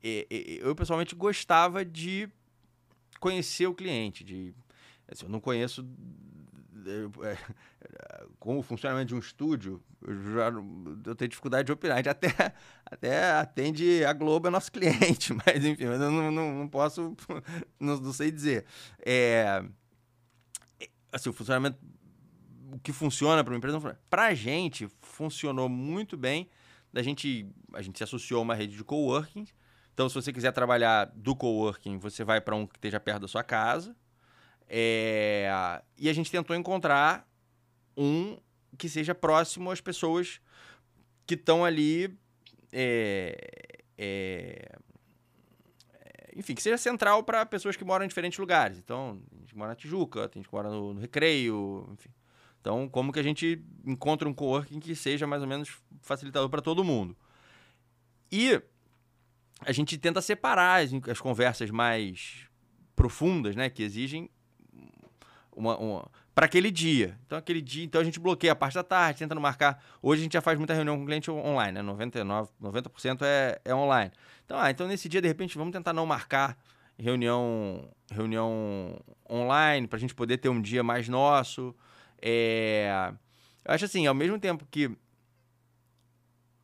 é, 0.02 0.26
é, 0.30 0.36
eu 0.60 0.74
pessoalmente 0.74 1.14
gostava 1.14 1.84
de 1.84 2.28
conhecer 3.18 3.66
o 3.66 3.74
cliente, 3.74 4.22
de 4.22 4.54
assim, 5.08 5.24
eu 5.24 5.30
não 5.30 5.40
conheço 5.40 5.86
é, 6.88 7.36
como 8.38 8.60
o 8.60 8.62
funcionamento 8.62 9.08
de 9.08 9.14
um 9.14 9.18
estúdio, 9.18 9.82
eu, 10.02 10.14
já, 10.34 10.52
eu 11.06 11.14
tenho 11.14 11.28
dificuldade 11.28 11.66
de 11.66 11.72
opinar. 11.72 11.94
A 11.94 11.98
gente 11.98 12.08
até, 12.08 12.28
até 12.84 13.32
atende 13.32 14.04
a 14.04 14.12
Globo, 14.12 14.48
é 14.48 14.50
nosso 14.50 14.70
cliente, 14.72 15.34
mas 15.34 15.64
enfim, 15.64 15.84
eu 15.84 15.98
não, 15.98 16.30
não, 16.30 16.54
não 16.54 16.68
posso, 16.68 17.16
não, 17.78 17.96
não, 17.98 18.12
sei 18.12 18.30
dizer. 18.30 18.64
É, 19.04 19.64
assim, 21.12 21.28
o 21.28 21.32
funcionamento, 21.32 21.78
o 22.72 22.78
que 22.78 22.92
funciona 22.92 23.42
para 23.42 23.52
uma 23.52 23.58
empresa, 23.58 23.98
para 24.08 24.26
a 24.26 24.34
gente, 24.34 24.88
funcionou 25.00 25.68
muito 25.68 26.16
bem. 26.16 26.48
Da 26.92 27.02
gente, 27.02 27.46
a 27.74 27.82
gente 27.82 27.98
se 27.98 28.04
associou 28.04 28.40
a 28.40 28.42
uma 28.42 28.54
rede 28.54 28.76
de 28.76 28.82
coworking. 28.82 29.46
Então, 29.92 30.08
se 30.08 30.14
você 30.14 30.32
quiser 30.32 30.52
trabalhar 30.52 31.10
do 31.14 31.34
coworking, 31.34 31.98
você 31.98 32.24
vai 32.24 32.40
para 32.40 32.54
um 32.54 32.66
que 32.66 32.76
esteja 32.76 33.00
perto 33.00 33.22
da 33.22 33.28
sua 33.28 33.42
casa. 33.42 33.94
É, 34.68 35.48
e 35.96 36.08
a 36.08 36.12
gente 36.12 36.30
tentou 36.30 36.56
encontrar 36.56 37.28
um 37.96 38.38
que 38.76 38.88
seja 38.88 39.14
próximo 39.14 39.70
às 39.70 39.80
pessoas 39.80 40.40
que 41.26 41.34
estão 41.34 41.64
ali. 41.64 42.16
É, 42.72 43.82
é, 43.96 44.78
enfim, 46.36 46.54
que 46.54 46.62
seja 46.62 46.76
central 46.76 47.22
para 47.22 47.46
pessoas 47.46 47.76
que 47.76 47.84
moram 47.84 48.04
em 48.04 48.08
diferentes 48.08 48.38
lugares. 48.38 48.78
Então, 48.78 49.22
a 49.34 49.40
gente 49.40 49.56
mora 49.56 49.70
na 49.70 49.76
Tijuca, 49.76 50.28
tem 50.28 50.42
gente 50.42 50.50
que 50.50 50.54
mora 50.54 50.68
no, 50.68 50.92
no 50.92 51.00
Recreio, 51.00 51.88
enfim. 51.92 52.10
Então, 52.60 52.88
como 52.88 53.12
que 53.12 53.18
a 53.18 53.22
gente 53.22 53.64
encontra 53.84 54.28
um 54.28 54.34
coworking 54.34 54.80
que 54.80 54.94
seja 54.94 55.26
mais 55.26 55.40
ou 55.40 55.48
menos 55.48 55.70
facilitador 56.02 56.50
para 56.50 56.60
todo 56.60 56.84
mundo? 56.84 57.16
E 58.30 58.60
a 59.60 59.72
gente 59.72 59.96
tenta 59.96 60.20
separar 60.20 60.82
as, 60.82 60.90
as 61.08 61.20
conversas 61.20 61.70
mais 61.70 62.46
profundas, 62.94 63.54
né, 63.54 63.70
que 63.70 63.82
exigem 63.82 64.28
uma, 65.56 65.76
uma 65.78 66.10
para 66.34 66.46
aquele 66.46 66.70
dia. 66.70 67.18
Então, 67.26 67.38
aquele 67.38 67.62
dia, 67.62 67.84
então 67.84 68.00
a 68.00 68.04
gente 68.04 68.20
bloqueia 68.20 68.52
a 68.52 68.56
parte 68.56 68.74
da 68.74 68.82
tarde, 68.82 69.20
tentando 69.20 69.40
marcar. 69.40 69.82
Hoje 70.02 70.20
a 70.20 70.24
gente 70.24 70.34
já 70.34 70.42
faz 70.42 70.58
muita 70.58 70.74
reunião 70.74 70.96
com 70.96 71.02
o 71.02 71.06
cliente 71.06 71.30
online, 71.30 71.72
né? 71.72 71.82
99, 71.82 72.50
90% 72.62 73.22
é, 73.22 73.60
é 73.64 73.74
online. 73.74 74.12
Então, 74.44 74.58
ah, 74.58 74.70
então 74.70 74.86
nesse 74.86 75.08
dia, 75.08 75.22
de 75.22 75.26
repente, 75.26 75.56
vamos 75.56 75.72
tentar 75.72 75.94
não 75.94 76.04
marcar 76.04 76.58
reunião, 76.98 77.88
reunião 78.10 79.00
online 79.30 79.86
para 79.86 79.96
a 79.96 80.00
gente 80.00 80.14
poder 80.14 80.36
ter 80.36 80.50
um 80.50 80.60
dia 80.60 80.82
mais 80.82 81.08
nosso. 81.08 81.74
É, 82.20 83.12
eu 83.64 83.74
acho 83.74 83.86
assim, 83.86 84.06
ao 84.06 84.14
mesmo 84.14 84.38
tempo 84.38 84.66
que 84.70 84.90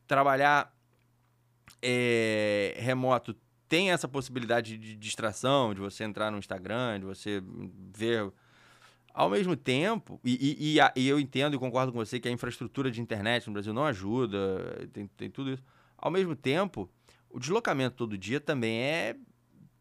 trabalhar 0.06 0.70
é, 1.80 2.74
remoto 2.78 3.34
tem 3.68 3.90
essa 3.90 4.06
possibilidade 4.06 4.76
de 4.76 4.94
distração, 4.94 5.72
de 5.72 5.80
você 5.80 6.04
entrar 6.04 6.30
no 6.30 6.36
Instagram, 6.36 7.00
de 7.00 7.06
você 7.06 7.42
ver 7.94 8.30
ao 9.14 9.28
mesmo 9.28 9.54
tempo, 9.54 10.20
e, 10.24 10.76
e, 10.76 11.00
e, 11.00 11.08
eu 11.08 11.20
entendo 11.20 11.54
e 11.54 11.58
concordo 11.58 11.92
com 11.92 11.98
você 11.98 12.18
que 12.18 12.28
a 12.28 12.30
infraestrutura 12.30 12.90
de 12.90 13.00
internet 13.00 13.46
no 13.46 13.52
Brasil 13.52 13.72
não 13.72 13.84
ajuda, 13.84 14.88
tem, 14.92 15.06
tem 15.06 15.30
tudo 15.30 15.50
isso. 15.50 15.62
Ao 15.96 16.10
mesmo 16.10 16.34
tempo, 16.34 16.90
o 17.30 17.38
deslocamento 17.38 17.96
todo 17.96 18.16
dia 18.16 18.40
também 18.40 18.80
é, 18.80 19.16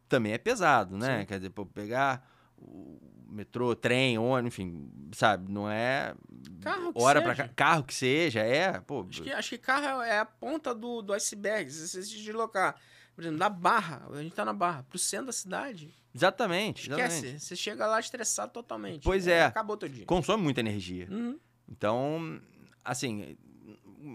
também 0.08 0.34
é 0.34 0.38
pesado, 0.38 0.98
né? 0.98 1.22
Sim. 1.22 1.26
Quer 1.26 1.38
dizer, 1.38 1.50
pô, 1.52 1.66
pegar 1.66 2.30
o 2.58 3.00
metrô, 3.30 3.76
trem, 3.76 4.18
ônibus, 4.18 4.54
enfim, 4.54 4.92
sabe? 5.14 5.52
Não 5.52 5.70
é 5.70 6.14
carro 6.62 6.94
que 6.94 7.02
hora 7.02 7.22
para 7.22 7.48
carro 7.50 7.84
que 7.84 7.94
seja, 7.94 8.42
é, 8.42 8.80
pô. 8.82 9.06
Acho 9.10 9.24
que, 9.24 9.32
acho 9.32 9.50
que 9.50 9.58
carro 9.58 10.02
é 10.02 10.20
a 10.20 10.26
ponta 10.26 10.76
do, 10.76 11.02
do 11.02 11.14
iceberg. 11.14 11.72
Se 11.72 11.88
você 11.88 12.04
se 12.04 12.22
deslocar, 12.22 12.76
por 13.16 13.22
exemplo, 13.22 13.40
da 13.40 13.50
Barra, 13.50 14.08
a 14.12 14.22
gente 14.22 14.36
tá 14.36 14.46
na 14.46 14.54
Barra, 14.54 14.84
pro 14.84 14.98
centro 14.98 15.28
da 15.28 15.34
cidade, 15.34 15.94
Exatamente. 16.14 16.90
Esquece. 16.90 17.18
Exatamente. 17.18 17.44
Você 17.44 17.56
chega 17.56 17.88
lá 17.88 18.00
estressado 18.00 18.52
totalmente. 18.52 19.04
Pois 19.04 19.28
é. 19.28 19.46
Acabou 19.46 19.78
teu 19.78 19.90
dia. 19.90 20.06
Consome 20.06 20.44
muita 20.44 20.60
energia. 20.60 21.08
Uhum. 21.10 21.40
Então, 21.70 22.40
assim, 22.84 23.38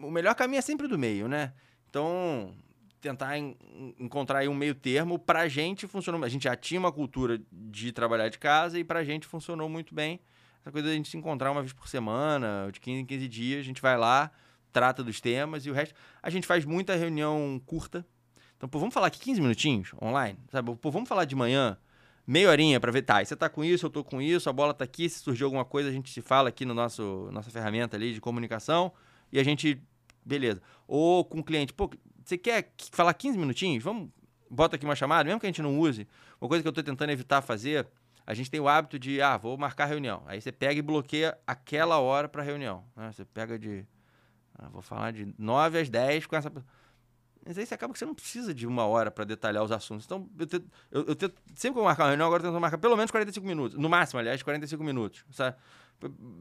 o 0.02 0.10
melhor 0.10 0.34
caminho 0.34 0.58
é 0.58 0.62
sempre 0.62 0.86
do 0.86 0.98
meio, 0.98 1.26
né? 1.26 1.54
Então, 1.88 2.54
tentar 3.00 3.38
en 3.38 3.56
encontrar 3.98 4.40
aí 4.40 4.48
um 4.48 4.54
meio 4.54 4.74
termo, 4.74 5.18
pra 5.18 5.48
gente 5.48 5.86
funcionou. 5.86 6.22
A 6.22 6.28
gente 6.28 6.44
já 6.44 6.54
tinha 6.54 6.78
uma 6.78 6.92
cultura 6.92 7.40
de 7.50 7.92
trabalhar 7.92 8.28
de 8.28 8.38
casa 8.38 8.78
e 8.78 8.84
pra 8.84 9.02
gente 9.02 9.26
funcionou 9.26 9.68
muito 9.68 9.94
bem. 9.94 10.20
Essa 10.60 10.70
coisa 10.70 10.88
da 10.88 10.94
gente 10.94 11.08
se 11.08 11.16
encontrar 11.16 11.50
uma 11.50 11.62
vez 11.62 11.72
por 11.72 11.88
semana, 11.88 12.68
de 12.72 12.80
15 12.80 13.00
em 13.00 13.06
15 13.06 13.28
dias, 13.28 13.60
a 13.60 13.62
gente 13.62 13.80
vai 13.80 13.96
lá, 13.96 14.30
trata 14.72 15.02
dos 15.02 15.20
temas 15.20 15.64
e 15.64 15.70
o 15.70 15.72
resto. 15.72 15.94
A 16.22 16.28
gente 16.28 16.46
faz 16.46 16.64
muita 16.64 16.94
reunião 16.94 17.60
curta. 17.64 18.04
Então, 18.56 18.68
pô, 18.68 18.78
vamos 18.78 18.94
falar 18.94 19.08
aqui 19.08 19.18
15 19.18 19.40
minutinhos 19.40 19.90
online, 20.00 20.38
sabe? 20.50 20.74
Pô, 20.76 20.90
vamos 20.90 21.08
falar 21.08 21.24
de 21.24 21.36
manhã 21.36 21.76
meia 22.26 22.50
horinha 22.50 22.80
para 22.80 22.90
ver, 22.90 23.02
tá, 23.02 23.24
você 23.24 23.36
tá 23.36 23.48
com 23.48 23.62
isso, 23.62 23.86
eu 23.86 23.90
tô 23.90 24.02
com 24.02 24.20
isso, 24.20 24.50
a 24.50 24.52
bola 24.52 24.74
tá 24.74 24.82
aqui, 24.84 25.08
se 25.08 25.20
surgir 25.20 25.44
alguma 25.44 25.64
coisa, 25.64 25.88
a 25.88 25.92
gente 25.92 26.10
se 26.10 26.20
fala 26.20 26.48
aqui 26.48 26.64
no 26.64 26.74
nosso 26.74 27.28
nossa 27.30 27.50
ferramenta 27.50 27.96
ali 27.96 28.12
de 28.12 28.20
comunicação 28.20 28.92
e 29.32 29.38
a 29.38 29.44
gente, 29.44 29.80
beleza. 30.24 30.60
Ou 30.88 31.24
com 31.24 31.38
o 31.38 31.44
cliente, 31.44 31.72
pô, 31.72 31.90
você 32.24 32.36
quer 32.36 32.72
falar 32.90 33.14
15 33.14 33.38
minutinhos? 33.38 33.84
Vamos, 33.84 34.08
bota 34.50 34.76
aqui 34.76 34.84
uma 34.84 34.96
chamada, 34.96 35.24
mesmo 35.24 35.38
que 35.38 35.46
a 35.46 35.50
gente 35.50 35.62
não 35.62 35.78
use. 35.78 36.08
Uma 36.40 36.48
coisa 36.48 36.62
que 36.62 36.68
eu 36.68 36.72
tô 36.72 36.82
tentando 36.82 37.10
evitar 37.10 37.42
fazer, 37.42 37.86
a 38.26 38.34
gente 38.34 38.50
tem 38.50 38.58
o 38.58 38.68
hábito 38.68 38.98
de, 38.98 39.20
ah, 39.20 39.36
vou 39.36 39.56
marcar 39.56 39.84
reunião. 39.84 40.22
Aí 40.26 40.40
você 40.40 40.50
pega 40.50 40.78
e 40.78 40.82
bloqueia 40.82 41.38
aquela 41.46 41.98
hora 41.98 42.28
para 42.28 42.42
reunião. 42.42 42.84
Né? 42.96 43.12
Você 43.12 43.24
pega 43.24 43.56
de, 43.58 43.84
ah, 44.58 44.68
vou 44.70 44.82
falar 44.82 45.12
de 45.12 45.32
9 45.38 45.78
às 45.78 45.88
10 45.88 46.26
com 46.26 46.34
essa 46.34 46.50
pessoa 46.50 46.66
mas 47.46 47.56
aí 47.56 47.64
você 47.64 47.74
acaba 47.74 47.92
que 47.92 47.98
você 47.98 48.04
não 48.04 48.14
precisa 48.14 48.52
de 48.52 48.66
uma 48.66 48.84
hora 48.86 49.08
para 49.08 49.24
detalhar 49.24 49.62
os 49.62 49.70
assuntos. 49.70 50.04
Então, 50.04 50.28
eu, 50.36 50.48
eu, 50.90 51.06
eu 51.08 51.32
sempre 51.54 51.74
que 51.74 51.78
eu 51.78 51.84
marcar 51.84 52.02
uma 52.04 52.08
reunião, 52.08 52.26
agora 52.26 52.42
eu 52.42 52.50
tento 52.50 52.60
marcar 52.60 52.76
pelo 52.76 52.96
menos 52.96 53.10
45 53.12 53.46
minutos. 53.46 53.78
No 53.78 53.88
máximo, 53.88 54.18
aliás, 54.18 54.42
45 54.42 54.82
minutos. 54.82 55.24
Sabe? 55.30 55.56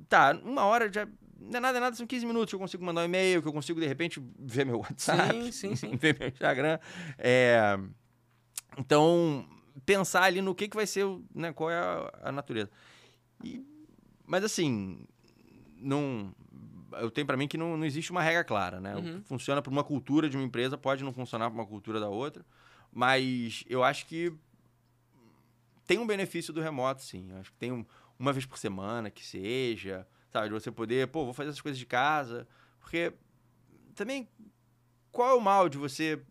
Tá, 0.10 0.36
uma 0.43 0.66
hora 0.66 0.91
já. 0.91 1.08
Não 1.39 1.58
é 1.58 1.60
nada, 1.60 1.78
é 1.78 1.82
nada, 1.82 1.95
são 1.95 2.08
15 2.08 2.26
minutos 2.26 2.49
que 2.49 2.56
eu 2.56 2.60
consigo 2.60 2.84
mandar 2.84 3.01
um 3.01 3.06
e-mail, 3.06 3.39
que 3.39 3.47
eu 3.47 3.53
consigo, 3.53 3.80
de 3.80 3.86
repente, 3.86 4.20
ver 4.39 4.66
meu 4.66 4.80
WhatsApp. 4.89 5.51
Sim, 5.51 5.51
sim, 5.51 5.76
sim. 5.76 5.95
ver 5.97 6.18
meu 6.18 6.30
Instagram. 6.30 6.80
É, 7.20 7.78
então, 8.77 9.48
pensar 9.86 10.23
ali 10.23 10.41
no 10.41 10.56
que, 10.56 10.68
que 10.68 10.76
vai 10.76 10.88
ser, 10.88 11.06
né, 11.36 11.53
qual 11.53 11.69
é 11.69 11.77
a, 11.77 12.30
a 12.30 12.32
natureza. 12.32 12.72
E, 13.44 13.64
mas 14.26 14.44
assim, 14.44 15.06
não 15.77 16.34
eu 16.99 17.11
tenho 17.11 17.27
para 17.27 17.38
mim 17.38 17.47
que 17.47 17.57
não, 17.57 17.77
não 17.77 17.85
existe 17.85 18.11
uma 18.11 18.22
regra 18.22 18.43
clara, 18.43 18.80
né? 18.80 18.95
Uhum. 18.95 19.23
funciona 19.23 19.61
para 19.61 19.72
uma 19.72 19.84
cultura 19.84 20.30
de 20.30 20.38
uma 20.38 20.45
empresa 20.45 20.77
pode 20.77 21.03
não 21.03 21.13
funcionar 21.13 21.49
para 21.49 21.59
uma 21.59 21.65
cultura 21.65 21.99
da 21.99 22.09
outra, 22.09 22.45
mas 22.91 23.63
eu 23.67 23.84
acho 23.84 24.05
que 24.05 24.34
tem 25.85 25.99
um 25.99 26.07
benefício 26.07 26.51
do 26.53 26.61
remoto, 26.61 27.01
sim. 27.01 27.30
Eu 27.31 27.38
acho 27.38 27.51
que 27.51 27.57
tem 27.57 27.72
um, 27.72 27.85
uma 28.17 28.34
vez 28.34 28.45
por 28.45 28.57
semana 28.57 29.09
que 29.11 29.26
seja, 29.26 30.07
sabe, 30.31 30.47
de 30.47 30.53
você 30.53 30.72
poder, 30.72 31.07
pô, 31.07 31.26
vou 31.26 31.34
fazer 31.34 31.49
essas 31.49 31.61
coisas 31.61 31.77
de 31.77 31.85
casa, 31.85 32.47
porque 32.80 33.13
também 33.93 34.27
qual 35.11 35.30
é 35.30 35.34
o 35.34 35.41
mal 35.41 35.69
de 35.69 35.77
você, 35.77 36.22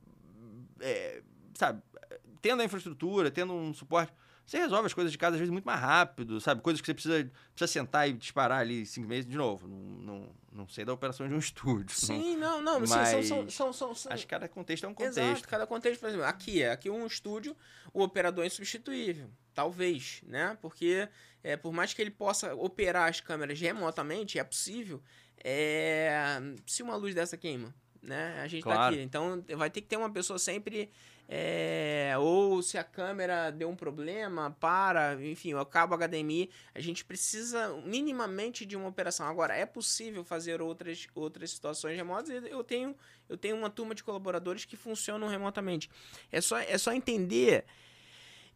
é, 0.80 1.22
sabe, 1.54 1.82
tendo 2.42 2.60
a 2.60 2.64
infraestrutura, 2.64 3.30
tendo 3.30 3.52
um 3.52 3.72
suporte 3.72 4.12
você 4.46 4.58
resolve 4.58 4.86
as 4.86 4.92
coisas 4.92 5.10
de 5.10 5.16
casa 5.16 5.36
às 5.36 5.40
vezes 5.40 5.50
muito 5.50 5.64
mais 5.64 5.80
rápido, 5.80 6.40
sabe? 6.40 6.60
Coisas 6.60 6.80
que 6.80 6.86
você 6.86 6.94
precisa, 6.94 7.30
precisa 7.54 7.66
sentar 7.66 8.08
e 8.08 8.12
disparar 8.12 8.60
ali 8.60 8.84
cinco 8.84 9.08
meses 9.08 9.28
de 9.28 9.36
novo. 9.36 9.66
Não, 9.66 9.78
não, 9.78 10.28
não 10.52 10.68
sei 10.68 10.84
da 10.84 10.92
operação 10.92 11.26
de 11.26 11.34
um 11.34 11.38
estúdio. 11.38 11.96
Sim, 11.96 12.36
não, 12.36 12.60
não. 12.60 12.80
Mas 12.80 12.90
são, 12.90 13.22
são, 13.22 13.72
são, 13.72 13.94
são, 13.94 14.12
acho 14.12 14.24
que 14.24 14.30
cada 14.30 14.48
contexto 14.48 14.84
é 14.84 14.88
um 14.88 14.94
contexto. 14.94 15.18
Exato, 15.18 15.48
cada 15.48 15.66
contexto, 15.66 16.00
por 16.00 16.08
exemplo, 16.08 16.26
aqui 16.26 16.62
é 16.62 16.72
aqui 16.72 16.90
um 16.90 17.06
estúdio, 17.06 17.56
o 17.92 18.02
operador 18.02 18.44
é 18.44 18.46
insubstituível. 18.46 19.30
Talvez, 19.54 20.20
né? 20.26 20.58
Porque 20.60 21.08
é, 21.42 21.56
por 21.56 21.72
mais 21.72 21.94
que 21.94 22.02
ele 22.02 22.10
possa 22.10 22.54
operar 22.54 23.08
as 23.08 23.20
câmeras 23.20 23.58
remotamente, 23.58 24.38
é 24.38 24.44
possível. 24.44 25.02
É, 25.42 26.40
se 26.66 26.82
uma 26.82 26.96
luz 26.96 27.14
dessa 27.14 27.36
queima, 27.36 27.74
né? 28.02 28.40
A 28.42 28.46
gente 28.46 28.62
claro. 28.62 28.78
tá 28.78 28.88
aqui. 28.88 29.00
Então 29.00 29.44
vai 29.56 29.70
ter 29.70 29.80
que 29.80 29.88
ter 29.88 29.96
uma 29.96 30.10
pessoa 30.10 30.38
sempre. 30.38 30.90
É, 31.26 32.14
ou 32.18 32.62
se 32.62 32.76
a 32.76 32.84
câmera 32.84 33.50
deu 33.50 33.68
um 33.68 33.76
problema, 33.76 34.54
para, 34.60 35.14
enfim, 35.24 35.50
eu 35.50 35.58
acabo 35.58 35.96
HDMI. 35.96 36.50
A 36.74 36.80
gente 36.80 37.04
precisa 37.04 37.74
minimamente 37.84 38.66
de 38.66 38.76
uma 38.76 38.88
operação. 38.88 39.26
Agora, 39.26 39.54
é 39.54 39.64
possível 39.64 40.22
fazer 40.24 40.60
outras, 40.60 41.06
outras 41.14 41.50
situações 41.50 41.96
remotas. 41.96 42.30
Eu 42.44 42.62
tenho, 42.62 42.94
eu 43.28 43.36
tenho 43.36 43.56
uma 43.56 43.70
turma 43.70 43.94
de 43.94 44.04
colaboradores 44.04 44.64
que 44.64 44.76
funcionam 44.76 45.28
remotamente. 45.28 45.88
É 46.30 46.40
só, 46.40 46.58
é 46.58 46.76
só 46.76 46.92
entender. 46.92 47.64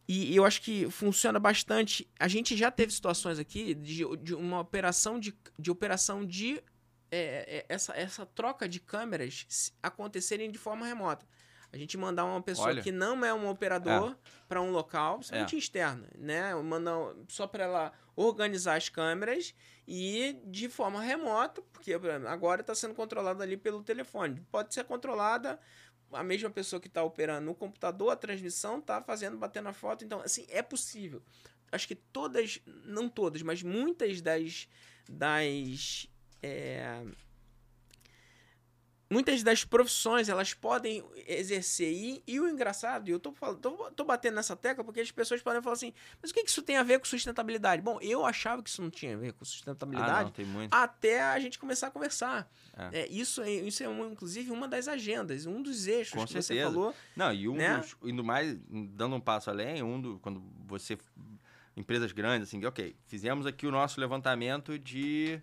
E 0.07 0.35
eu 0.35 0.43
acho 0.43 0.61
que 0.61 0.89
funciona 0.89 1.39
bastante. 1.39 2.09
A 2.19 2.27
gente 2.27 2.57
já 2.57 2.71
teve 2.71 2.91
situações 2.91 3.37
aqui 3.37 3.75
de, 3.75 4.03
de 4.17 4.33
uma 4.33 4.59
operação 4.59 5.19
de, 5.19 5.35
de 5.57 5.69
operação 5.69 6.25
de 6.25 6.63
é, 7.11 7.57
é, 7.57 7.65
essa, 7.69 7.93
essa 7.95 8.25
troca 8.25 8.67
de 8.67 8.79
câmeras 8.79 9.71
acontecerem 9.81 10.51
de 10.51 10.57
forma 10.57 10.85
remota. 10.85 11.27
A 11.71 11.77
gente 11.77 11.97
mandar 11.97 12.25
uma 12.25 12.41
pessoa 12.41 12.69
Olha. 12.69 12.81
que 12.81 12.91
não 12.91 13.23
é 13.23 13.33
um 13.33 13.47
operador 13.47 14.11
é. 14.11 14.15
para 14.47 14.61
um 14.61 14.71
local, 14.71 15.17
principalmente 15.17 15.55
é. 15.55 15.59
externa, 15.59 16.07
né? 16.17 16.55
Mandar 16.55 17.13
só 17.27 17.45
para 17.45 17.63
ela 17.63 17.93
organizar 18.15 18.75
as 18.75 18.89
câmeras 18.89 19.53
e 19.87 20.39
de 20.45 20.67
forma 20.67 21.01
remota, 21.01 21.61
porque 21.71 21.93
agora 22.27 22.61
está 22.61 22.73
sendo 22.73 22.95
controlada 22.95 23.43
ali 23.43 23.55
pelo 23.55 23.83
telefone. 23.83 24.45
Pode 24.51 24.73
ser 24.73 24.83
controlada 24.85 25.59
a 26.11 26.23
mesma 26.23 26.49
pessoa 26.49 26.79
que 26.79 26.87
está 26.87 27.03
operando 27.03 27.45
no 27.45 27.55
computador, 27.55 28.11
a 28.11 28.15
transmissão 28.15 28.79
está 28.79 29.01
fazendo, 29.01 29.37
batendo 29.37 29.69
a 29.69 29.73
foto. 29.73 30.03
Então, 30.03 30.21
assim, 30.21 30.45
é 30.49 30.61
possível. 30.61 31.21
Acho 31.71 31.87
que 31.87 31.95
todas, 31.95 32.59
não 32.65 33.07
todas, 33.07 33.41
mas 33.41 33.61
muitas 33.61 34.21
das, 34.21 34.67
das 35.07 36.07
é, 36.41 37.03
muitas 39.09 39.41
das 39.41 39.65
profissões 39.65 40.29
elas 40.29 40.53
podem 40.53 41.03
exercer. 41.27 41.91
E, 41.91 42.23
e 42.27 42.39
o 42.39 42.47
engraçado, 42.47 43.09
e 43.09 43.11
eu 43.11 43.19
tô, 43.19 43.31
tô, 43.31 43.71
tô 43.91 44.03
batendo 44.03 44.35
nessa 44.35 44.55
tecla 44.55 44.83
porque 44.83 44.99
as 44.99 45.11
pessoas 45.11 45.41
podem 45.41 45.61
falar 45.61 45.73
assim: 45.73 45.93
mas 46.21 46.31
o 46.31 46.33
que, 46.33 46.43
que 46.43 46.49
isso 46.49 46.61
tem 46.61 46.77
a 46.77 46.83
ver 46.83 46.99
com 46.99 47.05
sustentabilidade? 47.05 47.81
Bom, 47.81 47.99
eu 48.01 48.25
achava 48.25 48.61
que 48.61 48.69
isso 48.69 48.81
não 48.81 48.89
tinha 48.89 49.15
a 49.15 49.17
ver 49.17 49.33
com 49.33 49.43
sustentabilidade 49.43 50.31
ah, 50.37 50.43
não, 50.43 50.67
até 50.71 51.21
a 51.21 51.39
gente 51.39 51.57
começar 51.57 51.87
a 51.87 51.91
conversar. 51.91 52.49
É. 52.77 53.01
É, 53.01 53.07
isso, 53.07 53.41
é, 53.41 53.51
isso 53.51 53.83
é, 53.83 53.87
uma, 53.87 54.07
inclusive, 54.07 54.51
uma 54.51 54.67
das 54.67 54.87
agendas, 54.87 55.45
um 55.45 55.61
dos 55.61 55.87
eixos 55.87 56.13
com 56.13 56.25
que 56.25 56.33
certeza. 56.33 56.69
você 56.69 56.73
falou. 56.73 56.95
Não, 57.15 57.33
e 57.33 57.49
um 57.49 57.55
né? 57.55 57.77
dos, 57.77 57.95
indo 58.03 58.23
mais, 58.23 58.57
dando 58.69 59.15
um 59.15 59.19
passo 59.19 59.49
além, 59.49 59.81
um 59.81 59.99
do, 59.99 60.19
quando 60.19 60.43
você. 60.65 60.97
Empresas 61.77 62.11
grandes, 62.11 62.49
assim, 62.49 62.63
ok, 62.65 62.93
fizemos 63.05 63.45
aqui 63.45 63.65
o 63.65 63.71
nosso 63.71 64.01
levantamento 64.01 64.77
de 64.77 65.41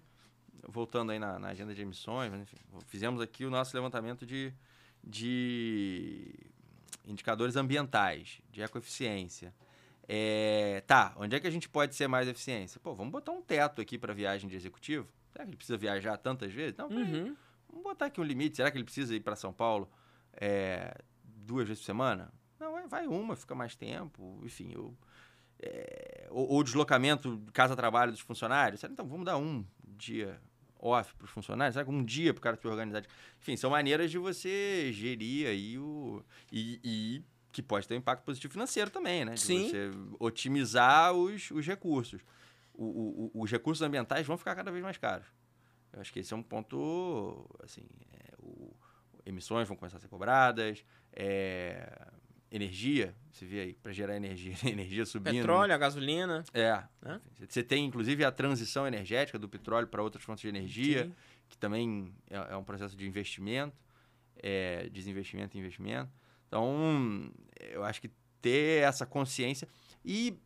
voltando 0.68 1.12
aí 1.12 1.18
na, 1.18 1.38
na, 1.38 1.48
agenda 1.48 1.74
de 1.74 1.82
emissões, 1.82 2.32
enfim, 2.32 2.56
fizemos 2.86 3.20
aqui 3.20 3.44
o 3.44 3.50
nosso 3.50 3.74
levantamento 3.76 4.26
de, 4.26 4.52
de 5.02 6.34
indicadores 7.06 7.56
ambientais, 7.56 8.40
de 8.50 8.62
ecoeficiência. 8.62 9.54
É, 10.08 10.82
tá, 10.86 11.14
onde 11.16 11.34
é 11.34 11.40
que 11.40 11.46
a 11.46 11.50
gente 11.50 11.68
pode 11.68 11.94
ser 11.94 12.06
mais 12.06 12.28
eficiência? 12.28 12.80
Pô, 12.80 12.94
vamos 12.94 13.12
botar 13.12 13.32
um 13.32 13.42
teto 13.42 13.80
aqui 13.80 13.98
para 13.98 14.14
viagem 14.14 14.48
de 14.48 14.54
executivo? 14.54 15.08
Será 15.32 15.44
que 15.44 15.50
ele 15.50 15.56
precisa 15.56 15.76
viajar 15.76 16.16
tantas 16.16 16.52
vezes? 16.52 16.76
Não, 16.76 16.88
uhum. 16.88 17.36
vamos 17.68 17.82
botar 17.82 18.06
aqui 18.06 18.20
um 18.20 18.24
limite. 18.24 18.56
Será 18.56 18.70
que 18.70 18.76
ele 18.76 18.84
precisa 18.84 19.14
ir 19.14 19.20
para 19.20 19.34
São 19.34 19.52
Paulo 19.52 19.90
é, 20.32 20.96
duas 21.24 21.66
vezes 21.66 21.82
por 21.82 21.86
semana? 21.86 22.32
Não, 22.58 22.88
vai 22.88 23.06
uma, 23.06 23.36
fica 23.36 23.54
mais 23.54 23.74
tempo, 23.74 24.40
enfim, 24.42 24.72
eu, 24.72 24.96
é, 25.58 26.26
ou, 26.30 26.48
ou 26.48 26.62
deslocamento 26.62 27.42
casa-trabalho 27.52 28.12
dos 28.12 28.20
funcionários. 28.20 28.82
Então, 28.84 29.06
vamos 29.06 29.26
dar 29.26 29.36
um 29.36 29.64
dia 29.84 30.40
off 30.78 31.14
para 31.14 31.24
os 31.24 31.30
funcionários, 31.30 31.74
sabe? 31.74 31.90
Um 31.90 32.04
dia 32.04 32.32
para 32.32 32.38
o 32.38 32.42
cara 32.42 32.56
se 32.56 32.66
organizar. 32.66 33.04
Enfim, 33.40 33.56
são 33.56 33.70
maneiras 33.70 34.10
de 34.10 34.18
você 34.18 34.90
gerir 34.92 35.48
aí 35.48 35.78
o. 35.78 36.22
E, 36.52 36.80
e, 36.82 37.24
que 37.52 37.62
pode 37.62 37.88
ter 37.88 37.94
um 37.94 37.98
impacto 37.98 38.22
positivo 38.22 38.52
financeiro 38.52 38.90
também, 38.90 39.24
né? 39.24 39.34
De 39.34 39.40
Sim. 39.40 39.68
você 39.68 39.90
otimizar 40.20 41.14
os, 41.14 41.50
os 41.50 41.66
recursos. 41.66 42.20
O, 42.74 43.30
o, 43.34 43.42
os 43.42 43.50
recursos 43.50 43.80
ambientais 43.80 44.26
vão 44.26 44.36
ficar 44.36 44.54
cada 44.54 44.70
vez 44.70 44.84
mais 44.84 44.98
caros. 44.98 45.26
Eu 45.92 46.00
acho 46.00 46.12
que 46.12 46.18
esse 46.18 46.34
é 46.34 46.36
um 46.36 46.42
ponto. 46.42 47.48
Assim, 47.62 47.86
é, 48.12 48.34
o, 48.38 48.76
emissões 49.24 49.66
vão 49.66 49.76
começar 49.76 49.96
a 49.96 50.00
ser 50.00 50.08
cobradas. 50.08 50.84
É, 51.12 52.08
energia, 52.50 53.14
você 53.30 53.44
vê 53.44 53.60
aí, 53.60 53.74
para 53.74 53.92
gerar 53.92 54.16
energia, 54.16 54.54
energia 54.64 55.04
subindo. 55.04 55.34
Petróleo, 55.34 55.74
a 55.74 55.78
gasolina. 55.78 56.44
É. 56.54 56.82
Né? 57.02 57.20
Você 57.48 57.62
tem, 57.62 57.84
inclusive, 57.84 58.24
a 58.24 58.32
transição 58.32 58.86
energética 58.86 59.38
do 59.38 59.48
petróleo 59.48 59.86
para 59.86 60.02
outras 60.02 60.24
fontes 60.24 60.42
de 60.42 60.48
energia, 60.48 61.04
Sim. 61.04 61.14
que 61.48 61.58
também 61.58 62.12
é, 62.30 62.36
é, 62.52 62.56
um 62.56 62.64
processo 62.64 62.96
de 62.96 63.06
investimento, 63.06 63.76
é, 64.36 64.88
desinvestimento 64.90 65.56
e 65.56 65.60
investimento. 65.60 66.10
Então, 66.46 67.30
eu 67.60 67.84
acho 67.84 68.00
que 68.00 68.10
ter 68.40 68.82
essa 68.82 69.04
consciência 69.04 69.68
e 70.04 70.38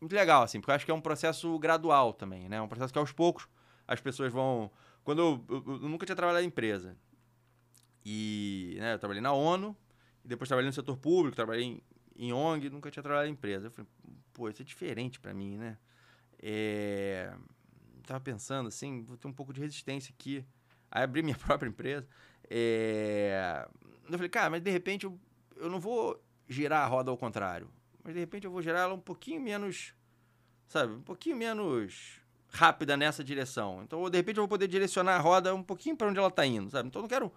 muito 0.00 0.14
legal, 0.14 0.42
assim, 0.42 0.60
porque 0.60 0.70
eu 0.70 0.74
acho 0.74 0.84
que 0.84 0.90
é 0.90 0.94
um 0.94 1.00
processo 1.00 1.58
gradual 1.58 2.12
também, 2.12 2.48
né? 2.48 2.56
É 2.56 2.62
um 2.62 2.68
processo 2.68 2.92
que 2.92 2.98
aos 2.98 3.12
poucos 3.12 3.46
as 3.86 4.00
pessoas 4.00 4.32
vão... 4.32 4.70
Quando 5.02 5.20
eu, 5.20 5.44
eu, 5.48 5.64
eu 5.82 5.88
nunca 5.88 6.06
tinha 6.06 6.16
trabalhado 6.16 6.44
em 6.44 6.48
empresa, 6.48 6.96
e 8.04 8.76
né, 8.78 8.94
eu 8.94 8.98
trabalhei 8.98 9.20
na 9.20 9.32
ONU, 9.32 9.76
e 10.24 10.28
depois 10.28 10.48
trabalhei 10.48 10.68
no 10.68 10.74
setor 10.74 10.96
público, 10.96 11.36
trabalhei 11.36 11.64
em, 11.64 11.82
em 12.16 12.32
ONG, 12.32 12.68
nunca 12.70 12.90
tinha 12.90 13.02
trabalhado 13.02 13.28
em 13.28 13.32
empresa. 13.32 13.66
Eu 13.66 13.70
falei, 13.70 13.90
pô, 14.32 14.48
isso 14.48 14.62
é 14.62 14.64
diferente 14.64 15.18
para 15.20 15.32
mim, 15.32 15.56
né? 15.56 15.78
É... 16.42 17.32
Tava 18.06 18.20
pensando 18.20 18.68
assim, 18.68 19.02
vou 19.02 19.16
ter 19.16 19.28
um 19.28 19.32
pouco 19.32 19.52
de 19.52 19.60
resistência 19.60 20.12
aqui. 20.16 20.44
Aí 20.90 21.02
abri 21.02 21.22
minha 21.22 21.36
própria 21.38 21.68
empresa. 21.68 22.06
É... 22.48 23.66
Eu 24.04 24.12
falei, 24.12 24.28
cara, 24.28 24.50
mas 24.50 24.62
de 24.62 24.70
repente 24.70 25.04
eu, 25.04 25.18
eu 25.56 25.70
não 25.70 25.78
vou 25.78 26.20
girar 26.48 26.84
a 26.84 26.86
roda 26.86 27.10
ao 27.10 27.16
contrário. 27.16 27.70
Mas 28.02 28.14
de 28.14 28.20
repente 28.20 28.44
eu 28.44 28.50
vou 28.50 28.62
girar 28.62 28.82
ela 28.82 28.94
um 28.94 29.00
pouquinho 29.00 29.40
menos, 29.40 29.94
sabe, 30.66 30.94
um 30.94 31.02
pouquinho 31.02 31.36
menos 31.36 32.20
rápida 32.48 32.96
nessa 32.96 33.22
direção. 33.22 33.82
Então, 33.84 34.08
de 34.10 34.16
repente 34.16 34.38
eu 34.38 34.42
vou 34.42 34.48
poder 34.48 34.66
direcionar 34.66 35.16
a 35.16 35.20
roda 35.20 35.54
um 35.54 35.62
pouquinho 35.62 35.96
para 35.96 36.08
onde 36.08 36.18
ela 36.18 36.28
está 36.28 36.44
indo, 36.44 36.70
sabe? 36.70 36.88
Então 36.88 37.00
eu 37.00 37.02
não 37.02 37.08
quero 37.08 37.32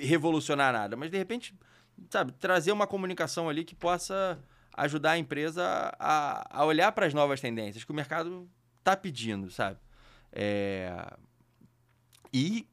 revolucionar 0.00 0.72
nada, 0.72 0.96
mas 0.96 1.10
de 1.10 1.18
repente, 1.18 1.54
sabe, 2.10 2.32
trazer 2.32 2.72
uma 2.72 2.86
comunicação 2.86 3.48
ali 3.48 3.64
que 3.64 3.74
possa 3.74 4.38
ajudar 4.76 5.12
a 5.12 5.18
empresa 5.18 5.92
a, 5.98 6.60
a 6.60 6.64
olhar 6.64 6.92
para 6.92 7.06
as 7.06 7.14
novas 7.14 7.40
tendências 7.40 7.84
que 7.84 7.90
o 7.90 7.94
mercado 7.94 8.48
está 8.78 8.96
pedindo, 8.96 9.50
sabe? 9.50 9.78
É... 10.32 11.16
E, 12.32 12.68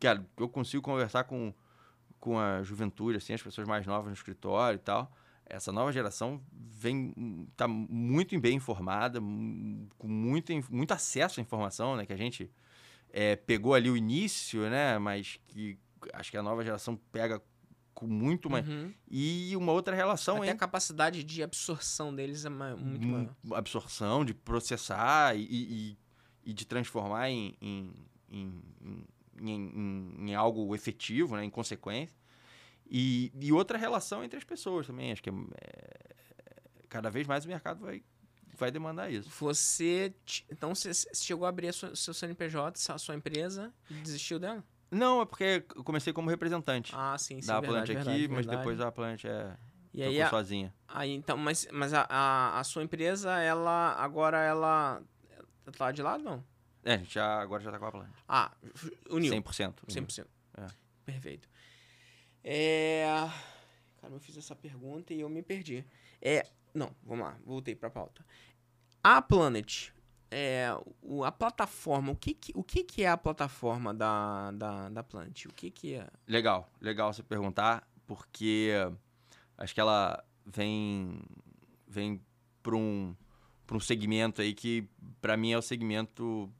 cara, 0.00 0.26
eu 0.36 0.48
consigo 0.48 0.82
conversar 0.82 1.24
com, 1.24 1.54
com 2.18 2.38
a 2.38 2.62
juventude, 2.62 3.18
assim, 3.18 3.32
as 3.32 3.42
pessoas 3.42 3.66
mais 3.66 3.86
novas 3.86 4.06
no 4.06 4.14
escritório 4.14 4.76
e 4.76 4.80
tal. 4.80 5.12
Essa 5.48 5.70
nova 5.70 5.92
geração 5.92 6.42
vem 6.52 7.46
tá 7.56 7.68
muito 7.68 8.38
bem 8.40 8.56
informada, 8.56 9.20
com 9.20 10.08
muito, 10.08 10.52
muito 10.68 10.92
acesso 10.92 11.38
à 11.38 11.42
informação, 11.42 11.96
né? 11.96 12.04
Que 12.04 12.12
a 12.12 12.16
gente 12.16 12.50
é, 13.12 13.36
pegou 13.36 13.72
ali 13.72 13.88
o 13.88 13.96
início, 13.96 14.68
né? 14.68 14.98
Mas 14.98 15.38
que 15.46 15.78
acho 16.12 16.30
que 16.30 16.36
a 16.36 16.42
nova 16.42 16.64
geração 16.64 16.96
pega 17.12 17.42
com 17.96 18.06
muito 18.06 18.50
mais. 18.50 18.68
Uhum. 18.68 18.92
E 19.10 19.56
uma 19.56 19.72
outra 19.72 19.96
relação 19.96 20.36
Até 20.36 20.46
hein? 20.46 20.52
a 20.52 20.56
capacidade 20.56 21.24
de 21.24 21.42
absorção 21.42 22.14
deles 22.14 22.44
é 22.44 22.50
muito 22.50 23.06
maior. 23.06 23.34
Absorção, 23.52 24.22
de 24.22 24.34
processar 24.34 25.34
e, 25.34 25.46
e, 25.50 25.98
e 26.44 26.52
de 26.52 26.66
transformar 26.66 27.30
em, 27.30 27.56
em, 27.58 27.92
em, 28.28 28.62
em, 29.40 30.14
em 30.18 30.34
algo 30.34 30.74
efetivo, 30.74 31.36
né? 31.36 31.44
em 31.44 31.50
consequência. 31.50 32.14
E, 32.88 33.32
e 33.40 33.50
outra 33.50 33.78
relação 33.78 34.22
entre 34.22 34.36
as 34.36 34.44
pessoas 34.44 34.86
também. 34.86 35.10
Acho 35.10 35.22
que 35.22 35.30
é, 35.30 35.32
é, 35.32 36.86
cada 36.90 37.10
vez 37.10 37.26
mais 37.26 37.46
o 37.46 37.48
mercado 37.48 37.80
vai, 37.80 38.02
vai 38.58 38.70
demandar 38.70 39.10
isso. 39.10 39.30
Você. 39.40 40.14
Então, 40.50 40.74
você 40.74 40.92
chegou 41.14 41.46
a 41.46 41.48
abrir 41.48 41.68
a 41.68 41.72
sua, 41.72 41.96
seu 41.96 42.12
CNPJ, 42.12 42.92
a 42.92 42.98
sua 42.98 43.14
empresa, 43.14 43.72
e 43.90 43.94
desistiu 43.94 44.38
dela? 44.38 44.62
Não, 44.96 45.22
é 45.22 45.26
porque 45.26 45.64
eu 45.74 45.84
comecei 45.84 46.12
como 46.12 46.30
representante. 46.30 46.92
Ah, 46.96 47.16
sim, 47.18 47.40
sim. 47.40 47.46
Da 47.46 47.60
verdade, 47.60 47.92
aqui, 47.92 48.04
verdade, 48.04 48.28
mas 48.28 48.46
depois 48.46 48.80
a 48.80 48.90
Plant 48.90 49.24
é. 49.24 49.56
E 49.92 50.02
aí, 50.02 50.20
a, 50.20 50.28
sozinha. 50.28 50.74
Aí, 50.88 51.12
então, 51.12 51.36
mas, 51.36 51.66
mas 51.72 51.94
a, 51.94 52.06
a, 52.08 52.60
a, 52.60 52.64
sua 52.64 52.82
empresa, 52.82 53.38
ela 53.38 53.94
agora 53.94 54.38
ela 54.38 55.02
tá 55.76 55.90
de 55.90 56.02
lado, 56.02 56.22
não? 56.22 56.44
É, 56.84 56.94
a 56.94 56.98
gente 56.98 57.14
já, 57.14 57.40
agora 57.40 57.62
já 57.62 57.70
tá 57.70 57.78
com 57.78 57.86
a 57.86 57.92
Plant. 57.92 58.10
Ah, 58.28 58.52
uniu. 59.10 59.32
100%. 59.32 59.74
Uniu. 59.88 60.06
100%. 60.06 60.26
É. 60.58 60.66
Perfeito. 61.04 61.48
É... 62.44 63.06
Cara, 64.00 64.12
eu 64.12 64.20
fiz 64.20 64.36
essa 64.36 64.54
pergunta 64.54 65.14
e 65.14 65.20
eu 65.20 65.28
me 65.28 65.42
perdi. 65.42 65.84
É, 66.20 66.46
não, 66.74 66.94
vamos 67.02 67.24
lá, 67.26 67.36
voltei 67.44 67.74
pra 67.74 67.90
pauta. 67.90 68.24
A 69.02 69.22
Planet, 69.22 69.90
é, 70.30 70.76
o, 71.02 71.24
a 71.24 71.32
plataforma, 71.32 72.12
o 72.12 72.16
que, 72.16 72.34
que, 72.34 72.52
o 72.54 72.62
que, 72.62 72.82
que 72.82 73.02
é 73.02 73.08
a 73.08 73.16
plataforma 73.16 73.94
da, 73.94 74.50
da, 74.52 74.88
da 74.88 75.02
Plant? 75.02 75.46
O 75.46 75.52
que, 75.52 75.70
que 75.70 75.94
é? 75.94 76.08
Legal, 76.26 76.68
legal 76.80 77.12
você 77.12 77.22
perguntar, 77.22 77.86
porque 78.06 78.72
acho 79.56 79.74
que 79.74 79.80
ela 79.80 80.22
vem, 80.44 81.20
vem 81.86 82.20
para 82.62 82.76
um, 82.76 83.14
um 83.70 83.80
segmento 83.80 84.42
aí 84.42 84.54
que, 84.54 84.88
para 85.20 85.36
mim, 85.36 85.52
é 85.52 85.58
o 85.58 85.62
segmento, 85.62 86.50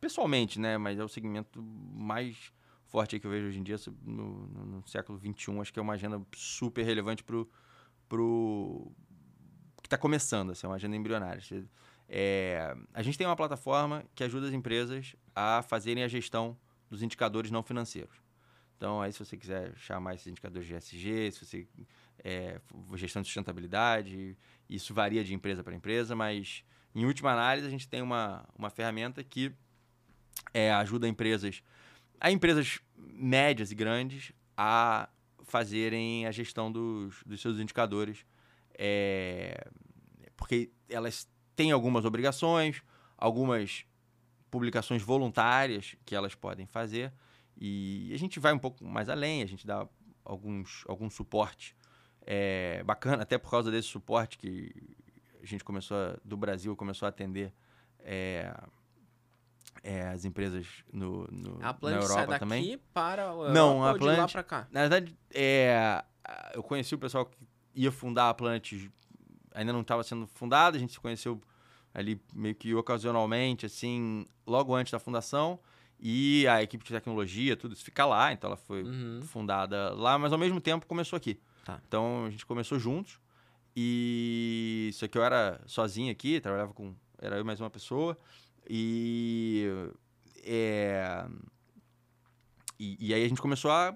pessoalmente, 0.00 0.58
né? 0.58 0.78
Mas 0.78 0.98
é 0.98 1.04
o 1.04 1.08
segmento 1.08 1.62
mais 1.62 2.52
forte 2.86 3.20
que 3.20 3.26
eu 3.26 3.30
vejo 3.30 3.48
hoje 3.48 3.58
em 3.58 3.62
dia, 3.62 3.76
no, 4.02 4.46
no, 4.46 4.66
no 4.66 4.88
século 4.88 5.18
XXI, 5.18 5.60
acho 5.60 5.72
que 5.72 5.78
é 5.78 5.82
uma 5.82 5.92
agenda 5.92 6.20
super 6.34 6.82
relevante 6.84 7.22
para 7.22 7.36
o 8.22 8.92
que 9.82 9.86
está 9.86 9.98
começando, 9.98 10.50
assim, 10.50 10.66
é 10.66 10.70
uma 10.70 10.76
agenda 10.76 10.96
embrionária. 10.96 11.42
É, 12.08 12.74
a 12.94 13.02
gente 13.02 13.18
tem 13.18 13.26
uma 13.26 13.36
plataforma 13.36 14.04
que 14.14 14.24
ajuda 14.24 14.48
as 14.48 14.54
empresas 14.54 15.14
a 15.34 15.62
fazerem 15.62 16.02
a 16.02 16.08
gestão 16.08 16.56
dos 16.88 17.02
indicadores 17.02 17.50
não 17.50 17.62
financeiros. 17.62 18.16
Então, 18.76 19.02
aí 19.02 19.12
se 19.12 19.18
você 19.18 19.36
quiser 19.36 19.76
chamar 19.76 20.14
esses 20.14 20.28
indicadores 20.28 20.66
de 20.66 20.74
ESG, 20.74 21.32
se 21.32 21.44
você 21.44 21.68
é, 22.24 22.60
gestão 22.94 23.20
de 23.20 23.28
sustentabilidade, 23.28 24.36
isso 24.68 24.94
varia 24.94 25.22
de 25.22 25.34
empresa 25.34 25.62
para 25.62 25.74
empresa, 25.74 26.14
mas 26.14 26.64
em 26.94 27.04
última 27.04 27.32
análise 27.32 27.66
a 27.66 27.70
gente 27.70 27.88
tem 27.88 28.00
uma, 28.00 28.48
uma 28.56 28.70
ferramenta 28.70 29.22
que 29.22 29.52
é, 30.54 30.72
ajuda 30.72 31.08
empresas, 31.08 31.62
a 32.20 32.30
empresas 32.30 32.80
médias 32.96 33.70
e 33.70 33.74
grandes 33.74 34.32
a 34.56 35.08
fazerem 35.42 36.26
a 36.26 36.30
gestão 36.30 36.70
dos, 36.70 37.22
dos 37.24 37.40
seus 37.40 37.58
indicadores, 37.58 38.24
é, 38.74 39.66
porque 40.36 40.70
elas 40.88 41.28
têm 41.58 41.72
algumas 41.72 42.04
obrigações, 42.04 42.84
algumas 43.16 43.84
publicações 44.48 45.02
voluntárias 45.02 45.96
que 46.06 46.14
elas 46.14 46.32
podem 46.32 46.68
fazer, 46.68 47.12
e 47.60 48.12
a 48.14 48.16
gente 48.16 48.38
vai 48.38 48.52
um 48.52 48.58
pouco 48.60 48.84
mais 48.84 49.08
além, 49.08 49.42
a 49.42 49.46
gente 49.46 49.66
dá 49.66 49.84
alguns, 50.24 50.84
algum 50.86 51.10
suporte 51.10 51.74
é, 52.24 52.80
bacana, 52.84 53.24
até 53.24 53.36
por 53.36 53.50
causa 53.50 53.72
desse 53.72 53.88
suporte 53.88 54.38
que 54.38 54.72
a 55.42 55.46
gente 55.46 55.64
começou, 55.64 55.96
a, 55.96 56.16
do 56.24 56.36
Brasil, 56.36 56.76
começou 56.76 57.06
a 57.06 57.08
atender 57.08 57.52
é, 58.04 58.54
é, 59.82 60.06
as 60.10 60.24
empresas 60.24 60.84
no, 60.92 61.26
no, 61.26 61.56
a 61.60 61.76
na 61.82 61.90
Europa 61.90 62.06
sai 62.06 62.26
daqui 62.28 62.38
também. 62.38 62.80
para 62.94 63.30
a 63.30 63.52
Não, 63.52 63.84
a 63.84 63.98
Planet, 63.98 64.20
lá 64.20 64.28
para 64.28 64.44
cá? 64.44 64.68
Na 64.70 64.82
verdade, 64.82 65.18
é, 65.34 66.04
eu 66.54 66.62
conheci 66.62 66.94
o 66.94 66.98
pessoal 66.98 67.26
que 67.26 67.36
ia 67.74 67.90
fundar 67.90 68.28
a 68.28 68.34
Planet, 68.34 68.88
ainda 69.58 69.72
não 69.72 69.80
estava 69.80 70.04
sendo 70.04 70.26
fundada, 70.28 70.76
a 70.76 70.80
gente 70.80 70.92
se 70.92 71.00
conheceu 71.00 71.40
ali 71.92 72.20
meio 72.32 72.54
que 72.54 72.72
ocasionalmente, 72.74 73.66
assim, 73.66 74.24
logo 74.46 74.74
antes 74.74 74.92
da 74.92 75.00
fundação. 75.00 75.58
E 75.98 76.46
a 76.46 76.62
equipe 76.62 76.84
de 76.84 76.92
tecnologia, 76.92 77.56
tudo 77.56 77.74
isso 77.74 77.84
fica 77.84 78.06
lá, 78.06 78.32
então 78.32 78.48
ela 78.48 78.56
foi 78.56 78.84
uhum. 78.84 79.20
fundada 79.22 79.92
lá, 79.94 80.16
mas 80.16 80.32
ao 80.32 80.38
mesmo 80.38 80.60
tempo 80.60 80.86
começou 80.86 81.16
aqui. 81.16 81.40
Tá. 81.64 81.80
Então 81.88 82.26
a 82.26 82.30
gente 82.30 82.46
começou 82.46 82.78
juntos. 82.78 83.18
E 83.74 84.88
isso 84.90 85.04
aqui 85.04 85.18
eu 85.18 85.24
era 85.24 85.60
sozinho 85.66 86.12
aqui, 86.12 86.40
trabalhava 86.40 86.72
com. 86.72 86.94
Era 87.20 87.36
eu 87.36 87.44
mais 87.44 87.60
uma 87.60 87.68
pessoa. 87.68 88.16
E. 88.68 89.66
É, 90.44 91.26
e, 92.78 93.08
e, 93.08 93.14
aí 93.14 93.24
a 93.24 93.28
gente 93.28 93.42
começou 93.42 93.72
a, 93.72 93.94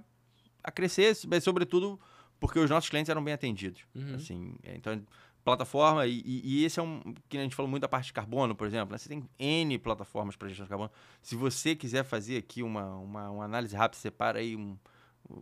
a 0.63 0.71
crescer, 0.73 1.17
mas 1.29 1.45
sobretudo 1.45 2.01
porque 2.43 2.59
os 2.59 2.69
nossos 2.69 2.91
clientes 2.91 3.09
eram 3.09 3.23
bem 3.23 3.33
atendidos. 3.33 3.83
Uhum. 3.95 4.17
Assim, 4.17 4.57
é, 4.65 4.77
então 4.77 5.01
plataforma, 5.45 6.07
e, 6.07 6.23
e, 6.25 6.65
esse 6.65 6.79
é 6.79 6.83
um. 6.83 7.01
que 7.29 7.37
a 7.37 7.43
gente 7.43 7.55
falou 7.55 7.69
muito 7.69 7.83
da 7.83 7.89
parte 7.89 8.07
de 8.07 8.13
carbono, 8.13 8.55
por 8.55 8.67
exemplo. 8.67 8.93
Né? 8.93 8.99
Você 8.99 9.09
tem 9.09 9.29
N 9.39 9.79
plataformas 9.79 10.37
para 10.37 10.49
gestão 10.49 10.65
de 10.65 10.71
carbono. 10.71 10.91
Se 11.21 11.35
você 11.35 11.75
quiser 11.75 12.05
fazer 12.05 12.39
aqui 12.39 12.63
uma, 12.63 12.97
uma, 12.97 13.31
uma 13.31 13.45
análise 13.45 13.75
rápida, 13.75 14.01
separa 14.01 14.39
aí 14.39 14.55
um, 14.55 14.77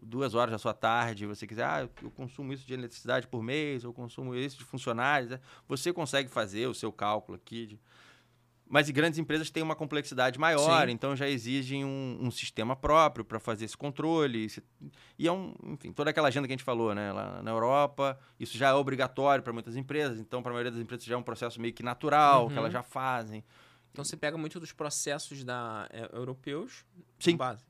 duas 0.02 0.34
horas 0.34 0.52
da 0.52 0.58
sua 0.58 0.72
tarde, 0.72 1.26
você 1.26 1.46
quiser, 1.46 1.64
ah, 1.64 1.88
eu 2.02 2.10
consumo 2.10 2.52
isso 2.52 2.66
de 2.66 2.72
eletricidade 2.72 3.26
por 3.26 3.42
mês, 3.42 3.84
eu 3.84 3.92
consumo 3.92 4.34
isso 4.34 4.58
de 4.58 4.64
funcionários, 4.64 5.30
né? 5.30 5.40
você 5.68 5.92
consegue 5.92 6.28
fazer 6.28 6.66
o 6.66 6.74
seu 6.74 6.92
cálculo 6.92 7.36
aqui 7.36 7.66
de 7.66 7.80
mas 8.70 8.88
grandes 8.88 9.18
empresas 9.18 9.50
têm 9.50 9.64
uma 9.64 9.74
complexidade 9.74 10.38
maior, 10.38 10.86
Sim. 10.86 10.92
então 10.92 11.16
já 11.16 11.28
exigem 11.28 11.84
um, 11.84 12.18
um 12.20 12.30
sistema 12.30 12.76
próprio 12.76 13.24
para 13.24 13.40
fazer 13.40 13.64
esse 13.64 13.76
controle. 13.76 14.46
E 15.18 15.26
é 15.26 15.32
um, 15.32 15.52
enfim, 15.64 15.92
toda 15.92 16.10
aquela 16.10 16.28
agenda 16.28 16.46
que 16.46 16.52
a 16.52 16.56
gente 16.56 16.64
falou, 16.64 16.94
né? 16.94 17.12
Lá 17.12 17.42
na 17.42 17.50
Europa, 17.50 18.16
isso 18.38 18.56
já 18.56 18.68
é 18.68 18.72
obrigatório 18.72 19.42
para 19.42 19.52
muitas 19.52 19.74
empresas, 19.74 20.20
então 20.20 20.40
para 20.40 20.52
a 20.52 20.54
maioria 20.54 20.70
das 20.70 20.80
empresas 20.80 21.04
já 21.04 21.16
é 21.16 21.18
um 21.18 21.22
processo 21.22 21.60
meio 21.60 21.74
que 21.74 21.82
natural, 21.82 22.44
uhum. 22.44 22.50
que 22.50 22.56
elas 22.56 22.68
uhum. 22.68 22.74
já 22.74 22.82
fazem. 22.84 23.44
Então 23.90 24.04
você 24.04 24.16
pega 24.16 24.38
muito 24.38 24.60
dos 24.60 24.72
processos 24.72 25.42
da 25.42 25.88
é, 25.90 26.08
europeus 26.16 26.84
Sim. 27.18 27.36
base. 27.36 27.64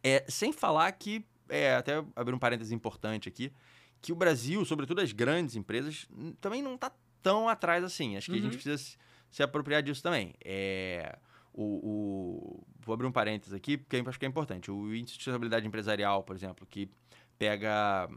É, 0.00 0.24
sem 0.28 0.52
falar 0.52 0.92
que, 0.92 1.26
é, 1.48 1.74
até 1.74 2.04
abrir 2.14 2.32
um 2.32 2.38
parênteses 2.38 2.70
importante 2.70 3.28
aqui, 3.28 3.52
que 4.00 4.12
o 4.12 4.14
Brasil, 4.14 4.64
sobretudo 4.64 5.00
as 5.00 5.10
grandes 5.10 5.56
empresas, 5.56 6.06
também 6.40 6.62
não 6.62 6.76
está 6.76 6.92
tão 7.20 7.48
atrás 7.48 7.82
assim. 7.82 8.16
Acho 8.16 8.26
que 8.26 8.32
uhum. 8.32 8.38
a 8.38 8.42
gente 8.42 8.52
uhum. 8.52 8.62
precisa 8.62 8.96
se 9.34 9.42
apropriar 9.42 9.82
disso 9.82 10.00
também. 10.00 10.32
É, 10.44 11.18
o, 11.52 11.64
o, 11.64 12.66
vou 12.78 12.94
abrir 12.94 13.06
um 13.06 13.10
parênteses 13.10 13.52
aqui, 13.52 13.76
porque 13.76 13.96
eu 13.96 14.08
acho 14.08 14.16
que 14.16 14.24
é 14.24 14.28
importante. 14.28 14.70
O 14.70 14.94
índice 14.94 15.16
de 15.16 15.24
sustentabilidade 15.24 15.66
empresarial, 15.66 16.22
por 16.22 16.36
exemplo, 16.36 16.64
que 16.64 16.88
pega 17.36 18.08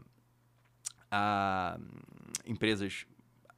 a, 1.10 1.76
empresas 2.46 3.04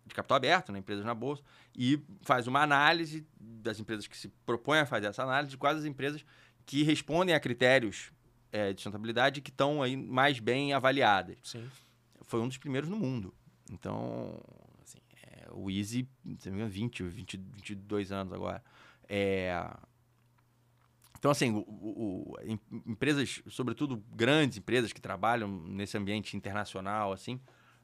de 0.06 0.14
capital 0.14 0.38
aberto, 0.38 0.72
né, 0.72 0.78
empresas 0.78 1.04
na 1.04 1.14
bolsa, 1.14 1.42
e 1.76 2.02
faz 2.22 2.46
uma 2.46 2.62
análise 2.62 3.26
das 3.38 3.78
empresas 3.78 4.06
que 4.06 4.16
se 4.16 4.28
propõem 4.46 4.80
a 4.80 4.86
fazer 4.86 5.08
essa 5.08 5.22
análise, 5.22 5.50
de 5.50 5.58
quais 5.58 5.76
as 5.76 5.84
empresas 5.84 6.24
que 6.64 6.82
respondem 6.82 7.34
a 7.34 7.40
critérios 7.40 8.10
é, 8.50 8.72
de 8.72 8.80
sustentabilidade 8.80 9.42
que 9.42 9.50
estão 9.50 9.82
aí 9.82 9.98
mais 9.98 10.40
bem 10.40 10.72
avaliadas. 10.72 11.36
Sim. 11.44 11.70
Foi 12.22 12.40
um 12.40 12.48
dos 12.48 12.56
primeiros 12.56 12.88
no 12.88 12.96
mundo. 12.96 13.34
Então, 13.70 14.40
o 15.52 15.70
Easy, 15.70 16.08
se 16.38 16.48
não 16.50 16.56
me 16.56 16.62
engano, 16.62 16.70
20, 16.70 17.02
20, 17.02 17.36
22 17.36 18.12
anos 18.12 18.32
agora. 18.32 18.62
É... 19.08 19.68
Então, 21.18 21.30
assim, 21.30 21.50
o, 21.52 21.64
o, 21.68 22.36
empresas, 22.86 23.42
sobretudo 23.48 24.02
grandes 24.14 24.56
empresas 24.56 24.90
que 24.90 25.00
trabalham 25.00 25.48
nesse 25.66 25.96
ambiente 25.98 26.34
internacional, 26.34 27.12
assim, 27.12 27.38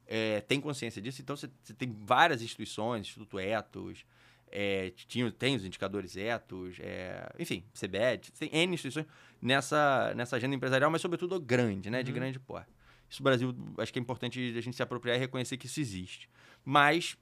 é, 0.07 0.41
tem 0.41 0.59
consciência 0.59 1.03
disso. 1.03 1.21
Então, 1.21 1.37
você, 1.37 1.49
tem 1.77 1.95
várias 2.03 2.41
instituições, 2.41 3.07
Instituto 3.07 3.39
Etos, 3.39 4.07
é, 4.51 4.91
tinha, 5.09 5.31
tem 5.31 5.55
os 5.57 5.65
indicadores 5.65 6.17
Etos, 6.17 6.79
é, 6.81 7.31
enfim, 7.39 7.65
CBED, 7.75 8.33
tem 8.33 8.49
N 8.53 8.75
instituições 8.75 9.07
nessa, 9.43 10.15
nessa 10.15 10.37
agenda 10.37 10.55
empresarial, 10.55 10.91
mas 10.91 11.03
sobretudo 11.03 11.39
grande, 11.41 11.91
né, 11.91 12.03
de 12.03 12.11
uhum. 12.13 12.15
grande 12.15 12.39
porte. 12.39 12.71
Isso 13.09 13.21
no 13.21 13.25
Brasil, 13.25 13.55
acho 13.79 13.93
que 13.93 13.99
é 13.99 14.03
importante 14.03 14.55
a 14.57 14.61
gente 14.61 14.77
se 14.77 14.83
apropriar 14.83 15.17
e 15.17 15.21
reconhecer 15.21 15.57
que 15.57 15.67
isso 15.67 15.81
existe. 15.81 16.29
Mas 16.65 17.17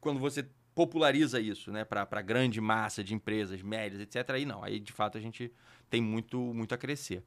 quando 0.00 0.20
você 0.20 0.46
populariza 0.74 1.40
isso, 1.40 1.72
né, 1.72 1.84
para 1.84 2.22
grande 2.22 2.60
massa 2.60 3.02
de 3.02 3.12
empresas 3.12 3.60
médias, 3.62 4.00
etc., 4.00 4.30
aí 4.30 4.44
não, 4.44 4.62
aí 4.62 4.78
de 4.78 4.92
fato 4.92 5.18
a 5.18 5.20
gente 5.20 5.52
tem 5.90 6.00
muito, 6.00 6.38
muito 6.54 6.74
a 6.74 6.78
crescer. 6.78 7.24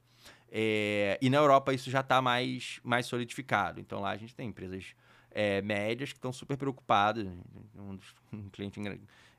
É, 0.50 1.18
e 1.22 1.30
na 1.30 1.38
Europa 1.38 1.74
isso 1.74 1.90
já 1.90 2.02
está 2.02 2.22
mais, 2.22 2.80
mais 2.84 3.06
solidificado. 3.06 3.80
Então 3.80 4.00
lá 4.00 4.12
a 4.12 4.18
gente 4.18 4.36
tem 4.36 4.48
empresas 4.48 4.96
é, 5.32 5.62
médias 5.62 6.12
que 6.12 6.18
estão 6.18 6.32
super 6.32 6.58
preocupadas. 6.58 7.28
Um, 7.76 7.98
um, 8.34 8.50
cliente 8.50 8.80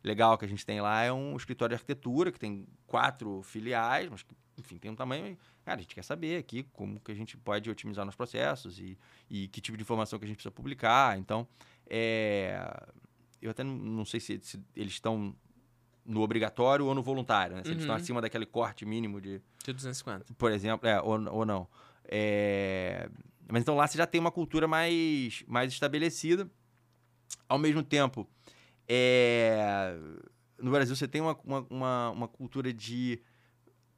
legal 0.03 0.37
que 0.37 0.45
a 0.45 0.49
gente 0.49 0.65
tem 0.65 0.81
lá 0.81 1.03
é 1.03 1.13
um 1.13 1.37
escritório 1.37 1.77
de 1.77 1.81
arquitetura 1.81 2.33
que 2.33 2.39
tem 2.39 2.67
quatro 2.87 3.43
filiais, 3.43 4.09
mas 4.11 4.23
que, 4.23 4.35
enfim, 4.59 4.79
tem 4.79 4.91
um 4.91 4.97
tamanho. 4.97 5.39
Cara, 5.65 5.79
a 5.79 5.83
gente 5.83 5.95
quer 5.95 6.03
saber 6.03 6.39
aqui 6.39 6.65
como 6.73 6.99
que 6.99 7.13
a 7.13 7.15
gente 7.15 7.37
pode 7.37 7.71
otimizar 7.71 8.05
nos 8.05 8.17
processos 8.17 8.79
e, 8.79 8.99
e 9.31 9.49
que 9.49 9.61
tipo 9.61 9.77
de 9.77 9.83
informação 9.83 10.19
que 10.19 10.25
a 10.25 10.29
gente 10.29 10.37
precisa 10.37 10.53
publicar. 10.53 11.19
Então, 11.19 11.47
é, 11.89 12.59
eu 13.43 13.51
até 13.51 13.65
não, 13.65 14.05
sei 14.05 14.21
se, 14.21 14.39
se, 14.41 14.65
eles 14.75 14.93
estão 14.93 15.35
no 16.07 16.21
obrigatório 16.21 16.87
ou 16.87 16.95
no 16.95 17.03
voluntário, 17.03 17.57
né? 17.57 17.63
Se 17.63 17.69
uhum. 17.69 17.73
eles 17.73 17.83
estão 17.83 17.97
acima 17.97 18.21
daquele 18.21 18.47
corte 18.47 18.87
mínimo 18.87 19.21
de... 19.21 19.43
De 19.65 19.73
250. 19.73 20.33
Por 20.35 20.53
exemplo, 20.53 20.89
é, 20.89 21.01
ou, 21.03 21.21
ou 21.33 21.45
não. 21.45 21.69
É... 22.05 23.09
Mas 23.51 23.63
então 23.63 23.75
lá 23.75 23.87
você 23.87 23.99
já 23.99 24.07
tem 24.07 24.21
uma 24.21 24.31
cultura 24.31 24.69
mais, 24.69 25.45
mais 25.47 25.73
estabelecida. 25.73 26.49
Ao 27.49 27.59
mesmo 27.59 27.83
tempo, 27.83 28.29
é... 28.89 29.97
no 30.59 30.71
Brasil 30.71 30.95
você 30.95 31.09
tem 31.09 31.21
uma, 31.21 31.37
uma, 31.45 31.67
uma, 31.69 32.11
uma 32.11 32.29
cultura 32.29 32.73
de 32.73 33.21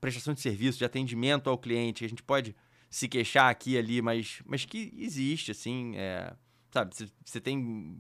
prestação 0.01 0.35
de 0.35 0.41
serviço, 0.41 0.79
de 0.79 0.85
atendimento 0.85 1.51
ao 1.51 1.59
cliente. 1.59 2.05
A 2.05 2.09
gente 2.09 2.23
pode 2.23 2.57
se 2.89 3.09
queixar 3.09 3.51
aqui 3.51 3.73
e 3.73 3.79
ali, 3.79 4.01
mas, 4.01 4.43
mas 4.47 4.65
que 4.65 4.93
existe, 4.97 5.51
assim, 5.51 5.97
é... 5.97 6.35
sabe? 6.71 6.95
Você 7.25 7.41
tem 7.41 7.99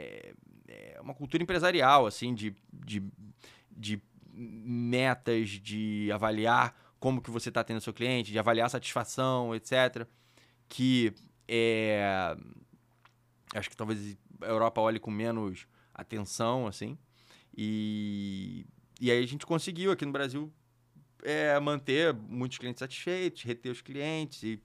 é, 0.00 0.96
é 0.96 1.00
uma 1.00 1.14
cultura 1.14 1.42
empresarial, 1.42 2.06
assim, 2.06 2.34
de, 2.34 2.54
de, 2.72 3.02
de 3.70 4.00
metas, 4.32 5.50
de 5.50 6.10
avaliar 6.12 6.74
como 6.98 7.22
que 7.22 7.30
você 7.30 7.48
está 7.48 7.64
tendo 7.64 7.80
seu 7.80 7.92
cliente, 7.92 8.32
de 8.32 8.38
avaliar 8.38 8.68
satisfação, 8.68 9.54
etc. 9.54 10.06
Que 10.68 11.12
é, 11.48 12.36
acho 13.54 13.70
que 13.70 13.76
talvez 13.76 14.16
a 14.40 14.46
Europa 14.46 14.80
olhe 14.80 15.00
com 15.00 15.10
menos 15.10 15.66
atenção, 15.94 16.66
assim. 16.66 16.96
E, 17.56 18.64
e 19.00 19.10
aí 19.10 19.22
a 19.22 19.26
gente 19.26 19.44
conseguiu 19.46 19.90
aqui 19.90 20.06
no 20.06 20.12
Brasil 20.12 20.52
é, 21.22 21.58
manter 21.58 22.14
muitos 22.14 22.58
clientes 22.58 22.80
satisfeitos, 22.80 23.42
reter 23.42 23.70
os 23.70 23.80
clientes 23.80 24.42
e, 24.42 24.62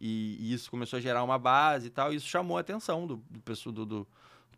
e, 0.00 0.36
e, 0.40 0.52
isso 0.52 0.70
começou 0.70 0.98
a 0.98 1.00
gerar 1.00 1.24
uma 1.24 1.38
base 1.38 1.88
e 1.88 1.90
tal. 1.90 2.12
E 2.12 2.16
isso 2.16 2.26
chamou 2.26 2.56
a 2.56 2.60
atenção 2.60 3.06
do, 3.06 3.16
do, 3.16 3.86
do, 3.86 4.08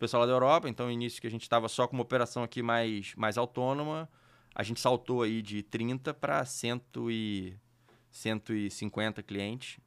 pessoal 0.01 0.23
lá 0.23 0.27
da 0.27 0.33
Europa, 0.33 0.69
então 0.69 0.91
início 0.91 1.21
que 1.21 1.27
a 1.27 1.31
gente 1.31 1.43
estava 1.43 1.69
só 1.69 1.87
com 1.87 1.95
uma 1.95 2.03
operação 2.03 2.43
aqui 2.43 2.63
mais, 2.63 3.15
mais 3.17 3.37
autônoma, 3.37 4.09
a 4.55 4.63
gente 4.63 4.81
saltou 4.81 5.23
aí 5.23 5.43
de 5.43 5.63
30 5.63 6.15
para 6.15 6.43
150 6.45 9.23
clientes 9.23 9.79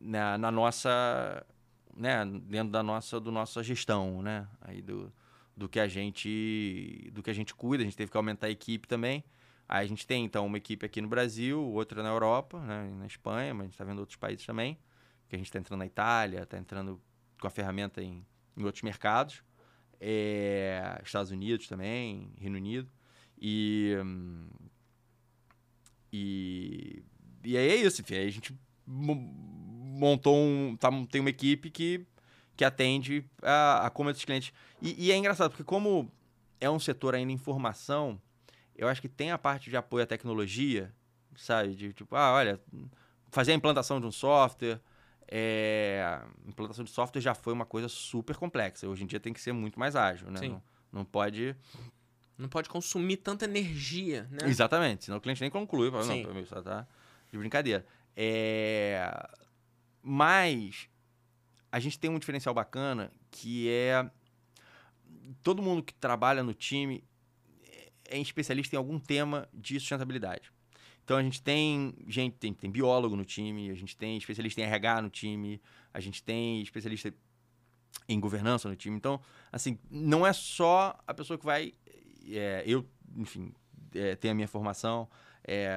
na, 0.00 0.38
na, 0.38 0.50
nossa, 0.50 1.44
né, 1.94 2.24
dentro 2.24 2.72
da 2.72 2.82
nossa, 2.82 3.20
do 3.20 3.30
nossa 3.30 3.62
gestão, 3.62 4.22
né, 4.22 4.48
aí 4.62 4.80
do, 4.80 5.12
do 5.54 5.68
que 5.68 5.78
a 5.78 5.86
gente, 5.86 7.10
do 7.12 7.22
que 7.22 7.30
a 7.30 7.34
gente 7.34 7.54
cuida. 7.54 7.82
A 7.82 7.84
gente 7.84 7.96
teve 7.96 8.10
que 8.10 8.16
aumentar 8.16 8.46
a 8.46 8.50
equipe 8.50 8.88
também. 8.88 9.22
Aí 9.68 9.84
a 9.84 9.88
gente 9.88 10.06
tem 10.06 10.24
então 10.24 10.46
uma 10.46 10.56
equipe 10.56 10.84
aqui 10.84 11.00
no 11.00 11.08
Brasil, 11.08 11.62
outra 11.62 12.02
na 12.02 12.08
Europa, 12.08 12.58
né, 12.60 12.90
na 12.98 13.06
Espanha, 13.06 13.52
mas 13.52 13.60
a 13.60 13.64
gente 13.64 13.74
está 13.74 13.84
vendo 13.84 13.98
outros 13.98 14.16
países 14.16 14.46
também. 14.46 14.78
Que 15.28 15.36
a 15.36 15.38
gente 15.38 15.46
está 15.46 15.58
entrando 15.58 15.78
na 15.78 15.86
Itália, 15.86 16.42
está 16.42 16.58
entrando 16.58 17.00
com 17.40 17.46
a 17.46 17.50
ferramenta 17.50 18.02
em, 18.02 18.26
em 18.56 18.64
outros 18.64 18.82
mercados, 18.82 19.42
é, 20.00 21.00
Estados 21.04 21.30
Unidos 21.30 21.68
também, 21.68 22.32
Reino 22.38 22.56
Unido. 22.56 22.90
E, 23.40 23.96
e, 26.12 27.02
e 27.44 27.56
aí 27.56 27.68
é 27.68 27.76
isso, 27.76 28.00
enfim, 28.00 28.14
aí 28.14 28.28
a 28.28 28.32
gente 28.32 28.54
montou 28.86 30.36
um. 30.36 30.76
Tá, 30.76 30.90
tem 31.10 31.20
uma 31.20 31.30
equipe 31.30 31.70
que, 31.70 32.06
que 32.56 32.64
atende 32.64 33.24
a, 33.42 33.86
a 33.86 33.90
como 33.90 34.10
esses 34.10 34.24
clientes. 34.24 34.52
E, 34.80 35.06
e 35.06 35.12
é 35.12 35.16
engraçado, 35.16 35.50
porque 35.50 35.64
como 35.64 36.10
é 36.60 36.68
um 36.70 36.78
setor 36.78 37.14
ainda 37.14 37.32
em 37.32 37.38
formação, 37.38 38.20
eu 38.76 38.88
acho 38.88 39.00
que 39.00 39.08
tem 39.08 39.30
a 39.30 39.38
parte 39.38 39.70
de 39.70 39.76
apoio 39.76 40.04
à 40.04 40.06
tecnologia, 40.06 40.92
sabe? 41.36 41.74
De 41.74 41.92
tipo, 41.92 42.14
ah, 42.14 42.32
olha, 42.32 42.60
fazer 43.30 43.52
a 43.52 43.54
implantação 43.54 44.00
de 44.00 44.06
um 44.06 44.12
software. 44.12 44.80
É, 45.28 46.20
implantação 46.46 46.84
de 46.84 46.90
software 46.90 47.20
já 47.20 47.34
foi 47.34 47.52
uma 47.52 47.64
coisa 47.64 47.88
super 47.88 48.36
complexa. 48.36 48.88
Hoje 48.88 49.04
em 49.04 49.06
dia 49.06 49.20
tem 49.20 49.32
que 49.32 49.40
ser 49.40 49.52
muito 49.52 49.78
mais 49.78 49.96
ágil, 49.96 50.30
né? 50.30 50.40
Não, 50.48 50.62
não 50.92 51.04
pode 51.04 51.56
não 52.36 52.48
pode 52.48 52.68
consumir 52.68 53.18
tanta 53.18 53.44
energia, 53.44 54.26
né? 54.30 54.48
Exatamente, 54.48 55.04
senão 55.04 55.18
o 55.18 55.20
cliente 55.20 55.40
nem 55.40 55.50
conclui. 55.50 55.90
Fala, 55.90 56.04
não, 56.04 56.40
isso 56.40 56.62
tá 56.62 56.86
de 57.30 57.38
brincadeira. 57.38 57.86
É... 58.16 59.28
Mas 60.02 60.88
a 61.70 61.78
gente 61.78 61.98
tem 61.98 62.10
um 62.10 62.18
diferencial 62.18 62.54
bacana 62.54 63.10
que 63.30 63.70
é 63.70 64.10
todo 65.42 65.62
mundo 65.62 65.82
que 65.82 65.94
trabalha 65.94 66.42
no 66.42 66.52
time 66.52 67.04
é 68.04 68.18
especialista 68.18 68.76
em 68.76 68.78
algum 68.78 68.98
tema 68.98 69.48
de 69.54 69.80
sustentabilidade. 69.80 70.51
Então 71.04 71.16
a 71.16 71.22
gente 71.22 71.42
tem 71.42 71.94
gente, 72.06 72.36
tem, 72.36 72.52
tem 72.52 72.70
biólogo 72.70 73.16
no 73.16 73.24
time, 73.24 73.70
a 73.70 73.74
gente 73.74 73.96
tem 73.96 74.16
especialista 74.16 74.60
em 74.60 74.64
RH 74.64 75.02
no 75.02 75.10
time, 75.10 75.60
a 75.92 76.00
gente 76.00 76.22
tem 76.22 76.62
especialista 76.62 77.12
em 78.08 78.20
governança 78.20 78.68
no 78.68 78.76
time. 78.76 78.96
Então, 78.96 79.20
assim, 79.50 79.78
não 79.90 80.26
é 80.26 80.32
só 80.32 80.98
a 81.06 81.12
pessoa 81.12 81.38
que 81.38 81.44
vai 81.44 81.74
é, 82.30 82.62
eu, 82.66 82.86
enfim, 83.16 83.52
é, 83.94 84.14
tenho 84.16 84.32
a 84.32 84.34
minha 84.34 84.48
formação. 84.48 85.08
É, 85.44 85.68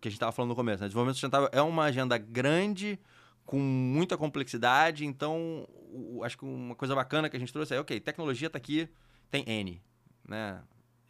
que 0.00 0.06
a 0.06 0.10
gente 0.10 0.16
estava 0.16 0.32
falando 0.32 0.50
no 0.50 0.56
começo, 0.56 0.80
né? 0.80 0.86
Desenvolvimento 0.86 1.16
sustentável 1.16 1.48
é 1.52 1.60
uma 1.60 1.84
agenda 1.84 2.16
grande, 2.16 2.98
com 3.44 3.58
muita 3.58 4.16
complexidade, 4.16 5.04
então 5.04 5.66
o, 5.90 6.22
acho 6.22 6.38
que 6.38 6.44
uma 6.44 6.74
coisa 6.74 6.94
bacana 6.94 7.28
que 7.28 7.36
a 7.36 7.40
gente 7.40 7.52
trouxe 7.52 7.74
é, 7.74 7.80
ok, 7.80 7.98
tecnologia 7.98 8.46
está 8.46 8.58
aqui, 8.58 8.88
tem 9.30 9.44
N, 9.48 9.82
né? 10.26 10.62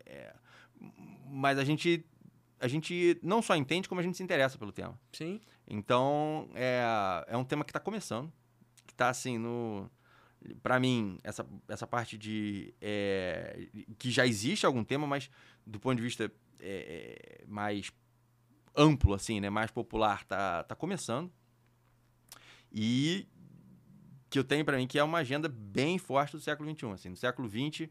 É, 0.07 0.35
mas 1.31 1.59
a 1.59 1.65
gente, 1.65 2.05
a 2.61 2.69
gente 2.69 3.19
não 3.23 3.43
só 3.43 3.57
entende, 3.57 3.89
como 3.89 4.01
a 4.01 4.05
gente 4.05 4.17
se 4.17 4.23
interessa 4.23 4.59
pelo 4.59 4.73
tema. 4.73 4.99
Sim. 5.13 5.41
Então, 5.67 6.49
é, 6.55 6.83
é 7.29 7.37
um 7.37 7.45
tema 7.45 7.65
que 7.65 7.71
está 7.71 7.81
começando, 7.81 8.33
que 8.87 8.93
está 8.93 9.09
assim 9.09 9.39
no 9.39 9.91
para 10.63 10.79
mim, 10.79 11.19
essa, 11.23 11.47
essa 11.69 11.87
parte 11.87 12.17
de. 12.17 12.73
É, 12.81 13.69
que 13.99 14.11
já 14.11 14.27
existe 14.27 14.65
algum 14.65 14.85
tema, 14.85 15.07
mas 15.07 15.31
do 15.67 15.79
ponto 15.81 15.97
de 15.97 16.03
vista 16.03 16.31
é, 16.61 17.45
mais 17.47 17.93
amplo, 18.77 19.15
assim, 19.15 19.41
né? 19.41 19.51
Mais 19.51 19.71
popular, 19.71 20.25
tá, 20.25 20.63
tá 20.65 20.75
começando. 20.75 21.31
E 22.73 23.27
que 24.31 24.39
eu 24.39 24.45
tenho 24.45 24.65
para 24.65 24.77
mim 24.77 24.87
que 24.87 24.99
é 24.99 25.03
uma 25.03 25.19
agenda 25.19 25.49
bem 25.49 25.99
forte 25.99 26.33
do 26.33 26.41
século 26.41 26.71
XXI. 26.71 26.87
Assim, 26.93 27.09
no 27.09 27.17
século 27.17 27.49
XX, 27.49 27.89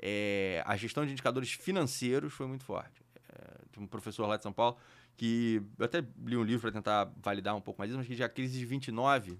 é, 0.00 0.62
a 0.64 0.76
gestão 0.76 1.04
de 1.04 1.12
indicadores 1.12 1.52
financeiros 1.52 2.32
foi 2.32 2.46
muito 2.46 2.64
forte. 2.64 3.02
É, 3.28 3.80
um 3.80 3.86
professor 3.86 4.26
lá 4.26 4.36
de 4.36 4.42
São 4.42 4.52
Paulo 4.52 4.76
que 5.16 5.60
eu 5.76 5.84
até 5.84 6.04
li 6.24 6.36
um 6.36 6.44
livro 6.44 6.62
para 6.62 6.72
tentar 6.72 7.12
validar 7.20 7.54
um 7.56 7.60
pouco 7.60 7.80
mais 7.80 7.90
isso, 7.90 7.98
mas 7.98 8.06
que 8.06 8.22
a 8.22 8.28
crise 8.28 8.56
de 8.56 8.64
29 8.64 9.36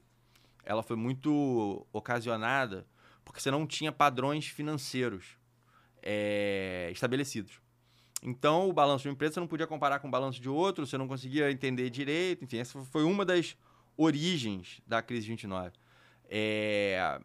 ela 0.64 0.82
foi 0.82 0.96
muito 0.96 1.86
ocasionada 1.92 2.84
porque 3.24 3.40
você 3.40 3.50
não 3.50 3.66
tinha 3.66 3.92
padrões 3.92 4.46
financeiros 4.46 5.38
é, 6.02 6.88
estabelecidos. 6.90 7.60
Então, 8.22 8.68
o 8.68 8.72
balanço 8.72 9.02
de 9.02 9.08
uma 9.08 9.12
empresa 9.12 9.34
você 9.34 9.40
não 9.40 9.46
podia 9.46 9.66
comparar 9.66 10.00
com 10.00 10.08
o 10.08 10.10
balanço 10.10 10.40
de 10.40 10.48
outro, 10.48 10.86
você 10.86 10.98
não 10.98 11.06
conseguia 11.06 11.50
entender 11.50 11.88
direito. 11.90 12.44
Enfim, 12.44 12.58
essa 12.58 12.80
foi 12.86 13.04
uma 13.04 13.24
das 13.24 13.56
origens 13.96 14.80
da 14.86 15.00
crise 15.00 15.26
de 15.26 15.30
29. 15.32 15.72
É... 16.28 17.20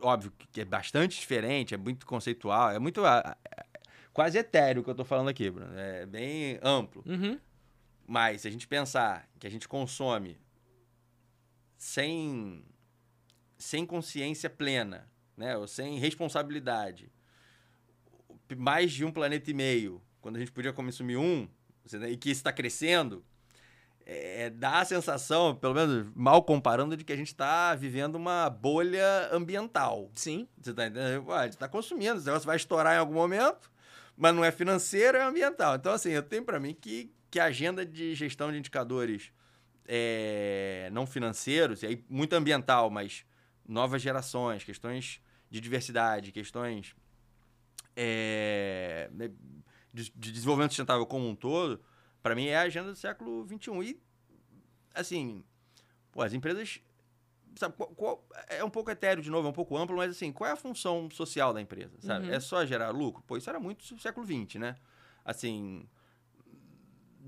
Óbvio 0.00 0.32
que 0.52 0.60
é 0.60 0.64
bastante 0.64 1.18
diferente, 1.18 1.74
é 1.74 1.76
muito 1.76 2.06
conceitual, 2.06 2.70
é 2.70 2.78
muito 2.78 3.00
quase 4.12 4.38
etéreo 4.38 4.80
o 4.80 4.84
que 4.84 4.90
eu 4.90 4.92
estou 4.92 5.06
falando 5.06 5.28
aqui, 5.28 5.50
Bruno. 5.50 5.76
É 5.76 6.06
bem 6.06 6.58
amplo. 6.62 7.02
Uhum. 7.06 7.38
Mas 8.06 8.42
se 8.42 8.48
a 8.48 8.50
gente 8.50 8.68
pensar 8.68 9.28
que 9.38 9.46
a 9.46 9.50
gente 9.50 9.66
consome 9.66 10.38
sem, 11.76 12.64
sem 13.58 13.84
consciência 13.84 14.48
plena, 14.48 15.08
né? 15.36 15.56
ou 15.56 15.66
sem 15.66 15.98
responsabilidade, 15.98 17.10
mais 18.56 18.92
de 18.92 19.04
um 19.04 19.10
planeta 19.10 19.50
e 19.50 19.54
meio, 19.54 20.00
quando 20.20 20.36
a 20.36 20.38
gente 20.38 20.52
podia 20.52 20.72
consumir 20.72 21.16
um, 21.16 21.48
e 22.08 22.16
que 22.16 22.30
isso 22.30 22.40
está 22.40 22.52
crescendo, 22.52 23.24
é, 24.08 24.50
dá 24.50 24.78
a 24.80 24.84
sensação, 24.84 25.56
pelo 25.56 25.74
menos 25.74 26.06
mal 26.14 26.40
comparando, 26.44 26.96
de 26.96 27.02
que 27.04 27.12
a 27.12 27.16
gente 27.16 27.28
está 27.28 27.74
vivendo 27.74 28.14
uma 28.14 28.48
bolha 28.48 29.28
ambiental. 29.32 30.08
Sim. 30.14 30.46
Você 30.62 30.70
está 30.70 30.86
entendendo? 30.86 31.32
A 31.32 31.42
gente 31.42 31.54
está 31.54 31.68
consumindo, 31.68 32.16
esse 32.16 32.26
negócio 32.26 32.46
vai 32.46 32.56
estourar 32.56 32.94
em 32.94 32.98
algum 32.98 33.14
momento, 33.14 33.68
mas 34.16 34.32
não 34.32 34.44
é 34.44 34.52
financeiro, 34.52 35.18
é 35.18 35.22
ambiental. 35.22 35.74
Então, 35.74 35.92
assim, 35.92 36.10
eu 36.10 36.22
tenho 36.22 36.44
para 36.44 36.60
mim 36.60 36.72
que, 36.72 37.12
que 37.28 37.40
a 37.40 37.46
agenda 37.46 37.84
de 37.84 38.14
gestão 38.14 38.52
de 38.52 38.58
indicadores 38.58 39.32
é, 39.88 40.88
não 40.92 41.04
financeiros, 41.04 41.82
e 41.82 41.86
aí 41.86 42.04
muito 42.08 42.32
ambiental, 42.34 42.88
mas 42.88 43.26
novas 43.68 44.00
gerações, 44.00 44.62
questões 44.62 45.20
de 45.50 45.60
diversidade, 45.60 46.30
questões 46.30 46.94
é, 47.96 49.08
né, 49.12 49.30
de, 49.92 50.12
de, 50.14 50.32
desenvolvimento 50.32 50.70
sustentável 50.70 51.06
como 51.06 51.28
um 51.28 51.34
todo, 51.34 51.80
para 52.26 52.34
mim 52.34 52.46
é 52.46 52.56
a 52.56 52.62
agenda 52.62 52.90
do 52.90 52.98
século 52.98 53.46
XXI. 53.46 53.88
E, 53.88 54.02
assim, 54.92 55.44
pô, 56.10 56.22
as 56.22 56.32
empresas. 56.32 56.80
Sabe, 57.54 57.76
qual, 57.76 57.88
qual, 57.90 58.28
é 58.48 58.64
um 58.64 58.68
pouco 58.68 58.90
etéreo 58.90 59.22
de 59.22 59.30
novo, 59.30 59.46
é 59.46 59.50
um 59.50 59.54
pouco 59.54 59.76
amplo, 59.76 59.96
mas 59.96 60.10
assim, 60.10 60.32
qual 60.32 60.50
é 60.50 60.52
a 60.52 60.56
função 60.56 61.08
social 61.08 61.54
da 61.54 61.60
empresa? 61.60 61.96
Sabe? 62.00 62.26
Uhum. 62.26 62.34
É 62.34 62.40
só 62.40 62.66
gerar 62.66 62.90
lucro? 62.90 63.22
Pô, 63.22 63.36
isso 63.36 63.48
era 63.48 63.60
muito 63.60 63.84
século 64.00 64.26
XX, 64.26 64.56
né? 64.56 64.74
Assim, 65.24 65.88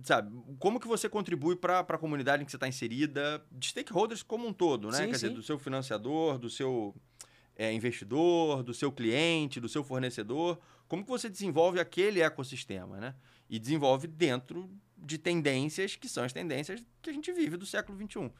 sabe, 0.02 0.36
como 0.58 0.80
que 0.80 0.88
você 0.88 1.08
contribui 1.08 1.54
para 1.54 1.78
a 1.78 1.96
comunidade 1.96 2.42
em 2.42 2.44
que 2.44 2.50
você 2.50 2.56
está 2.56 2.66
inserida, 2.66 3.40
de 3.52 3.68
stakeholders 3.68 4.24
como 4.24 4.48
um 4.48 4.52
todo, 4.52 4.90
né? 4.90 4.96
Sim, 4.96 5.06
Quer 5.06 5.14
sim. 5.14 5.26
dizer, 5.26 5.30
do 5.30 5.44
seu 5.44 5.60
financiador, 5.60 6.38
do 6.38 6.50
seu 6.50 6.92
é, 7.54 7.72
investidor, 7.72 8.64
do 8.64 8.74
seu 8.74 8.90
cliente, 8.90 9.60
do 9.60 9.68
seu 9.68 9.84
fornecedor. 9.84 10.58
Como 10.88 11.04
que 11.04 11.08
você 11.08 11.28
desenvolve 11.28 11.78
aquele 11.78 12.20
ecossistema, 12.20 12.98
né? 12.98 13.14
E 13.48 13.60
desenvolve 13.60 14.08
dentro 14.08 14.68
de 14.98 15.18
tendências 15.18 15.96
que 15.96 16.08
são 16.08 16.24
as 16.24 16.32
tendências 16.32 16.84
que 17.00 17.10
a 17.10 17.12
gente 17.12 17.32
vive 17.32 17.56
do 17.56 17.64
século 17.64 17.98
XXI. 17.98 18.30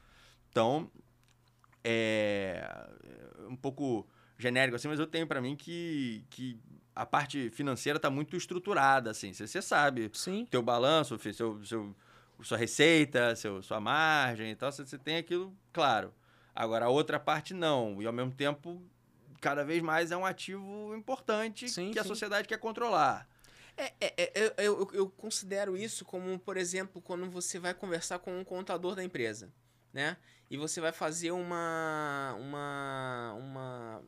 Então, 0.50 0.90
é 1.84 2.88
um 3.48 3.56
pouco 3.56 4.06
genérico 4.36 4.76
assim, 4.76 4.88
mas 4.88 5.00
eu 5.00 5.06
tenho 5.06 5.26
para 5.26 5.40
mim 5.40 5.56
que, 5.56 6.24
que 6.30 6.58
a 6.94 7.06
parte 7.06 7.50
financeira 7.50 7.96
está 7.96 8.10
muito 8.10 8.36
estruturada, 8.36 9.10
assim. 9.10 9.32
Você, 9.32 9.62
sabe 9.62 10.10
Sim. 10.12 10.46
teu 10.50 10.62
balanço, 10.62 11.18
seu, 11.32 11.64
seu, 11.64 11.94
sua 12.42 12.58
receita, 12.58 13.34
seu, 13.36 13.62
sua 13.62 13.80
margem 13.80 14.50
e 14.50 14.56
tal, 14.56 14.70
você, 14.70 14.84
você 14.84 14.98
tem 14.98 15.16
aquilo 15.16 15.56
claro. 15.72 16.12
Agora, 16.54 16.86
a 16.86 16.88
outra 16.88 17.20
parte 17.20 17.54
não. 17.54 18.02
E, 18.02 18.06
ao 18.06 18.12
mesmo 18.12 18.32
tempo, 18.32 18.82
cada 19.40 19.64
vez 19.64 19.80
mais 19.80 20.10
é 20.10 20.16
um 20.16 20.26
ativo 20.26 20.94
importante 20.96 21.68
sim, 21.68 21.88
que 21.88 21.94
sim. 21.94 22.00
a 22.00 22.04
sociedade 22.04 22.48
quer 22.48 22.58
controlar. 22.58 23.28
É, 23.78 23.94
é, 24.00 24.12
é 24.16 24.32
eu, 24.34 24.52
eu, 24.58 24.90
eu, 24.92 25.08
considero 25.08 25.76
isso 25.76 26.04
como, 26.04 26.36
por 26.38 26.56
exemplo, 26.56 27.00
quando 27.00 27.30
você 27.30 27.60
vai 27.60 27.72
conversar 27.72 28.18
com 28.18 28.36
um 28.36 28.44
contador 28.44 28.96
da 28.96 29.04
empresa, 29.04 29.52
né? 29.92 30.16
E 30.50 30.56
você 30.56 30.80
vai 30.80 30.92
fazer 30.92 31.30
uma, 31.30 32.34
uma, 32.40 33.34
uma 33.38 34.04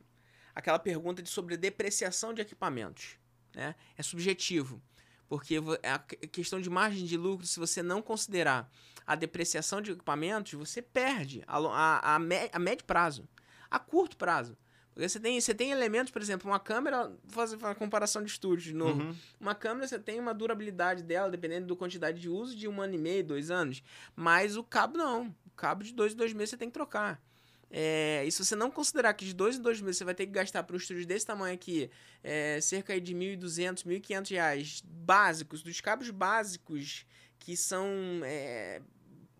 aquela 0.55 0.78
pergunta 0.78 1.22
de 1.22 1.28
sobre 1.28 1.56
depreciação 1.56 2.34
de 2.34 2.42
equipamentos. 2.42 3.16
Né? 3.55 3.74
É 3.97 4.02
subjetivo, 4.02 4.82
porque 5.28 5.56
é 5.82 5.90
a 5.90 5.98
questão 5.98 6.60
de 6.60 6.68
margem 6.68 7.05
de 7.06 7.16
lucro, 7.16 7.47
se 7.47 7.59
você 7.59 7.82
não 7.82 8.02
considerar 8.02 8.70
a 9.06 9.14
depreciação 9.14 9.80
de 9.80 9.92
equipamentos, 9.92 10.52
você 10.55 10.82
perde 10.82 11.42
a, 11.47 11.59
a, 11.59 12.14
a, 12.14 12.16
a 12.16 12.59
médio 12.59 12.84
prazo. 12.84 13.28
A 13.70 13.78
curto 13.78 14.16
prazo, 14.16 14.56
você 15.09 15.20
tem, 15.20 15.40
você 15.40 15.55
tem 15.55 15.70
elementos, 15.70 16.12
por 16.12 16.20
exemplo, 16.20 16.51
uma 16.51 16.60
câmera, 16.60 17.09
vou 17.09 17.32
fazer 17.32 17.56
uma 17.56 17.74
comparação 17.74 18.22
de 18.22 18.31
estúdio 18.31 18.64
de 18.64 18.74
novo. 18.74 19.02
Uhum. 19.02 19.14
Uma 19.40 19.55
câmera, 19.55 19.86
você 19.86 19.98
tem 19.98 20.18
uma 20.18 20.35
durabilidade 20.35 21.02
dela, 21.02 21.31
dependendo 21.31 21.66
da 21.66 21.77
quantidade 21.77 22.20
de 22.20 22.28
uso, 22.28 22.56
de 22.56 22.68
um 22.68 22.81
ano 22.81 22.94
e 22.94 22.98
meio, 22.98 23.24
dois 23.24 23.51
anos. 23.51 23.82
Mas 24.14 24.56
o 24.56 24.64
cabo 24.64 24.98
não. 24.98 25.35
O 25.47 25.51
cabo 25.56 25.82
de 25.85 25.93
dois 25.93 26.12
em 26.12 26.16
dois 26.16 26.32
meses 26.32 26.51
você 26.51 26.56
tem 26.56 26.68
que 26.68 26.74
trocar. 26.74 27.20
É, 27.72 28.24
e 28.27 28.32
se 28.32 28.44
você 28.44 28.56
não 28.56 28.68
considerar 28.68 29.14
que 29.14 29.24
de 29.24 29.32
dois 29.32 29.56
em 29.56 29.62
dois 29.62 29.81
meses 29.81 29.98
você 29.98 30.05
vai 30.05 30.14
ter 30.14 30.27
que 30.27 30.32
gastar 30.32 30.64
para 30.64 30.74
um 30.74 30.77
estúdio 30.77 31.06
desse 31.06 31.24
tamanho 31.24 31.55
aqui 31.55 31.89
é, 32.22 32.60
cerca 32.60 33.01
de 33.01 33.14
1.200, 33.14 33.85
1.500 33.85 34.31
reais 34.31 34.82
básicos, 34.85 35.62
dos 35.62 35.81
cabos 35.81 36.10
básicos 36.10 37.06
que 37.39 37.56
são 37.56 37.86
é, 38.24 38.82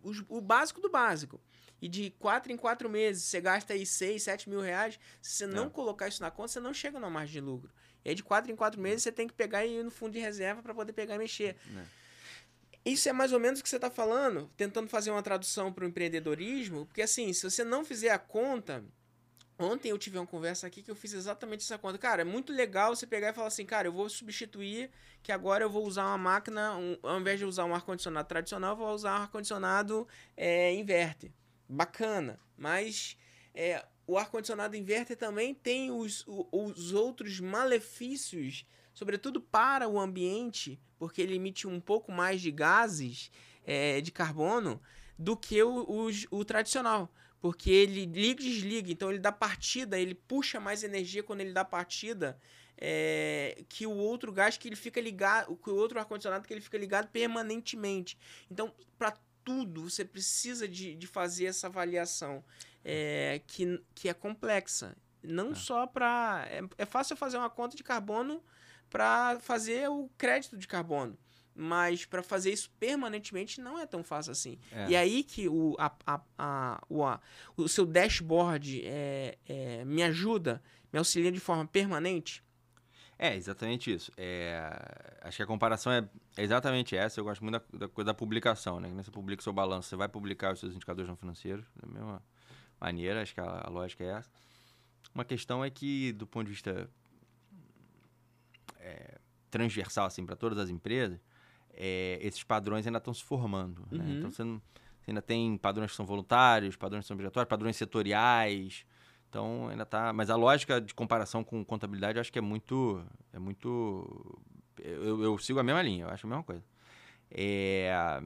os, 0.01 0.23
o 0.28 0.41
básico 0.41 0.81
do 0.81 0.89
básico 0.89 1.41
e 1.81 1.89
de 1.89 2.11
quatro 2.19 2.52
em 2.52 2.57
quatro 2.57 2.89
meses 2.89 3.24
você 3.24 3.40
gasta 3.40 3.73
aí 3.73 3.86
6, 3.86 4.23
7 4.23 4.48
mil 4.48 4.61
reais, 4.61 4.98
se 5.20 5.32
você 5.32 5.47
não 5.47 5.66
é. 5.66 5.70
colocar 5.70 6.09
isso 6.09 6.23
na 6.23 6.31
conta, 6.31 6.48
você 6.48 6.61
não 6.61 6.74
chega 6.74 7.01
na 7.01 7.09
margem 7.09 7.35
de 7.35 7.40
lucro. 7.40 7.70
E 8.05 8.11
aí 8.11 8.15
de 8.15 8.23
quatro 8.23 8.51
em 8.51 8.57
quatro 8.57 8.81
meses 8.81 9.02
você 9.02 9.12
tem 9.12 9.27
que 9.27 9.35
pegar 9.35 9.65
e 9.65 9.78
ir 9.78 9.85
no 9.85 9.90
fundo 9.90 10.12
de 10.12 10.19
reserva 10.19 10.62
para 10.62 10.74
poder 10.74 10.93
pegar 10.93 11.15
e 11.15 11.19
mexer. 11.19 11.57
É. 11.77 12.01
Isso 12.85 13.09
é 13.09 13.12
mais 13.12 13.32
ou 13.32 13.39
menos 13.39 13.61
o 13.61 13.62
que 13.62 13.69
você 13.69 13.77
está 13.77 13.90
falando, 13.90 14.51
tentando 14.57 14.89
fazer 14.89 15.11
uma 15.11 15.23
tradução 15.23 15.73
para 15.73 15.85
o 15.85 15.86
empreendedorismo, 15.86 16.86
porque 16.86 17.02
assim, 17.02 17.32
se 17.32 17.48
você 17.48 17.62
não 17.62 17.85
fizer 17.85 18.11
a 18.11 18.19
conta, 18.19 18.85
Ontem 19.62 19.90
eu 19.90 19.98
tive 19.98 20.16
uma 20.16 20.27
conversa 20.27 20.66
aqui 20.66 20.82
que 20.82 20.90
eu 20.90 20.94
fiz 20.97 21.12
exatamente 21.12 21.62
essa 21.62 21.77
conta. 21.77 21.98
Cara, 21.98 22.23
é 22.23 22.24
muito 22.24 22.51
legal 22.51 22.97
você 22.97 23.07
pegar 23.07 23.28
e 23.28 23.35
falar 23.35 23.48
assim, 23.48 23.66
cara, 23.66 23.86
eu 23.86 23.93
vou 23.93 24.09
substituir 24.09 24.90
que 25.23 25.31
agora 25.31 25.62
eu 25.62 25.69
vou 25.69 25.86
usar 25.86 26.07
uma 26.07 26.16
máquina, 26.16 26.74
um, 26.78 26.97
ao 27.02 27.20
invés 27.20 27.39
de 27.39 27.44
usar 27.44 27.66
um 27.66 27.74
ar-condicionado 27.74 28.27
tradicional, 28.27 28.70
eu 28.70 28.77
vou 28.77 28.90
usar 28.94 29.19
um 29.19 29.23
ar-condicionado 29.23 30.09
é, 30.35 30.73
inverter 30.73 31.31
bacana, 31.71 32.39
mas 32.57 33.17
é, 33.55 33.85
o 34.07 34.19
ar-condicionado 34.19 34.77
inverter 34.77 35.17
também 35.17 35.55
tem 35.55 35.91
os, 35.91 36.25
os 36.27 36.93
outros 36.93 37.41
malefícios, 37.41 38.67
sobretudo 38.93 39.41
para 39.41 39.89
o 39.89 39.99
ambiente, 39.99 40.81
porque 40.99 41.23
ele 41.23 41.37
emite 41.37 41.67
um 41.67 41.81
pouco 41.81 42.11
mais 42.11 42.41
de 42.41 42.51
gases 42.51 43.31
é, 43.65 44.01
de 44.01 44.11
carbono 44.11 44.81
do 45.19 45.37
que 45.37 45.63
o, 45.63 45.85
o, 45.89 46.11
o 46.31 46.45
tradicional 46.45 47.13
porque 47.41 47.71
ele 47.71 48.05
liga 48.05 48.43
e 48.43 48.53
desliga, 48.53 48.93
então 48.93 49.09
ele 49.09 49.19
dá 49.19 49.33
partida, 49.33 49.99
ele 49.99 50.15
puxa 50.15 50.61
mais 50.61 50.85
energia 50.85 51.23
quando 51.23 51.41
ele 51.41 51.53
dá 51.53 51.65
partida 51.65 52.39
é, 52.77 53.63
que 53.69 53.87
o 53.87 53.95
outro 53.95 54.33
gás 54.33 54.57
que 54.57 54.69
ele 54.69 54.77
fica 54.77 55.01
ligado, 55.01 55.57
que 55.57 55.71
o 55.71 55.75
outro 55.75 55.99
ar-condicionado 55.99 56.47
que 56.47 56.53
ele 56.53 56.61
fica 56.61 56.79
ligado 56.79 57.09
permanentemente. 57.09 58.17
Então, 58.51 58.73
para 58.99 59.17
tudo, 59.51 59.90
você 59.90 60.05
precisa 60.05 60.68
de, 60.68 60.94
de 60.94 61.06
fazer 61.09 61.47
essa 61.47 61.66
avaliação 61.66 62.44
é, 62.85 63.40
que, 63.48 63.82
que 63.97 64.09
é 64.09 64.14
complexa. 64.14 64.97
Não 65.22 65.51
é. 65.51 65.55
só 65.55 65.86
para. 65.89 66.47
É, 66.48 66.62
é 66.78 66.86
fácil 66.86 67.16
fazer 67.16 67.36
uma 67.36 67.51
conta 67.51 67.77
de 67.77 67.82
carbono 67.82 68.40
para 68.89 69.40
fazer 69.40 69.90
o 69.90 70.09
crédito 70.16 70.56
de 70.56 70.68
carbono. 70.68 71.18
Mas 71.52 72.06
para 72.06 72.22
fazer 72.22 72.52
isso 72.52 72.70
permanentemente 72.78 73.60
não 73.60 73.77
é 73.77 73.85
tão 73.85 74.05
fácil 74.05 74.31
assim. 74.31 74.56
É. 74.70 74.90
E 74.90 74.97
aí 74.97 75.24
que 75.24 75.48
o, 75.48 75.74
a, 75.78 75.93
a, 76.06 76.20
a, 76.39 76.82
o, 76.89 77.05
a, 77.05 77.20
o 77.56 77.68
seu 77.68 77.85
dashboard 77.85 78.82
é, 78.85 79.36
é, 79.47 79.85
me 79.85 80.02
ajuda, 80.05 80.62
me 80.93 80.98
auxilia 80.98 81.31
de 81.31 81.40
forma 81.40 81.66
permanente, 81.66 82.43
é, 83.23 83.37
exatamente 83.37 83.93
isso. 83.93 84.11
É, 84.17 85.19
acho 85.21 85.37
que 85.37 85.43
a 85.43 85.47
comparação 85.47 85.93
é, 85.93 86.09
exatamente 86.39 86.97
essa. 86.97 87.21
Eu 87.21 87.25
gosto 87.25 87.45
muito 87.45 87.61
da, 87.71 87.87
da, 87.87 88.05
da 88.05 88.15
publicação, 88.15 88.81
né? 88.81 88.89
Quando 88.89 89.05
você 89.05 89.11
publica 89.11 89.41
o 89.41 89.45
seu 89.45 89.53
balanço, 89.53 89.91
você 89.91 89.97
vai 89.97 90.09
publicar 90.09 90.55
os 90.55 90.61
seus 90.61 90.75
indicadores 90.75 91.07
não 91.07 91.17
financeiros 91.17 91.67
da 91.77 91.87
mesma 91.87 92.23
maneira. 92.81 93.21
Acho 93.21 93.35
que 93.35 93.41
a, 93.41 93.67
a 93.67 93.69
lógica 93.69 94.03
é 94.03 94.07
essa. 94.07 94.31
Uma 95.15 95.23
questão 95.23 95.63
é 95.63 95.69
que, 95.69 96.13
do 96.13 96.27
ponto 96.27 96.47
de 96.47 96.53
vista 96.53 96.89
é, 98.79 99.19
transversal, 99.51 100.07
assim, 100.07 100.25
para 100.25 100.35
todas 100.35 100.57
as 100.57 100.71
empresas, 100.71 101.21
é, 101.75 102.19
esses 102.23 102.43
padrões 102.43 102.87
ainda 102.87 102.97
estão 102.97 103.13
se 103.13 103.23
formando. 103.23 103.87
Né? 103.91 104.03
Uhum. 104.03 104.19
Então, 104.19 104.31
você, 104.31 104.43
não, 104.43 104.63
você 104.99 105.11
ainda 105.11 105.21
tem 105.21 105.59
padrões 105.59 105.91
que 105.91 105.97
são 105.99 106.07
voluntários, 106.07 106.75
padrões 106.75 107.05
que 107.05 107.09
são 107.09 107.17
obrigatórios, 107.17 107.51
padrões 107.51 107.77
setoriais, 107.77 108.87
então 109.31 109.69
ainda 109.69 109.86
tá. 109.86 110.12
Mas 110.12 110.28
a 110.28 110.36
lógica 110.36 110.81
de 110.81 110.93
comparação 110.93 111.44
com 111.44 111.65
contabilidade 111.65 112.19
eu 112.19 112.20
acho 112.20 112.32
que 112.32 112.39
é 112.39 112.43
muito. 112.43 113.02
É 113.32 113.39
muito. 113.39 114.36
Eu, 114.82 115.23
eu 115.23 115.39
sigo 115.39 115.61
a 115.61 115.62
mesma 115.62 115.81
linha, 115.81 116.05
eu 116.05 116.11
acho 116.11 116.27
a 116.27 116.28
mesma 116.28 116.43
coisa. 116.43 116.65
É... 117.31 118.20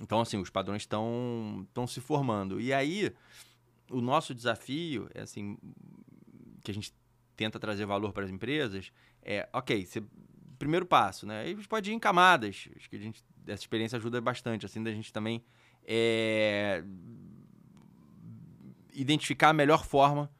Então, 0.00 0.20
assim, 0.20 0.38
os 0.38 0.50
padrões 0.50 0.82
estão 0.82 1.86
se 1.86 2.00
formando. 2.00 2.60
E 2.60 2.72
aí, 2.72 3.14
o 3.90 4.00
nosso 4.00 4.34
desafio 4.34 5.08
é 5.14 5.20
assim, 5.20 5.56
que 6.64 6.70
a 6.70 6.74
gente 6.74 6.92
tenta 7.36 7.60
trazer 7.60 7.86
valor 7.86 8.12
para 8.12 8.24
as 8.24 8.30
empresas, 8.30 8.90
é, 9.22 9.48
ok, 9.52 9.86
primeiro 10.58 10.86
passo, 10.86 11.26
né? 11.26 11.42
Aí 11.42 11.52
a 11.52 11.54
gente 11.54 11.68
pode 11.68 11.90
ir 11.90 11.94
em 11.94 11.98
camadas. 11.98 12.66
Acho 12.76 12.88
que 12.88 12.96
a 12.96 12.98
gente, 12.98 13.22
essa 13.46 13.62
experiência 13.62 13.98
ajuda 13.98 14.20
bastante, 14.22 14.64
assim, 14.64 14.82
da 14.82 14.90
gente 14.90 15.12
também 15.12 15.44
é, 15.84 16.82
identificar 19.00 19.50
a 19.50 19.52
melhor 19.52 19.84
forma 19.84 20.30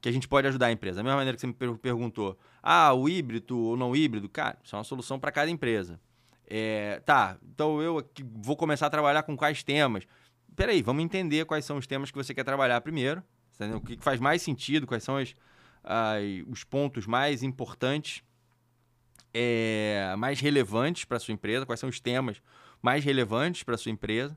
que 0.00 0.08
a 0.08 0.12
gente 0.12 0.28
pode 0.28 0.46
ajudar 0.46 0.66
a 0.66 0.72
empresa. 0.72 0.96
Da 0.96 1.02
mesma 1.02 1.16
maneira 1.16 1.34
que 1.36 1.40
você 1.40 1.46
me 1.46 1.78
perguntou, 1.78 2.38
ah, 2.62 2.92
o 2.92 3.08
híbrido 3.08 3.58
ou 3.58 3.76
não 3.76 3.96
híbrido, 3.96 4.28
cara, 4.28 4.58
isso 4.62 4.76
é 4.76 4.78
uma 4.78 4.84
solução 4.84 5.18
para 5.18 5.32
cada 5.32 5.50
empresa. 5.50 5.98
É, 6.46 7.00
tá, 7.06 7.38
então 7.42 7.80
eu 7.80 8.06
vou 8.36 8.54
começar 8.54 8.86
a 8.86 8.90
trabalhar 8.90 9.22
com 9.22 9.34
quais 9.34 9.62
temas? 9.62 10.04
Peraí, 10.54 10.82
vamos 10.82 11.02
entender 11.02 11.46
quais 11.46 11.64
são 11.64 11.78
os 11.78 11.86
temas 11.86 12.10
que 12.10 12.16
você 12.16 12.34
quer 12.34 12.44
trabalhar 12.44 12.80
primeiro, 12.82 13.22
entendeu? 13.54 13.78
o 13.78 13.80
que 13.80 13.96
faz 13.96 14.20
mais 14.20 14.42
sentido, 14.42 14.86
quais 14.86 15.02
são 15.02 15.16
as, 15.16 15.34
os 16.46 16.64
pontos 16.64 17.06
mais 17.06 17.42
importantes, 17.42 18.22
é, 19.32 20.14
mais 20.18 20.38
relevantes 20.38 21.04
para 21.04 21.18
sua 21.18 21.32
empresa, 21.32 21.64
quais 21.64 21.80
são 21.80 21.88
os 21.88 21.98
temas 21.98 22.42
mais 22.80 23.02
relevantes 23.04 23.62
para 23.62 23.76
sua 23.78 23.90
empresa. 23.90 24.36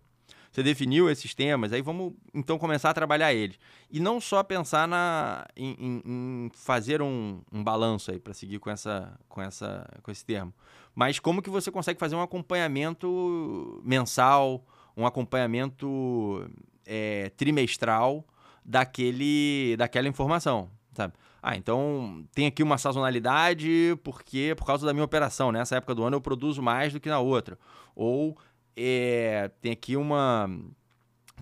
Você 0.52 0.64
definiu 0.64 1.10
esses 1.10 1.34
temas, 1.34 1.72
aí 1.72 1.82
vamos 1.82 2.14
então 2.34 2.58
começar 2.58 2.90
a 2.90 2.94
trabalhar 2.94 3.34
eles. 3.34 3.60
E 3.92 4.00
não 4.00 4.20
só 4.20 4.42
pensar 4.44 4.88
na, 4.88 5.46
em, 5.56 5.76
em, 5.80 6.02
em 6.06 6.52
fazer 6.54 7.02
um, 7.02 7.42
um 7.52 7.64
balanço 7.64 8.12
aí, 8.12 8.20
para 8.20 8.34
seguir 8.34 8.60
com, 8.60 8.70
essa, 8.70 9.18
com, 9.30 9.42
essa, 9.42 9.88
com 10.02 10.12
esse 10.12 10.26
termo, 10.26 10.54
mas 10.96 11.20
como 11.20 11.42
que 11.42 11.50
você 11.50 11.72
consegue 11.72 12.00
fazer 12.00 12.16
um 12.16 12.22
acompanhamento 12.22 13.82
mensal, 13.84 14.66
um 14.96 15.06
acompanhamento 15.06 16.50
é, 16.86 17.30
trimestral 17.38 18.26
daquele, 18.66 19.76
daquela 19.78 20.08
informação, 20.08 20.70
sabe? 20.94 21.14
Ah, 21.42 21.56
então 21.56 22.26
tem 22.34 22.48
aqui 22.48 22.64
uma 22.64 22.78
sazonalidade 22.78 23.98
porque 24.04 24.54
por 24.58 24.66
causa 24.66 24.86
da 24.86 24.94
minha 24.94 25.06
operação, 25.06 25.52
nessa 25.52 25.76
época 25.76 25.94
do 25.94 26.04
ano 26.04 26.18
eu 26.18 26.22
produzo 26.22 26.62
mais 26.62 26.92
do 26.92 27.00
que 27.00 27.08
na 27.08 27.20
outra. 27.20 27.58
Ou 27.96 28.38
é, 28.78 29.50
tem 29.60 29.72
aqui 29.72 29.98
uma. 29.98 30.48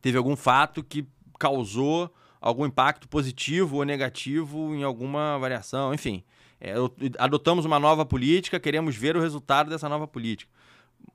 Teve 0.02 0.18
algum 0.18 0.36
fato 0.38 0.82
que 0.82 1.06
causou 1.38 2.14
algum 2.40 2.66
impacto 2.66 3.10
positivo 3.10 3.78
ou 3.78 3.84
negativo 3.84 4.74
em 4.74 4.84
alguma 4.84 5.38
variação, 5.38 5.94
enfim. 5.94 6.24
É, 6.62 6.74
adotamos 7.20 7.66
uma 7.66 7.80
nova 7.80 8.06
política, 8.06 8.60
queremos 8.60 8.95
ver 8.95 9.18
o 9.18 9.20
resultado 9.20 9.70
dessa 9.70 9.90
nova 9.90 10.07
política. 10.07 10.52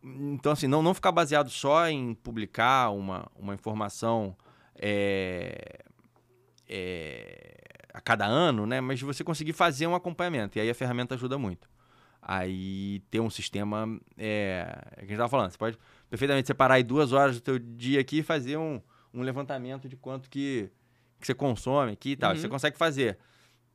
Então, 0.03 0.53
assim, 0.53 0.67
não, 0.67 0.83
não 0.83 0.93
ficar 0.93 1.13
baseado 1.13 1.49
só 1.49 1.89
em 1.89 2.15
publicar 2.15 2.91
uma, 2.91 3.27
uma 3.35 3.55
informação 3.55 4.37
é, 4.75 5.85
é, 6.69 7.55
a 7.95 8.01
cada 8.01 8.27
ano, 8.27 8.67
né? 8.67 8.81
Mas 8.81 9.01
você 9.01 9.25
conseguir 9.25 9.53
fazer 9.53 9.87
um 9.87 9.95
acompanhamento. 9.95 10.59
E 10.59 10.61
aí 10.61 10.69
a 10.69 10.75
ferramenta 10.75 11.15
ajuda 11.15 11.39
muito. 11.39 11.69
Aí 12.21 13.01
ter 13.11 13.21
um 13.21 13.31
sistema. 13.31 13.99
É, 14.19 14.67
é 14.93 14.97
que 14.97 14.99
a 14.99 15.01
gente 15.03 15.13
estava 15.13 15.29
falando, 15.29 15.51
você 15.51 15.59
pode 15.59 15.79
perfeitamente 16.11 16.49
separar 16.49 16.75
aí 16.75 16.83
duas 16.83 17.13
horas 17.13 17.37
do 17.37 17.41
teu 17.41 17.59
dia 17.59 18.01
aqui 18.01 18.19
e 18.19 18.23
fazer 18.23 18.57
um, 18.57 18.81
um 19.15 19.23
levantamento 19.23 19.89
de 19.89 19.97
quanto 19.97 20.29
que, 20.29 20.69
que 21.21 21.27
você 21.27 21.33
consome 21.33 21.93
aqui 21.93 22.11
e 22.11 22.17
tal. 22.17 22.33
Uhum. 22.33 22.37
Você 22.37 22.49
consegue 22.49 22.77
fazer. 22.77 23.17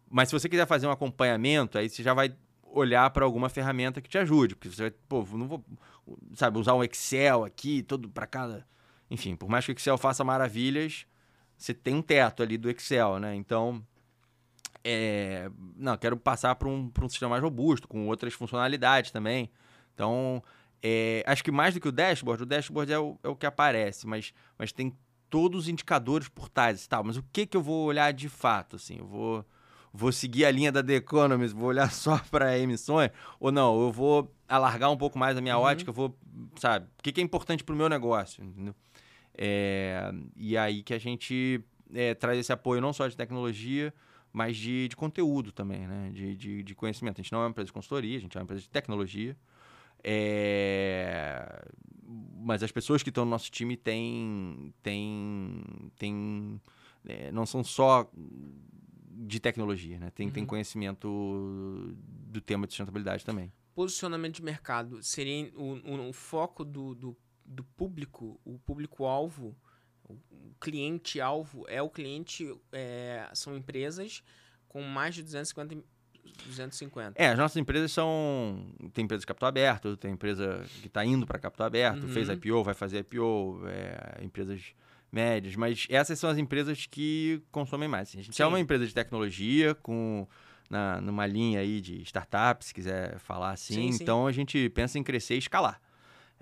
Mas 0.09 0.29
se 0.29 0.33
você 0.33 0.49
quiser 0.49 0.67
fazer 0.67 0.85
um 0.85 0.91
acompanhamento, 0.91 1.77
aí 1.77 1.89
você 1.89 2.03
já 2.03 2.13
vai 2.13 2.35
olhar 2.63 3.09
para 3.11 3.23
alguma 3.23 3.47
ferramenta 3.47 4.01
que 4.01 4.09
te 4.09 4.17
ajude. 4.17 4.55
Porque 4.55 4.69
você 4.69 4.83
vai, 4.83 4.91
pô, 4.91 5.25
não 5.33 5.47
vou, 5.47 5.65
sabe, 6.33 6.59
usar 6.59 6.73
um 6.73 6.83
Excel 6.83 7.45
aqui, 7.45 7.81
todo 7.81 8.09
para 8.09 8.27
cada. 8.27 8.67
Enfim, 9.09 9.35
por 9.35 9.49
mais 9.49 9.65
que 9.65 9.71
o 9.71 9.73
Excel 9.73 9.97
faça 9.97 10.23
maravilhas, 10.23 11.05
você 11.57 11.73
tem 11.73 11.95
um 11.95 12.01
teto 12.01 12.43
ali 12.43 12.57
do 12.57 12.69
Excel, 12.69 13.17
né? 13.19 13.33
Então, 13.33 13.81
é, 14.83 15.49
não, 15.77 15.97
quero 15.97 16.17
passar 16.17 16.53
para 16.55 16.67
um, 16.67 16.91
um 17.01 17.09
sistema 17.09 17.29
mais 17.29 17.41
robusto, 17.41 17.87
com 17.87 18.07
outras 18.07 18.33
funcionalidades 18.33 19.09
também. 19.09 19.49
Então, 19.93 20.43
é, 20.81 21.23
acho 21.26 21.43
que 21.43 21.52
mais 21.52 21.73
do 21.73 21.80
que 21.80 21.88
o 21.88 21.91
dashboard, 21.91 22.43
o 22.43 22.45
dashboard 22.45 22.91
é 22.91 22.99
o, 22.99 23.18
é 23.23 23.27
o 23.27 23.35
que 23.35 23.45
aparece, 23.45 24.06
mas, 24.07 24.34
mas 24.57 24.72
tem 24.72 24.95
todos 25.30 25.64
os 25.64 25.69
indicadores 25.69 26.30
por 26.30 26.49
trás 26.49 26.85
e 26.85 26.89
tal. 26.89 27.03
Mas 27.03 27.18
o 27.18 27.23
que, 27.34 27.45
que 27.45 27.57
eu 27.57 27.61
vou 27.61 27.85
olhar 27.85 28.11
de 28.14 28.30
fato? 28.30 28.76
Assim, 28.76 28.97
eu 28.99 29.06
vou, 29.06 29.45
vou 29.93 30.11
seguir 30.11 30.45
a 30.45 30.52
linha 30.52 30.72
da 30.72 30.84
The 30.84 30.95
Economist, 30.95 31.56
vou 31.56 31.69
olhar 31.69 31.89
só 31.93 32.19
para 32.31 32.57
emissões? 32.57 33.11
Ou 33.39 33.52
não, 33.52 33.81
eu 33.81 33.91
vou 33.91 34.34
alargar 34.47 34.91
um 34.91 34.97
pouco 34.97 35.18
mais 35.18 35.38
a 35.38 35.41
minha 35.41 35.57
uhum. 35.57 35.64
ótica, 35.64 35.91
vou, 35.91 36.18
sabe, 36.57 36.85
o 36.99 37.03
que, 37.03 37.11
que 37.11 37.22
é 37.22 37.23
importante 37.23 37.64
para 37.64 37.73
o 37.73 37.77
meu 37.77 37.89
negócio? 37.89 38.43
Entendeu? 38.43 38.76
É, 39.38 40.14
e 40.38 40.57
aí 40.57 40.81
que 40.81 40.93
a 40.93 40.99
gente 40.99 41.61
é, 41.93 42.14
traz 42.14 42.39
esse 42.39 42.53
apoio 42.53 42.80
não 42.80 42.93
só 42.93 43.07
de 43.07 43.18
tecnologia, 43.18 43.93
mas 44.31 44.57
de, 44.57 44.88
de 44.88 44.95
conteúdo 44.95 45.52
também, 45.52 45.88
né? 45.88 46.11
De, 46.14 46.35
de, 46.35 46.64
de, 46.64 46.76
conhecimento. 46.76 47.19
A 47.19 47.23
gente 47.23 47.31
não 47.31 47.39
é 47.39 47.43
uma 47.43 47.49
empresa 47.49 47.68
de 47.68 47.73
consultoria, 47.73 48.18
a 48.18 48.22
gente 48.22 48.38
é 48.38 48.39
uma 48.39 48.43
empresa 48.43 48.61
de 48.61 48.69
tecnologia. 48.69 49.35
É... 50.07 51.68
Mas 52.38 52.61
as 52.61 52.72
pessoas 52.72 53.02
que 53.02 53.10
estão 53.10 53.26
no 53.26 53.32
nosso 53.32 53.49
time 53.49 53.76
têm. 53.76 54.73
têm, 54.84 55.64
têm 55.98 56.61
é, 57.07 57.32
não 57.32 57.45
são 57.45 57.64
só 57.64 58.10
de 59.10 59.40
tecnologia, 59.40 59.98
né? 59.98 60.11
Tem, 60.11 60.27
uhum. 60.27 60.34
tem 60.34 60.45
conhecimento 60.45 61.95
do 61.98 62.40
tema 62.40 62.68
de 62.68 62.73
sustentabilidade 62.73 63.26
também. 63.26 63.52
Posicionamento 63.73 64.36
de 64.36 64.44
mercado 64.44 65.02
seria 65.02 65.52
o, 65.56 65.73
o, 65.73 66.10
o 66.10 66.14
foco 66.14 66.64
do, 66.64 66.94
do, 66.94 67.18
do 67.44 67.64
público, 67.64 68.40
o 68.45 68.60
público-alvo 68.60 69.56
o 70.10 70.56
cliente-alvo 70.60 71.65
é 71.68 71.82
o 71.82 71.90
cliente, 71.90 72.56
é, 72.72 73.27
são 73.34 73.57
empresas 73.57 74.23
com 74.68 74.82
mais 74.82 75.15
de 75.15 75.23
250 75.23 75.84
250. 76.47 77.14
É, 77.15 77.30
as 77.30 77.38
nossas 77.38 77.57
empresas 77.57 77.91
são. 77.91 78.65
Tem 78.93 79.03
empresa 79.06 79.22
de 79.22 79.27
capital 79.27 79.49
aberto, 79.49 79.97
tem 79.97 80.11
empresa 80.11 80.64
que 80.81 80.88
está 80.88 81.06
indo 81.06 81.26
para 81.26 81.39
capital 81.39 81.68
aberto, 81.68 82.03
uhum. 82.03 82.10
fez 82.10 82.30
IPO, 82.30 82.64
vai 82.64 82.73
fazer 82.73 82.99
IPO, 82.99 83.61
é, 83.68 84.23
empresas 84.23 84.73
médias, 85.11 85.56
mas 85.56 85.88
essas 85.89 86.19
são 86.19 86.30
as 86.30 86.38
empresas 86.38 86.85
que 86.85 87.41
consomem 87.52 87.88
mais. 87.88 88.10
A 88.10 88.22
gente 88.22 88.35
Sim. 88.35 88.43
é 88.43 88.45
uma 88.45 88.60
empresa 88.60 88.85
de 88.85 88.93
tecnologia 88.93 89.76
com. 89.76 90.27
Na, 90.68 90.99
numa 90.99 91.27
linha 91.27 91.60
aí 91.60 91.80
de 91.80 92.02
startups, 92.02 92.69
se 92.69 92.73
quiser 92.73 93.19
falar 93.19 93.52
assim. 93.52 93.91
Sim, 93.91 94.03
então 94.03 94.23
sim. 94.23 94.30
a 94.30 94.31
gente 94.31 94.69
pensa 94.69 94.97
em 94.97 95.03
crescer 95.03 95.35
e 95.35 95.38
escalar. 95.38 95.80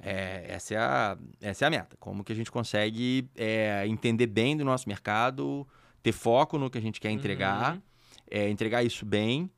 É, 0.02 0.46
essa, 0.48 0.74
é 0.74 0.78
a, 0.78 1.18
essa 1.42 1.66
é 1.66 1.68
a 1.68 1.70
meta. 1.70 1.98
Como 2.00 2.24
que 2.24 2.32
a 2.32 2.36
gente 2.36 2.50
consegue 2.50 3.30
é, 3.36 3.86
entender 3.86 4.28
bem 4.28 4.56
do 4.56 4.64
nosso 4.64 4.88
mercado, 4.88 5.68
ter 6.02 6.14
foco 6.14 6.58
no 6.58 6.70
que 6.70 6.78
a 6.78 6.82
gente 6.82 7.02
quer 7.02 7.12
entregar, 7.12 7.76
uhum. 7.76 7.82
é, 8.32 8.50
entregar 8.50 8.82
isso 8.82 9.06
bem, 9.06 9.52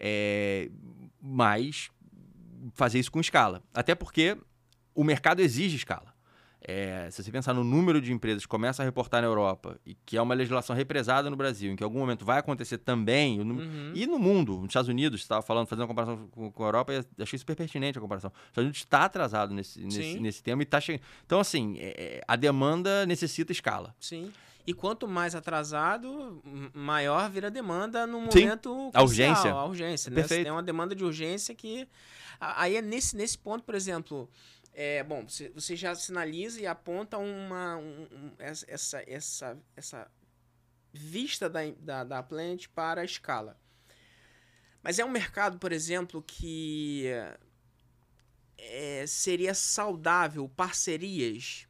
é, 0.00 0.70
mas 1.20 1.90
fazer 2.74 2.98
isso 2.98 3.12
com 3.12 3.20
escala. 3.20 3.62
Até 3.74 3.94
porque 3.94 4.36
o 4.94 5.04
mercado 5.04 5.40
exige 5.40 5.76
escala. 5.76 6.10
É, 6.62 7.08
se 7.10 7.22
você 7.22 7.32
pensar 7.32 7.54
no 7.54 7.64
número 7.64 8.02
de 8.02 8.12
empresas 8.12 8.42
que 8.42 8.48
começam 8.48 8.82
a 8.82 8.86
reportar 8.86 9.22
na 9.22 9.28
Europa 9.28 9.80
e 9.84 9.94
que 9.94 10.16
é 10.18 10.22
uma 10.22 10.34
legislação 10.34 10.76
represada 10.76 11.30
no 11.30 11.36
Brasil, 11.36 11.72
em 11.72 11.76
que 11.76 11.82
em 11.82 11.86
algum 11.86 11.98
momento 11.98 12.22
vai 12.22 12.38
acontecher 12.38 12.78
também, 12.78 13.40
uhum. 13.40 13.92
e 13.94 14.06
no 14.06 14.18
mundo, 14.18 14.56
nos 14.56 14.66
Estados 14.66 14.88
Unidos, 14.88 15.22
estava 15.22 15.40
falando, 15.40 15.66
fazendo 15.66 15.82
uma 15.82 15.88
comparação 15.88 16.28
com, 16.30 16.52
com, 16.52 16.62
a 16.62 16.66
Europa, 16.66 16.92
e 16.92 17.22
achei 17.22 17.38
super 17.38 17.56
pertinente 17.56 17.96
a 17.96 18.00
comparação. 18.00 18.30
Os 18.30 18.48
Estados 18.48 18.64
Unidos 18.64 18.78
está 18.78 19.04
atrasado 19.04 19.54
nesse, 19.54 19.80
nesse, 19.80 20.20
nesse, 20.20 20.42
tema 20.42 20.60
e 20.62 20.64
está 20.64 20.78
chegando. 20.80 21.02
Então, 21.24 21.40
assim, 21.40 21.78
é, 21.78 21.94
é, 21.96 22.24
a 22.28 22.36
demanda 22.36 23.06
necessita 23.06 23.52
escala. 23.52 23.94
Sim. 23.98 24.30
E 24.66 24.74
quanto 24.74 25.08
mais 25.08 25.34
atrasado, 25.34 26.42
maior 26.74 27.30
vira 27.30 27.48
a 27.48 27.50
demanda 27.50 28.06
no 28.06 28.20
momento 28.20 28.74
Sim. 28.74 28.90
a 28.94 29.02
urgência. 29.02 29.50
A 29.50 29.64
urgência, 29.64 30.10
né? 30.10 30.16
Perfeito. 30.16 30.44
Tem 30.44 30.52
uma 30.52 30.62
demanda 30.62 30.94
de 30.94 31.04
urgência 31.04 31.54
que 31.54 31.88
aí 32.38 32.76
é 32.76 32.82
nesse, 32.82 33.16
nesse 33.16 33.36
ponto, 33.36 33.64
por 33.64 33.74
exemplo, 33.74 34.30
é, 34.72 35.02
bom, 35.02 35.26
você 35.54 35.76
já 35.76 35.94
sinaliza 35.94 36.60
e 36.60 36.66
aponta 36.66 37.18
uma, 37.18 37.76
um, 37.76 38.02
um, 38.02 38.32
essa, 38.38 39.02
essa, 39.06 39.58
essa 39.76 40.10
vista 40.92 41.48
da, 41.48 41.60
da, 41.78 42.04
da 42.04 42.22
Planet 42.22 42.68
para 42.68 43.00
a 43.00 43.04
escala. 43.04 43.58
Mas 44.82 44.98
é 44.98 45.04
um 45.04 45.10
mercado, 45.10 45.58
por 45.58 45.72
exemplo, 45.72 46.22
que 46.22 47.06
é, 48.56 49.04
seria 49.06 49.54
saudável 49.54 50.48
parcerias 50.48 51.66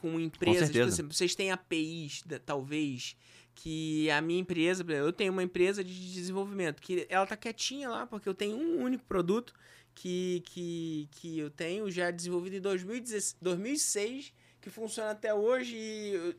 com 0.00 0.18
empresas. 0.20 0.68
Com 0.68 0.78
por 0.78 0.88
exemplo, 0.88 1.12
vocês 1.12 1.34
têm 1.34 1.50
APIs, 1.50 2.22
talvez, 2.44 3.16
que 3.54 4.10
a 4.10 4.20
minha 4.20 4.40
empresa, 4.40 4.84
eu 4.92 5.12
tenho 5.12 5.32
uma 5.32 5.42
empresa 5.42 5.82
de 5.82 6.12
desenvolvimento 6.12 6.80
que 6.80 7.06
ela 7.08 7.26
tá 7.26 7.36
quietinha 7.36 7.88
lá 7.88 8.06
porque 8.06 8.28
eu 8.28 8.34
tenho 8.34 8.56
um 8.56 8.82
único 8.82 9.04
produto 9.04 9.54
que, 9.94 10.42
que, 10.44 11.08
que 11.12 11.38
eu 11.38 11.50
tenho 11.50 11.90
já 11.90 12.10
desenvolvido 12.10 12.56
em 12.56 12.60
2006, 12.60 14.32
que 14.60 14.68
funciona 14.68 15.10
até 15.10 15.32
hoje. 15.32 15.74
E 15.74 16.12
eu, 16.12 16.34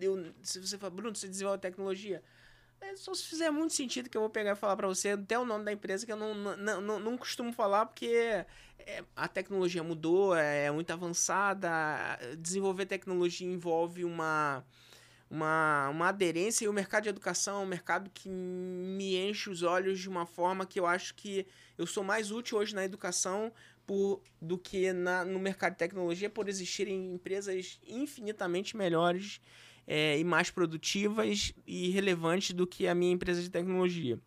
eu, 0.00 0.32
se 0.42 0.60
você 0.60 0.78
fala, 0.78 0.90
Bruno, 0.90 1.14
você 1.14 1.28
desenvolve 1.28 1.58
tecnologia. 1.60 2.22
É 2.80 2.96
só 2.96 3.14
se 3.14 3.24
fizer 3.24 3.50
muito 3.50 3.74
sentido 3.74 4.08
que 4.08 4.16
eu 4.16 4.22
vou 4.22 4.30
pegar 4.30 4.52
e 4.52 4.56
falar 4.56 4.76
para 4.76 4.88
você 4.88 5.10
até 5.10 5.38
o 5.38 5.44
nome 5.44 5.64
da 5.64 5.72
empresa 5.72 6.06
que 6.06 6.12
eu 6.12 6.16
não, 6.16 6.34
não, 6.34 6.80
não, 6.80 6.98
não 6.98 7.16
costumo 7.16 7.52
falar 7.52 7.86
porque 7.86 8.06
é, 8.06 9.04
a 9.14 9.28
tecnologia 9.28 9.82
mudou, 9.82 10.34
é, 10.34 10.66
é 10.66 10.70
muito 10.70 10.90
avançada. 10.90 11.70
Desenvolver 12.38 12.86
tecnologia 12.86 13.46
envolve 13.46 14.04
uma 14.04 14.64
uma, 15.30 15.88
uma 15.90 16.08
aderência 16.08 16.64
e 16.64 16.68
o 16.68 16.72
mercado 16.72 17.04
de 17.04 17.08
educação 17.08 17.60
é 17.60 17.64
um 17.64 17.68
mercado 17.68 18.10
que 18.12 18.28
me 18.28 19.16
enche 19.16 19.48
os 19.48 19.62
olhos 19.62 20.00
de 20.00 20.08
uma 20.08 20.26
forma 20.26 20.66
que 20.66 20.80
eu 20.80 20.86
acho 20.86 21.14
que 21.14 21.46
eu 21.78 21.86
sou 21.86 22.02
mais 22.02 22.32
útil 22.32 22.58
hoje 22.58 22.74
na 22.74 22.84
educação 22.84 23.52
por, 23.86 24.20
do 24.42 24.58
que 24.58 24.92
na, 24.92 25.24
no 25.24 25.38
mercado 25.38 25.72
de 25.72 25.78
tecnologia 25.78 26.28
por 26.28 26.48
existirem 26.48 27.14
empresas 27.14 27.80
infinitamente 27.86 28.76
melhores 28.76 29.40
é, 29.92 30.16
e 30.16 30.22
mais 30.22 30.52
produtivas 30.52 31.52
e 31.66 31.90
relevantes 31.90 32.52
do 32.52 32.64
que 32.64 32.86
a 32.86 32.94
minha 32.94 33.10
empresa 33.12 33.42
de 33.42 33.50
tecnologia. 33.50 34.20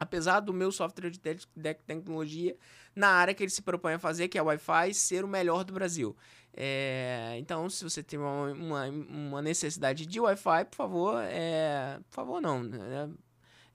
Apesar 0.00 0.40
do 0.40 0.54
meu 0.54 0.72
software 0.72 1.10
de, 1.10 1.18
te 1.18 1.46
tecnologia 1.86 2.56
na 2.94 3.08
área 3.08 3.34
que 3.34 3.42
ele 3.42 3.50
se 3.50 3.60
propõe 3.60 3.92
a 3.92 3.98
fazer, 3.98 4.28
que 4.28 4.38
é 4.38 4.42
Wi-Fi, 4.42 4.94
ser 4.94 5.22
o 5.22 5.28
melhor 5.28 5.64
do 5.64 5.74
Brasil. 5.74 6.16
É, 6.56 7.36
então, 7.38 7.68
se 7.68 7.84
você 7.84 8.02
tem 8.02 8.18
uma, 8.18 8.52
uma, 8.52 8.84
uma 8.86 9.42
necessidade 9.42 10.06
de 10.06 10.18
Wi-Fi, 10.18 10.64
por 10.64 10.76
favor, 10.76 11.22
é, 11.22 11.98
por 12.08 12.14
favor 12.14 12.40
não, 12.40 12.62
né? 12.62 13.10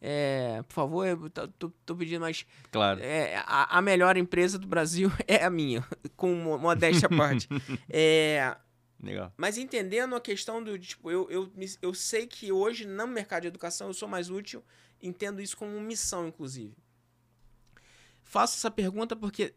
É, 0.01 0.63
por 0.67 0.73
favor, 0.73 1.05
eu 1.05 1.29
tô, 1.29 1.47
tô, 1.49 1.69
tô 1.85 1.95
pedindo, 1.95 2.21
mas 2.21 2.47
claro. 2.71 2.99
É, 2.99 3.35
a, 3.45 3.77
a, 3.77 3.81
melhor 3.83 4.17
empresa 4.17 4.57
do 4.57 4.65
Brasil 4.65 5.11
é 5.27 5.43
a 5.43 5.51
minha, 5.51 5.85
com 6.15 6.33
modéstia 6.57 7.05
à 7.05 7.15
parte. 7.15 7.47
É, 7.87 8.57
Legal. 9.01 9.33
Mas 9.35 9.57
entendendo 9.57 10.15
a 10.15 10.21
questão 10.21 10.63
do, 10.63 10.77
tipo, 10.77 11.09
eu, 11.09 11.29
eu, 11.29 11.51
eu 11.81 11.93
sei 11.93 12.27
que 12.27 12.51
hoje 12.51 12.85
no 12.85 13.07
mercado 13.07 13.41
de 13.41 13.47
educação 13.47 13.87
eu 13.87 13.93
sou 13.93 14.07
mais 14.07 14.29
útil, 14.29 14.63
entendo 15.01 15.41
isso 15.41 15.57
como 15.57 15.79
missão, 15.81 16.27
inclusive. 16.27 16.75
Faço 18.21 18.57
essa 18.57 18.69
pergunta 18.69 19.15
porque 19.15 19.55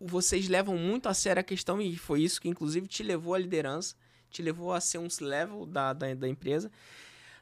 vocês 0.00 0.48
levam 0.48 0.76
muito 0.76 1.08
a 1.08 1.14
sério 1.14 1.40
a 1.40 1.44
questão, 1.44 1.80
e 1.80 1.96
foi 1.96 2.22
isso 2.22 2.40
que, 2.40 2.48
inclusive, 2.48 2.86
te 2.86 3.02
levou 3.02 3.34
à 3.34 3.38
liderança, 3.38 3.94
te 4.30 4.42
levou 4.42 4.72
a 4.72 4.80
ser 4.80 4.98
um 4.98 5.08
level 5.20 5.66
da, 5.66 5.92
da, 5.92 6.14
da 6.14 6.28
empresa, 6.28 6.70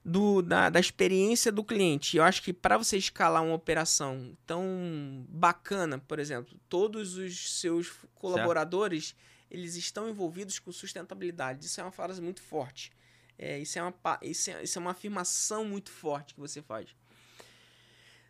do, 0.05 0.43
da, 0.43 0.71
da 0.71 0.81
experiência 0.81 1.53
do 1.53 1.63
cliente. 1.63 2.17
Eu 2.17 2.25
acho 2.25 2.43
que 2.43 2.53
para 2.53 2.79
você 2.79 2.97
escalar 2.97 3.43
uma 3.43 3.55
operação 3.55 4.37
tão 4.47 5.25
bacana, 5.29 5.99
por 5.99 6.19
exemplo, 6.19 6.59
todos 6.69 7.17
os 7.17 7.61
seus 7.61 7.93
colaboradores, 8.15 9.09
certo. 9.09 9.31
Eles 9.51 9.75
estão 9.77 10.09
envolvidos 10.09 10.59
com 10.59 10.71
sustentabilidade. 10.71 11.67
Isso 11.67 11.81
é 11.81 11.85
uma 11.85 11.93
frase 11.93 12.21
muito 12.21 12.41
forte. 12.41 12.93
É, 13.39 13.59
isso, 13.59 13.79
é 13.79 13.83
uma, 13.83 13.95
isso, 14.23 14.51
é, 14.51 14.63
isso 14.63 14.79
é 14.79 14.81
uma 14.81 14.91
afirmação 14.91 15.65
muito 15.65 15.91
forte 15.91 16.35
que 16.35 16.41
você 16.41 16.61
faz. 16.61 16.95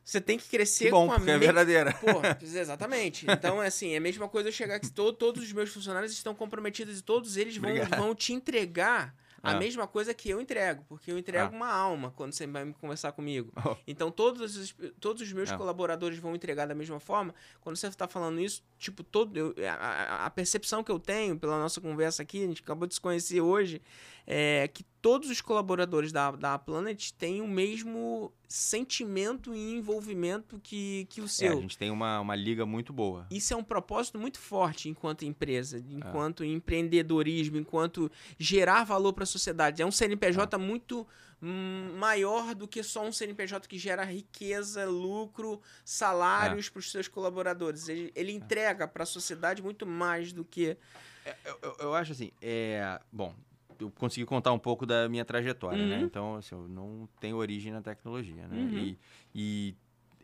Você 0.05 0.21
tem 0.21 0.39
que 0.39 0.49
crescer 0.49 0.87
que 0.87 0.91
bom, 0.91 1.07
com 1.07 1.13
a 1.13 1.17
porque 1.17 1.31
me... 1.31 1.37
é 1.37 1.39
verdadeira. 1.39 1.93
Pô, 1.95 2.07
exatamente. 2.43 3.27
Então, 3.29 3.63
é 3.63 3.67
assim, 3.67 3.93
é 3.93 3.97
a 3.99 4.01
mesma 4.01 4.29
coisa 4.29 4.49
eu 4.49 4.53
chegar 4.53 4.81
que 4.81 4.91
todo, 4.91 5.17
todos 5.17 5.45
os 5.45 5.53
meus 5.53 5.71
funcionários 5.71 6.13
estão 6.13 6.35
comprometidos 6.35 6.99
e 6.99 7.03
todos 7.03 7.37
eles 7.37 7.57
vão, 7.57 7.71
vão 7.97 8.15
te 8.15 8.33
entregar 8.33 9.15
a 9.43 9.53
é. 9.53 9.59
mesma 9.59 9.87
coisa 9.87 10.13
que 10.13 10.29
eu 10.29 10.41
entrego, 10.41 10.85
porque 10.89 11.11
eu 11.11 11.19
entrego 11.19 11.53
é. 11.53 11.57
uma 11.57 11.73
alma 11.73 12.13
quando 12.17 12.33
você 12.33 12.47
vai 12.47 12.73
conversar 12.81 13.13
comigo. 13.13 13.53
Oh. 13.65 13.77
Então, 13.87 14.11
todos 14.11 14.57
os, 14.57 14.75
todos 14.99 15.23
os 15.23 15.33
meus 15.33 15.51
é. 15.51 15.57
colaboradores 15.57 16.19
vão 16.19 16.35
entregar 16.35 16.67
da 16.67 16.75
mesma 16.75 17.01
forma. 17.01 17.35
Quando 17.61 17.77
você 17.77 17.87
está 17.87 18.07
falando 18.07 18.41
isso, 18.41 18.63
tipo, 18.79 19.03
todo, 19.03 19.37
eu, 19.37 19.55
a, 19.69 20.27
a, 20.27 20.31
percepção 20.31 20.85
que 20.85 20.91
eu 20.91 20.99
tenho 20.99 21.39
pela 21.39 21.59
nossa 21.59 21.81
conversa 21.81 22.23
aqui, 22.23 22.45
a 22.45 22.47
gente 22.47 22.63
acabou 22.63 22.87
de 22.87 22.95
se 22.95 23.01
conhecer 23.01 23.41
hoje, 23.41 23.81
é 24.27 24.69
que 24.69 24.85
todos 25.03 25.31
os 25.31 25.41
colaboradores 25.41 26.13
da, 26.13 26.31
da 26.33 26.59
Planet 26.59 27.11
têm 27.13 27.41
o 27.41 27.49
mesmo 27.49 28.33
sentimento 28.49 29.55
e 29.55 29.75
envolvimento 29.75 30.59
que, 30.63 31.07
que 31.09 31.21
o 31.21 31.29
seu. 31.29 31.53
É, 31.53 31.57
a 31.57 31.61
gente 31.61 31.79
tem 31.79 31.91
uma, 31.91 32.21
uma 32.21 32.35
liga 32.35 32.67
muito 32.67 32.93
boa. 32.93 33.27
Isso 33.31 33.55
é 33.55 33.57
um 33.57 33.63
propósito 33.63 34.19
muito 34.19 34.39
forte 34.39 34.89
enquanto 34.89 35.25
empresa, 35.25 35.83
enquanto 35.89 36.43
é. 36.43 36.47
empreendedorismo, 36.47 37.57
enquanto 37.57 38.11
gerar 38.39 38.85
valor 38.85 39.13
para 39.13 39.25
a 39.25 39.27
sociedade. 39.27 39.83
É 39.83 39.87
um 39.87 39.91
CNPJ 39.91 40.57
é. 40.57 40.59
muito 40.59 41.07
maior 41.43 42.55
do 42.55 42.69
que 42.69 42.83
só 42.83 43.03
um 43.03 43.13
CNPJ 43.13 43.67
que 43.67 43.79
gera 43.79 44.05
riqueza, 44.05 44.85
lucro, 44.85 45.63
salários 45.85 46.67
é. 46.67 46.71
para 46.71 46.81
os 46.81 46.91
seus 46.91 47.09
colaboradores. 47.09 47.89
Ele, 47.89 48.13
ele 48.15 48.33
é. 48.33 48.35
entrega 48.35 48.87
para 48.87 49.05
a 49.05 49.07
sociedade 49.07 49.63
muito 49.63 49.87
mais 49.87 50.33
do 50.33 50.45
que. 50.45 50.77
É, 51.25 51.37
eu, 51.45 51.59
eu, 51.63 51.77
eu 51.81 51.95
acho 51.95 52.13
assim, 52.13 52.31
é, 52.43 53.01
bom, 53.11 53.35
eu 53.81 53.91
consegui 53.91 54.27
contar 54.27 54.53
um 54.53 54.59
pouco 54.59 54.85
da 54.85 55.09
minha 55.09 55.25
trajetória, 55.25 55.79
né? 55.79 55.95
uhum. 55.95 56.01
né? 56.01 56.07
Então, 56.07 56.37
assim, 56.37 56.55
eu 56.55 56.69
não 56.69 57.09
tenho 57.21 57.37
origem 57.37 57.73
na 57.73 57.81
tecnologia, 57.81 58.47
né? 58.47 58.57
Uhum. 58.57 58.79
E, 58.79 58.99
e 59.35 59.75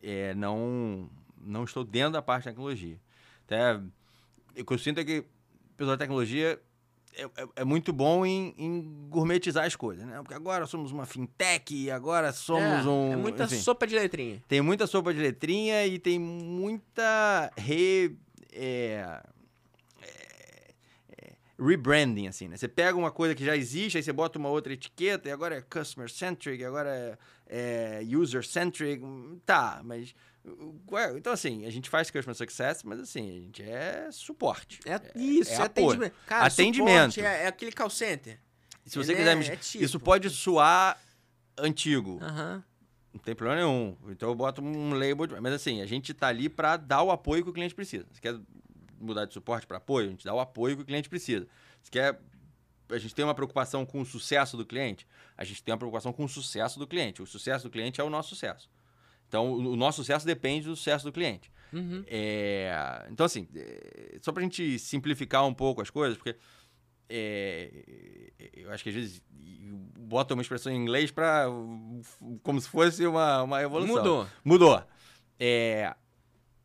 é, 0.02 0.34
não, 0.34 1.10
não 1.40 1.64
estou 1.64 1.84
dentro 1.84 2.12
da 2.12 2.22
parte 2.22 2.44
de 2.44 2.50
tecnologia. 2.50 3.00
Até, 3.44 3.76
o 4.58 4.64
que 4.64 4.72
eu 4.72 4.78
sinto 4.78 5.00
é 5.00 5.04
que 5.04 5.18
o 5.20 5.76
pessoal 5.76 5.96
da 5.96 6.04
tecnologia 6.04 6.60
é, 7.16 7.24
é, 7.24 7.48
é, 7.56 7.64
muito 7.64 7.92
bom 7.92 8.26
em, 8.26 8.54
em, 8.58 9.08
gourmetizar 9.08 9.64
as 9.64 9.74
coisas, 9.74 10.04
né? 10.04 10.18
Porque 10.18 10.34
agora 10.34 10.66
somos 10.66 10.92
uma 10.92 11.06
fintech 11.06 11.74
e 11.74 11.90
agora 11.90 12.30
somos 12.32 12.84
é, 12.84 12.88
um. 12.88 13.12
É 13.12 13.16
muita 13.16 13.44
enfim, 13.44 13.56
sopa 13.56 13.86
de 13.86 13.94
letrinha. 13.94 14.42
Tem 14.46 14.60
muita 14.60 14.86
sopa 14.86 15.14
de 15.14 15.20
letrinha 15.20 15.86
e 15.86 15.98
tem 15.98 16.18
muita 16.18 17.50
re. 17.56 18.14
É, 18.52 19.22
rebranding, 21.58 22.28
assim, 22.28 22.48
né? 22.48 22.56
Você 22.56 22.68
pega 22.68 22.96
uma 22.96 23.10
coisa 23.10 23.34
que 23.34 23.44
já 23.44 23.56
existe, 23.56 23.96
aí 23.96 24.02
você 24.02 24.12
bota 24.12 24.38
uma 24.38 24.48
outra 24.48 24.72
etiqueta, 24.72 25.28
e 25.28 25.32
agora 25.32 25.56
é 25.56 25.62
customer 25.62 26.10
centric, 26.10 26.64
agora 26.64 27.18
é, 27.48 28.00
é 28.00 28.16
user 28.16 28.46
centric. 28.46 29.02
Tá, 29.44 29.80
mas 29.84 30.14
então, 31.16 31.32
assim, 31.32 31.66
a 31.66 31.70
gente 31.70 31.90
faz 31.90 32.10
Customer 32.10 32.34
Success, 32.34 32.82
mas 32.84 33.00
assim, 33.00 33.28
a 33.28 33.40
gente 33.40 33.62
é 33.62 34.08
suporte. 34.12 34.80
É, 34.86 35.00
isso, 35.18 35.50
é, 35.52 35.54
é 35.56 35.62
atendimento. 35.62 36.14
Cara, 36.26 36.46
atendimento. 36.46 37.20
É, 37.20 37.42
é, 37.42 37.46
aquele 37.48 37.72
call 37.72 37.90
center. 37.90 38.38
Se 38.84 38.96
você 38.96 39.12
Ele 39.12 39.18
quiser... 39.18 39.50
É, 39.50 39.54
é 39.54 39.56
tipo. 39.56 39.84
Isso 39.84 39.98
pode 39.98 40.30
soar 40.30 40.96
antigo. 41.58 42.20
Uhum. 42.22 42.62
Não 43.12 43.20
tem 43.20 43.34
problema 43.34 43.62
nenhum. 43.62 43.96
Então 44.08 44.28
eu 44.28 44.34
boto 44.34 44.62
um 44.62 44.90
label. 44.92 45.26
De... 45.26 45.40
Mas 45.40 45.54
assim, 45.54 45.80
a 45.80 45.86
gente 45.86 46.14
tá 46.14 46.28
ali 46.28 46.48
para 46.48 46.76
dar 46.76 47.02
o 47.02 47.10
apoio 47.10 47.42
que 47.42 47.50
o 47.50 47.52
cliente 47.52 47.74
precisa. 47.74 48.06
Você 48.12 48.20
quer 48.20 48.38
mudar 49.00 49.24
de 49.24 49.34
suporte 49.34 49.66
para 49.66 49.78
apoio? 49.78 50.08
A 50.08 50.10
gente 50.10 50.24
dá 50.24 50.34
o 50.34 50.40
apoio 50.40 50.76
que 50.76 50.82
o 50.82 50.86
cliente 50.86 51.08
precisa. 51.08 51.46
Você 51.82 51.90
quer 51.90 52.20
a 52.88 52.98
gente 52.98 53.14
tem 53.14 53.24
uma 53.24 53.34
preocupação 53.34 53.84
com 53.84 54.00
o 54.00 54.06
sucesso 54.06 54.56
do 54.56 54.64
cliente, 54.64 55.06
a 55.36 55.44
gente 55.44 55.62
tem 55.62 55.72
uma 55.72 55.78
preocupação 55.78 56.12
com 56.12 56.24
o 56.24 56.28
sucesso 56.28 56.78
do 56.78 56.86
cliente. 56.86 57.20
O 57.20 57.26
sucesso 57.26 57.64
do 57.64 57.70
cliente 57.70 58.00
é 58.00 58.04
o 58.04 58.10
nosso 58.10 58.28
sucesso. 58.28 58.70
Então, 59.28 59.52
o 59.52 59.74
nosso 59.74 59.98
sucesso 59.98 60.24
depende 60.24 60.66
do 60.66 60.76
sucesso 60.76 61.04
do 61.04 61.12
cliente. 61.12 61.50
Uhum. 61.72 62.04
É, 62.06 63.06
então, 63.10 63.26
assim, 63.26 63.48
é, 63.54 64.18
só 64.22 64.30
para 64.30 64.40
a 64.40 64.44
gente 64.44 64.78
simplificar 64.78 65.44
um 65.44 65.52
pouco 65.52 65.82
as 65.82 65.90
coisas, 65.90 66.16
porque 66.16 66.36
é, 67.08 67.70
eu 68.52 68.70
acho 68.70 68.84
que 68.84 68.90
às 68.90 68.94
vezes 68.94 69.22
bota 69.98 70.34
uma 70.34 70.42
expressão 70.42 70.72
em 70.72 70.76
inglês 70.76 71.10
para 71.10 71.46
como 72.42 72.60
se 72.60 72.68
fosse 72.68 73.04
uma, 73.06 73.42
uma 73.42 73.62
evolução. 73.62 73.96
Mudou. 73.96 74.26
Mudou. 74.44 74.84
É, 75.38 75.94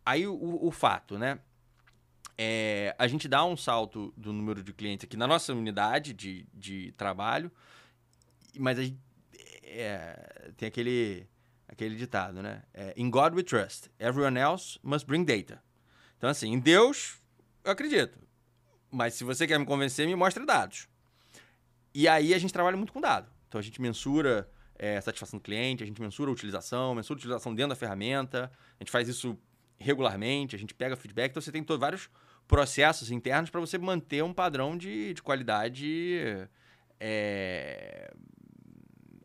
aí 0.06 0.28
o, 0.28 0.60
o, 0.62 0.72
fato, 0.72 1.18
né? 1.18 1.40
É, 2.38 2.96
a 2.98 3.08
gente 3.08 3.28
dá 3.28 3.44
um 3.46 3.56
salto 3.56 4.14
do 4.18 4.34
número 4.34 4.64
de 4.64 4.74
clientes 4.74 5.06
aqui 5.06 5.16
na 5.16 5.28
nossa 5.28 5.54
unidade 5.54 6.14
de, 6.14 6.46
de 6.54 6.92
trabalho, 6.94 7.52
mas 8.58 8.80
a 8.80 8.84
gente, 8.84 9.00
é, 9.64 10.52
tem 10.58 10.68
aquele 10.68 11.28
aquele 11.68 11.96
ditado, 11.96 12.42
né? 12.42 12.64
É, 12.74 12.94
In 12.98 13.10
God 13.10 13.34
we 13.34 13.44
trust, 13.44 13.90
everyone 13.98 14.38
else 14.38 14.78
must 14.84 15.08
bring 15.08 15.24
data. 15.24 15.64
Então, 16.18 16.30
assim, 16.30 16.52
em 16.52 16.60
Deus 16.60 17.18
eu 17.64 17.72
acredito. 17.72 18.20
Mas 18.90 19.14
se 19.14 19.24
você 19.24 19.48
quer 19.48 19.58
me 19.58 19.66
convencer, 19.66 20.06
me 20.06 20.16
mostre 20.16 20.46
dados. 20.46 20.88
E 21.94 22.08
aí 22.08 22.34
a 22.34 22.38
gente 22.38 22.52
trabalha 22.52 22.76
muito 22.76 22.92
com 22.92 23.00
dado. 23.00 23.32
Então 23.48 23.60
a 23.60 23.62
gente 23.62 23.82
mensura 23.82 24.50
é, 24.76 25.00
satisfação 25.00 25.40
do 25.40 25.44
cliente, 25.44 25.84
a 25.84 25.86
gente 25.86 26.02
mensura 26.02 26.30
a 26.30 26.34
utilização, 26.34 26.96
mensura 26.96 27.18
a 27.18 27.20
utilização 27.20 27.54
dentro 27.54 27.70
da 27.70 27.76
ferramenta, 27.76 28.52
a 28.80 28.84
gente 28.84 28.92
faz 28.92 29.08
isso 29.08 29.38
regularmente, 29.82 30.56
a 30.56 30.60
gente 30.60 30.74
pega 30.74 30.96
feedback. 30.96 31.32
Então 31.32 31.42
você 31.42 31.52
tem 31.52 31.66
vários 31.78 32.10
processos 32.48 33.12
internos 33.12 33.50
para 33.50 33.60
você 33.60 33.78
manter 33.78 34.24
um 34.24 34.34
padrão 34.34 34.78
de, 34.78 35.14
de 35.14 35.22
qualidade 35.22 36.20
é, 37.00 38.14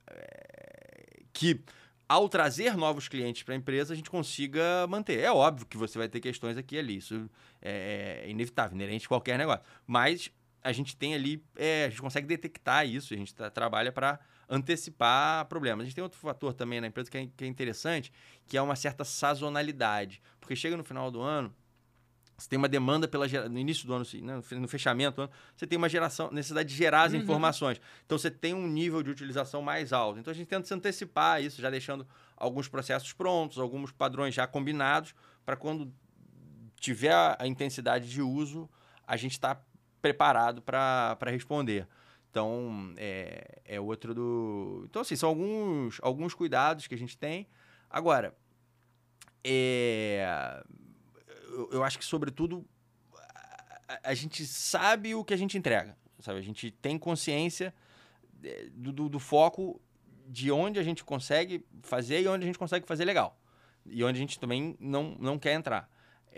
é, 0.09 1.23
que 1.33 1.61
ao 2.09 2.29
trazer 2.29 2.77
novos 2.77 3.09
clientes 3.09 3.43
para 3.43 3.55
a 3.55 3.57
empresa, 3.57 3.93
a 3.93 3.97
gente 3.97 4.09
consiga 4.09 4.87
manter. 4.89 5.19
É 5.21 5.31
óbvio 5.31 5.67
que 5.67 5.77
você 5.77 5.99
vai 5.99 6.09
ter 6.09 6.21
questões 6.21 6.57
aqui 6.57 6.77
e 6.77 6.79
ali, 6.79 6.97
isso 6.99 7.29
é, 7.61 8.23
é 8.25 8.31
inevitável, 8.31 8.77
inerente 8.77 9.07
a 9.07 9.09
qualquer 9.09 9.37
negócio. 9.37 9.65
Mas 9.87 10.31
a 10.63 10.73
gente 10.73 10.97
tem 10.97 11.15
ali, 11.15 11.43
é, 11.57 11.87
a 11.87 11.89
gente 11.89 12.01
consegue 12.01 12.27
detectar 12.27 12.87
isso, 12.87 13.13
a 13.13 13.17
gente 13.17 13.35
tá, 13.35 13.51
trabalha 13.51 13.91
para 13.91 14.21
antecipar 14.49 15.45
problemas. 15.47 15.83
A 15.83 15.85
gente 15.87 15.95
tem 15.95 16.05
outro 16.05 16.19
fator 16.19 16.53
também 16.53 16.81
na 16.81 16.87
empresa 16.87 17.11
que 17.11 17.19
é, 17.19 17.29
que 17.37 17.45
é 17.45 17.47
interessante, 17.47 18.13
que 18.47 18.57
é 18.57 18.63
uma 18.63 18.77
certa 18.77 19.05
sazonalidade. 19.05 20.23
Porque 20.41 20.55
chega 20.55 20.77
no 20.77 20.85
final 20.85 21.11
do 21.11 21.21
ano, 21.21 21.55
você 22.37 22.49
tem 22.49 22.59
uma 22.59 22.69
demanda 22.69 23.09
pela 23.09 23.27
no 23.49 23.59
início 23.59 23.87
do 23.87 23.95
ano, 23.95 24.05
né, 24.23 24.41
no 24.53 24.69
fechamento 24.69 25.17
do 25.17 25.23
ano, 25.23 25.33
você 25.57 25.67
tem 25.67 25.79
uma 25.79 25.89
geração, 25.89 26.31
necessidade 26.31 26.69
de 26.69 26.75
gerar 26.75 27.05
as 27.05 27.13
uhum. 27.13 27.21
informações. 27.21 27.81
Então 28.05 28.19
você 28.19 28.31
tem 28.31 28.53
um 28.53 28.67
nível 28.69 29.03
de 29.03 29.11
utilização 29.11 29.63
mais 29.63 29.93
alto. 29.93 30.19
Então 30.19 30.31
a 30.31 30.35
gente 30.35 30.47
tenta 30.47 30.67
se 30.67 30.75
antecipar 30.75 31.43
isso, 31.43 31.61
já 31.61 31.71
deixando 31.71 32.07
alguns 32.37 32.69
processos 32.69 33.13
prontos, 33.13 33.59
alguns 33.59 33.91
padrões 33.91 34.35
já 34.35 34.47
combinados, 34.47 35.15
para 35.45 35.57
quando 35.57 35.93
tiver 36.79 37.15
a 37.39 37.47
intensidade 37.47 38.11
de 38.11 38.21
uso, 38.21 38.69
a 39.07 39.17
gente 39.17 39.33
está 39.33 39.59
preparado 40.03 40.61
para 40.61 41.17
responder. 41.27 41.89
Então, 42.37 42.93
é, 42.99 43.63
é 43.65 43.81
outro 43.81 44.15
do. 44.15 44.83
Então, 44.91 45.01
assim, 45.01 45.17
são 45.17 45.31
alguns, 45.31 45.99
alguns 46.03 46.35
cuidados 46.35 46.87
que 46.87 46.95
a 46.95 46.99
gente 46.99 47.17
tem. 47.17 47.47
Agora, 47.89 48.37
é 49.43 50.63
eu, 51.49 51.71
eu 51.73 51.83
acho 51.83 51.99
que, 51.99 52.05
sobretudo, 52.05 52.63
a, 53.89 54.11
a, 54.11 54.15
gente 54.15 54.45
sabe 54.45 55.15
o 55.15 55.25
que 55.25 55.33
a 55.33 55.37
gente 55.39 55.57
entrega. 55.57 55.97
Sabe? 56.21 56.39
A 56.39 56.43
gente 56.43 56.71
tem 56.71 56.99
consciência 56.99 57.75
é, 58.45 58.69
do, 58.71 58.93
do, 58.93 59.09
do, 59.09 59.19
foco 59.19 59.81
de 60.29 60.53
onde 60.53 60.79
a 60.79 60.83
gente 60.83 61.03
consegue 61.03 61.65
fazer 61.81 62.21
e 62.21 62.29
onde 62.29 62.45
a 62.45 62.47
gente 62.47 62.59
consegue 62.59 62.87
fazer 62.87 63.07
legal. 63.07 63.41
E 63.87 64.05
onde 64.05 64.19
a 64.19 64.21
gente 64.21 64.39
também 64.39 64.77
não, 64.79 65.17
não 65.19 65.39
quer 65.39 65.55
entrar. 65.55 65.89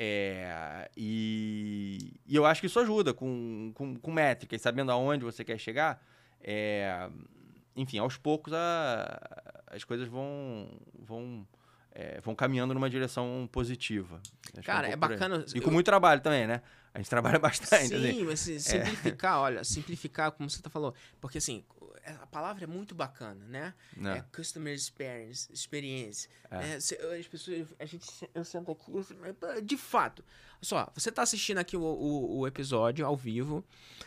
É, 0.01 0.89
e, 0.97 2.21
e, 2.25 2.37
eu 2.37 2.47
acho 2.47 2.61
que 2.61 2.69
isso 2.69 2.79
ajuda 2.79 3.13
com, 3.13 3.73
com, 3.75 3.97
com 3.97 4.13
métricas, 4.13 4.63
sabendo 4.63 4.93
aonde 4.93 5.25
você 5.25 5.43
quer 5.43 5.59
chegar. 5.59 6.01
É, 6.41 7.11
enfim, 7.75 7.99
aos 7.99 8.17
poucos 8.17 8.53
a, 8.53 9.21
as 9.67 9.83
coisas 9.83 10.07
vão, 10.07 10.69
vão 10.97 11.45
é, 11.91 12.21
vão 12.21 12.33
caminhando 12.33 12.73
numa 12.75 12.89
direção 12.89 13.49
positiva. 13.51 14.21
Acho 14.57 14.65
Cara, 14.65 14.87
é, 14.87 14.91
um 14.91 14.93
é 14.93 14.97
bacana. 14.97 15.45
E 15.53 15.61
com 15.61 15.73
muito 15.73 15.87
trabalho 15.87 16.21
também, 16.21 16.47
né? 16.47 16.63
A 16.95 16.99
gente 16.99 17.11
trabalha 17.11 17.39
bastante. 17.41 17.89
Sim, 17.89 17.97
assim. 17.97 18.25
mas 18.25 18.39
simplificar, 18.39 19.35
é. 19.35 19.39
olha, 19.39 19.65
simplificar, 19.65 20.31
como 20.31 20.49
você 20.49 20.63
tá 20.63 20.71
falou. 20.71 20.95
Porque 21.21 21.39
assim, 21.39 21.65
a 22.23 22.27
palavra 22.27 22.65
é 22.65 22.67
muito 22.67 22.95
bacana, 22.95 23.45
né? 23.47 23.75
Não. 23.97 24.13
É 24.13 24.25
customer 24.35 24.75
experience, 24.75 25.53
experiência. 25.53 26.31
É. 26.51 26.73
É, 26.73 26.75
as 27.19 27.27
pessoas, 27.27 27.67
a 27.79 27.85
gente, 27.85 28.07
eu 28.35 28.45
sento 28.45 28.71
aqui, 28.73 28.91
eu, 28.91 29.63
de 29.63 29.77
fato. 29.77 30.25
Só, 30.61 30.91
você 30.95 31.13
tá 31.13 31.23
assistindo 31.23 31.59
aqui 31.59 31.77
o, 31.77 31.83
o, 31.83 32.39
o 32.39 32.47
episódio 32.47 33.07
ao 33.07 33.17
vivo. 33.17 33.65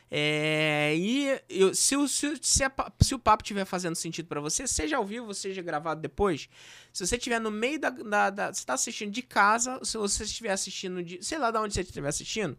É, 0.09 0.93
e 0.97 1.41
eu, 1.47 1.73
se, 1.73 1.95
o, 1.95 2.07
se, 2.07 2.37
se, 2.41 2.63
a, 2.63 2.71
se 2.99 3.15
o 3.15 3.19
papo 3.19 3.43
estiver 3.43 3.63
fazendo 3.63 3.95
sentido 3.95 4.27
para 4.27 4.41
você, 4.41 4.67
seja 4.67 4.97
ao 4.97 5.05
vivo, 5.05 5.33
seja 5.33 5.61
gravado 5.61 6.01
depois. 6.01 6.49
Se 6.91 7.05
você 7.05 7.15
estiver 7.15 7.39
no 7.39 7.49
meio 7.49 7.79
da, 7.79 7.89
da, 7.89 8.29
da. 8.29 8.53
Você 8.53 8.65
tá 8.65 8.73
assistindo 8.73 9.11
de 9.11 9.21
casa, 9.21 9.79
se 9.83 9.97
você 9.97 10.23
estiver 10.23 10.51
assistindo 10.51 11.01
de. 11.01 11.23
Sei 11.23 11.37
lá 11.37 11.51
de 11.51 11.57
onde 11.57 11.73
você 11.73 11.81
estiver 11.81 12.09
assistindo. 12.09 12.57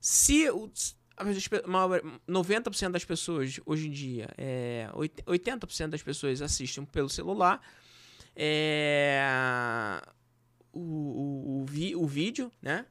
Se 0.00 0.50
o 0.50 0.70
90% 1.16 2.90
das 2.90 3.04
pessoas 3.04 3.60
hoje 3.64 3.88
em 3.88 3.90
dia, 3.90 4.28
é, 4.36 4.88
80% 4.94 5.88
das 5.88 6.02
pessoas 6.02 6.42
assistem 6.42 6.84
pelo 6.84 7.08
celular. 7.08 7.60
É, 8.36 9.22
o, 10.72 10.80
o, 10.80 11.62
o, 11.62 11.64
vi, 11.66 11.94
o 11.94 12.06
vídeo, 12.06 12.50
né? 12.60 12.86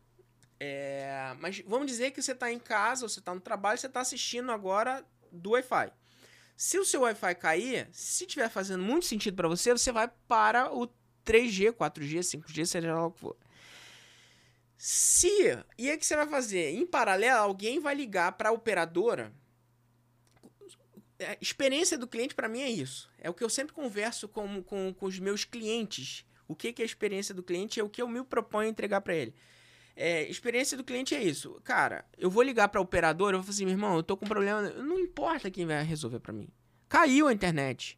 É, 0.59 1.35
mas 1.39 1.59
vamos 1.67 1.87
dizer 1.87 2.11
que 2.11 2.21
você 2.21 2.31
está 2.31 2.49
em 2.51 2.59
casa, 2.59 3.07
você 3.07 3.19
está 3.19 3.35
no 3.35 3.41
trabalho, 3.41 3.77
você 3.77 3.87
está 3.87 3.99
assistindo 3.99 4.51
agora 4.51 5.05
do 5.31 5.51
Wi-Fi. 5.51 5.91
Se 6.55 6.79
o 6.79 6.85
seu 6.85 7.01
Wi-Fi 7.01 7.35
cair, 7.35 7.89
se 7.91 8.23
estiver 8.23 8.49
fazendo 8.49 8.81
muito 8.81 9.05
sentido 9.05 9.35
para 9.35 9.49
você, 9.49 9.73
você 9.73 9.91
vai 9.91 10.09
para 10.27 10.73
o 10.73 10.87
3G, 11.25 11.73
4G, 11.73 12.19
5G, 12.19 12.65
seja 12.65 12.93
lá 12.93 13.07
o 13.07 13.11
que 13.11 13.19
for. 13.19 13.35
Se. 14.85 15.29
E 15.77 15.89
aí 15.89 15.95
o 15.95 15.97
que 15.97 16.05
você 16.05 16.13
vai 16.13 16.27
fazer? 16.27 16.71
Em 16.71 16.85
paralelo, 16.85 17.39
alguém 17.39 17.79
vai 17.79 17.95
ligar 17.95 18.33
para 18.33 18.49
a 18.49 18.51
operadora. 18.51 19.33
É, 21.17 21.37
experiência 21.39 21.97
do 21.97 22.05
cliente 22.05 22.35
para 22.35 22.49
mim 22.49 22.59
é 22.59 22.69
isso. 22.69 23.09
É 23.17 23.29
o 23.29 23.33
que 23.33 23.41
eu 23.41 23.47
sempre 23.47 23.71
converso 23.71 24.27
com, 24.27 24.61
com, 24.61 24.93
com 24.93 25.05
os 25.05 25.17
meus 25.19 25.45
clientes. 25.45 26.25
O 26.49 26.53
que, 26.53 26.73
que 26.73 26.81
é 26.81 26.83
a 26.83 26.85
experiência 26.85 27.33
do 27.33 27.41
cliente 27.41 27.79
é 27.79 27.83
o 27.83 27.87
que 27.87 28.01
eu 28.01 28.09
me 28.09 28.21
proponho 28.25 28.67
entregar 28.67 28.99
para 28.99 29.15
ele. 29.15 29.33
É, 29.95 30.29
experiência 30.29 30.75
do 30.75 30.83
cliente 30.83 31.15
é 31.15 31.23
isso. 31.23 31.61
Cara, 31.63 32.03
eu 32.17 32.29
vou 32.29 32.43
ligar 32.43 32.67
para 32.67 32.81
a 32.81 32.83
operadora, 32.83 33.37
eu 33.37 33.39
vou 33.39 33.45
falar 33.45 33.55
assim, 33.55 33.63
meu 33.63 33.75
irmão, 33.75 33.95
eu 33.95 34.03
tô 34.03 34.17
com 34.17 34.25
um 34.25 34.27
problema. 34.27 34.63
Não 34.63 34.99
importa 34.99 35.49
quem 35.49 35.65
vai 35.65 35.81
resolver 35.81 36.19
para 36.19 36.33
mim. 36.33 36.49
Caiu 36.89 37.29
a 37.29 37.33
internet. 37.33 37.97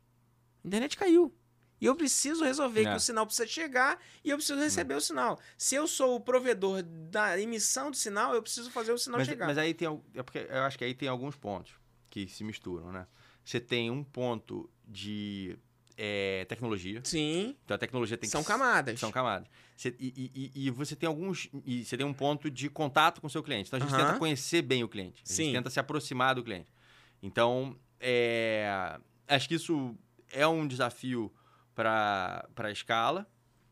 A 0.64 0.68
internet 0.68 0.96
caiu. 0.96 1.36
E 1.80 1.86
eu 1.86 1.96
preciso 1.96 2.44
resolver 2.44 2.82
é. 2.82 2.92
que 2.92 2.98
o 2.98 3.00
sinal 3.00 3.26
precisa 3.26 3.48
chegar 3.48 4.00
e 4.24 4.30
eu 4.30 4.38
preciso 4.38 4.60
receber 4.60 4.94
é. 4.94 4.98
o 4.98 5.02
sinal. 5.02 5.40
Se 5.58 5.76
eu 5.76 5.88
sou 5.88 6.16
o 6.16 6.20
provedor 6.20 6.82
da 6.84 7.40
emissão 7.40 7.92
do 7.92 7.98
sinal, 7.98 8.34
eu 8.34 8.42
preciso 8.42 8.72
fazer 8.72 8.94
o 8.94 8.98
sinal 8.98 9.20
mas, 9.20 9.28
chegar. 9.28 9.46
Mas 9.46 9.58
aí 9.58 9.74
tem. 9.74 9.88
É 10.14 10.24
porque 10.24 10.48
eu 10.50 10.64
acho 10.64 10.78
que 10.78 10.84
aí 10.84 10.94
tem 10.94 11.10
alguns 11.10 11.36
pontos 11.36 11.74
que 12.10 12.28
se 12.28 12.44
misturam, 12.44 12.92
né? 12.92 13.06
Você 13.44 13.60
tem 13.60 13.92
um 13.92 14.04
ponto 14.04 14.70
de 14.88 15.58
é, 15.98 16.46
tecnologia. 16.46 17.02
Sim. 17.04 17.56
Então 17.64 17.76
a 17.76 17.78
tecnologia 17.78 18.18
tem 18.18 18.30
São 18.30 18.42
que... 18.42 18.48
camadas. 18.48 19.00
São 19.00 19.12
camadas. 19.12 19.48
Cê, 19.76 19.94
e, 20.00 20.32
e, 20.34 20.68
e, 20.68 20.72
você 20.72 20.96
tem 20.96 21.08
alguns. 21.08 21.50
E 21.66 21.84
você 21.84 21.98
tem 21.98 22.06
um 22.06 22.14
ponto 22.14 22.50
de 22.50 22.70
contato 22.70 23.20
com 23.20 23.28
o 23.28 23.30
seu 23.30 23.44
cliente. 23.44 23.68
Então 23.68 23.78
a 23.78 23.82
gente 23.82 23.96
tenta 23.96 24.18
conhecer 24.18 24.62
bem 24.62 24.84
o 24.84 24.88
cliente. 24.88 25.22
A 25.24 25.28
Sim. 25.28 25.46
gente 25.46 25.56
tenta 25.56 25.70
se 25.70 25.80
aproximar 25.80 26.36
do 26.36 26.44
cliente. 26.44 26.74
Então, 27.22 27.78
é, 28.00 28.98
acho 29.28 29.48
que 29.48 29.56
isso 29.56 29.96
é 30.32 30.48
um 30.48 30.68
desafio 30.68 31.32
para 31.76 32.48
a 32.58 32.72
escala, 32.72 33.28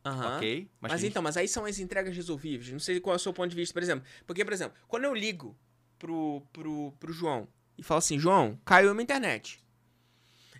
Aham. 0.05 0.35
ok? 0.38 0.69
Mas, 0.81 0.91
gente- 1.01 1.09
então, 1.11 1.21
mas 1.23 1.38
aí 1.38 1.47
são 1.47 1.65
as 1.65 1.80
entregas 1.80 2.15
resolvíveis. 2.15 2.71
Não 2.71 2.80
sei 2.80 2.99
qual 2.99 3.13
é 3.13 3.17
o 3.17 3.19
seu 3.19 3.34
ponto 3.34 3.49
de 3.49 3.55
vista, 3.55 3.73
por 3.73 3.81
exemplo. 3.81 4.05
Porque, 4.27 4.43
por 4.45 4.53
exemplo, 4.53 4.77
quando 4.88 5.05
eu 5.05 5.13
ligo 5.15 5.57
pro, 5.97 6.41
pro, 6.51 6.91
pro 6.99 7.13
João 7.13 7.47
e 7.77 7.81
falo 7.84 7.99
assim, 7.99 8.19
João, 8.19 8.59
caiu 8.65 8.91
a 8.91 8.93
minha 8.93 9.03
internet. 9.03 9.63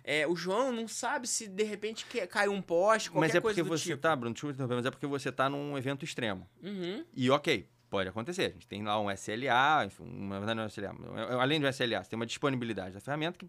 É, 0.06 0.26
o 0.26 0.36
João 0.36 0.70
não 0.70 0.86
sabe 0.86 1.26
se 1.26 1.48
de 1.48 1.62
repente 1.62 2.04
caiu 2.28 2.52
um 2.52 2.60
poste, 2.60 3.10
qualquer 3.10 3.26
Mas 3.28 3.34
é 3.34 3.40
coisa 3.40 3.56
porque 3.62 3.70
do 3.70 3.78
você 3.78 3.90
tipo. 3.90 4.02
tá, 4.02 4.14
Bruno, 4.14 4.34
desculpa 4.34 4.66
mas 4.74 4.84
é 4.84 4.90
porque 4.90 5.06
você 5.06 5.32
tá 5.32 5.48
num 5.48 5.78
evento 5.78 6.04
extremo. 6.04 6.46
Uhum. 6.62 7.06
E 7.14 7.30
ok, 7.30 7.66
pode 7.88 8.10
acontecer. 8.10 8.46
A 8.46 8.50
gente 8.50 8.68
tem 8.68 8.82
lá 8.82 9.00
um 9.00 9.10
SLA, 9.10 9.86
enfim, 9.86 10.02
um- 10.02 10.28
verdade 10.28 10.54
não 10.56 10.62
é 10.64 10.66
um 10.66 10.68
SLA, 10.68 10.94
é- 11.16 11.34
além 11.40 11.58
do 11.58 11.66
SLA, 11.66 12.04
você 12.04 12.10
tem 12.10 12.18
uma 12.18 12.26
disponibilidade 12.26 12.92
da 12.92 13.00
ferramenta 13.00 13.38
que, 13.38 13.48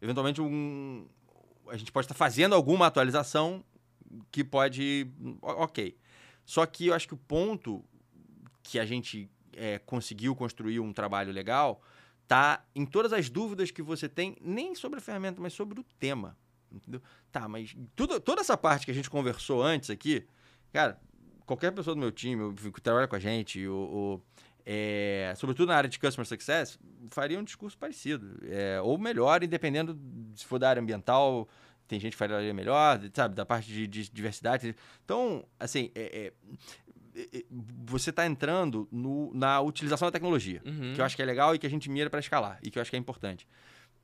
eventualmente, 0.00 0.40
um, 0.40 1.08
a 1.70 1.76
gente 1.76 1.92
pode 1.92 2.04
estar 2.06 2.14
fazendo 2.14 2.54
alguma 2.54 2.86
atualização 2.86 3.64
que 4.30 4.42
pode. 4.44 5.06
o- 5.42 5.62
Ok. 5.64 5.96
Só 6.44 6.64
que 6.66 6.86
eu 6.86 6.94
acho 6.94 7.06
que 7.08 7.14
o 7.14 7.18
ponto 7.18 7.84
que 8.62 8.78
a 8.78 8.86
gente 8.86 9.28
é, 9.52 9.78
conseguiu 9.80 10.34
construir 10.36 10.78
um 10.80 10.92
trabalho 10.92 11.32
legal 11.32 11.82
tá 12.26 12.64
em 12.74 12.84
todas 12.86 13.12
as 13.12 13.28
dúvidas 13.28 13.70
que 13.70 13.82
você 13.82 14.08
tem, 14.08 14.36
nem 14.40 14.74
sobre 14.74 14.98
a 14.98 15.02
ferramenta, 15.02 15.40
mas 15.40 15.52
sobre 15.52 15.80
o 15.80 15.84
tema. 15.98 16.36
Entendeu? 16.70 17.00
Tá, 17.32 17.48
mas 17.48 17.74
tudo, 17.96 18.20
toda 18.20 18.40
essa 18.42 18.56
parte 18.56 18.84
que 18.84 18.90
a 18.90 18.94
gente 18.94 19.08
conversou 19.10 19.62
antes 19.62 19.88
aqui, 19.90 20.26
cara, 20.72 21.00
qualquer 21.46 21.72
pessoa 21.72 21.94
do 21.94 21.98
meu 22.00 22.12
time, 22.12 22.54
que 22.54 22.80
trabalha 22.80 23.08
com 23.08 23.16
a 23.16 23.18
gente, 23.18 23.66
ou, 23.66 23.90
ou, 23.90 24.24
é, 24.70 25.32
sobretudo 25.34 25.68
na 25.70 25.76
área 25.76 25.88
de 25.88 25.98
Customer 25.98 26.26
Success, 26.26 26.78
faria 27.10 27.38
um 27.38 27.42
discurso 27.42 27.78
parecido. 27.78 28.38
É, 28.44 28.78
ou 28.82 28.98
melhor, 28.98 29.42
e 29.42 29.46
dependendo 29.46 29.98
se 30.34 30.44
for 30.44 30.58
da 30.58 30.68
área 30.68 30.82
ambiental, 30.82 31.48
tem 31.86 31.98
gente 31.98 32.12
que 32.12 32.18
faria 32.18 32.52
melhor, 32.52 33.00
sabe, 33.14 33.34
da 33.34 33.46
parte 33.46 33.66
de, 33.72 33.86
de 33.86 34.10
diversidade. 34.10 34.76
Então, 35.02 35.42
assim, 35.58 35.90
é, 35.94 36.32
é, 37.16 37.18
é, 37.38 37.44
você 37.86 38.10
está 38.10 38.26
entrando 38.26 38.86
no- 38.92 39.32
na 39.32 39.58
utilização 39.62 40.06
da 40.08 40.12
tecnologia, 40.12 40.60
Uhum. 40.66 40.92
que 40.94 41.00
eu 41.00 41.04
acho 41.06 41.16
que 41.16 41.22
é 41.22 41.24
legal 41.24 41.54
e 41.54 41.58
que 41.58 41.66
a 41.66 41.70
gente 41.70 41.88
mira 41.88 42.10
para 42.10 42.20
escalar, 42.20 42.58
e 42.62 42.70
que 42.70 42.78
eu 42.78 42.82
acho 42.82 42.90
que 42.90 42.96
é 42.96 43.00
importante. 43.00 43.48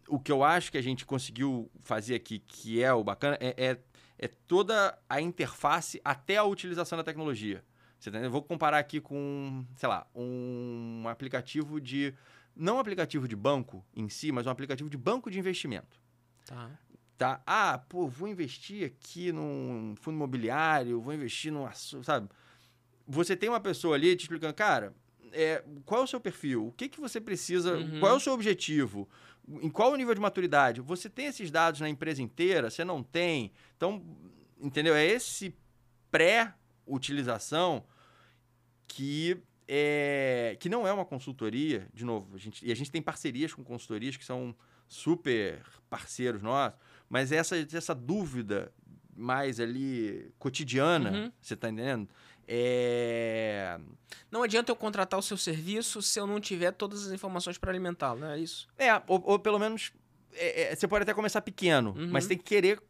O 0.08 0.18
que 0.18 0.32
eu 0.32 0.42
acho 0.42 0.72
que 0.72 0.78
a 0.78 0.82
gente 0.82 1.04
conseguiu 1.04 1.70
fazer 1.82 2.14
aqui, 2.14 2.38
que 2.38 2.82
é 2.82 2.90
o 2.92 3.04
bacana, 3.04 3.36
é, 3.38 3.54
é, 3.58 3.78
é 4.18 4.28
toda 4.46 4.98
a 5.08 5.20
interface 5.20 6.00
até 6.02 6.38
a 6.38 6.44
utilização 6.44 6.96
da 6.96 7.04
tecnologia. 7.04 7.62
Tá? 8.10 8.18
Eu 8.18 8.30
vou 8.30 8.42
comparar 8.42 8.78
aqui 8.78 9.00
com, 9.00 9.64
sei 9.76 9.88
lá, 9.88 10.06
um 10.14 11.04
aplicativo 11.08 11.80
de. 11.80 12.14
Não 12.56 12.76
um 12.76 12.78
aplicativo 12.78 13.26
de 13.26 13.34
banco 13.34 13.84
em 13.94 14.08
si, 14.08 14.30
mas 14.30 14.46
um 14.46 14.50
aplicativo 14.50 14.88
de 14.88 14.96
banco 14.96 15.28
de 15.30 15.38
investimento 15.38 16.00
Tá. 16.46 16.70
tá? 17.18 17.42
Ah, 17.46 17.78
pô, 17.88 18.06
vou 18.06 18.28
investir 18.28 18.86
aqui 18.86 19.32
num 19.32 19.94
fundo 20.00 20.14
imobiliário, 20.14 21.00
vou 21.00 21.12
investir 21.12 21.50
num 21.52 21.66
aço- 21.66 22.04
sabe? 22.04 22.28
Você 23.06 23.34
tem 23.36 23.48
uma 23.48 23.60
pessoa 23.60 23.96
ali 23.96 24.14
te 24.14 24.22
explicando, 24.22 24.54
cara, 24.54 24.94
é, 25.32 25.64
qual 25.84 26.02
é 26.02 26.04
o 26.04 26.06
seu 26.06 26.20
perfil? 26.20 26.68
O 26.68 26.72
que, 26.72 26.88
que 26.88 27.00
você 27.00 27.20
precisa? 27.20 27.76
Uhum. 27.76 27.98
Qual 27.98 28.12
é 28.12 28.14
o 28.16 28.20
seu 28.20 28.32
objetivo? 28.32 29.08
Em 29.48 29.68
qual 29.68 29.92
o 29.92 29.96
nível 29.96 30.14
de 30.14 30.20
maturidade? 30.20 30.80
Você 30.80 31.10
tem 31.10 31.26
esses 31.26 31.50
dados 31.50 31.80
na 31.80 31.88
empresa 31.88 32.22
inteira? 32.22 32.70
Você 32.70 32.84
não 32.84 33.02
tem? 33.02 33.50
Então, 33.76 34.00
entendeu? 34.60 34.94
É 34.94 35.04
esse 35.04 35.54
pré-utilização 36.10 37.84
que 38.88 39.36
é, 39.66 40.56
que 40.60 40.68
não 40.68 40.86
é 40.86 40.92
uma 40.92 41.04
consultoria, 41.04 41.88
de 41.94 42.04
novo, 42.04 42.34
a 42.34 42.38
gente, 42.38 42.64
e 42.66 42.70
a 42.70 42.74
gente 42.76 42.90
tem 42.90 43.00
parcerias 43.00 43.54
com 43.54 43.64
consultorias 43.64 44.16
que 44.16 44.24
são 44.24 44.54
super 44.86 45.62
parceiros 45.88 46.42
nossos, 46.42 46.78
mas 47.08 47.32
essa, 47.32 47.56
essa 47.56 47.94
dúvida 47.94 48.70
mais 49.16 49.58
ali 49.60 50.30
cotidiana, 50.38 51.10
Uhum. 51.12 51.32
você 51.40 51.56
tá 51.56 51.68
entendendo? 51.70 52.08
É, 52.46 53.78
Não 54.30 54.42
adianta 54.42 54.70
eu 54.70 54.76
contratar 54.76 55.18
o 55.18 55.22
seu 55.22 55.36
serviço 55.36 56.02
se 56.02 56.18
eu 56.20 56.26
não 56.26 56.38
tiver 56.40 56.72
todas 56.72 57.06
as 57.06 57.12
informações 57.12 57.56
para 57.56 57.70
alimentá-lo, 57.70 58.20
não 58.20 58.28
é 58.30 58.38
isso? 58.38 58.68
é 58.78 58.92
ou, 59.06 59.22
ou 59.24 59.38
pelo 59.38 59.58
menos 59.58 59.92
é, 60.34 60.72
é, 60.72 60.76
você 60.76 60.86
pode 60.86 61.04
até 61.04 61.14
começar 61.14 61.40
pequeno, 61.40 61.94
Uhum. 61.96 62.08
mas 62.10 62.26
tem 62.26 62.36
que 62.36 62.44
querer 62.44 62.82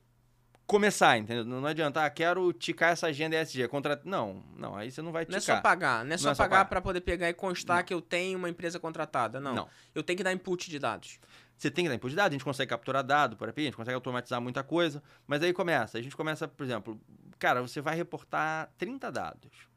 começar, 0.66 1.19
entendeu? 1.19 1.45
Não, 1.45 1.61
não 1.61 1.69
adianta, 1.69 2.05
ah, 2.05 2.11
quero 2.11 2.53
ticar 2.53 2.93
essa 2.93 3.07
agenda 3.07 3.41
ESG, 3.41 3.69
contra... 3.69 4.01
não, 4.05 4.43
não, 4.57 4.74
aí 4.74 4.91
você 4.91 5.03
não 5.03 5.12
vai 5.12 5.27
Não 5.28 5.36
é 5.36 5.41
ticar. 5.41 5.57
só 5.57 5.62
pagar, 5.62 6.05
não 6.05 6.15
é 6.15 6.19
só 6.19 6.24
Não 6.24 6.32
é 6.32 6.35
só 6.35 6.43
pagar 6.43 6.65
para 6.66 6.81
poder 6.81 7.01
pegar 7.01 7.28
e 7.28 7.35
constar 7.35 7.85
que 7.85 7.93
eu 7.93 8.01
tenho 8.01 8.39
uma 8.39 8.49
empresa 8.49 8.81
contratada, 8.81 9.41
não. 9.41 9.55
Não. 9.55 9.69
Eu 9.95 10.03
tenho 10.03 10.16
que 10.16 10.24
dar 10.24 10.32
input 10.32 10.70
de 10.70 10.78
dados. 10.78 11.19
Você 11.57 11.70
tem 11.70 11.85
que 11.85 11.89
dar 11.89 11.95
input 11.95 12.11
de 12.11 12.16
dados, 12.16 12.31
a 12.31 12.32
gente 12.32 12.45
consegue 12.45 12.70
capturar 12.70 13.05
dado 13.05 13.36
por 13.36 13.49
API, 13.49 13.62
a 13.62 13.65
gente 13.66 13.77
consegue 13.77 13.95
automatizar 13.95 14.41
muita 14.41 14.62
coisa, 14.62 15.03
mas 15.27 15.43
aí 15.43 15.53
começa, 15.53 15.99
a 15.99 16.03
gente 16.03 16.16
começa, 16.16 16.49
por 16.49 16.65
exemplo, 16.65 17.01
cara, 17.39 17.62
você 17.62 17.81
vai 17.81 17.95
reportar 17.95 18.73
30 18.77 19.12
dados 19.12 19.74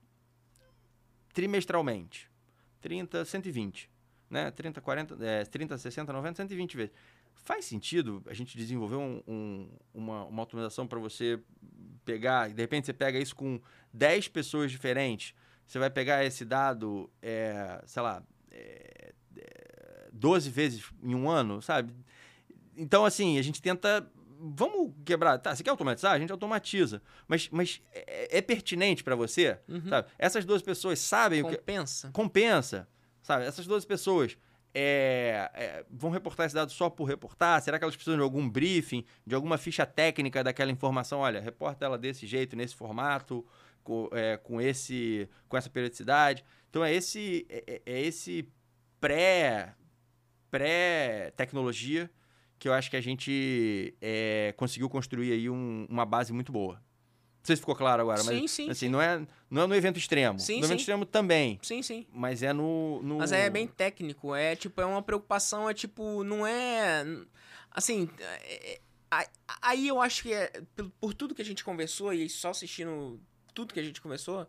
trimestralmente. 1.37 2.27
30, 2.81 3.23
120, 3.23 3.91
né? 4.27 4.49
30, 4.49 4.81
40, 4.81 5.17
é, 5.23 5.45
30, 5.45 5.77
60, 5.77 6.11
90, 6.11 6.37
120 6.37 6.77
vezes. 6.77 6.95
Faz 7.47 7.63
sentido 7.63 8.21
a 8.27 8.33
gente 8.33 8.57
desenvolver 8.57 8.97
um- 8.97 9.23
um- 9.25 9.69
uma, 9.93 10.25
uma 10.25 10.41
automatização 10.41 10.85
para 10.85 10.99
você 10.99 11.39
pegar, 12.03 12.49
de 12.49 12.61
repente 12.61 12.85
você 12.87 12.91
pega 12.93 13.17
isso 13.17 13.33
com 13.33 13.57
10 13.93 14.27
pessoas 14.27 14.69
diferentes, 14.69 15.33
você 15.65 15.79
vai 15.79 15.89
pegar 15.89 16.25
esse 16.25 16.43
dado, 16.43 17.09
é, 17.21 17.81
sei 17.85 18.01
lá, 18.01 18.21
é, 18.51 19.13
é, 19.37 20.09
12 20.11 20.49
vezes 20.49 20.83
em 21.01 21.15
um 21.15 21.29
ano, 21.29 21.61
sabe? 21.61 21.93
Então, 22.75 23.05
assim, 23.05 23.39
a 23.39 23.41
gente 23.41 23.61
tenta. 23.61 24.05
Vamos 24.39 24.93
quebrar. 25.05 25.37
Tá, 25.39 25.55
você 25.55 25.63
quer 25.63 25.69
automatizar? 25.69 26.11
A 26.11 26.19
gente 26.19 26.31
automatiza. 26.33 27.01
Mas, 27.29 27.47
mas 27.49 27.81
é, 27.93 28.39
é 28.39 28.41
pertinente 28.41 29.05
para 29.05 29.15
você? 29.15 29.57
Uhum. 29.69 29.87
Sabe? 29.87 30.09
Essas 30.19 30.43
duas 30.43 30.61
pessoas 30.61 30.99
sabem 30.99 31.41
o 31.43 31.47
que. 31.47 31.55
Compensa. 31.55 32.09
Compensa. 32.11 32.87
Sabe? 33.21 33.45
Essas 33.45 33.65
duas 33.65 33.85
pessoas 33.85 34.37
é, 34.79 35.49
é, 35.55 35.85
vão 35.89 36.11
reportar 36.11 36.45
esse 36.45 36.53
dado 36.53 36.71
só 36.71 36.87
por 36.89 37.05
reportar? 37.05 37.59
Será 37.61 37.79
que 37.79 37.83
elas 37.83 37.95
precisam 37.95 38.17
de 38.17 38.23
algum 38.23 38.47
briefing, 38.47 39.03
de 39.25 39.33
alguma 39.33 39.57
ficha 39.57 39.85
técnica 39.85 40.43
daquela 40.43 40.71
informação? 40.71 41.19
Olha, 41.19 41.39
reporta 41.41 41.83
ela 41.85 41.97
desse 41.97 42.27
jeito, 42.27 42.55
nesse 42.55 42.75
formato, 42.75 43.43
com, 43.83 44.07
é, 44.11 44.37
com, 44.37 44.61
esse, 44.61 45.27
com 45.49 45.57
essa 45.57 45.69
periodicidade. 45.69 46.43
Então 46.69 46.83
é 46.85 46.93
esse, 46.93 47.45
é, 47.49 47.81
é 47.85 48.01
esse 48.01 48.47
pré 48.99 49.73
pré-tecnologia 50.49 52.09
que 52.59 52.67
eu 52.67 52.73
acho 52.73 52.89
que 52.89 52.97
a 52.97 53.01
gente 53.01 53.95
é, 54.01 54.53
conseguiu 54.57 54.89
construir 54.89 55.31
aí 55.31 55.49
um- 55.49 55.85
uma 55.89 56.05
base 56.05 56.33
muito 56.33 56.51
boa. 56.51 56.81
Não 57.47 57.49
sei 57.49 57.55
se 57.55 57.61
ficou 57.61 57.75
claro 57.77 58.01
agora, 58.01 58.21
mas 58.25 58.35
Sim, 58.35 58.45
sim, 58.45 58.69
assim, 58.69 58.89
Não, 58.89 59.01
é, 59.01 59.25
não 59.49 59.61
é 59.61 59.67
no 59.67 59.73
evento 59.73 59.97
extremo. 59.97 60.37
Sim, 60.37 60.59
no 60.59 60.65
evento 60.65 60.79
sim. 60.79 60.81
extremo 60.81 61.05
também, 61.05 61.57
Sim, 61.63 61.81
sim. 61.81 62.05
mas 62.11 62.43
é 62.43 62.51
no, 62.51 63.01
no- 63.01 63.19
Mas 63.19 63.31
é 63.31 63.49
bem 63.49 63.65
técnico, 63.65 64.35
é 64.35 64.53
tipo, 64.53 64.81
é 64.81 64.85
uma 64.85 65.01
preocupação, 65.01 65.69
é 65.69 65.73
tipo, 65.73 66.25
não 66.25 66.45
é. 66.45 67.05
Assim, 67.71 68.09
é- 68.19 68.81
é- 69.09 69.29
aí 69.61 69.87
eu 69.87 70.01
acho 70.01 70.23
que 70.23 70.33
é, 70.33 70.51
por, 70.99 71.13
tudo 71.13 71.33
que 71.33 71.41
a 71.41 71.45
gente 71.45 71.63
conversou 71.63 72.11
e 72.11 72.27
só 72.29 72.49
assistindo 72.49 73.17
tudo 73.53 73.73
que 73.73 73.79
a 73.79 73.83
gente 73.83 74.01
conversou, 74.01 74.45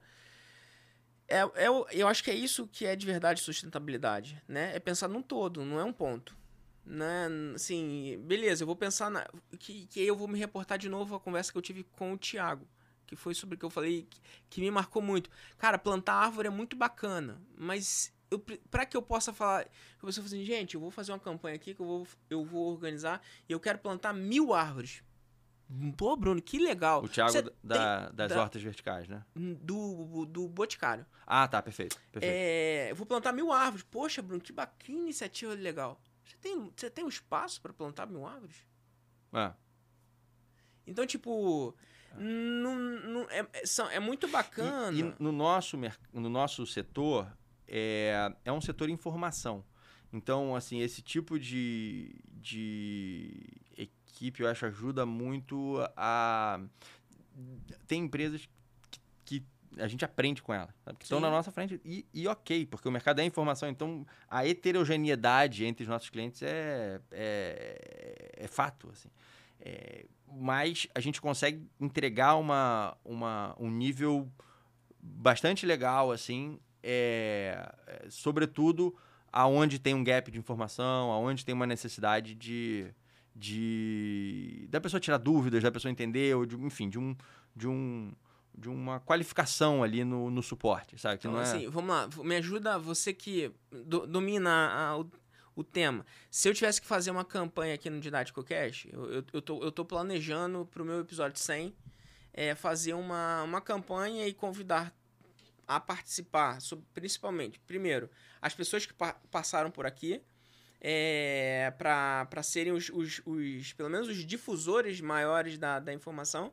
é, 1.28 1.38
é, 1.54 1.68
eu 1.92 2.08
acho 2.08 2.24
que 2.24 2.32
é 2.32 2.34
isso 2.34 2.66
que 2.66 2.84
é 2.84 2.96
de 2.96 3.06
verdade 3.06 3.40
sustentabilidade, 3.40 4.42
né? 4.48 4.74
É 4.74 4.80
pensar 4.80 5.06
num 5.06 5.22
todo, 5.22 5.64
não 5.64 5.78
é 5.78 5.84
um 5.84 5.92
ponto. 5.92 6.36
Né? 6.84 7.28
Assim, 7.54 8.18
beleza, 8.24 8.62
eu 8.62 8.66
vou 8.66 8.74
pensar 8.74 9.08
na. 9.08 9.24
Que, 9.58 9.86
que 9.86 10.00
aí 10.00 10.06
eu 10.06 10.16
vou 10.16 10.26
me 10.26 10.38
reportar 10.38 10.78
de 10.78 10.88
novo 10.88 11.14
a 11.14 11.20
conversa 11.20 11.52
que 11.52 11.58
eu 11.58 11.62
tive 11.62 11.84
com 11.84 12.14
o 12.14 12.18
Thiago. 12.18 12.66
Que 13.08 13.16
foi 13.16 13.34
sobre 13.34 13.56
o 13.56 13.58
que 13.58 13.64
eu 13.64 13.70
falei, 13.70 14.06
que, 14.08 14.20
que 14.50 14.60
me 14.60 14.70
marcou 14.70 15.00
muito. 15.02 15.30
Cara, 15.56 15.78
plantar 15.78 16.12
árvore 16.14 16.46
é 16.48 16.50
muito 16.50 16.76
bacana, 16.76 17.40
mas 17.56 18.12
pra 18.70 18.84
que 18.84 18.94
eu 18.94 19.00
possa 19.02 19.32
falar. 19.32 19.62
Eu 19.62 19.70
vou 20.02 20.10
assim, 20.10 20.44
gente, 20.44 20.74
eu 20.74 20.80
vou 20.80 20.90
fazer 20.90 21.10
uma 21.12 21.18
campanha 21.18 21.56
aqui 21.56 21.74
que 21.74 21.80
eu 21.80 21.86
vou, 21.86 22.06
eu 22.28 22.44
vou 22.44 22.70
organizar 22.70 23.22
e 23.48 23.52
eu 23.52 23.58
quero 23.58 23.78
plantar 23.78 24.12
mil 24.12 24.52
árvores. 24.52 25.02
Pô, 25.96 26.16
Bruno, 26.16 26.40
que 26.40 26.58
legal. 26.58 27.02
O 27.02 27.08
Thiago 27.08 27.50
da- 27.64 28.06
tem- 28.06 28.14
das 28.16 28.30
da- 28.32 28.42
hortas 28.42 28.62
verticais, 28.62 29.08
né? 29.08 29.24
Do, 29.34 30.26
do 30.26 30.46
Boticário. 30.48 31.06
Ah, 31.26 31.48
tá, 31.48 31.62
perfeito. 31.62 31.98
perfeito. 32.12 32.32
É, 32.34 32.90
eu 32.90 32.96
vou 32.96 33.06
plantar 33.06 33.32
mil 33.32 33.50
árvores. 33.52 33.84
Poxa, 33.90 34.20
Bruno, 34.20 34.40
que 34.42 34.52
bacana 34.52 34.98
iniciativa 34.98 35.54
legal. 35.54 35.98
Você 36.24 36.36
tem, 36.38 36.70
você 36.76 36.90
tem 36.90 37.04
um 37.04 37.08
espaço 37.08 37.60
para 37.62 37.72
plantar 37.72 38.06
mil 38.06 38.26
árvores? 38.26 38.56
Ah, 39.32 39.54
Então, 40.86 41.06
tipo, 41.06 41.74
não, 42.18 42.76
não- 42.78 43.30
é, 43.30 43.46
é- 43.52 43.66
são- 43.66 43.88
é 43.90 43.98
muito 44.00 44.26
bacana. 44.28 44.92
E, 44.96 45.00
e 45.00 45.14
no, 45.18 45.32
nosso, 45.32 45.76
no 46.12 46.28
nosso 46.28 46.66
setor, 46.66 47.30
é, 47.66 48.32
é 48.44 48.52
um 48.52 48.60
setor 48.60 48.88
informação. 48.88 49.64
Então, 50.12 50.56
assim, 50.56 50.80
esse 50.80 51.02
tipo 51.02 51.38
de, 51.38 52.14
de 52.28 53.46
equipe, 53.76 54.42
eu 54.42 54.48
acho, 54.48 54.64
ajuda 54.66 55.04
muito 55.04 55.76
a. 55.96 56.60
Tem 57.86 58.02
empresas 58.04 58.48
que, 58.90 59.00
que 59.24 59.46
a 59.78 59.86
gente 59.86 60.04
aprende 60.04 60.42
com 60.42 60.52
elas, 60.52 60.70
que 60.98 61.04
estão 61.04 61.20
na 61.20 61.30
nossa 61.30 61.52
frente 61.52 61.80
e, 61.84 62.04
e, 62.12 62.26
ok, 62.26 62.66
porque 62.66 62.88
o 62.88 62.90
mercado 62.90 63.20
é 63.20 63.24
informação, 63.24 63.68
então 63.68 64.04
a 64.28 64.44
heterogeneidade 64.46 65.64
entre 65.64 65.84
os 65.84 65.88
nossos 65.88 66.08
clientes 66.10 66.42
é, 66.42 67.00
é, 67.12 68.32
é 68.38 68.48
fato, 68.48 68.88
assim. 68.90 69.08
É, 69.60 70.06
mas 70.26 70.86
a 70.94 71.00
gente 71.00 71.20
consegue 71.20 71.66
entregar 71.80 72.36
uma, 72.36 72.96
uma, 73.04 73.56
um 73.58 73.70
nível 73.70 74.30
bastante 75.00 75.64
legal, 75.64 76.10
assim, 76.10 76.58
é, 76.82 77.70
é, 77.86 78.06
sobretudo 78.10 78.94
aonde 79.32 79.78
tem 79.78 79.94
um 79.94 80.04
gap 80.04 80.30
de 80.30 80.38
informação, 80.38 81.10
aonde 81.10 81.44
tem 81.44 81.54
uma 81.54 81.66
necessidade 81.66 82.34
de, 82.34 82.86
de 83.34 84.66
da 84.70 84.80
pessoa 84.80 85.00
tirar 85.00 85.18
dúvidas, 85.18 85.62
da 85.62 85.70
pessoa 85.70 85.90
entender, 85.90 86.34
ou 86.34 86.46
de, 86.46 86.56
enfim, 86.56 86.88
de 86.88 86.98
um, 86.98 87.16
de 87.54 87.68
um 87.68 88.12
de 88.58 88.68
uma 88.68 88.98
qualificação 88.98 89.84
ali 89.84 90.02
no, 90.02 90.30
no 90.30 90.42
suporte, 90.42 90.98
sabe? 90.98 91.18
Que 91.18 91.28
então, 91.28 91.38
é... 91.38 91.42
assim, 91.42 91.68
vamos 91.68 91.90
lá, 91.90 92.08
me 92.24 92.36
ajuda 92.36 92.76
você 92.76 93.12
que 93.12 93.52
do, 93.70 94.04
domina 94.04 94.50
a, 94.50 95.04
o, 95.60 95.64
tema. 95.64 96.04
Se 96.30 96.48
eu 96.48 96.54
tivesse 96.54 96.80
que 96.80 96.86
fazer 96.86 97.10
uma 97.10 97.24
campanha 97.24 97.74
aqui 97.74 97.90
no 97.90 98.00
Didático 98.00 98.42
Cash, 98.42 98.86
eu, 98.92 99.12
eu, 99.12 99.24
eu, 99.32 99.42
tô, 99.42 99.62
eu 99.62 99.72
tô 99.72 99.84
planejando 99.84 100.66
para 100.66 100.82
o 100.82 100.86
meu 100.86 101.00
episódio 101.00 101.38
100 101.38 101.74
é, 102.32 102.54
fazer 102.54 102.94
uma, 102.94 103.42
uma 103.42 103.60
campanha 103.60 104.26
e 104.26 104.32
convidar 104.32 104.94
a 105.66 105.78
participar, 105.78 106.60
sobre, 106.62 106.86
principalmente, 106.94 107.58
primeiro, 107.60 108.08
as 108.40 108.54
pessoas 108.54 108.86
que 108.86 108.94
pa 108.94 109.12
passaram 109.30 109.70
por 109.70 109.84
aqui, 109.84 110.22
é, 110.80 111.72
para 111.76 112.42
serem 112.42 112.72
os, 112.72 112.88
os, 112.90 113.20
os, 113.26 113.72
pelo 113.72 113.90
menos 113.90 114.08
os 114.08 114.24
difusores 114.24 115.00
maiores 115.00 115.58
da, 115.58 115.80
da 115.80 115.92
informação. 115.92 116.52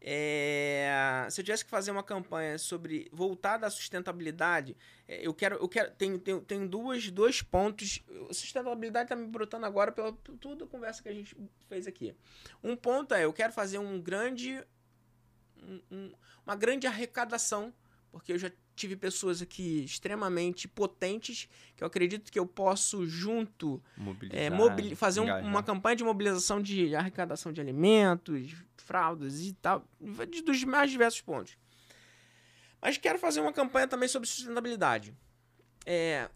É, 0.00 1.26
se 1.28 1.40
eu 1.40 1.44
tivesse 1.44 1.64
que 1.64 1.70
fazer 1.70 1.90
uma 1.90 2.02
campanha 2.02 2.56
sobre 2.56 3.08
voltar 3.12 3.62
à 3.64 3.70
sustentabilidade, 3.70 4.76
é, 5.08 5.26
eu 5.26 5.34
quero, 5.34 5.56
eu 5.56 5.68
quero, 5.68 5.90
tem, 5.92 6.18
tem, 6.18 6.40
tem 6.40 6.66
duas, 6.66 7.10
dois 7.10 7.42
pontos. 7.42 8.00
Sustentabilidade 8.30 9.06
está 9.06 9.16
me 9.16 9.26
brotando 9.26 9.66
agora 9.66 9.90
pela 9.90 10.12
toda 10.12 10.64
a 10.64 10.68
conversa 10.68 11.02
que 11.02 11.08
a 11.08 11.14
gente 11.14 11.36
fez 11.68 11.86
aqui. 11.86 12.14
Um 12.62 12.76
ponto 12.76 13.14
é, 13.14 13.24
eu 13.24 13.32
quero 13.32 13.52
fazer 13.52 13.78
um 13.78 14.00
grande, 14.00 14.64
um, 15.62 15.80
um, 15.90 16.12
uma 16.46 16.54
grande 16.54 16.86
arrecadação 16.86 17.72
porque 18.10 18.32
eu 18.32 18.38
já 18.38 18.50
tive 18.74 18.96
pessoas 18.96 19.42
aqui 19.42 19.84
extremamente 19.84 20.68
potentes 20.68 21.48
que 21.76 21.82
eu 21.82 21.86
acredito 21.86 22.30
que 22.30 22.38
eu 22.38 22.46
posso 22.46 23.06
junto 23.06 23.82
é, 24.30 24.50
fazer 24.94 25.20
um, 25.20 25.38
uma 25.40 25.62
campanha 25.62 25.96
de 25.96 26.04
mobilização 26.04 26.60
de 26.62 26.94
arrecadação 26.94 27.52
de 27.52 27.60
alimentos, 27.60 28.54
fraldas 28.88 29.40
e 29.42 29.52
tal, 29.52 29.86
dos 30.44 30.64
mais 30.64 30.90
diversos 30.90 31.20
pontos. 31.20 31.56
Mas 32.80 32.96
quero 32.96 33.18
fazer 33.18 33.40
uma 33.40 33.52
campanha 33.52 33.86
também 33.86 34.08
sobre 34.08 34.26
sustentabilidade. 34.26 35.14
É, 35.84 36.30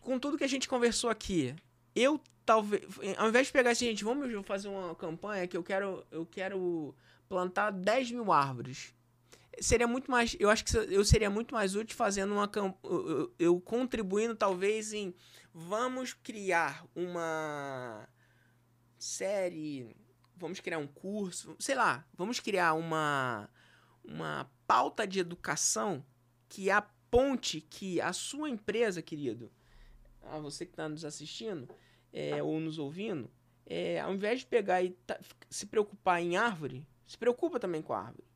com 0.00 0.18
tudo 0.18 0.38
que 0.38 0.44
a 0.44 0.48
gente 0.48 0.68
conversou 0.68 1.10
aqui, 1.10 1.54
eu 1.94 2.20
talvez, 2.46 2.82
ao 3.18 3.28
invés 3.28 3.48
de 3.48 3.52
pegar 3.52 3.70
assim, 3.70 3.86
gente, 3.86 4.04
vamos 4.04 4.46
fazer 4.46 4.68
uma 4.68 4.94
campanha 4.94 5.46
que 5.48 5.56
eu 5.56 5.62
quero, 5.62 6.06
eu 6.10 6.24
quero 6.24 6.94
plantar 7.28 7.70
10 7.70 8.12
mil 8.12 8.32
árvores 8.32 8.94
seria 9.60 9.86
muito 9.86 10.10
mais. 10.10 10.36
Eu 10.38 10.48
acho 10.48 10.64
que 10.64 10.76
eu 10.76 11.04
seria 11.04 11.28
muito 11.28 11.54
mais 11.54 11.74
útil 11.74 11.96
fazendo 11.96 12.32
uma. 12.32 12.50
Eu, 12.82 13.34
eu 13.38 13.60
contribuindo, 13.60 14.34
talvez, 14.34 14.92
em. 14.92 15.14
Vamos 15.52 16.14
criar 16.14 16.84
uma 16.94 18.08
série. 18.98 19.94
Vamos 20.42 20.60
criar 20.60 20.78
um 20.78 20.86
curso. 20.86 21.56
Sei 21.58 21.74
lá. 21.74 22.04
Vamos 22.14 22.40
criar 22.40 22.74
uma. 22.74 23.48
Uma 24.04 24.50
pauta 24.66 25.06
de 25.06 25.20
educação 25.20 26.04
que 26.48 26.68
aponte 26.70 27.60
que 27.60 28.00
a 28.00 28.12
sua 28.12 28.50
empresa, 28.50 29.00
querido, 29.00 29.48
a 30.22 30.38
você 30.38 30.66
que 30.66 30.72
está 30.72 30.88
nos 30.88 31.04
assistindo 31.04 31.68
é, 32.12 32.42
ou 32.42 32.58
nos 32.58 32.80
ouvindo, 32.80 33.30
é, 33.64 34.00
ao 34.00 34.12
invés 34.12 34.40
de 34.40 34.46
pegar 34.46 34.82
e 34.82 34.96
se 35.48 35.66
preocupar 35.66 36.20
em 36.20 36.36
árvore, 36.36 36.84
se 37.06 37.16
preocupa 37.16 37.60
também 37.60 37.80
com 37.80 37.92
a 37.92 38.00
árvore. 38.00 38.26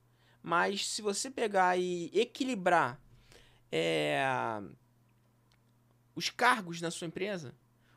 Mas 0.41 0.87
se 0.87 1.03
você 1.03 1.29
pegar 1.29 1.77
e 1.77 2.13
equilibrar 2.15 3.01
é, 3.73 4.25
os 6.15 6.31
cargos 6.31 6.81
na 6.81 6.93
sua 6.93 7.09
empresa, 7.09 7.55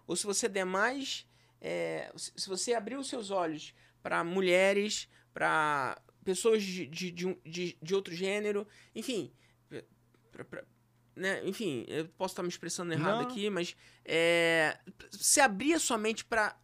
ou 0.09 0.15
se 0.15 0.25
você 0.25 0.49
der 0.49 0.65
mais. 0.65 1.27
É, 1.61 2.11
se 2.15 2.47
você 2.47 2.73
abrir 2.73 2.95
os 2.95 3.09
seus 3.09 3.31
olhos 3.31 3.73
para 4.01 4.23
mulheres, 4.23 5.07
para 5.33 6.01
pessoas 6.23 6.63
de, 6.63 6.85
de, 6.87 7.11
de, 7.11 7.77
de, 7.81 7.95
outro 7.95 8.13
gênero, 8.13 8.67
enfim. 8.95 9.33
Pra, 10.31 10.43
pra, 10.45 10.63
né? 11.15 11.45
Enfim, 11.45 11.85
eu 11.87 12.07
posso 12.09 12.33
estar 12.33 12.43
me 12.43 12.49
expressando 12.49 12.93
errado 12.93 13.23
Não. 13.23 13.29
aqui, 13.29 13.49
mas 13.49 13.75
é, 14.05 14.79
se 15.11 15.41
abrir 15.41 15.73
a 15.73 15.79
sua 15.79 15.97
mente 15.97 16.23
para 16.23 16.57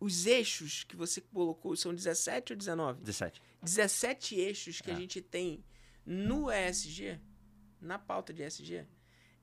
os 0.00 0.26
eixos 0.26 0.84
que 0.84 0.96
você 0.96 1.20
colocou 1.20 1.76
são 1.76 1.94
17 1.94 2.54
ou 2.54 2.56
19? 2.56 3.00
17. 3.00 3.42
17 3.62 4.34
eixos 4.36 4.80
que 4.80 4.90
é. 4.90 4.94
a 4.94 4.96
gente 4.96 5.20
tem 5.20 5.62
no 6.04 6.50
ESG, 6.50 7.20
na 7.80 7.98
pauta 7.98 8.32
de 8.32 8.42
ESG, 8.42 8.86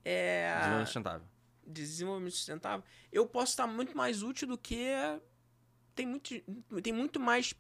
é. 0.04 0.54
Desenvolvimento 0.54 0.86
sustentável. 0.86 1.28
Desenvolvimento 1.66 2.34
sustentável. 2.34 2.86
Eu 3.12 3.28
posso 3.28 3.52
estar 3.52 3.68
muito 3.68 3.96
mais 3.96 4.24
útil 4.24 4.48
do 4.48 4.58
que. 4.58 4.90
Tem 5.98 6.06
muito, 6.06 6.30
tem 6.82 6.94
muito 6.94 7.20
mais 7.20 7.54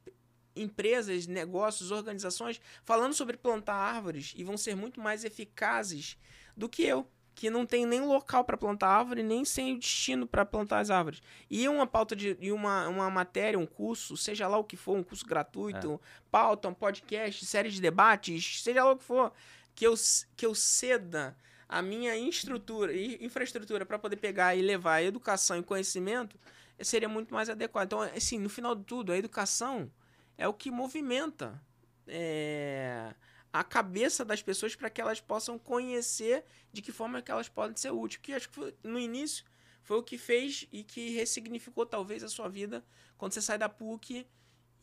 empresas, 0.55 1.25
negócios, 1.25 1.91
organizações 1.91 2.61
falando 2.85 3.13
sobre 3.13 3.35
plantar 3.35 3.75
árvores 3.75 4.33
e 4.35 4.43
vão 4.43 4.57
ser 4.57 4.75
muito 4.75 5.01
mais 5.01 5.23
eficazes 5.23 6.17
do 6.55 6.69
que 6.69 6.83
eu 6.83 7.07
que 7.33 7.51
não 7.51 7.67
tem 7.67 7.85
nem 7.85 8.01
local 8.01 8.43
para 8.43 8.57
plantar 8.57 8.87
árvore, 8.87 9.21
nem 9.21 9.45
sem 9.45 9.75
o 9.75 9.79
destino 9.79 10.25
para 10.25 10.43
plantar 10.43 10.79
as 10.79 10.89
árvores. 10.89 11.21
E 11.47 11.69
uma 11.69 11.85
pauta 11.85 12.15
de 12.15 12.35
e 12.41 12.51
uma, 12.51 12.87
uma 12.87 13.11
matéria, 13.11 13.59
um 13.59 13.65
curso, 13.65 14.17
seja 14.17 14.47
lá 14.47 14.57
o 14.57 14.63
que 14.63 14.75
for, 14.75 14.97
um 14.97 15.03
curso 15.03 15.23
gratuito, 15.23 16.01
é. 16.03 16.21
pauta, 16.31 16.67
um 16.67 16.73
podcast, 16.73 17.45
série 17.45 17.69
de 17.69 17.79
debates, 17.79 18.63
seja 18.63 18.83
lá 18.83 18.91
o 18.91 18.97
que 18.97 19.03
for, 19.03 19.31
que 19.75 19.85
eu, 19.85 19.93
que 20.35 20.47
eu 20.47 20.55
ceda 20.55 21.37
a 21.69 21.79
minha 21.79 22.17
infraestrutura, 22.17 22.91
infraestrutura 22.95 23.85
para 23.85 23.99
poder 23.99 24.15
pegar 24.15 24.55
e 24.55 24.61
levar 24.63 24.95
a 24.95 25.03
educação 25.03 25.59
e 25.59 25.63
conhecimento, 25.63 26.39
seria 26.81 27.09
muito 27.09 27.33
mais 27.33 27.49
adequado. 27.49 27.85
Então, 27.87 28.01
assim, 28.01 28.39
no 28.39 28.49
final 28.49 28.75
de 28.75 28.83
tudo, 28.83 29.11
a 29.11 29.17
educação 29.17 29.91
é 30.37 30.47
o 30.47 30.53
que 30.53 30.71
movimenta. 30.71 31.61
É 32.07 33.13
a 33.51 33.63
cabeça 33.63 34.23
das 34.23 34.41
pessoas 34.41 34.75
para 34.75 34.89
que 34.89 35.01
elas 35.01 35.19
possam 35.19 35.57
conhecer 35.57 36.43
de 36.71 36.81
que 36.81 36.91
forma 36.91 37.21
que 37.21 37.31
elas 37.31 37.49
podem 37.49 37.75
ser 37.75 37.91
úteis. 37.91 38.21
Que 38.21 38.33
acho 38.33 38.49
que 38.49 38.55
foi, 38.55 38.75
no 38.83 38.99
início 38.99 39.45
foi 39.81 39.97
o 39.97 40.03
que 40.03 40.17
fez 40.17 40.67
e 40.71 40.83
que 40.83 41.11
ressignificou 41.11 41.85
talvez 41.85 42.23
a 42.23 42.27
sua 42.27 42.49
vida 42.49 42.83
quando 43.17 43.33
você 43.33 43.41
sai 43.41 43.57
da 43.57 43.69
PUC 43.69 44.27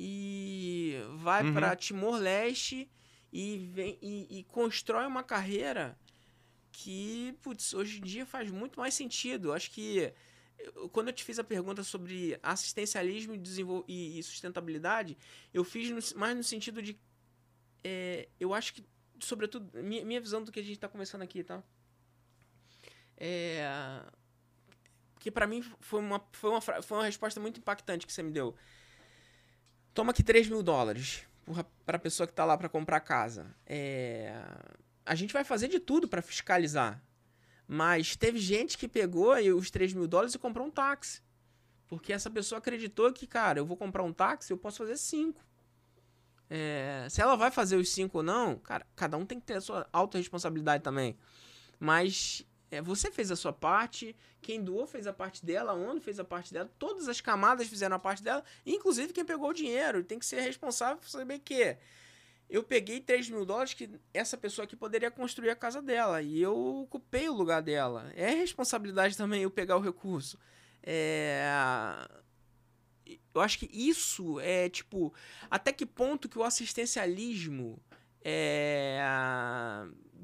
e 0.00 0.94
vai 1.16 1.44
uhum. 1.44 1.54
para 1.54 1.76
Timor-Leste 1.76 2.90
e, 3.32 3.58
vem, 3.72 3.98
e, 4.00 4.38
e, 4.38 4.44
constrói 4.44 5.06
uma 5.06 5.22
carreira 5.22 5.98
que, 6.72 7.36
putz, 7.42 7.74
hoje 7.74 7.98
em 8.00 8.02
dia 8.02 8.26
faz 8.26 8.50
muito 8.50 8.80
mais 8.80 8.94
sentido. 8.94 9.52
Acho 9.52 9.70
que 9.70 10.12
quando 10.92 11.08
eu 11.08 11.14
te 11.14 11.24
fiz 11.24 11.38
a 11.38 11.44
pergunta 11.44 11.82
sobre 11.82 12.38
assistencialismo 12.42 13.34
e, 13.86 14.18
e 14.18 14.22
sustentabilidade, 14.22 15.16
eu 15.52 15.64
fiz 15.64 15.90
no, 15.90 16.18
mais 16.18 16.36
no 16.36 16.42
sentido 16.42 16.82
de 16.82 16.98
é, 17.82 18.28
eu 18.40 18.54
acho 18.54 18.74
que, 18.74 18.84
sobretudo, 19.20 19.70
minha, 19.82 20.04
minha 20.04 20.20
visão 20.20 20.42
do 20.42 20.50
que 20.50 20.60
a 20.60 20.62
gente 20.62 20.76
está 20.76 20.88
começando 20.88 21.22
aqui, 21.22 21.44
tá? 21.44 21.62
É, 23.16 24.02
que 25.20 25.30
para 25.30 25.46
mim 25.46 25.62
foi 25.80 26.00
uma, 26.00 26.22
foi, 26.32 26.50
uma, 26.50 26.60
foi 26.60 26.96
uma 26.98 27.04
resposta 27.04 27.38
muito 27.40 27.60
impactante 27.60 28.06
que 28.06 28.12
você 28.12 28.22
me 28.22 28.30
deu. 28.30 28.54
Toma 29.92 30.10
aqui 30.10 30.22
3 30.22 30.48
mil 30.48 30.62
dólares 30.62 31.24
para 31.84 31.96
a 31.96 32.00
pessoa 32.00 32.26
que 32.26 32.32
está 32.32 32.44
lá 32.44 32.56
para 32.56 32.68
comprar 32.68 33.00
casa. 33.00 33.54
É, 33.66 34.34
a 35.04 35.14
gente 35.14 35.32
vai 35.32 35.44
fazer 35.44 35.68
de 35.68 35.78
tudo 35.78 36.08
para 36.08 36.22
fiscalizar. 36.22 37.02
Mas 37.66 38.16
teve 38.16 38.38
gente 38.38 38.76
que 38.76 38.86
pegou 38.86 39.34
os 39.56 39.70
3 39.70 39.92
mil 39.94 40.06
dólares 40.06 40.34
e 40.34 40.38
comprou 40.38 40.66
um 40.66 40.70
táxi. 40.70 41.22
Porque 41.86 42.12
essa 42.12 42.30
pessoa 42.30 42.58
acreditou 42.58 43.12
que, 43.12 43.26
cara, 43.26 43.58
eu 43.58 43.66
vou 43.66 43.76
comprar 43.76 44.02
um 44.02 44.12
táxi, 44.12 44.52
eu 44.52 44.58
posso 44.58 44.78
fazer 44.78 44.96
cinco. 44.96 45.40
É, 46.48 47.06
se 47.10 47.20
ela 47.20 47.36
vai 47.36 47.50
fazer 47.50 47.76
os 47.76 47.88
cinco 47.88 48.18
ou 48.18 48.24
não, 48.24 48.58
cara, 48.58 48.86
cada 48.94 49.16
um 49.16 49.24
tem 49.24 49.40
que 49.40 49.46
ter 49.46 49.54
a 49.54 49.60
sua 49.60 49.88
autorresponsabilidade 49.92 50.82
também. 50.82 51.16
Mas 51.80 52.46
é, 52.70 52.82
você 52.82 53.10
fez 53.10 53.30
a 53.30 53.36
sua 53.36 53.52
parte, 53.52 54.14
quem 54.42 54.62
doou 54.62 54.86
fez 54.86 55.06
a 55.06 55.12
parte 55.12 55.44
dela, 55.44 55.72
a 55.72 55.74
ONU 55.74 56.00
fez 56.00 56.18
a 56.18 56.24
parte 56.24 56.52
dela, 56.52 56.70
todas 56.78 57.08
as 57.08 57.20
camadas 57.20 57.66
fizeram 57.66 57.96
a 57.96 57.98
parte 57.98 58.22
dela, 58.22 58.44
inclusive 58.66 59.12
quem 59.12 59.24
pegou 59.24 59.50
o 59.50 59.54
dinheiro. 59.54 60.02
Tem 60.02 60.18
que 60.18 60.26
ser 60.26 60.40
responsável 60.40 60.98
por 60.98 61.08
saber 61.08 61.38
que 61.38 61.76
eu 62.54 62.62
peguei 62.62 63.00
3 63.00 63.30
mil 63.30 63.44
dólares 63.44 63.74
que 63.74 63.90
essa 64.12 64.36
pessoa 64.36 64.64
aqui 64.64 64.76
poderia 64.76 65.10
construir 65.10 65.50
a 65.50 65.56
casa 65.56 65.82
dela 65.82 66.22
e 66.22 66.40
eu 66.40 66.56
ocupei 66.82 67.28
o 67.28 67.34
lugar 67.34 67.60
dela. 67.60 68.12
É 68.14 68.30
responsabilidade 68.30 69.16
também 69.16 69.42
eu 69.42 69.50
pegar 69.50 69.76
o 69.76 69.80
recurso. 69.80 70.38
É... 70.80 71.42
eu 73.34 73.40
acho 73.40 73.58
que 73.58 73.68
isso 73.72 74.38
é, 74.38 74.68
tipo, 74.68 75.12
até 75.50 75.72
que 75.72 75.84
ponto 75.84 76.28
que 76.28 76.38
o 76.38 76.44
assistencialismo 76.44 77.82
é 78.22 79.00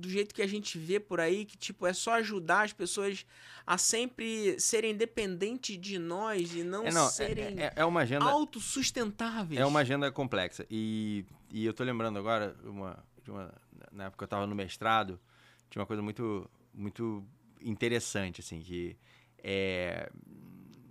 do 0.00 0.08
jeito 0.08 0.34
que 0.34 0.42
a 0.42 0.46
gente 0.46 0.78
vê 0.78 0.98
por 0.98 1.20
aí, 1.20 1.44
que 1.44 1.56
tipo 1.56 1.86
é 1.86 1.92
só 1.92 2.14
ajudar 2.14 2.64
as 2.64 2.72
pessoas 2.72 3.24
a 3.66 3.78
sempre 3.78 4.58
serem 4.58 4.96
dependentes 4.96 5.78
de 5.78 5.98
nós 5.98 6.54
e 6.54 6.64
não, 6.64 6.86
é, 6.86 6.90
não 6.90 7.06
é, 7.06 7.10
serem 7.10 7.60
é, 7.60 7.72
é, 7.76 7.84
uma 7.84 8.00
agenda 8.00 8.24
autossustentáveis. 8.24 9.60
É 9.60 9.64
uma 9.64 9.80
agenda 9.80 10.10
complexa. 10.10 10.66
E, 10.70 11.24
e 11.50 11.64
eu 11.64 11.72
tô 11.72 11.84
lembrando 11.84 12.18
agora 12.18 12.56
uma, 12.64 13.04
de 13.22 13.30
uma 13.30 13.52
na 13.92 14.04
época 14.04 14.18
que 14.18 14.24
eu 14.24 14.26
estava 14.26 14.46
no 14.46 14.54
mestrado, 14.54 15.20
tinha 15.68 15.80
uma 15.80 15.86
coisa 15.86 16.02
muito 16.02 16.50
muito 16.72 17.24
interessante 17.60 18.40
assim, 18.40 18.60
que 18.60 18.96
é, 19.38 20.10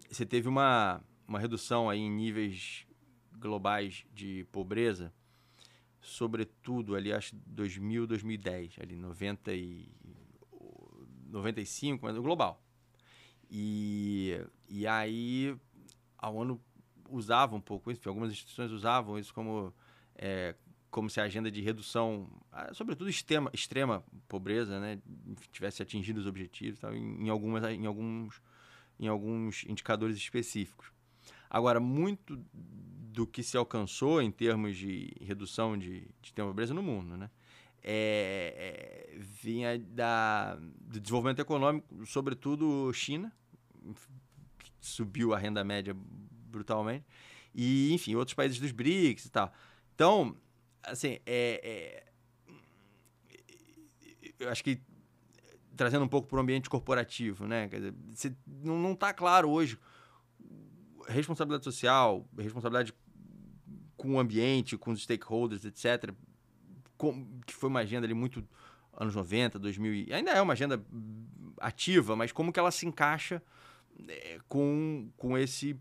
você 0.10 0.26
teve 0.26 0.48
uma 0.48 1.02
uma 1.28 1.40
redução 1.40 1.90
aí 1.90 2.00
em 2.00 2.10
níveis 2.10 2.86
globais 3.38 4.06
de 4.14 4.46
pobreza 4.52 5.14
sobretudo 6.02 6.96
ali, 6.96 7.12
acho 7.12 7.36
2000, 7.46 8.08
2010, 8.08 8.76
ali 8.80 8.96
90 8.96 9.54
e 9.54 9.90
95, 11.30 12.06
mas 12.06 12.18
o 12.18 12.22
global. 12.22 12.64
E, 13.50 14.40
e 14.68 14.86
aí 14.86 15.56
a 16.18 16.30
ONU 16.30 16.62
usava 17.10 17.56
um 17.56 17.62
pouco 17.62 17.92
isso, 17.92 18.08
algumas 18.08 18.32
instituições 18.32 18.72
usavam 18.72 19.18
isso 19.18 19.34
como, 19.34 19.74
é, 20.16 20.56
como 20.92 21.10
se 21.10 21.20
a 21.20 21.24
agenda 21.24 21.50
de 21.50 21.62
redução, 21.62 22.30
ah, 22.52 22.74
sobretudo 22.74 23.10
extrema, 23.10 23.50
extrema 23.54 24.04
pobreza, 24.28 24.80
né, 24.80 25.02
tivesse 25.52 25.82
atingido 25.82 26.20
os 26.20 26.28
objetivos 26.28 26.80
tal, 26.80 26.94
em, 26.94 27.26
em, 27.26 27.30
algumas, 27.30 27.64
em, 27.64 27.86
alguns, 27.86 28.42
em 29.00 29.08
alguns 29.08 29.64
indicadores 29.68 30.18
específicos. 30.18 30.92
Agora, 31.50 31.80
muito 31.80 32.40
do 33.20 33.28
que 33.28 33.44
se 33.44 33.58
alcançou 33.58 34.22
em 34.22 34.32
termos 34.32 34.78
de 34.78 35.14
redução 35.20 35.78
de, 35.78 36.08
de 36.22 36.32
pobreza 36.32 36.74
no 36.74 36.82
mundo, 36.82 37.18
né? 37.18 37.30
É, 37.84 39.12
é, 39.14 39.20
vinha 39.20 39.78
da, 39.78 40.56
do 40.56 41.02
desenvolvimento 41.02 41.40
econômico, 41.40 42.06
sobretudo 42.06 42.94
China, 42.94 43.30
subiu 44.80 45.34
a 45.34 45.38
renda 45.38 45.66
média 45.66 45.94
brutalmente, 45.94 47.06
e, 47.54 47.94
enfim, 47.94 48.16
outros 48.16 48.36
países 48.36 48.58
dos 48.58 48.72
BRICS 48.72 49.26
e 49.26 49.32
tal. 49.32 49.52
Então, 49.94 50.34
assim, 50.82 51.20
é, 51.26 51.60
é 51.62 52.04
eu 54.40 54.50
acho 54.50 54.64
que 54.64 54.82
trazendo 55.76 56.06
um 56.06 56.10
pouco 56.10 56.30
para 56.30 56.38
o 56.38 56.42
ambiente 56.42 56.70
corporativo, 56.70 57.46
né? 57.46 57.68
Quer 57.68 57.92
dizer, 57.92 58.38
não 58.64 58.94
está 58.94 59.14
claro 59.14 59.50
hoje 59.50 59.78
responsabilidade 61.10 61.64
social, 61.64 62.26
responsabilidade 62.38 62.94
com 64.00 64.14
o 64.14 64.20
ambiente, 64.20 64.78
com 64.78 64.92
os 64.92 65.04
stakeholders, 65.04 65.66
etc., 65.66 66.14
com, 66.98 67.28
que 67.46 67.54
foi 67.54 67.70
uma 67.70 67.82
agenda 67.82 68.08
ali 68.08 68.14
muito 68.14 68.48
anos 68.94 69.14
90, 69.14 69.60
2000, 69.60 69.94
e 69.94 70.14
ainda 70.14 70.32
é 70.32 70.42
uma 70.42 70.54
agenda 70.54 70.82
ativa, 71.60 72.16
mas 72.16 72.32
como 72.32 72.52
que 72.52 72.60
ela 72.60 72.72
se 72.72 72.88
encaixa 72.88 73.44
é, 74.08 74.40
com, 74.48 75.10
com 75.18 75.38
esse 75.38 75.78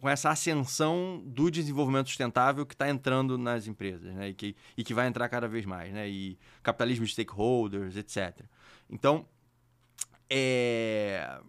com 0.00 0.10
essa 0.10 0.28
ascensão 0.28 1.22
do 1.24 1.50
desenvolvimento 1.50 2.08
sustentável 2.08 2.66
que 2.66 2.74
está 2.74 2.88
entrando 2.88 3.38
nas 3.38 3.66
empresas, 3.66 4.14
né? 4.14 4.28
E 4.28 4.34
que, 4.34 4.54
e 4.76 4.84
que 4.84 4.92
vai 4.92 5.06
entrar 5.08 5.26
cada 5.28 5.48
vez 5.48 5.64
mais, 5.64 5.92
né? 5.92 6.08
E 6.08 6.38
capitalismo 6.62 7.06
de 7.06 7.12
stakeholders, 7.12 7.96
etc. 7.96 8.44
Então, 8.90 9.26
é, 10.28 11.40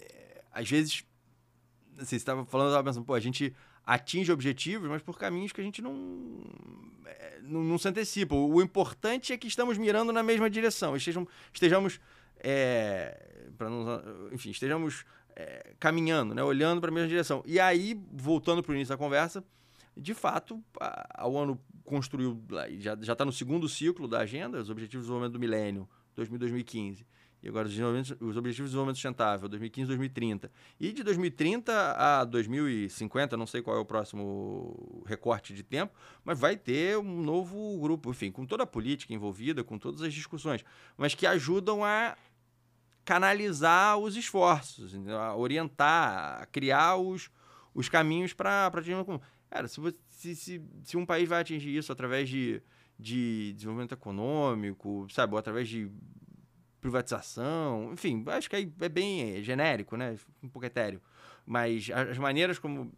é, 0.00 0.44
às 0.52 0.68
vezes 0.68 1.04
você 1.96 2.16
estava 2.16 2.44
falando, 2.44 2.66
eu 2.66 2.72
estava 2.72 2.88
pensando, 2.88 3.06
pô, 3.06 3.14
a 3.14 3.20
gente 3.20 3.54
atinge 3.86 4.32
objetivos, 4.32 4.88
mas 4.88 5.02
por 5.02 5.18
caminhos 5.18 5.52
que 5.52 5.60
a 5.60 5.64
gente 5.64 5.82
não, 5.82 6.42
é, 7.06 7.40
não, 7.42 7.62
não, 7.62 7.78
se 7.78 7.88
antecipa. 7.88 8.34
O 8.34 8.60
importante 8.62 9.32
é 9.32 9.36
que 9.36 9.46
estamos 9.46 9.76
mirando 9.76 10.12
na 10.12 10.22
mesma 10.22 10.48
direção, 10.48 10.96
estejamos, 10.96 11.28
estejamos 11.52 12.00
é, 12.40 13.46
não, 13.58 14.02
enfim, 14.32 14.50
estejamos 14.50 15.04
é, 15.36 15.74
caminhando, 15.78 16.34
né, 16.34 16.42
olhando 16.42 16.80
para 16.80 16.90
a 16.90 16.94
mesma 16.94 17.08
direção. 17.08 17.42
E 17.46 17.60
aí, 17.60 17.98
voltando 18.12 18.62
para 18.62 18.72
o 18.72 18.74
início 18.74 18.94
da 18.94 18.98
conversa, 18.98 19.44
de 19.96 20.14
fato, 20.14 20.62
a, 20.80 21.22
a 21.22 21.26
ONU 21.26 21.60
construiu, 21.84 22.42
já 22.78 22.94
está 22.94 23.24
no 23.24 23.32
segundo 23.32 23.68
ciclo 23.68 24.08
da 24.08 24.20
agenda, 24.20 24.60
os 24.60 24.70
Objetivos 24.70 25.04
de 25.04 25.08
Desenvolvimento 25.08 25.32
do 25.34 25.38
Milênio, 25.38 25.88
2015 26.14 27.06
e 27.44 27.48
agora 27.48 27.68
os, 27.68 27.74
os 27.74 28.36
Objetivos 28.38 28.56
de 28.56 28.62
Desenvolvimento 28.62 28.96
Sustentável, 28.96 29.46
2015 29.50 29.86
2030. 29.88 30.50
E 30.80 30.92
de 30.92 31.02
2030 31.02 31.92
a 31.92 32.24
2050, 32.24 33.36
não 33.36 33.46
sei 33.46 33.60
qual 33.60 33.76
é 33.76 33.80
o 33.80 33.84
próximo 33.84 35.04
recorte 35.06 35.52
de 35.52 35.62
tempo, 35.62 35.92
mas 36.24 36.40
vai 36.40 36.56
ter 36.56 36.96
um 36.96 37.20
novo 37.22 37.78
grupo, 37.78 38.10
enfim, 38.10 38.32
com 38.32 38.46
toda 38.46 38.62
a 38.62 38.66
política 38.66 39.12
envolvida, 39.12 39.62
com 39.62 39.78
todas 39.78 40.00
as 40.00 40.14
discussões, 40.14 40.64
mas 40.96 41.14
que 41.14 41.26
ajudam 41.26 41.84
a 41.84 42.16
canalizar 43.04 43.98
os 43.98 44.16
esforços, 44.16 44.94
a 45.06 45.36
orientar, 45.36 46.40
a 46.40 46.46
criar 46.46 46.96
os, 46.96 47.30
os 47.74 47.90
caminhos 47.90 48.32
para 48.32 48.68
atingir 48.68 48.94
uma 48.94 49.20
Cara, 49.50 49.68
se, 49.68 49.80
se, 50.08 50.34
se, 50.34 50.62
se 50.82 50.96
um 50.96 51.04
país 51.04 51.28
vai 51.28 51.42
atingir 51.42 51.76
isso 51.76 51.92
através 51.92 52.26
de, 52.26 52.62
de 52.98 53.52
desenvolvimento 53.52 53.92
econômico, 53.92 55.06
sabe, 55.10 55.34
ou 55.34 55.38
através 55.38 55.68
de 55.68 55.90
privatização, 56.84 57.94
enfim, 57.94 58.22
acho 58.26 58.50
que 58.50 58.70
é 58.78 58.88
bem 58.90 59.42
genérico, 59.42 59.96
né? 59.96 60.18
Um 60.42 60.50
pouco 60.50 60.66
etéreo. 60.66 61.00
Mas 61.46 61.88
as 61.90 62.18
maneiras 62.18 62.58
como 62.58 62.92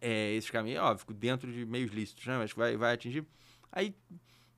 é, 0.00 0.32
esses 0.32 0.50
caminhos, 0.50 0.82
óbvio, 0.82 1.14
dentro 1.14 1.52
de 1.52 1.64
meios 1.64 1.92
lícitos, 1.92 2.26
né? 2.26 2.36
Mas 2.36 2.52
vai, 2.52 2.76
vai 2.76 2.94
atingir. 2.94 3.24
Aí 3.70 3.94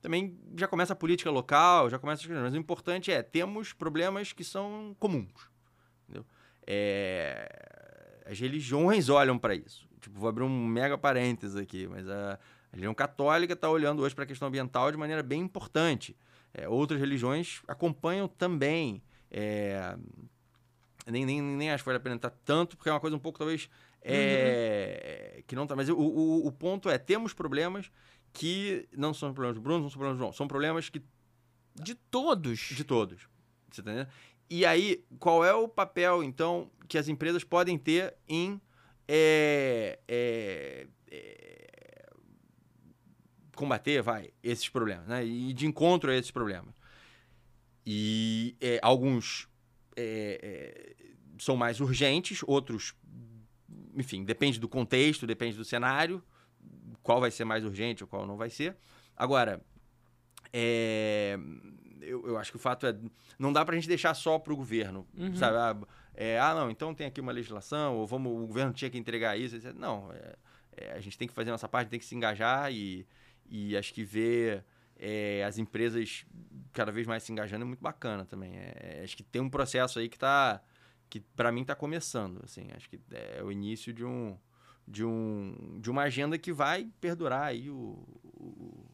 também 0.01 0.35
já 0.57 0.67
começa 0.67 0.93
a 0.93 0.95
política 0.95 1.29
local, 1.29 1.87
já 1.87 1.99
começa 1.99 2.21
as 2.23 2.25
coisas. 2.25 2.43
Mas 2.43 2.53
o 2.55 2.57
importante 2.57 3.11
é, 3.11 3.21
temos 3.21 3.73
problemas 3.73 4.33
que 4.33 4.43
são 4.43 4.95
comuns. 4.97 5.51
Entendeu? 6.05 6.25
É, 6.65 8.23
as 8.25 8.39
religiões 8.39 9.07
olham 9.07 9.37
para 9.37 9.53
isso. 9.53 9.87
Tipo, 9.99 10.19
vou 10.19 10.29
abrir 10.29 10.45
um 10.45 10.65
mega 10.65 10.97
parênteses 10.97 11.55
aqui, 11.55 11.87
mas 11.87 12.09
a, 12.09 12.33
a 12.33 12.71
religião 12.71 12.95
católica 12.95 13.53
está 13.53 13.69
olhando 13.69 14.01
hoje 14.01 14.15
para 14.15 14.23
a 14.23 14.27
questão 14.27 14.47
ambiental 14.47 14.91
de 14.91 14.97
maneira 14.97 15.21
bem 15.21 15.41
importante. 15.41 16.17
É, 16.53 16.67
outras 16.67 16.99
religiões 16.99 17.61
acompanham 17.67 18.27
também. 18.27 19.01
É, 19.29 19.95
nem, 21.07 21.25
nem, 21.25 21.41
nem 21.41 21.71
acho 21.71 21.83
que 21.83 21.85
vale 21.85 21.97
a 21.97 22.01
pena 22.01 22.15
entrar 22.15 22.31
tanto, 22.45 22.75
porque 22.75 22.89
é 22.89 22.93
uma 22.93 22.99
coisa 22.99 23.15
um 23.15 23.19
pouco, 23.19 23.39
talvez, 23.39 23.69
é, 24.01 25.33
uhum. 25.35 25.43
que 25.47 25.55
não 25.55 25.65
tá. 25.65 25.75
Mas 25.75 25.89
o, 25.89 25.97
o, 25.97 26.47
o, 26.47 26.51
ponto 26.51 26.89
é: 26.89 26.97
temos 26.97 27.33
problemas 27.33 27.91
que 28.33 28.87
não 28.95 29.13
são 29.13 29.33
problemas 29.33 29.55
do 29.55 29.61
Bruno, 29.61 29.83
não 29.83 29.89
são 29.89 29.97
problemas 29.97 30.17
do 30.17 30.21
João, 30.21 30.33
são 30.33 30.47
problemas 30.47 30.89
que. 30.89 31.01
De 31.75 31.95
todos. 31.95 32.59
De 32.59 32.83
todos. 32.83 33.27
Você 33.71 33.81
tá 33.81 33.91
entendendo? 33.91 34.09
E 34.49 34.65
aí, 34.65 35.05
qual 35.17 35.45
é 35.45 35.53
o 35.53 35.67
papel, 35.67 36.21
então, 36.21 36.69
que 36.87 36.97
as 36.97 37.07
empresas 37.07 37.43
podem 37.43 37.77
ter 37.77 38.13
em. 38.27 38.59
É, 39.07 39.99
é, 40.07 40.87
é 41.09 41.60
combater, 43.61 44.01
vai, 44.01 44.31
esses 44.41 44.67
problemas, 44.67 45.05
né? 45.07 45.23
E 45.23 45.53
de 45.53 45.67
encontro 45.67 46.09
a 46.09 46.15
esses 46.15 46.31
problemas. 46.31 46.73
E 47.85 48.55
é, 48.59 48.79
alguns 48.81 49.47
é, 49.95 50.39
é, 50.41 50.95
são 51.37 51.55
mais 51.55 51.79
urgentes, 51.79 52.41
outros, 52.47 52.95
enfim, 53.95 54.23
depende 54.23 54.59
do 54.59 54.67
contexto, 54.67 55.27
depende 55.27 55.55
do 55.55 55.63
cenário, 55.63 56.23
qual 57.03 57.19
vai 57.19 57.29
ser 57.29 57.45
mais 57.45 57.63
urgente 57.63 58.03
ou 58.03 58.07
qual 58.07 58.25
não 58.25 58.35
vai 58.35 58.49
ser. 58.49 58.75
Agora, 59.15 59.61
é, 60.51 61.37
eu, 62.01 62.27
eu, 62.29 62.37
acho 62.39 62.49
que 62.49 62.57
o 62.57 62.59
fato 62.59 62.87
é, 62.87 62.97
não 63.37 63.53
dá 63.53 63.63
para 63.63 63.75
a 63.75 63.77
gente 63.77 63.87
deixar 63.87 64.15
só 64.15 64.39
para 64.39 64.53
o 64.53 64.55
governo, 64.55 65.07
uhum. 65.15 65.35
sabe? 65.35 65.55
Ah, 65.55 65.87
é, 66.15 66.39
ah, 66.39 66.55
não, 66.55 66.71
então 66.71 66.95
tem 66.95 67.05
aqui 67.05 67.21
uma 67.21 67.31
legislação, 67.31 67.95
ou 67.95 68.07
vamos, 68.07 68.31
o 68.31 68.47
governo 68.47 68.73
tinha 68.73 68.89
que 68.89 68.97
entregar 68.97 69.37
isso, 69.37 69.55
etc. 69.55 69.71
Não, 69.75 70.11
é, 70.11 70.35
é, 70.77 70.93
a 70.93 70.99
gente 70.99 71.17
tem 71.17 71.27
que 71.27 71.33
fazer 71.33 71.49
a 71.49 71.53
nossa 71.53 71.67
parte, 71.67 71.89
tem 71.89 71.99
que 71.99 72.05
se 72.05 72.15
engajar 72.15 72.71
e 72.71 73.05
e 73.51 73.75
acho 73.75 73.93
que 73.93 74.03
ver 74.03 74.63
é, 74.97 75.43
as 75.43 75.57
empresas 75.57 76.25
cada 76.71 76.91
vez 76.91 77.05
mais 77.05 77.21
se 77.21 77.31
engajando 77.31 77.63
é 77.63 77.67
muito 77.67 77.81
bacana 77.81 78.25
também. 78.25 78.55
É, 78.55 78.99
é 78.99 79.03
acho 79.03 79.17
que 79.17 79.23
tem 79.23 79.41
um 79.41 79.49
processo 79.49 79.99
aí 79.99 80.07
que 80.07 80.17
tá 80.17 80.61
que 81.09 81.19
para 81.19 81.51
mim 81.51 81.61
está 81.61 81.75
começando, 81.75 82.41
assim. 82.43 82.67
Acho 82.73 82.89
que 82.89 82.97
é 83.11 83.43
o 83.43 83.51
início 83.51 83.91
de 83.91 84.05
um 84.05 84.37
de 84.87 85.03
um 85.03 85.79
de 85.81 85.91
uma 85.91 86.03
agenda 86.03 86.37
que 86.37 86.53
vai 86.53 86.89
perdurar 87.01 87.43
aí 87.43 87.69
o, 87.69 88.03
o 88.23 88.87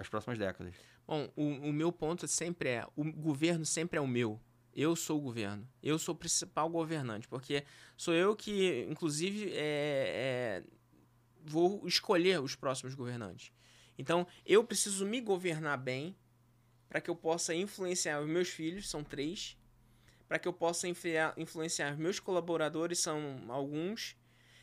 as 0.00 0.08
próximas 0.08 0.36
décadas. 0.36 0.74
Bom, 1.06 1.30
o, 1.36 1.44
o 1.68 1.72
meu 1.72 1.92
ponto 1.92 2.26
sempre 2.26 2.70
é 2.70 2.86
o 2.96 3.04
governo 3.04 3.64
sempre 3.64 3.98
é 3.98 4.00
o 4.00 4.08
meu. 4.08 4.40
Eu 4.74 4.94
sou 4.94 5.18
o 5.18 5.20
governo. 5.20 5.68
Eu 5.82 5.98
sou 5.98 6.14
o 6.14 6.18
principal 6.18 6.68
governante, 6.68 7.26
porque 7.28 7.64
sou 7.96 8.14
eu 8.14 8.36
que, 8.36 8.86
inclusive, 8.88 9.50
é, 9.52 10.62
é, 10.62 10.64
vou 11.44 11.86
escolher 11.86 12.40
os 12.40 12.54
próximos 12.54 12.94
governantes. 12.94 13.52
Então, 14.00 14.26
eu 14.46 14.64
preciso 14.64 15.04
me 15.04 15.20
governar 15.20 15.76
bem 15.76 16.16
para 16.88 17.02
que 17.02 17.10
eu 17.10 17.14
possa 17.14 17.54
influenciar 17.54 18.22
os 18.22 18.26
meus 18.26 18.48
filhos, 18.48 18.88
são 18.88 19.04
três, 19.04 19.58
para 20.26 20.38
que 20.38 20.48
eu 20.48 20.54
possa 20.54 20.88
influenciar 20.88 21.98
meus 21.98 22.18
colaboradores, 22.18 22.98
são 22.98 23.44
alguns, 23.48 24.16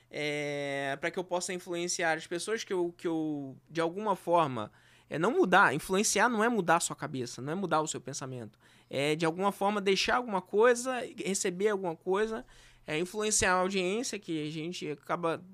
é, 0.10 0.98
para 1.00 1.12
que 1.12 1.20
eu 1.20 1.24
possa 1.24 1.54
influenciar 1.54 2.18
as 2.18 2.26
pessoas 2.26 2.64
que 2.64 2.74
eu, 2.74 2.92
que 2.98 3.08
eu 3.08 3.56
de 3.70 3.80
alguma 3.80 4.16
forma, 4.16 4.72
é 5.08 5.20
não 5.20 5.32
mudar. 5.32 5.72
Influenciar 5.72 6.28
não 6.30 6.44
é 6.44 6.50
mudar 6.50 6.78
a 6.78 6.80
sua 6.80 6.96
cabeça, 6.96 7.40
não 7.40 7.54
é 7.54 7.56
mudar 7.56 7.82
o 7.82 7.88
seu 7.88 8.02
pensamento. 8.02 8.58
É 8.90 9.16
de 9.16 9.24
alguma 9.24 9.52
forma 9.52 9.80
deixar 9.80 10.16
alguma 10.16 10.42
coisa, 10.42 11.00
receber 11.24 11.70
alguma 11.70 11.96
coisa, 11.96 12.44
é 12.88 12.98
influenciar 12.98 13.52
a 13.52 13.60
audiência 13.60 14.18
que 14.18 14.48
a 14.48 14.52
gente 14.52 14.90
acaba 14.90 15.46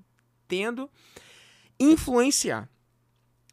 tendo. 0.48 0.90
Influenciar. 1.78 2.70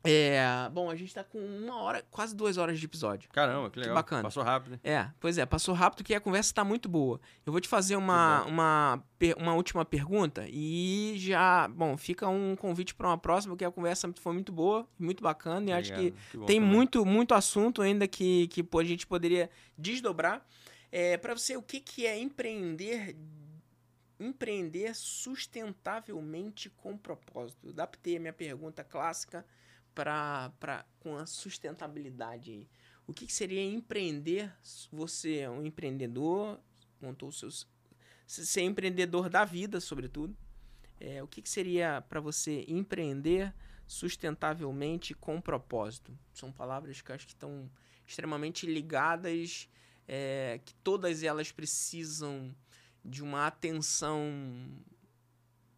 É, 0.03 0.43
bom, 0.71 0.89
a 0.89 0.95
gente 0.95 1.13
tá 1.13 1.23
com 1.23 1.37
uma 1.37 1.79
hora, 1.79 2.03
quase 2.09 2.35
duas 2.35 2.57
horas 2.57 2.79
de 2.79 2.85
episódio. 2.85 3.29
Caramba, 3.29 3.69
que 3.69 3.79
legal. 3.79 3.95
Que 3.95 4.01
bacana. 4.01 4.23
Passou 4.23 4.41
rápido. 4.41 4.79
É, 4.83 5.07
pois 5.19 5.37
é, 5.37 5.45
passou 5.45 5.75
rápido 5.75 6.03
que 6.03 6.15
a 6.15 6.19
conversa 6.19 6.53
tá 6.53 6.63
muito 6.63 6.89
boa. 6.89 7.21
Eu 7.45 7.51
vou 7.51 7.61
te 7.61 7.67
fazer 7.67 7.95
uma, 7.95 8.43
uma, 8.45 9.03
uma 9.37 9.53
última 9.53 9.85
pergunta 9.85 10.45
e 10.49 11.13
já, 11.17 11.67
bom, 11.67 11.95
fica 11.97 12.27
um 12.27 12.55
convite 12.55 12.95
para 12.95 13.09
uma 13.09 13.17
próxima, 13.17 13.53
porque 13.53 13.65
a 13.65 13.71
conversa 13.71 14.11
foi 14.19 14.33
muito 14.33 14.51
boa, 14.51 14.87
muito 14.97 15.21
bacana 15.21 15.69
e 15.69 15.73
acho 15.73 15.93
que, 15.93 16.11
que 16.11 16.37
tem 16.45 16.59
também. 16.59 16.61
muito, 16.61 17.05
muito 17.05 17.35
assunto 17.35 17.81
ainda 17.81 18.07
que, 18.07 18.47
que 18.47 18.65
a 18.73 18.83
gente 18.83 19.05
poderia 19.05 19.49
desdobrar. 19.77 20.43
É, 20.91 21.15
para 21.15 21.35
você, 21.35 21.55
o 21.55 21.61
que, 21.61 21.79
que 21.79 22.05
é 22.05 22.19
empreender 22.19 23.15
empreender 24.19 24.95
sustentavelmente 24.95 26.69
com 26.69 26.95
propósito? 26.95 27.65
Eu 27.65 27.71
adaptei 27.71 28.17
a 28.17 28.19
minha 28.19 28.33
pergunta 28.33 28.83
clássica 28.83 29.43
para 29.93 30.85
com 30.99 31.17
a 31.17 31.25
sustentabilidade. 31.25 32.67
O 33.07 33.13
que, 33.13 33.25
que, 33.25 33.33
seria 33.33 33.63
empreender? 33.63 34.53
Você 34.91 35.39
é 35.39 35.49
um 35.49 35.65
empreendedor, 35.65 36.59
montou 37.01 37.29
os 37.29 37.39
seus. 37.39 37.67
Ser 38.25 38.61
empreendedor 38.61 39.29
da 39.29 39.43
vida, 39.43 39.81
sobretudo. 39.81 40.35
É, 40.99 41.21
o 41.21 41.27
que, 41.27 41.41
que 41.41 41.49
seria 41.49 42.01
para 42.07 42.21
você 42.21 42.63
empreender 42.67 43.53
sustentavelmente 43.85 45.13
com 45.13 45.41
propósito? 45.41 46.17
São 46.33 46.51
palavras 46.51 47.01
que 47.01 47.11
acho 47.11 47.25
que 47.25 47.33
estão 47.33 47.69
extremamente 48.07 48.65
ligadas, 48.65 49.67
é, 50.07 50.61
que 50.63 50.73
todas 50.75 51.23
elas 51.23 51.51
precisam 51.51 52.55
de 53.03 53.21
uma 53.23 53.47
atenção 53.47 54.21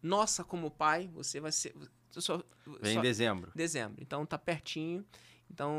nossa 0.02 0.44
como 0.44 0.70
pai. 0.70 1.08
Você 1.14 1.40
vai 1.40 1.50
ser 1.50 1.74
só, 2.20 2.42
Vem 2.80 2.94
só, 2.94 2.98
em 2.98 3.02
dezembro. 3.02 3.52
Dezembro. 3.54 3.96
Então 4.00 4.24
tá 4.24 4.38
pertinho. 4.38 5.04
Então, 5.50 5.72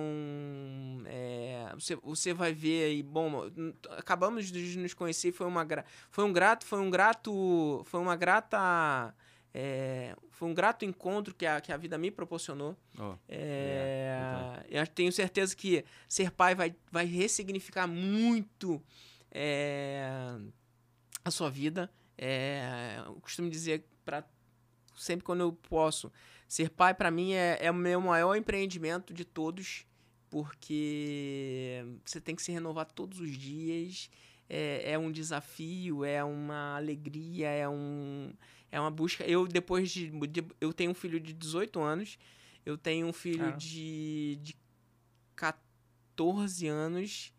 é, 1.05 1.71
você, 1.73 1.95
você 1.95 2.33
vai 2.33 2.53
ver 2.53 2.85
aí, 2.85 3.03
bom, 3.03 3.49
acabamos 3.97 4.49
de 4.51 4.77
nos 4.77 4.93
conhecer, 4.93 5.31
foi 5.31 5.47
uma 5.47 5.65
foi 6.11 6.23
um 6.23 6.31
grato, 6.31 6.65
foi 6.65 6.79
um 6.79 6.89
grato, 6.89 7.83
foi 7.85 7.99
uma 7.99 8.15
grata 8.15 9.13
é, 9.57 10.13
foi 10.31 10.49
um 10.49 10.53
grato 10.53 10.83
encontro 10.83 11.33
que 11.33 11.45
a, 11.45 11.61
que 11.61 11.71
a 11.71 11.77
vida 11.77 11.97
me 11.97 12.11
proporcionou. 12.11 12.75
Oh, 12.99 13.15
é, 13.29 14.65
eu 14.67 14.85
tenho 14.85 15.13
certeza 15.13 15.55
que 15.55 15.85
ser 16.09 16.29
pai 16.29 16.53
vai, 16.53 16.75
vai 16.91 17.05
ressignificar 17.05 17.87
muito 17.87 18.83
é, 19.31 20.09
a 21.23 21.31
sua 21.31 21.49
vida. 21.49 21.89
É, 22.17 23.01
eu 23.05 23.15
costumo 23.21 23.49
dizer 23.49 23.85
para 24.03 24.25
sempre 24.95 25.25
quando 25.25 25.41
eu 25.41 25.53
posso. 25.53 26.11
Ser 26.47 26.69
pai, 26.69 26.93
para 26.93 27.09
mim, 27.09 27.33
é, 27.33 27.57
é 27.59 27.71
o 27.71 27.73
meu 27.73 27.99
maior 27.99 28.35
empreendimento 28.35 29.13
de 29.13 29.25
todos, 29.25 29.85
porque 30.29 31.83
você 32.03 32.21
tem 32.21 32.35
que 32.35 32.41
se 32.41 32.51
renovar 32.51 32.85
todos 32.91 33.19
os 33.19 33.35
dias. 33.35 34.09
É, 34.47 34.91
é 34.91 34.99
um 34.99 35.11
desafio, 35.11 36.05
é 36.05 36.23
uma 36.23 36.75
alegria, 36.75 37.49
é, 37.49 37.67
um, 37.67 38.31
é 38.71 38.79
uma 38.79 38.91
busca. 38.91 39.23
Eu, 39.23 39.47
depois 39.47 39.89
de, 39.89 40.09
de 40.27 40.45
Eu 40.61 40.71
tenho 40.71 40.91
um 40.91 40.95
filho 40.95 41.19
de 41.19 41.33
18 41.33 41.79
anos, 41.81 42.19
eu 42.65 42.77
tenho 42.77 43.07
um 43.07 43.13
filho 43.13 43.47
ah. 43.47 43.51
de, 43.51 44.37
de 44.41 44.55
14 45.35 46.67
anos. 46.67 47.33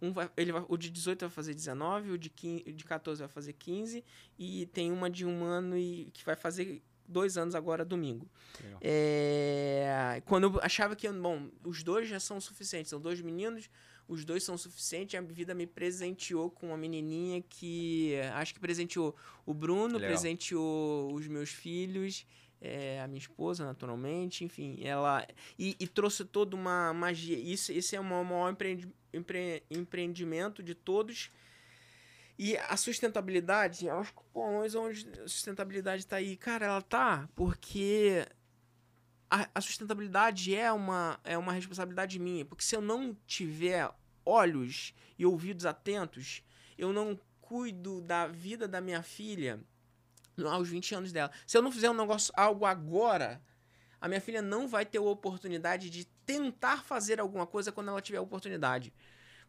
Um 0.00 0.12
vai, 0.12 0.30
ele 0.36 0.52
vai, 0.52 0.64
o 0.68 0.76
de 0.76 0.90
18 0.90 1.20
vai 1.20 1.30
fazer 1.30 1.54
19, 1.54 2.12
o 2.12 2.18
de, 2.18 2.30
15, 2.30 2.72
de 2.72 2.84
14 2.84 3.20
vai 3.20 3.28
fazer 3.28 3.52
15, 3.52 4.04
e 4.38 4.66
tem 4.66 4.90
uma 4.90 5.08
de 5.08 5.24
um 5.24 5.44
ano 5.44 5.76
e, 5.76 6.10
que 6.12 6.24
vai 6.24 6.36
fazer 6.36 6.82
dois 7.06 7.38
anos 7.38 7.54
agora, 7.54 7.84
domingo. 7.84 8.28
É, 8.80 10.22
quando 10.26 10.44
eu 10.44 10.60
achava 10.62 10.94
que, 10.94 11.08
bom, 11.08 11.48
os 11.64 11.82
dois 11.82 12.08
já 12.08 12.20
são 12.20 12.40
suficientes, 12.40 12.90
são 12.90 13.00
dois 13.00 13.20
meninos, 13.20 13.70
os 14.06 14.24
dois 14.24 14.42
são 14.42 14.56
suficientes, 14.56 15.18
a 15.18 15.22
vida 15.22 15.54
me 15.54 15.66
presenteou 15.66 16.50
com 16.50 16.68
uma 16.68 16.76
menininha 16.76 17.42
que, 17.42 18.14
acho 18.34 18.54
que 18.54 18.60
presenteou 18.60 19.14
o 19.44 19.52
Bruno, 19.52 19.94
Legal. 19.94 20.10
presenteou 20.10 21.14
os 21.14 21.26
meus 21.26 21.50
filhos, 21.50 22.26
é, 22.60 23.00
a 23.00 23.06
minha 23.06 23.18
esposa, 23.18 23.64
naturalmente, 23.64 24.44
enfim, 24.44 24.78
ela. 24.82 25.26
E, 25.58 25.76
e, 25.78 25.86
trouxe 25.86 26.24
toda 26.24 26.56
uma 26.56 26.92
magia. 26.92 27.38
Isso, 27.38 27.72
esse 27.72 27.94
é 27.94 28.00
o 28.00 28.04
maior 28.04 28.50
empre, 28.50 29.62
empreendimento 29.70 30.62
de 30.62 30.74
todos 30.74 31.30
e 32.38 32.56
a 32.56 32.76
sustentabilidade, 32.76 33.86
eu 33.86 33.98
acho 33.98 34.14
que, 34.14 34.22
pô, 34.32 34.60
mas 34.60 34.72
onde 34.76 35.08
a 35.20 35.26
sustentabilidade 35.26 36.02
está 36.02 36.16
aí? 36.16 36.36
Cara, 36.36 36.66
ela 36.66 36.80
tá 36.80 37.28
porque 37.34 38.24
a, 39.28 39.48
a, 39.52 39.60
sustentabilidade 39.60 40.54
é 40.54 40.70
uma, 40.70 41.18
é 41.24 41.36
uma 41.36 41.52
responsabilidade 41.52 42.16
minha. 42.20 42.44
Porque 42.44 42.62
se 42.62 42.76
eu 42.76 42.80
não 42.80 43.16
tiver 43.26 43.90
olhos 44.24 44.94
e 45.18 45.26
ouvidos 45.26 45.66
atentos, 45.66 46.44
eu 46.78 46.92
não 46.92 47.18
cuido 47.40 48.00
da 48.02 48.28
vida 48.28 48.68
da 48.68 48.80
minha 48.80 49.02
filha 49.02 49.58
aos 50.46 50.68
20 50.68 50.94
anos 50.94 51.12
dela. 51.12 51.30
Se 51.46 51.56
eu 51.56 51.62
não 51.62 51.72
fizer 51.72 51.90
um 51.90 51.94
negócio, 51.94 52.32
algo 52.36 52.64
agora, 52.64 53.40
a 54.00 54.08
minha 54.08 54.20
filha 54.20 54.42
não 54.42 54.68
vai 54.68 54.84
ter 54.84 54.98
a 54.98 55.02
oportunidade 55.02 55.90
de 55.90 56.04
tentar 56.26 56.82
fazer 56.84 57.20
alguma 57.20 57.46
coisa 57.46 57.72
quando 57.72 57.88
ela 57.88 58.00
tiver 58.00 58.18
a 58.18 58.22
oportunidade 58.22 58.92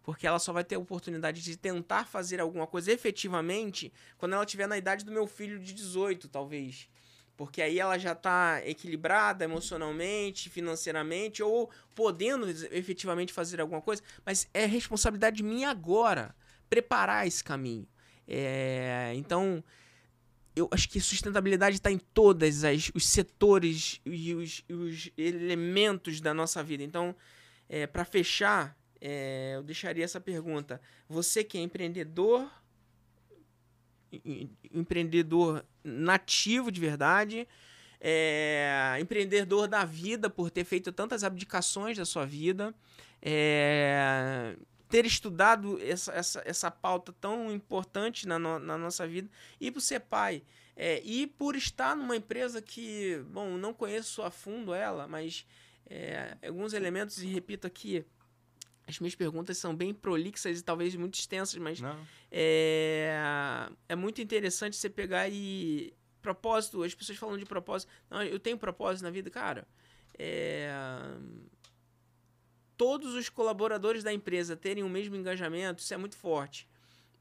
porque 0.03 0.25
ela 0.25 0.39
só 0.39 0.51
vai 0.51 0.63
ter 0.63 0.75
a 0.75 0.79
oportunidade 0.79 1.41
de 1.41 1.55
tentar 1.57 2.05
fazer 2.05 2.39
alguma 2.39 2.65
coisa 2.65 2.91
efetivamente 2.91 3.93
quando 4.17 4.33
ela 4.33 4.43
estiver 4.43 4.67
na 4.67 4.77
idade 4.77 5.05
do 5.05 5.11
meu 5.11 5.27
filho 5.27 5.59
de 5.59 5.73
18, 5.73 6.27
talvez. 6.29 6.89
Porque 7.37 7.61
aí 7.61 7.79
ela 7.79 7.97
já 7.97 8.11
está 8.13 8.61
equilibrada 8.65 9.45
emocionalmente, 9.45 10.49
financeiramente, 10.49 11.41
ou 11.41 11.69
podendo 11.95 12.49
efetivamente 12.49 13.31
fazer 13.31 13.61
alguma 13.61 13.81
coisa, 13.81 14.01
mas 14.25 14.49
é 14.53 14.65
responsabilidade 14.65 15.41
minha 15.43 15.69
agora 15.69 16.35
preparar 16.69 17.25
esse 17.27 17.43
caminho. 17.43 17.87
É, 18.27 19.13
então, 19.15 19.63
eu 20.55 20.67
acho 20.71 20.89
que 20.89 20.99
sustentabilidade 20.99 21.75
está 21.75 21.91
em 21.91 21.97
todos 21.97 22.63
os 22.93 23.07
setores 23.07 24.01
e 24.05 24.33
os, 24.33 24.63
os, 24.69 25.11
elementos 25.17 26.19
da 26.19 26.33
nossa 26.33 26.63
vida. 26.63 26.83
Então, 26.83 27.15
é, 27.67 27.87
para 27.87 28.03
fechar, 28.03 28.77
é, 28.99 29.53
eu 29.55 29.63
deixaria 29.63 30.03
essa 30.03 30.19
pergunta. 30.19 30.81
Você 31.07 31.43
que 31.43 31.57
é 31.57 31.61
empreendedor, 31.61 32.49
empreendedor 34.73 35.65
nativo 35.83 36.71
de 36.71 36.81
verdade, 36.81 37.47
é, 38.01 38.97
empreendedor 38.99 39.67
da 39.67 39.83
vida 39.85 40.29
por 40.29 40.49
ter 40.49 40.63
feito 40.63 40.91
tantas 40.91 41.23
abdicações 41.23 41.97
da 41.97 42.05
sua 42.05 42.25
vida, 42.25 42.73
é, 43.21 44.55
ter 44.89 45.05
estudado 45.05 45.79
essa, 45.81 46.11
essa, 46.11 46.41
essa 46.45 46.71
pauta 46.71 47.13
tão 47.13 47.51
importante 47.51 48.27
na, 48.27 48.39
no, 48.39 48.59
na 48.59 48.77
nossa 48.77 49.07
vida, 49.07 49.29
e 49.61 49.71
por 49.71 49.81
ser 49.81 50.01
pai. 50.01 50.43
É, 50.75 51.01
e 51.03 51.27
por 51.27 51.55
estar 51.55 51.95
numa 51.95 52.15
empresa 52.15 52.61
que, 52.61 53.21
bom, 53.27 53.57
não 53.57 53.73
conheço 53.73 54.21
a 54.21 54.31
fundo 54.31 54.73
ela, 54.73 55.07
mas 55.07 55.45
é, 55.85 56.37
alguns 56.41 56.73
elementos, 56.73 57.21
e 57.21 57.27
repito 57.27 57.67
aqui, 57.67 58.05
as 58.87 58.97
minhas 58.99 59.13
perguntas 59.13 59.57
são 59.57 59.75
bem 59.75 59.93
prolixas 59.93 60.59
e 60.59 60.63
talvez 60.63 60.95
muito 60.95 61.13
extensas, 61.13 61.55
mas 61.57 61.79
é, 62.31 63.69
é 63.87 63.95
muito 63.95 64.21
interessante 64.21 64.75
você 64.75 64.89
pegar 64.89 65.29
e. 65.29 65.93
Propósito, 66.21 66.83
as 66.83 66.93
pessoas 66.93 67.17
falam 67.17 67.37
de 67.37 67.45
propósito. 67.45 67.89
Não, 68.09 68.21
eu 68.21 68.37
tenho 68.39 68.57
propósito 68.57 69.03
na 69.03 69.09
vida, 69.09 69.29
cara. 69.29 69.65
É, 70.17 70.69
todos 72.79 73.13
os 73.13 73.27
colaboradores 73.27 74.05
da 74.05 74.13
empresa 74.13 74.55
terem 74.55 74.85
o 74.85 74.89
mesmo 74.89 75.13
engajamento, 75.13 75.83
isso 75.83 75.93
é 75.93 75.97
muito 75.97 76.15
forte. 76.15 76.65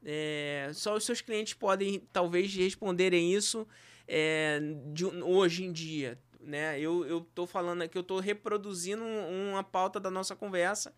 É, 0.05 0.71
só 0.73 0.95
os 0.95 1.03
seus 1.03 1.19
clientes 1.19 1.53
podem, 1.53 1.99
talvez, 2.13 2.55
responderem 2.55 3.33
isso 3.33 3.67
é, 4.07 4.61
de, 4.93 5.05
hoje 5.05 5.65
em 5.65 5.73
dia. 5.73 6.17
Né? 6.39 6.79
Eu 6.79 7.19
estou 7.27 7.45
falando 7.45 7.81
aqui, 7.81 7.97
eu 7.97 8.01
estou 8.01 8.21
reproduzindo 8.21 9.03
uma 9.03 9.61
pauta 9.61 9.99
da 9.99 10.09
nossa 10.09 10.33
conversa 10.33 10.93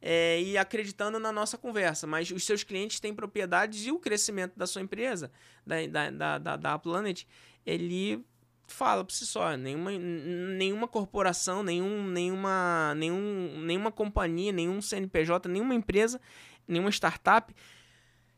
é, 0.00 0.40
e 0.40 0.56
acreditando 0.56 1.18
na 1.18 1.32
nossa 1.32 1.58
conversa. 1.58 2.06
Mas 2.06 2.30
os 2.30 2.44
seus 2.44 2.62
clientes 2.62 3.00
têm 3.00 3.12
propriedades 3.12 3.84
e 3.84 3.90
o 3.90 3.98
crescimento 3.98 4.56
da 4.56 4.68
sua 4.68 4.80
empresa, 4.80 5.32
da, 5.66 6.10
da, 6.10 6.38
da, 6.38 6.56
da 6.56 6.78
Planet, 6.78 7.24
ele 7.66 8.24
fala 8.66 9.04
por 9.04 9.12
si 9.12 9.26
só. 9.26 9.56
Nenhuma, 9.56 9.90
nenhuma 9.92 10.88
corporação, 10.88 11.62
nenhum, 11.62 12.06
nenhuma, 12.06 12.94
nenhum, 12.96 13.60
nenhuma 13.60 13.92
companhia, 13.92 14.52
nenhum 14.52 14.80
CNPJ, 14.80 15.48
nenhuma 15.48 15.74
empresa, 15.74 16.20
nenhuma 16.66 16.90
startup 16.90 17.54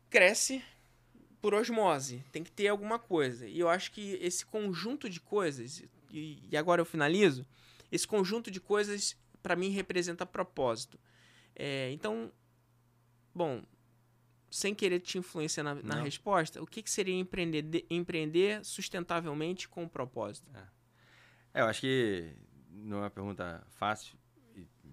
cresce 0.09 0.63
por 1.41 1.53
osmose, 1.53 2.23
tem 2.31 2.43
que 2.43 2.51
ter 2.51 2.67
alguma 2.67 2.97
coisa. 2.99 3.47
E 3.47 3.59
eu 3.59 3.69
acho 3.69 3.91
que 3.91 4.17
esse 4.21 4.45
conjunto 4.45 5.09
de 5.09 5.19
coisas, 5.19 5.83
e, 6.11 6.43
e 6.49 6.57
agora 6.57 6.81
eu 6.81 6.85
finalizo, 6.85 7.45
esse 7.91 8.07
conjunto 8.07 8.49
de 8.49 8.59
coisas 8.59 9.15
para 9.41 9.55
mim 9.55 9.69
representa 9.69 10.25
propósito. 10.25 10.99
É, 11.55 11.91
então, 11.91 12.31
bom, 13.33 13.63
sem 14.49 14.73
querer 14.73 14.99
te 14.99 15.17
influenciar 15.17 15.63
na, 15.63 15.75
na 15.75 16.01
resposta, 16.01 16.61
o 16.61 16.65
que, 16.65 16.81
que 16.81 16.89
seria 16.89 17.13
empreender, 17.13 17.61
de, 17.61 17.85
empreender 17.89 18.63
sustentavelmente 18.63 19.67
com 19.67 19.87
propósito? 19.87 20.49
É. 20.55 21.59
é. 21.59 21.61
eu 21.61 21.65
acho 21.65 21.81
que 21.81 22.33
não 22.69 22.97
é 22.97 23.01
uma 23.01 23.09
pergunta 23.09 23.65
fácil 23.71 24.17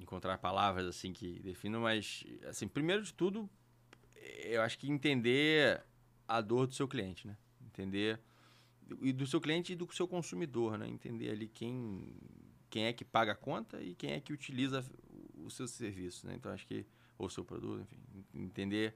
encontrar 0.00 0.38
palavras 0.38 0.86
assim 0.86 1.12
que 1.12 1.40
definam, 1.40 1.80
mas 1.80 2.24
assim, 2.46 2.68
primeiro 2.68 3.02
de 3.02 3.12
tudo, 3.12 3.48
eu 4.44 4.62
acho 4.62 4.78
que 4.78 4.90
entender 4.90 5.82
a 6.26 6.40
dor 6.40 6.66
do 6.66 6.74
seu 6.74 6.88
cliente, 6.88 7.26
né? 7.26 7.36
Entender 7.64 8.20
e 9.00 9.12
do 9.12 9.26
seu 9.26 9.40
cliente 9.40 9.72
e 9.72 9.76
do 9.76 9.90
seu 9.92 10.06
consumidor, 10.06 10.76
né? 10.76 10.88
Entender 10.88 11.30
ali 11.30 11.48
quem 11.48 12.16
quem 12.68 12.86
é 12.86 12.92
que 12.92 13.04
paga 13.04 13.32
a 13.32 13.36
conta 13.36 13.80
e 13.80 13.94
quem 13.94 14.12
é 14.12 14.20
que 14.20 14.32
utiliza 14.32 14.84
o 15.36 15.48
seu 15.48 15.66
serviço, 15.66 16.26
né? 16.26 16.34
Então 16.34 16.52
acho 16.52 16.66
que 16.66 16.84
ou 17.16 17.26
o 17.26 17.30
seu 17.30 17.44
produto, 17.44 17.80
enfim, 17.82 17.98
entender 18.34 18.94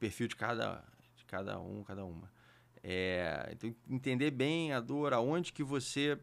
perfil 0.00 0.26
de 0.26 0.34
cada 0.34 0.82
de 1.14 1.24
cada 1.26 1.60
um, 1.60 1.84
cada 1.84 2.04
uma. 2.04 2.28
É, 2.82 3.50
então 3.52 3.72
entender 3.88 4.30
bem 4.30 4.72
a 4.72 4.80
dor, 4.80 5.12
aonde 5.12 5.52
que 5.52 5.62
você 5.62 6.18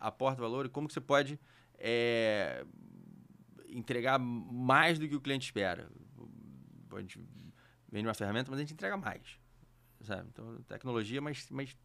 aporta 0.00 0.40
valor 0.40 0.66
e 0.66 0.68
como 0.68 0.88
que 0.88 0.94
você 0.94 1.00
pode 1.00 1.38
é, 1.78 2.64
entregar 3.68 4.18
mais 4.18 4.98
do 4.98 5.06
que 5.06 5.14
o 5.14 5.20
cliente 5.20 5.44
espera. 5.44 5.88
A 6.90 7.00
gente 7.00 7.20
vende 7.90 8.06
uma 8.06 8.14
ferramenta, 8.14 8.50
mas 8.50 8.58
a 8.58 8.62
gente 8.62 8.72
entrega 8.72 8.96
mais. 8.96 9.38
Sabe? 10.00 10.28
Então, 10.32 10.56
tecnologia, 10.68 11.20
mas, 11.20 11.48
mas 11.50 11.76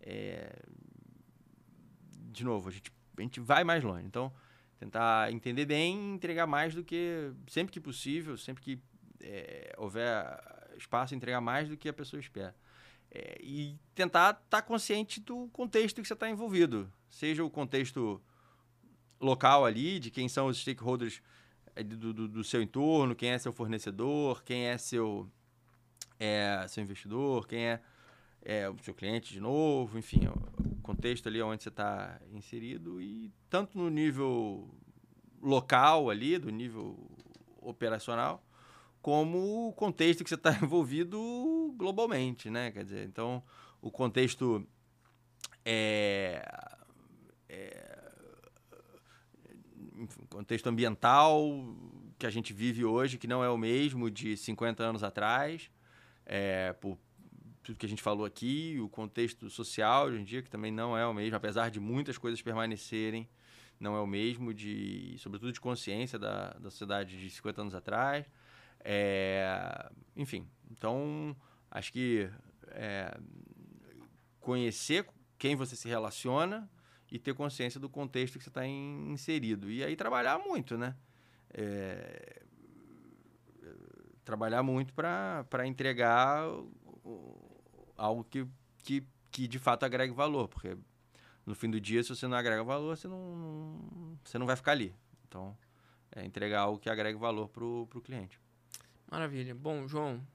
é, 0.00 0.62
de 2.30 2.44
novo, 2.44 2.68
a 2.68 2.72
gente, 2.72 2.90
a 3.16 3.22
gente 3.22 3.40
vai 3.40 3.62
mais 3.62 3.84
longe. 3.84 4.06
Então, 4.06 4.32
tentar 4.78 5.32
entender 5.32 5.66
bem 5.66 5.96
e 5.96 6.14
entregar 6.14 6.46
mais 6.46 6.74
do 6.74 6.82
que, 6.82 7.32
sempre 7.48 7.72
que 7.72 7.80
possível, 7.80 8.36
sempre 8.36 8.62
que 8.62 8.80
é, 9.20 9.74
houver 9.78 10.24
espaço, 10.76 11.14
entregar 11.14 11.40
mais 11.40 11.68
do 11.68 11.76
que 11.76 11.88
a 11.88 11.92
pessoa 11.92 12.20
espera. 12.20 12.54
É, 13.10 13.38
e 13.40 13.78
tentar 13.94 14.30
estar 14.30 14.60
tá 14.60 14.62
consciente 14.62 15.20
do 15.20 15.48
contexto 15.48 16.02
que 16.02 16.08
você 16.08 16.14
está 16.14 16.28
envolvido. 16.28 16.92
Seja 17.08 17.44
o 17.44 17.50
contexto 17.50 18.20
local 19.20 19.64
ali, 19.64 19.98
de 19.98 20.10
quem 20.10 20.28
são 20.28 20.48
os 20.48 20.58
stakeholders 20.58 21.22
é, 21.74 21.82
do, 21.82 22.12
do, 22.12 22.28
do 22.28 22.44
seu 22.44 22.62
entorno, 22.62 23.14
quem 23.14 23.30
é 23.30 23.38
seu 23.38 23.52
fornecedor, 23.52 24.42
quem 24.42 24.66
é 24.66 24.78
seu, 24.78 25.30
é, 26.18 26.66
seu 26.68 26.82
investidor, 26.82 27.46
quem 27.46 27.66
é, 27.66 27.80
é, 28.42 28.68
o 28.68 28.76
seu 28.82 28.94
cliente 28.94 29.32
de 29.32 29.40
novo, 29.40 29.98
enfim, 29.98 30.26
o 30.26 30.80
contexto 30.82 31.28
ali 31.28 31.40
onde 31.42 31.62
você 31.62 31.68
está 31.68 32.20
inserido 32.32 33.00
e 33.00 33.32
tanto 33.48 33.78
no 33.78 33.90
nível 33.90 34.68
local 35.42 36.10
ali, 36.10 36.38
do 36.38 36.50
nível 36.50 36.98
operacional, 37.60 38.45
como 39.06 39.68
o 39.68 39.72
contexto 39.72 40.24
que 40.24 40.28
você 40.28 40.34
está 40.34 40.50
envolvido 40.60 41.72
globalmente, 41.76 42.50
né? 42.50 42.72
Quer 42.72 42.82
dizer, 42.82 43.06
então 43.06 43.40
o 43.80 43.88
contexto 43.88 44.66
é, 45.64 46.44
é 47.48 47.98
contexto 50.28 50.66
ambiental 50.66 51.40
que 52.18 52.26
a 52.26 52.30
gente 52.30 52.52
vive 52.52 52.84
hoje, 52.84 53.16
que 53.16 53.28
não 53.28 53.44
é 53.44 53.48
o 53.48 53.56
mesmo 53.56 54.10
de 54.10 54.36
50 54.36 54.82
anos 54.82 55.04
atrás, 55.04 55.70
é, 56.24 56.72
por 56.72 56.98
tudo 57.62 57.78
que 57.78 57.86
a 57.86 57.88
gente 57.88 58.02
falou 58.02 58.26
aqui, 58.26 58.76
o 58.80 58.88
contexto 58.88 59.48
social 59.48 60.06
hoje 60.06 60.20
em 60.20 60.24
dia, 60.24 60.42
que 60.42 60.50
também 60.50 60.72
não 60.72 60.98
é 60.98 61.06
o 61.06 61.14
mesmo, 61.14 61.36
apesar 61.36 61.70
de 61.70 61.78
muitas 61.78 62.18
coisas 62.18 62.42
permanecerem, 62.42 63.28
não 63.78 63.94
é 63.94 64.00
o 64.00 64.06
mesmo, 64.06 64.52
de, 64.52 65.14
sobretudo 65.18 65.52
de 65.52 65.60
consciência 65.60 66.18
da, 66.18 66.54
da 66.54 66.70
sociedade 66.72 67.16
de 67.16 67.30
50 67.30 67.60
anos 67.60 67.74
atrás. 67.76 68.26
É, 68.88 69.90
enfim, 70.14 70.48
então 70.70 71.36
acho 71.68 71.92
que 71.92 72.30
é, 72.68 73.18
conhecer 74.38 75.04
quem 75.36 75.56
você 75.56 75.74
se 75.74 75.88
relaciona 75.88 76.70
e 77.10 77.18
ter 77.18 77.34
consciência 77.34 77.80
do 77.80 77.88
contexto 77.88 78.38
que 78.38 78.44
você 78.44 78.50
está 78.50 78.64
inserido. 78.64 79.68
E 79.68 79.82
aí 79.82 79.96
trabalhar 79.96 80.38
muito, 80.38 80.78
né? 80.78 80.94
É, 81.52 82.44
trabalhar 84.24 84.62
muito 84.62 84.94
para 84.94 85.66
entregar 85.66 86.44
algo 87.96 88.22
que, 88.22 88.46
que, 88.84 89.04
que 89.32 89.48
de 89.48 89.58
fato 89.58 89.82
agregue 89.82 90.14
valor, 90.14 90.46
porque 90.46 90.76
no 91.44 91.56
fim 91.56 91.68
do 91.68 91.80
dia, 91.80 92.04
se 92.04 92.10
você 92.10 92.28
não 92.28 92.36
agrega 92.36 92.62
valor, 92.62 92.96
você 92.96 93.08
não, 93.08 94.16
você 94.22 94.38
não 94.38 94.46
vai 94.46 94.54
ficar 94.54 94.72
ali. 94.72 94.94
Então, 95.26 95.58
é 96.12 96.24
entregar 96.24 96.60
algo 96.60 96.78
que 96.78 96.88
agregue 96.88 97.18
valor 97.18 97.48
para 97.48 97.64
o 97.64 98.00
cliente. 98.00 98.40
Maravilha. 99.10 99.54
Bom, 99.54 99.86
João, 99.86 100.26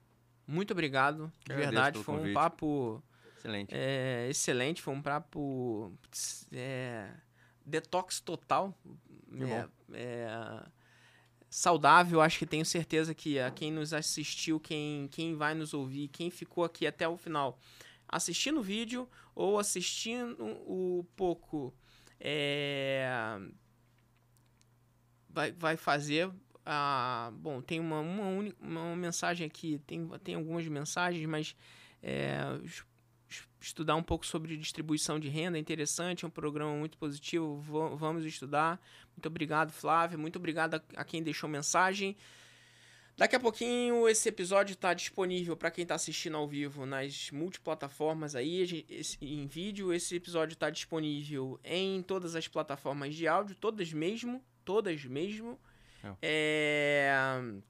muito 0.46 0.72
obrigado. 0.72 1.30
De 1.46 1.54
verdade, 1.54 2.02
foi 2.02 2.30
um 2.30 2.32
papo 2.32 3.02
Excelente. 3.42 3.74
É, 3.74 4.28
excelente, 4.30 4.80
foi 4.80 4.94
um 4.94 5.02
papo 5.02 5.92
é, 6.52 7.10
detox 7.66 8.20
total. 8.20 8.72
É, 9.34 9.68
é, 9.94 10.66
saudável, 11.50 12.20
acho 12.20 12.38
que 12.38 12.46
tenho 12.46 12.64
certeza 12.64 13.12
que 13.12 13.40
a 13.40 13.50
quem 13.50 13.72
nos 13.72 13.92
assistiu, 13.92 14.60
quem, 14.60 15.08
quem 15.08 15.34
vai 15.34 15.54
nos 15.54 15.74
ouvir, 15.74 16.06
quem 16.08 16.30
ficou 16.30 16.62
aqui 16.62 16.86
até 16.86 17.08
o 17.08 17.16
final, 17.16 17.58
assistindo 18.08 18.60
o 18.60 18.62
vídeo 18.62 19.08
ou 19.34 19.58
assistindo 19.58 20.36
o 20.40 21.04
pouco, 21.16 21.74
é, 22.20 23.40
vai, 25.28 25.50
vai 25.50 25.76
fazer. 25.76 26.30
A, 26.64 27.32
bom, 27.34 27.60
tem 27.60 27.80
uma, 27.80 28.00
uma, 28.00 28.54
uma 28.60 28.96
mensagem 28.96 29.46
aqui, 29.46 29.80
tem, 29.86 30.06
tem 30.22 30.34
algumas 30.36 30.66
mensagens, 30.68 31.26
mas 31.26 31.56
é, 32.02 32.40
estudar 33.60 33.96
um 33.96 34.02
pouco 34.02 34.26
sobre 34.26 34.56
distribuição 34.56 35.18
de 35.18 35.28
renda, 35.28 35.56
é 35.56 35.60
interessante, 35.60 36.24
é 36.24 36.28
um 36.28 36.30
programa 36.30 36.74
muito 36.76 36.98
positivo, 36.98 37.56
vamos 37.96 38.24
estudar. 38.24 38.80
Muito 39.16 39.26
obrigado, 39.26 39.72
Flávia, 39.72 40.18
muito 40.18 40.36
obrigado 40.36 40.80
a 40.96 41.04
quem 41.04 41.22
deixou 41.22 41.48
mensagem. 41.48 42.16
Daqui 43.16 43.36
a 43.36 43.40
pouquinho 43.40 44.08
esse 44.08 44.28
episódio 44.28 44.72
está 44.72 44.94
disponível 44.94 45.54
para 45.56 45.70
quem 45.70 45.82
está 45.82 45.94
assistindo 45.94 46.36
ao 46.36 46.48
vivo 46.48 46.86
nas 46.86 47.30
multiplataformas 47.30 48.34
aí, 48.34 48.86
em 49.20 49.46
vídeo. 49.46 49.92
Esse 49.92 50.16
episódio 50.16 50.54
está 50.54 50.70
disponível 50.70 51.60
em 51.62 52.02
todas 52.02 52.34
as 52.34 52.48
plataformas 52.48 53.14
de 53.14 53.28
áudio, 53.28 53.54
todas 53.54 53.92
mesmo, 53.92 54.42
todas 54.64 55.04
mesmo. 55.04 55.60
É... 56.20 57.08
é 57.08 57.62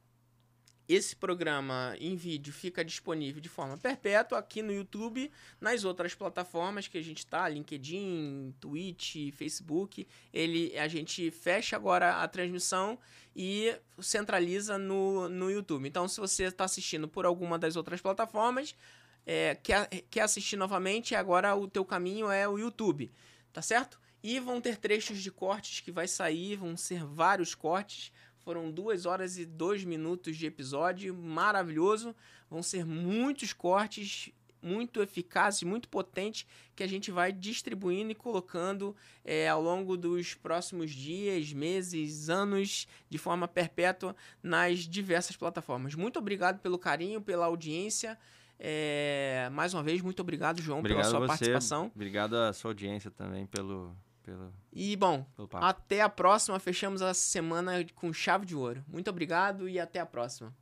esse 0.88 1.16
programa 1.16 1.94
em 1.98 2.16
vídeo 2.16 2.52
fica 2.52 2.84
disponível 2.84 3.40
de 3.40 3.48
forma 3.48 3.78
perpétua 3.78 4.38
aqui 4.38 4.62
no 4.62 4.72
YouTube, 4.72 5.30
nas 5.60 5.84
outras 5.84 6.14
plataformas 6.14 6.88
que 6.88 6.98
a 6.98 7.02
gente 7.02 7.26
tá, 7.26 7.48
LinkedIn, 7.48 8.54
Twitch, 8.60 9.32
Facebook. 9.32 10.06
Ele, 10.32 10.76
a 10.76 10.88
gente 10.88 11.30
fecha 11.30 11.76
agora 11.76 12.22
a 12.22 12.28
transmissão 12.28 12.98
e 13.34 13.74
centraliza 14.00 14.76
no, 14.76 15.28
no 15.28 15.50
YouTube. 15.50 15.88
Então, 15.88 16.06
se 16.08 16.20
você 16.20 16.44
está 16.44 16.64
assistindo 16.64 17.08
por 17.08 17.24
alguma 17.24 17.58
das 17.58 17.76
outras 17.76 18.00
plataformas, 18.00 18.74
é, 19.24 19.54
quer, 19.54 19.88
quer 20.10 20.22
assistir 20.22 20.56
novamente, 20.56 21.14
agora 21.14 21.54
o 21.54 21.68
teu 21.68 21.84
caminho 21.84 22.30
é 22.30 22.46
o 22.48 22.58
YouTube, 22.58 23.10
tá 23.52 23.62
certo? 23.62 24.01
E 24.22 24.38
vão 24.38 24.60
ter 24.60 24.76
trechos 24.76 25.20
de 25.20 25.30
cortes 25.30 25.80
que 25.80 25.90
vai 25.90 26.06
sair, 26.06 26.56
vão 26.56 26.76
ser 26.76 27.04
vários 27.04 27.54
cortes 27.54 28.12
foram 28.42 28.70
duas 28.70 29.06
horas 29.06 29.38
e 29.38 29.44
dois 29.44 29.84
minutos 29.84 30.36
de 30.36 30.46
episódio, 30.46 31.14
maravilhoso. 31.14 32.14
Vão 32.50 32.62
ser 32.62 32.84
muitos 32.84 33.52
cortes, 33.52 34.30
muito 34.60 35.00
eficazes, 35.00 35.62
muito 35.62 35.88
potentes, 35.88 36.46
que 36.74 36.82
a 36.82 36.86
gente 36.86 37.10
vai 37.10 37.32
distribuindo 37.32 38.10
e 38.10 38.14
colocando 38.14 38.96
é, 39.24 39.48
ao 39.48 39.62
longo 39.62 39.96
dos 39.96 40.34
próximos 40.34 40.90
dias, 40.90 41.52
meses, 41.52 42.28
anos, 42.28 42.88
de 43.08 43.16
forma 43.16 43.46
perpétua 43.46 44.14
nas 44.42 44.80
diversas 44.80 45.36
plataformas. 45.36 45.94
Muito 45.94 46.18
obrigado 46.18 46.60
pelo 46.60 46.78
carinho, 46.78 47.20
pela 47.20 47.46
audiência. 47.46 48.18
É, 48.58 49.48
mais 49.52 49.72
uma 49.72 49.82
vez, 49.82 50.02
muito 50.02 50.20
obrigado, 50.20 50.60
João, 50.60 50.80
obrigado 50.80 51.06
pela 51.06 51.18
sua 51.18 51.26
participação. 51.26 51.90
Obrigado 51.94 52.34
à 52.34 52.52
sua 52.52 52.70
audiência 52.70 53.10
também 53.10 53.46
pelo, 53.46 53.96
pelo, 54.22 54.52
e, 54.72 54.96
bom, 54.96 55.26
até 55.54 56.00
a 56.00 56.08
próxima. 56.08 56.58
Fechamos 56.58 57.02
a 57.02 57.12
semana 57.12 57.84
com 57.94 58.12
chave 58.12 58.46
de 58.46 58.56
ouro. 58.56 58.84
Muito 58.88 59.10
obrigado 59.10 59.68
e 59.68 59.78
até 59.78 60.00
a 60.00 60.06
próxima. 60.06 60.54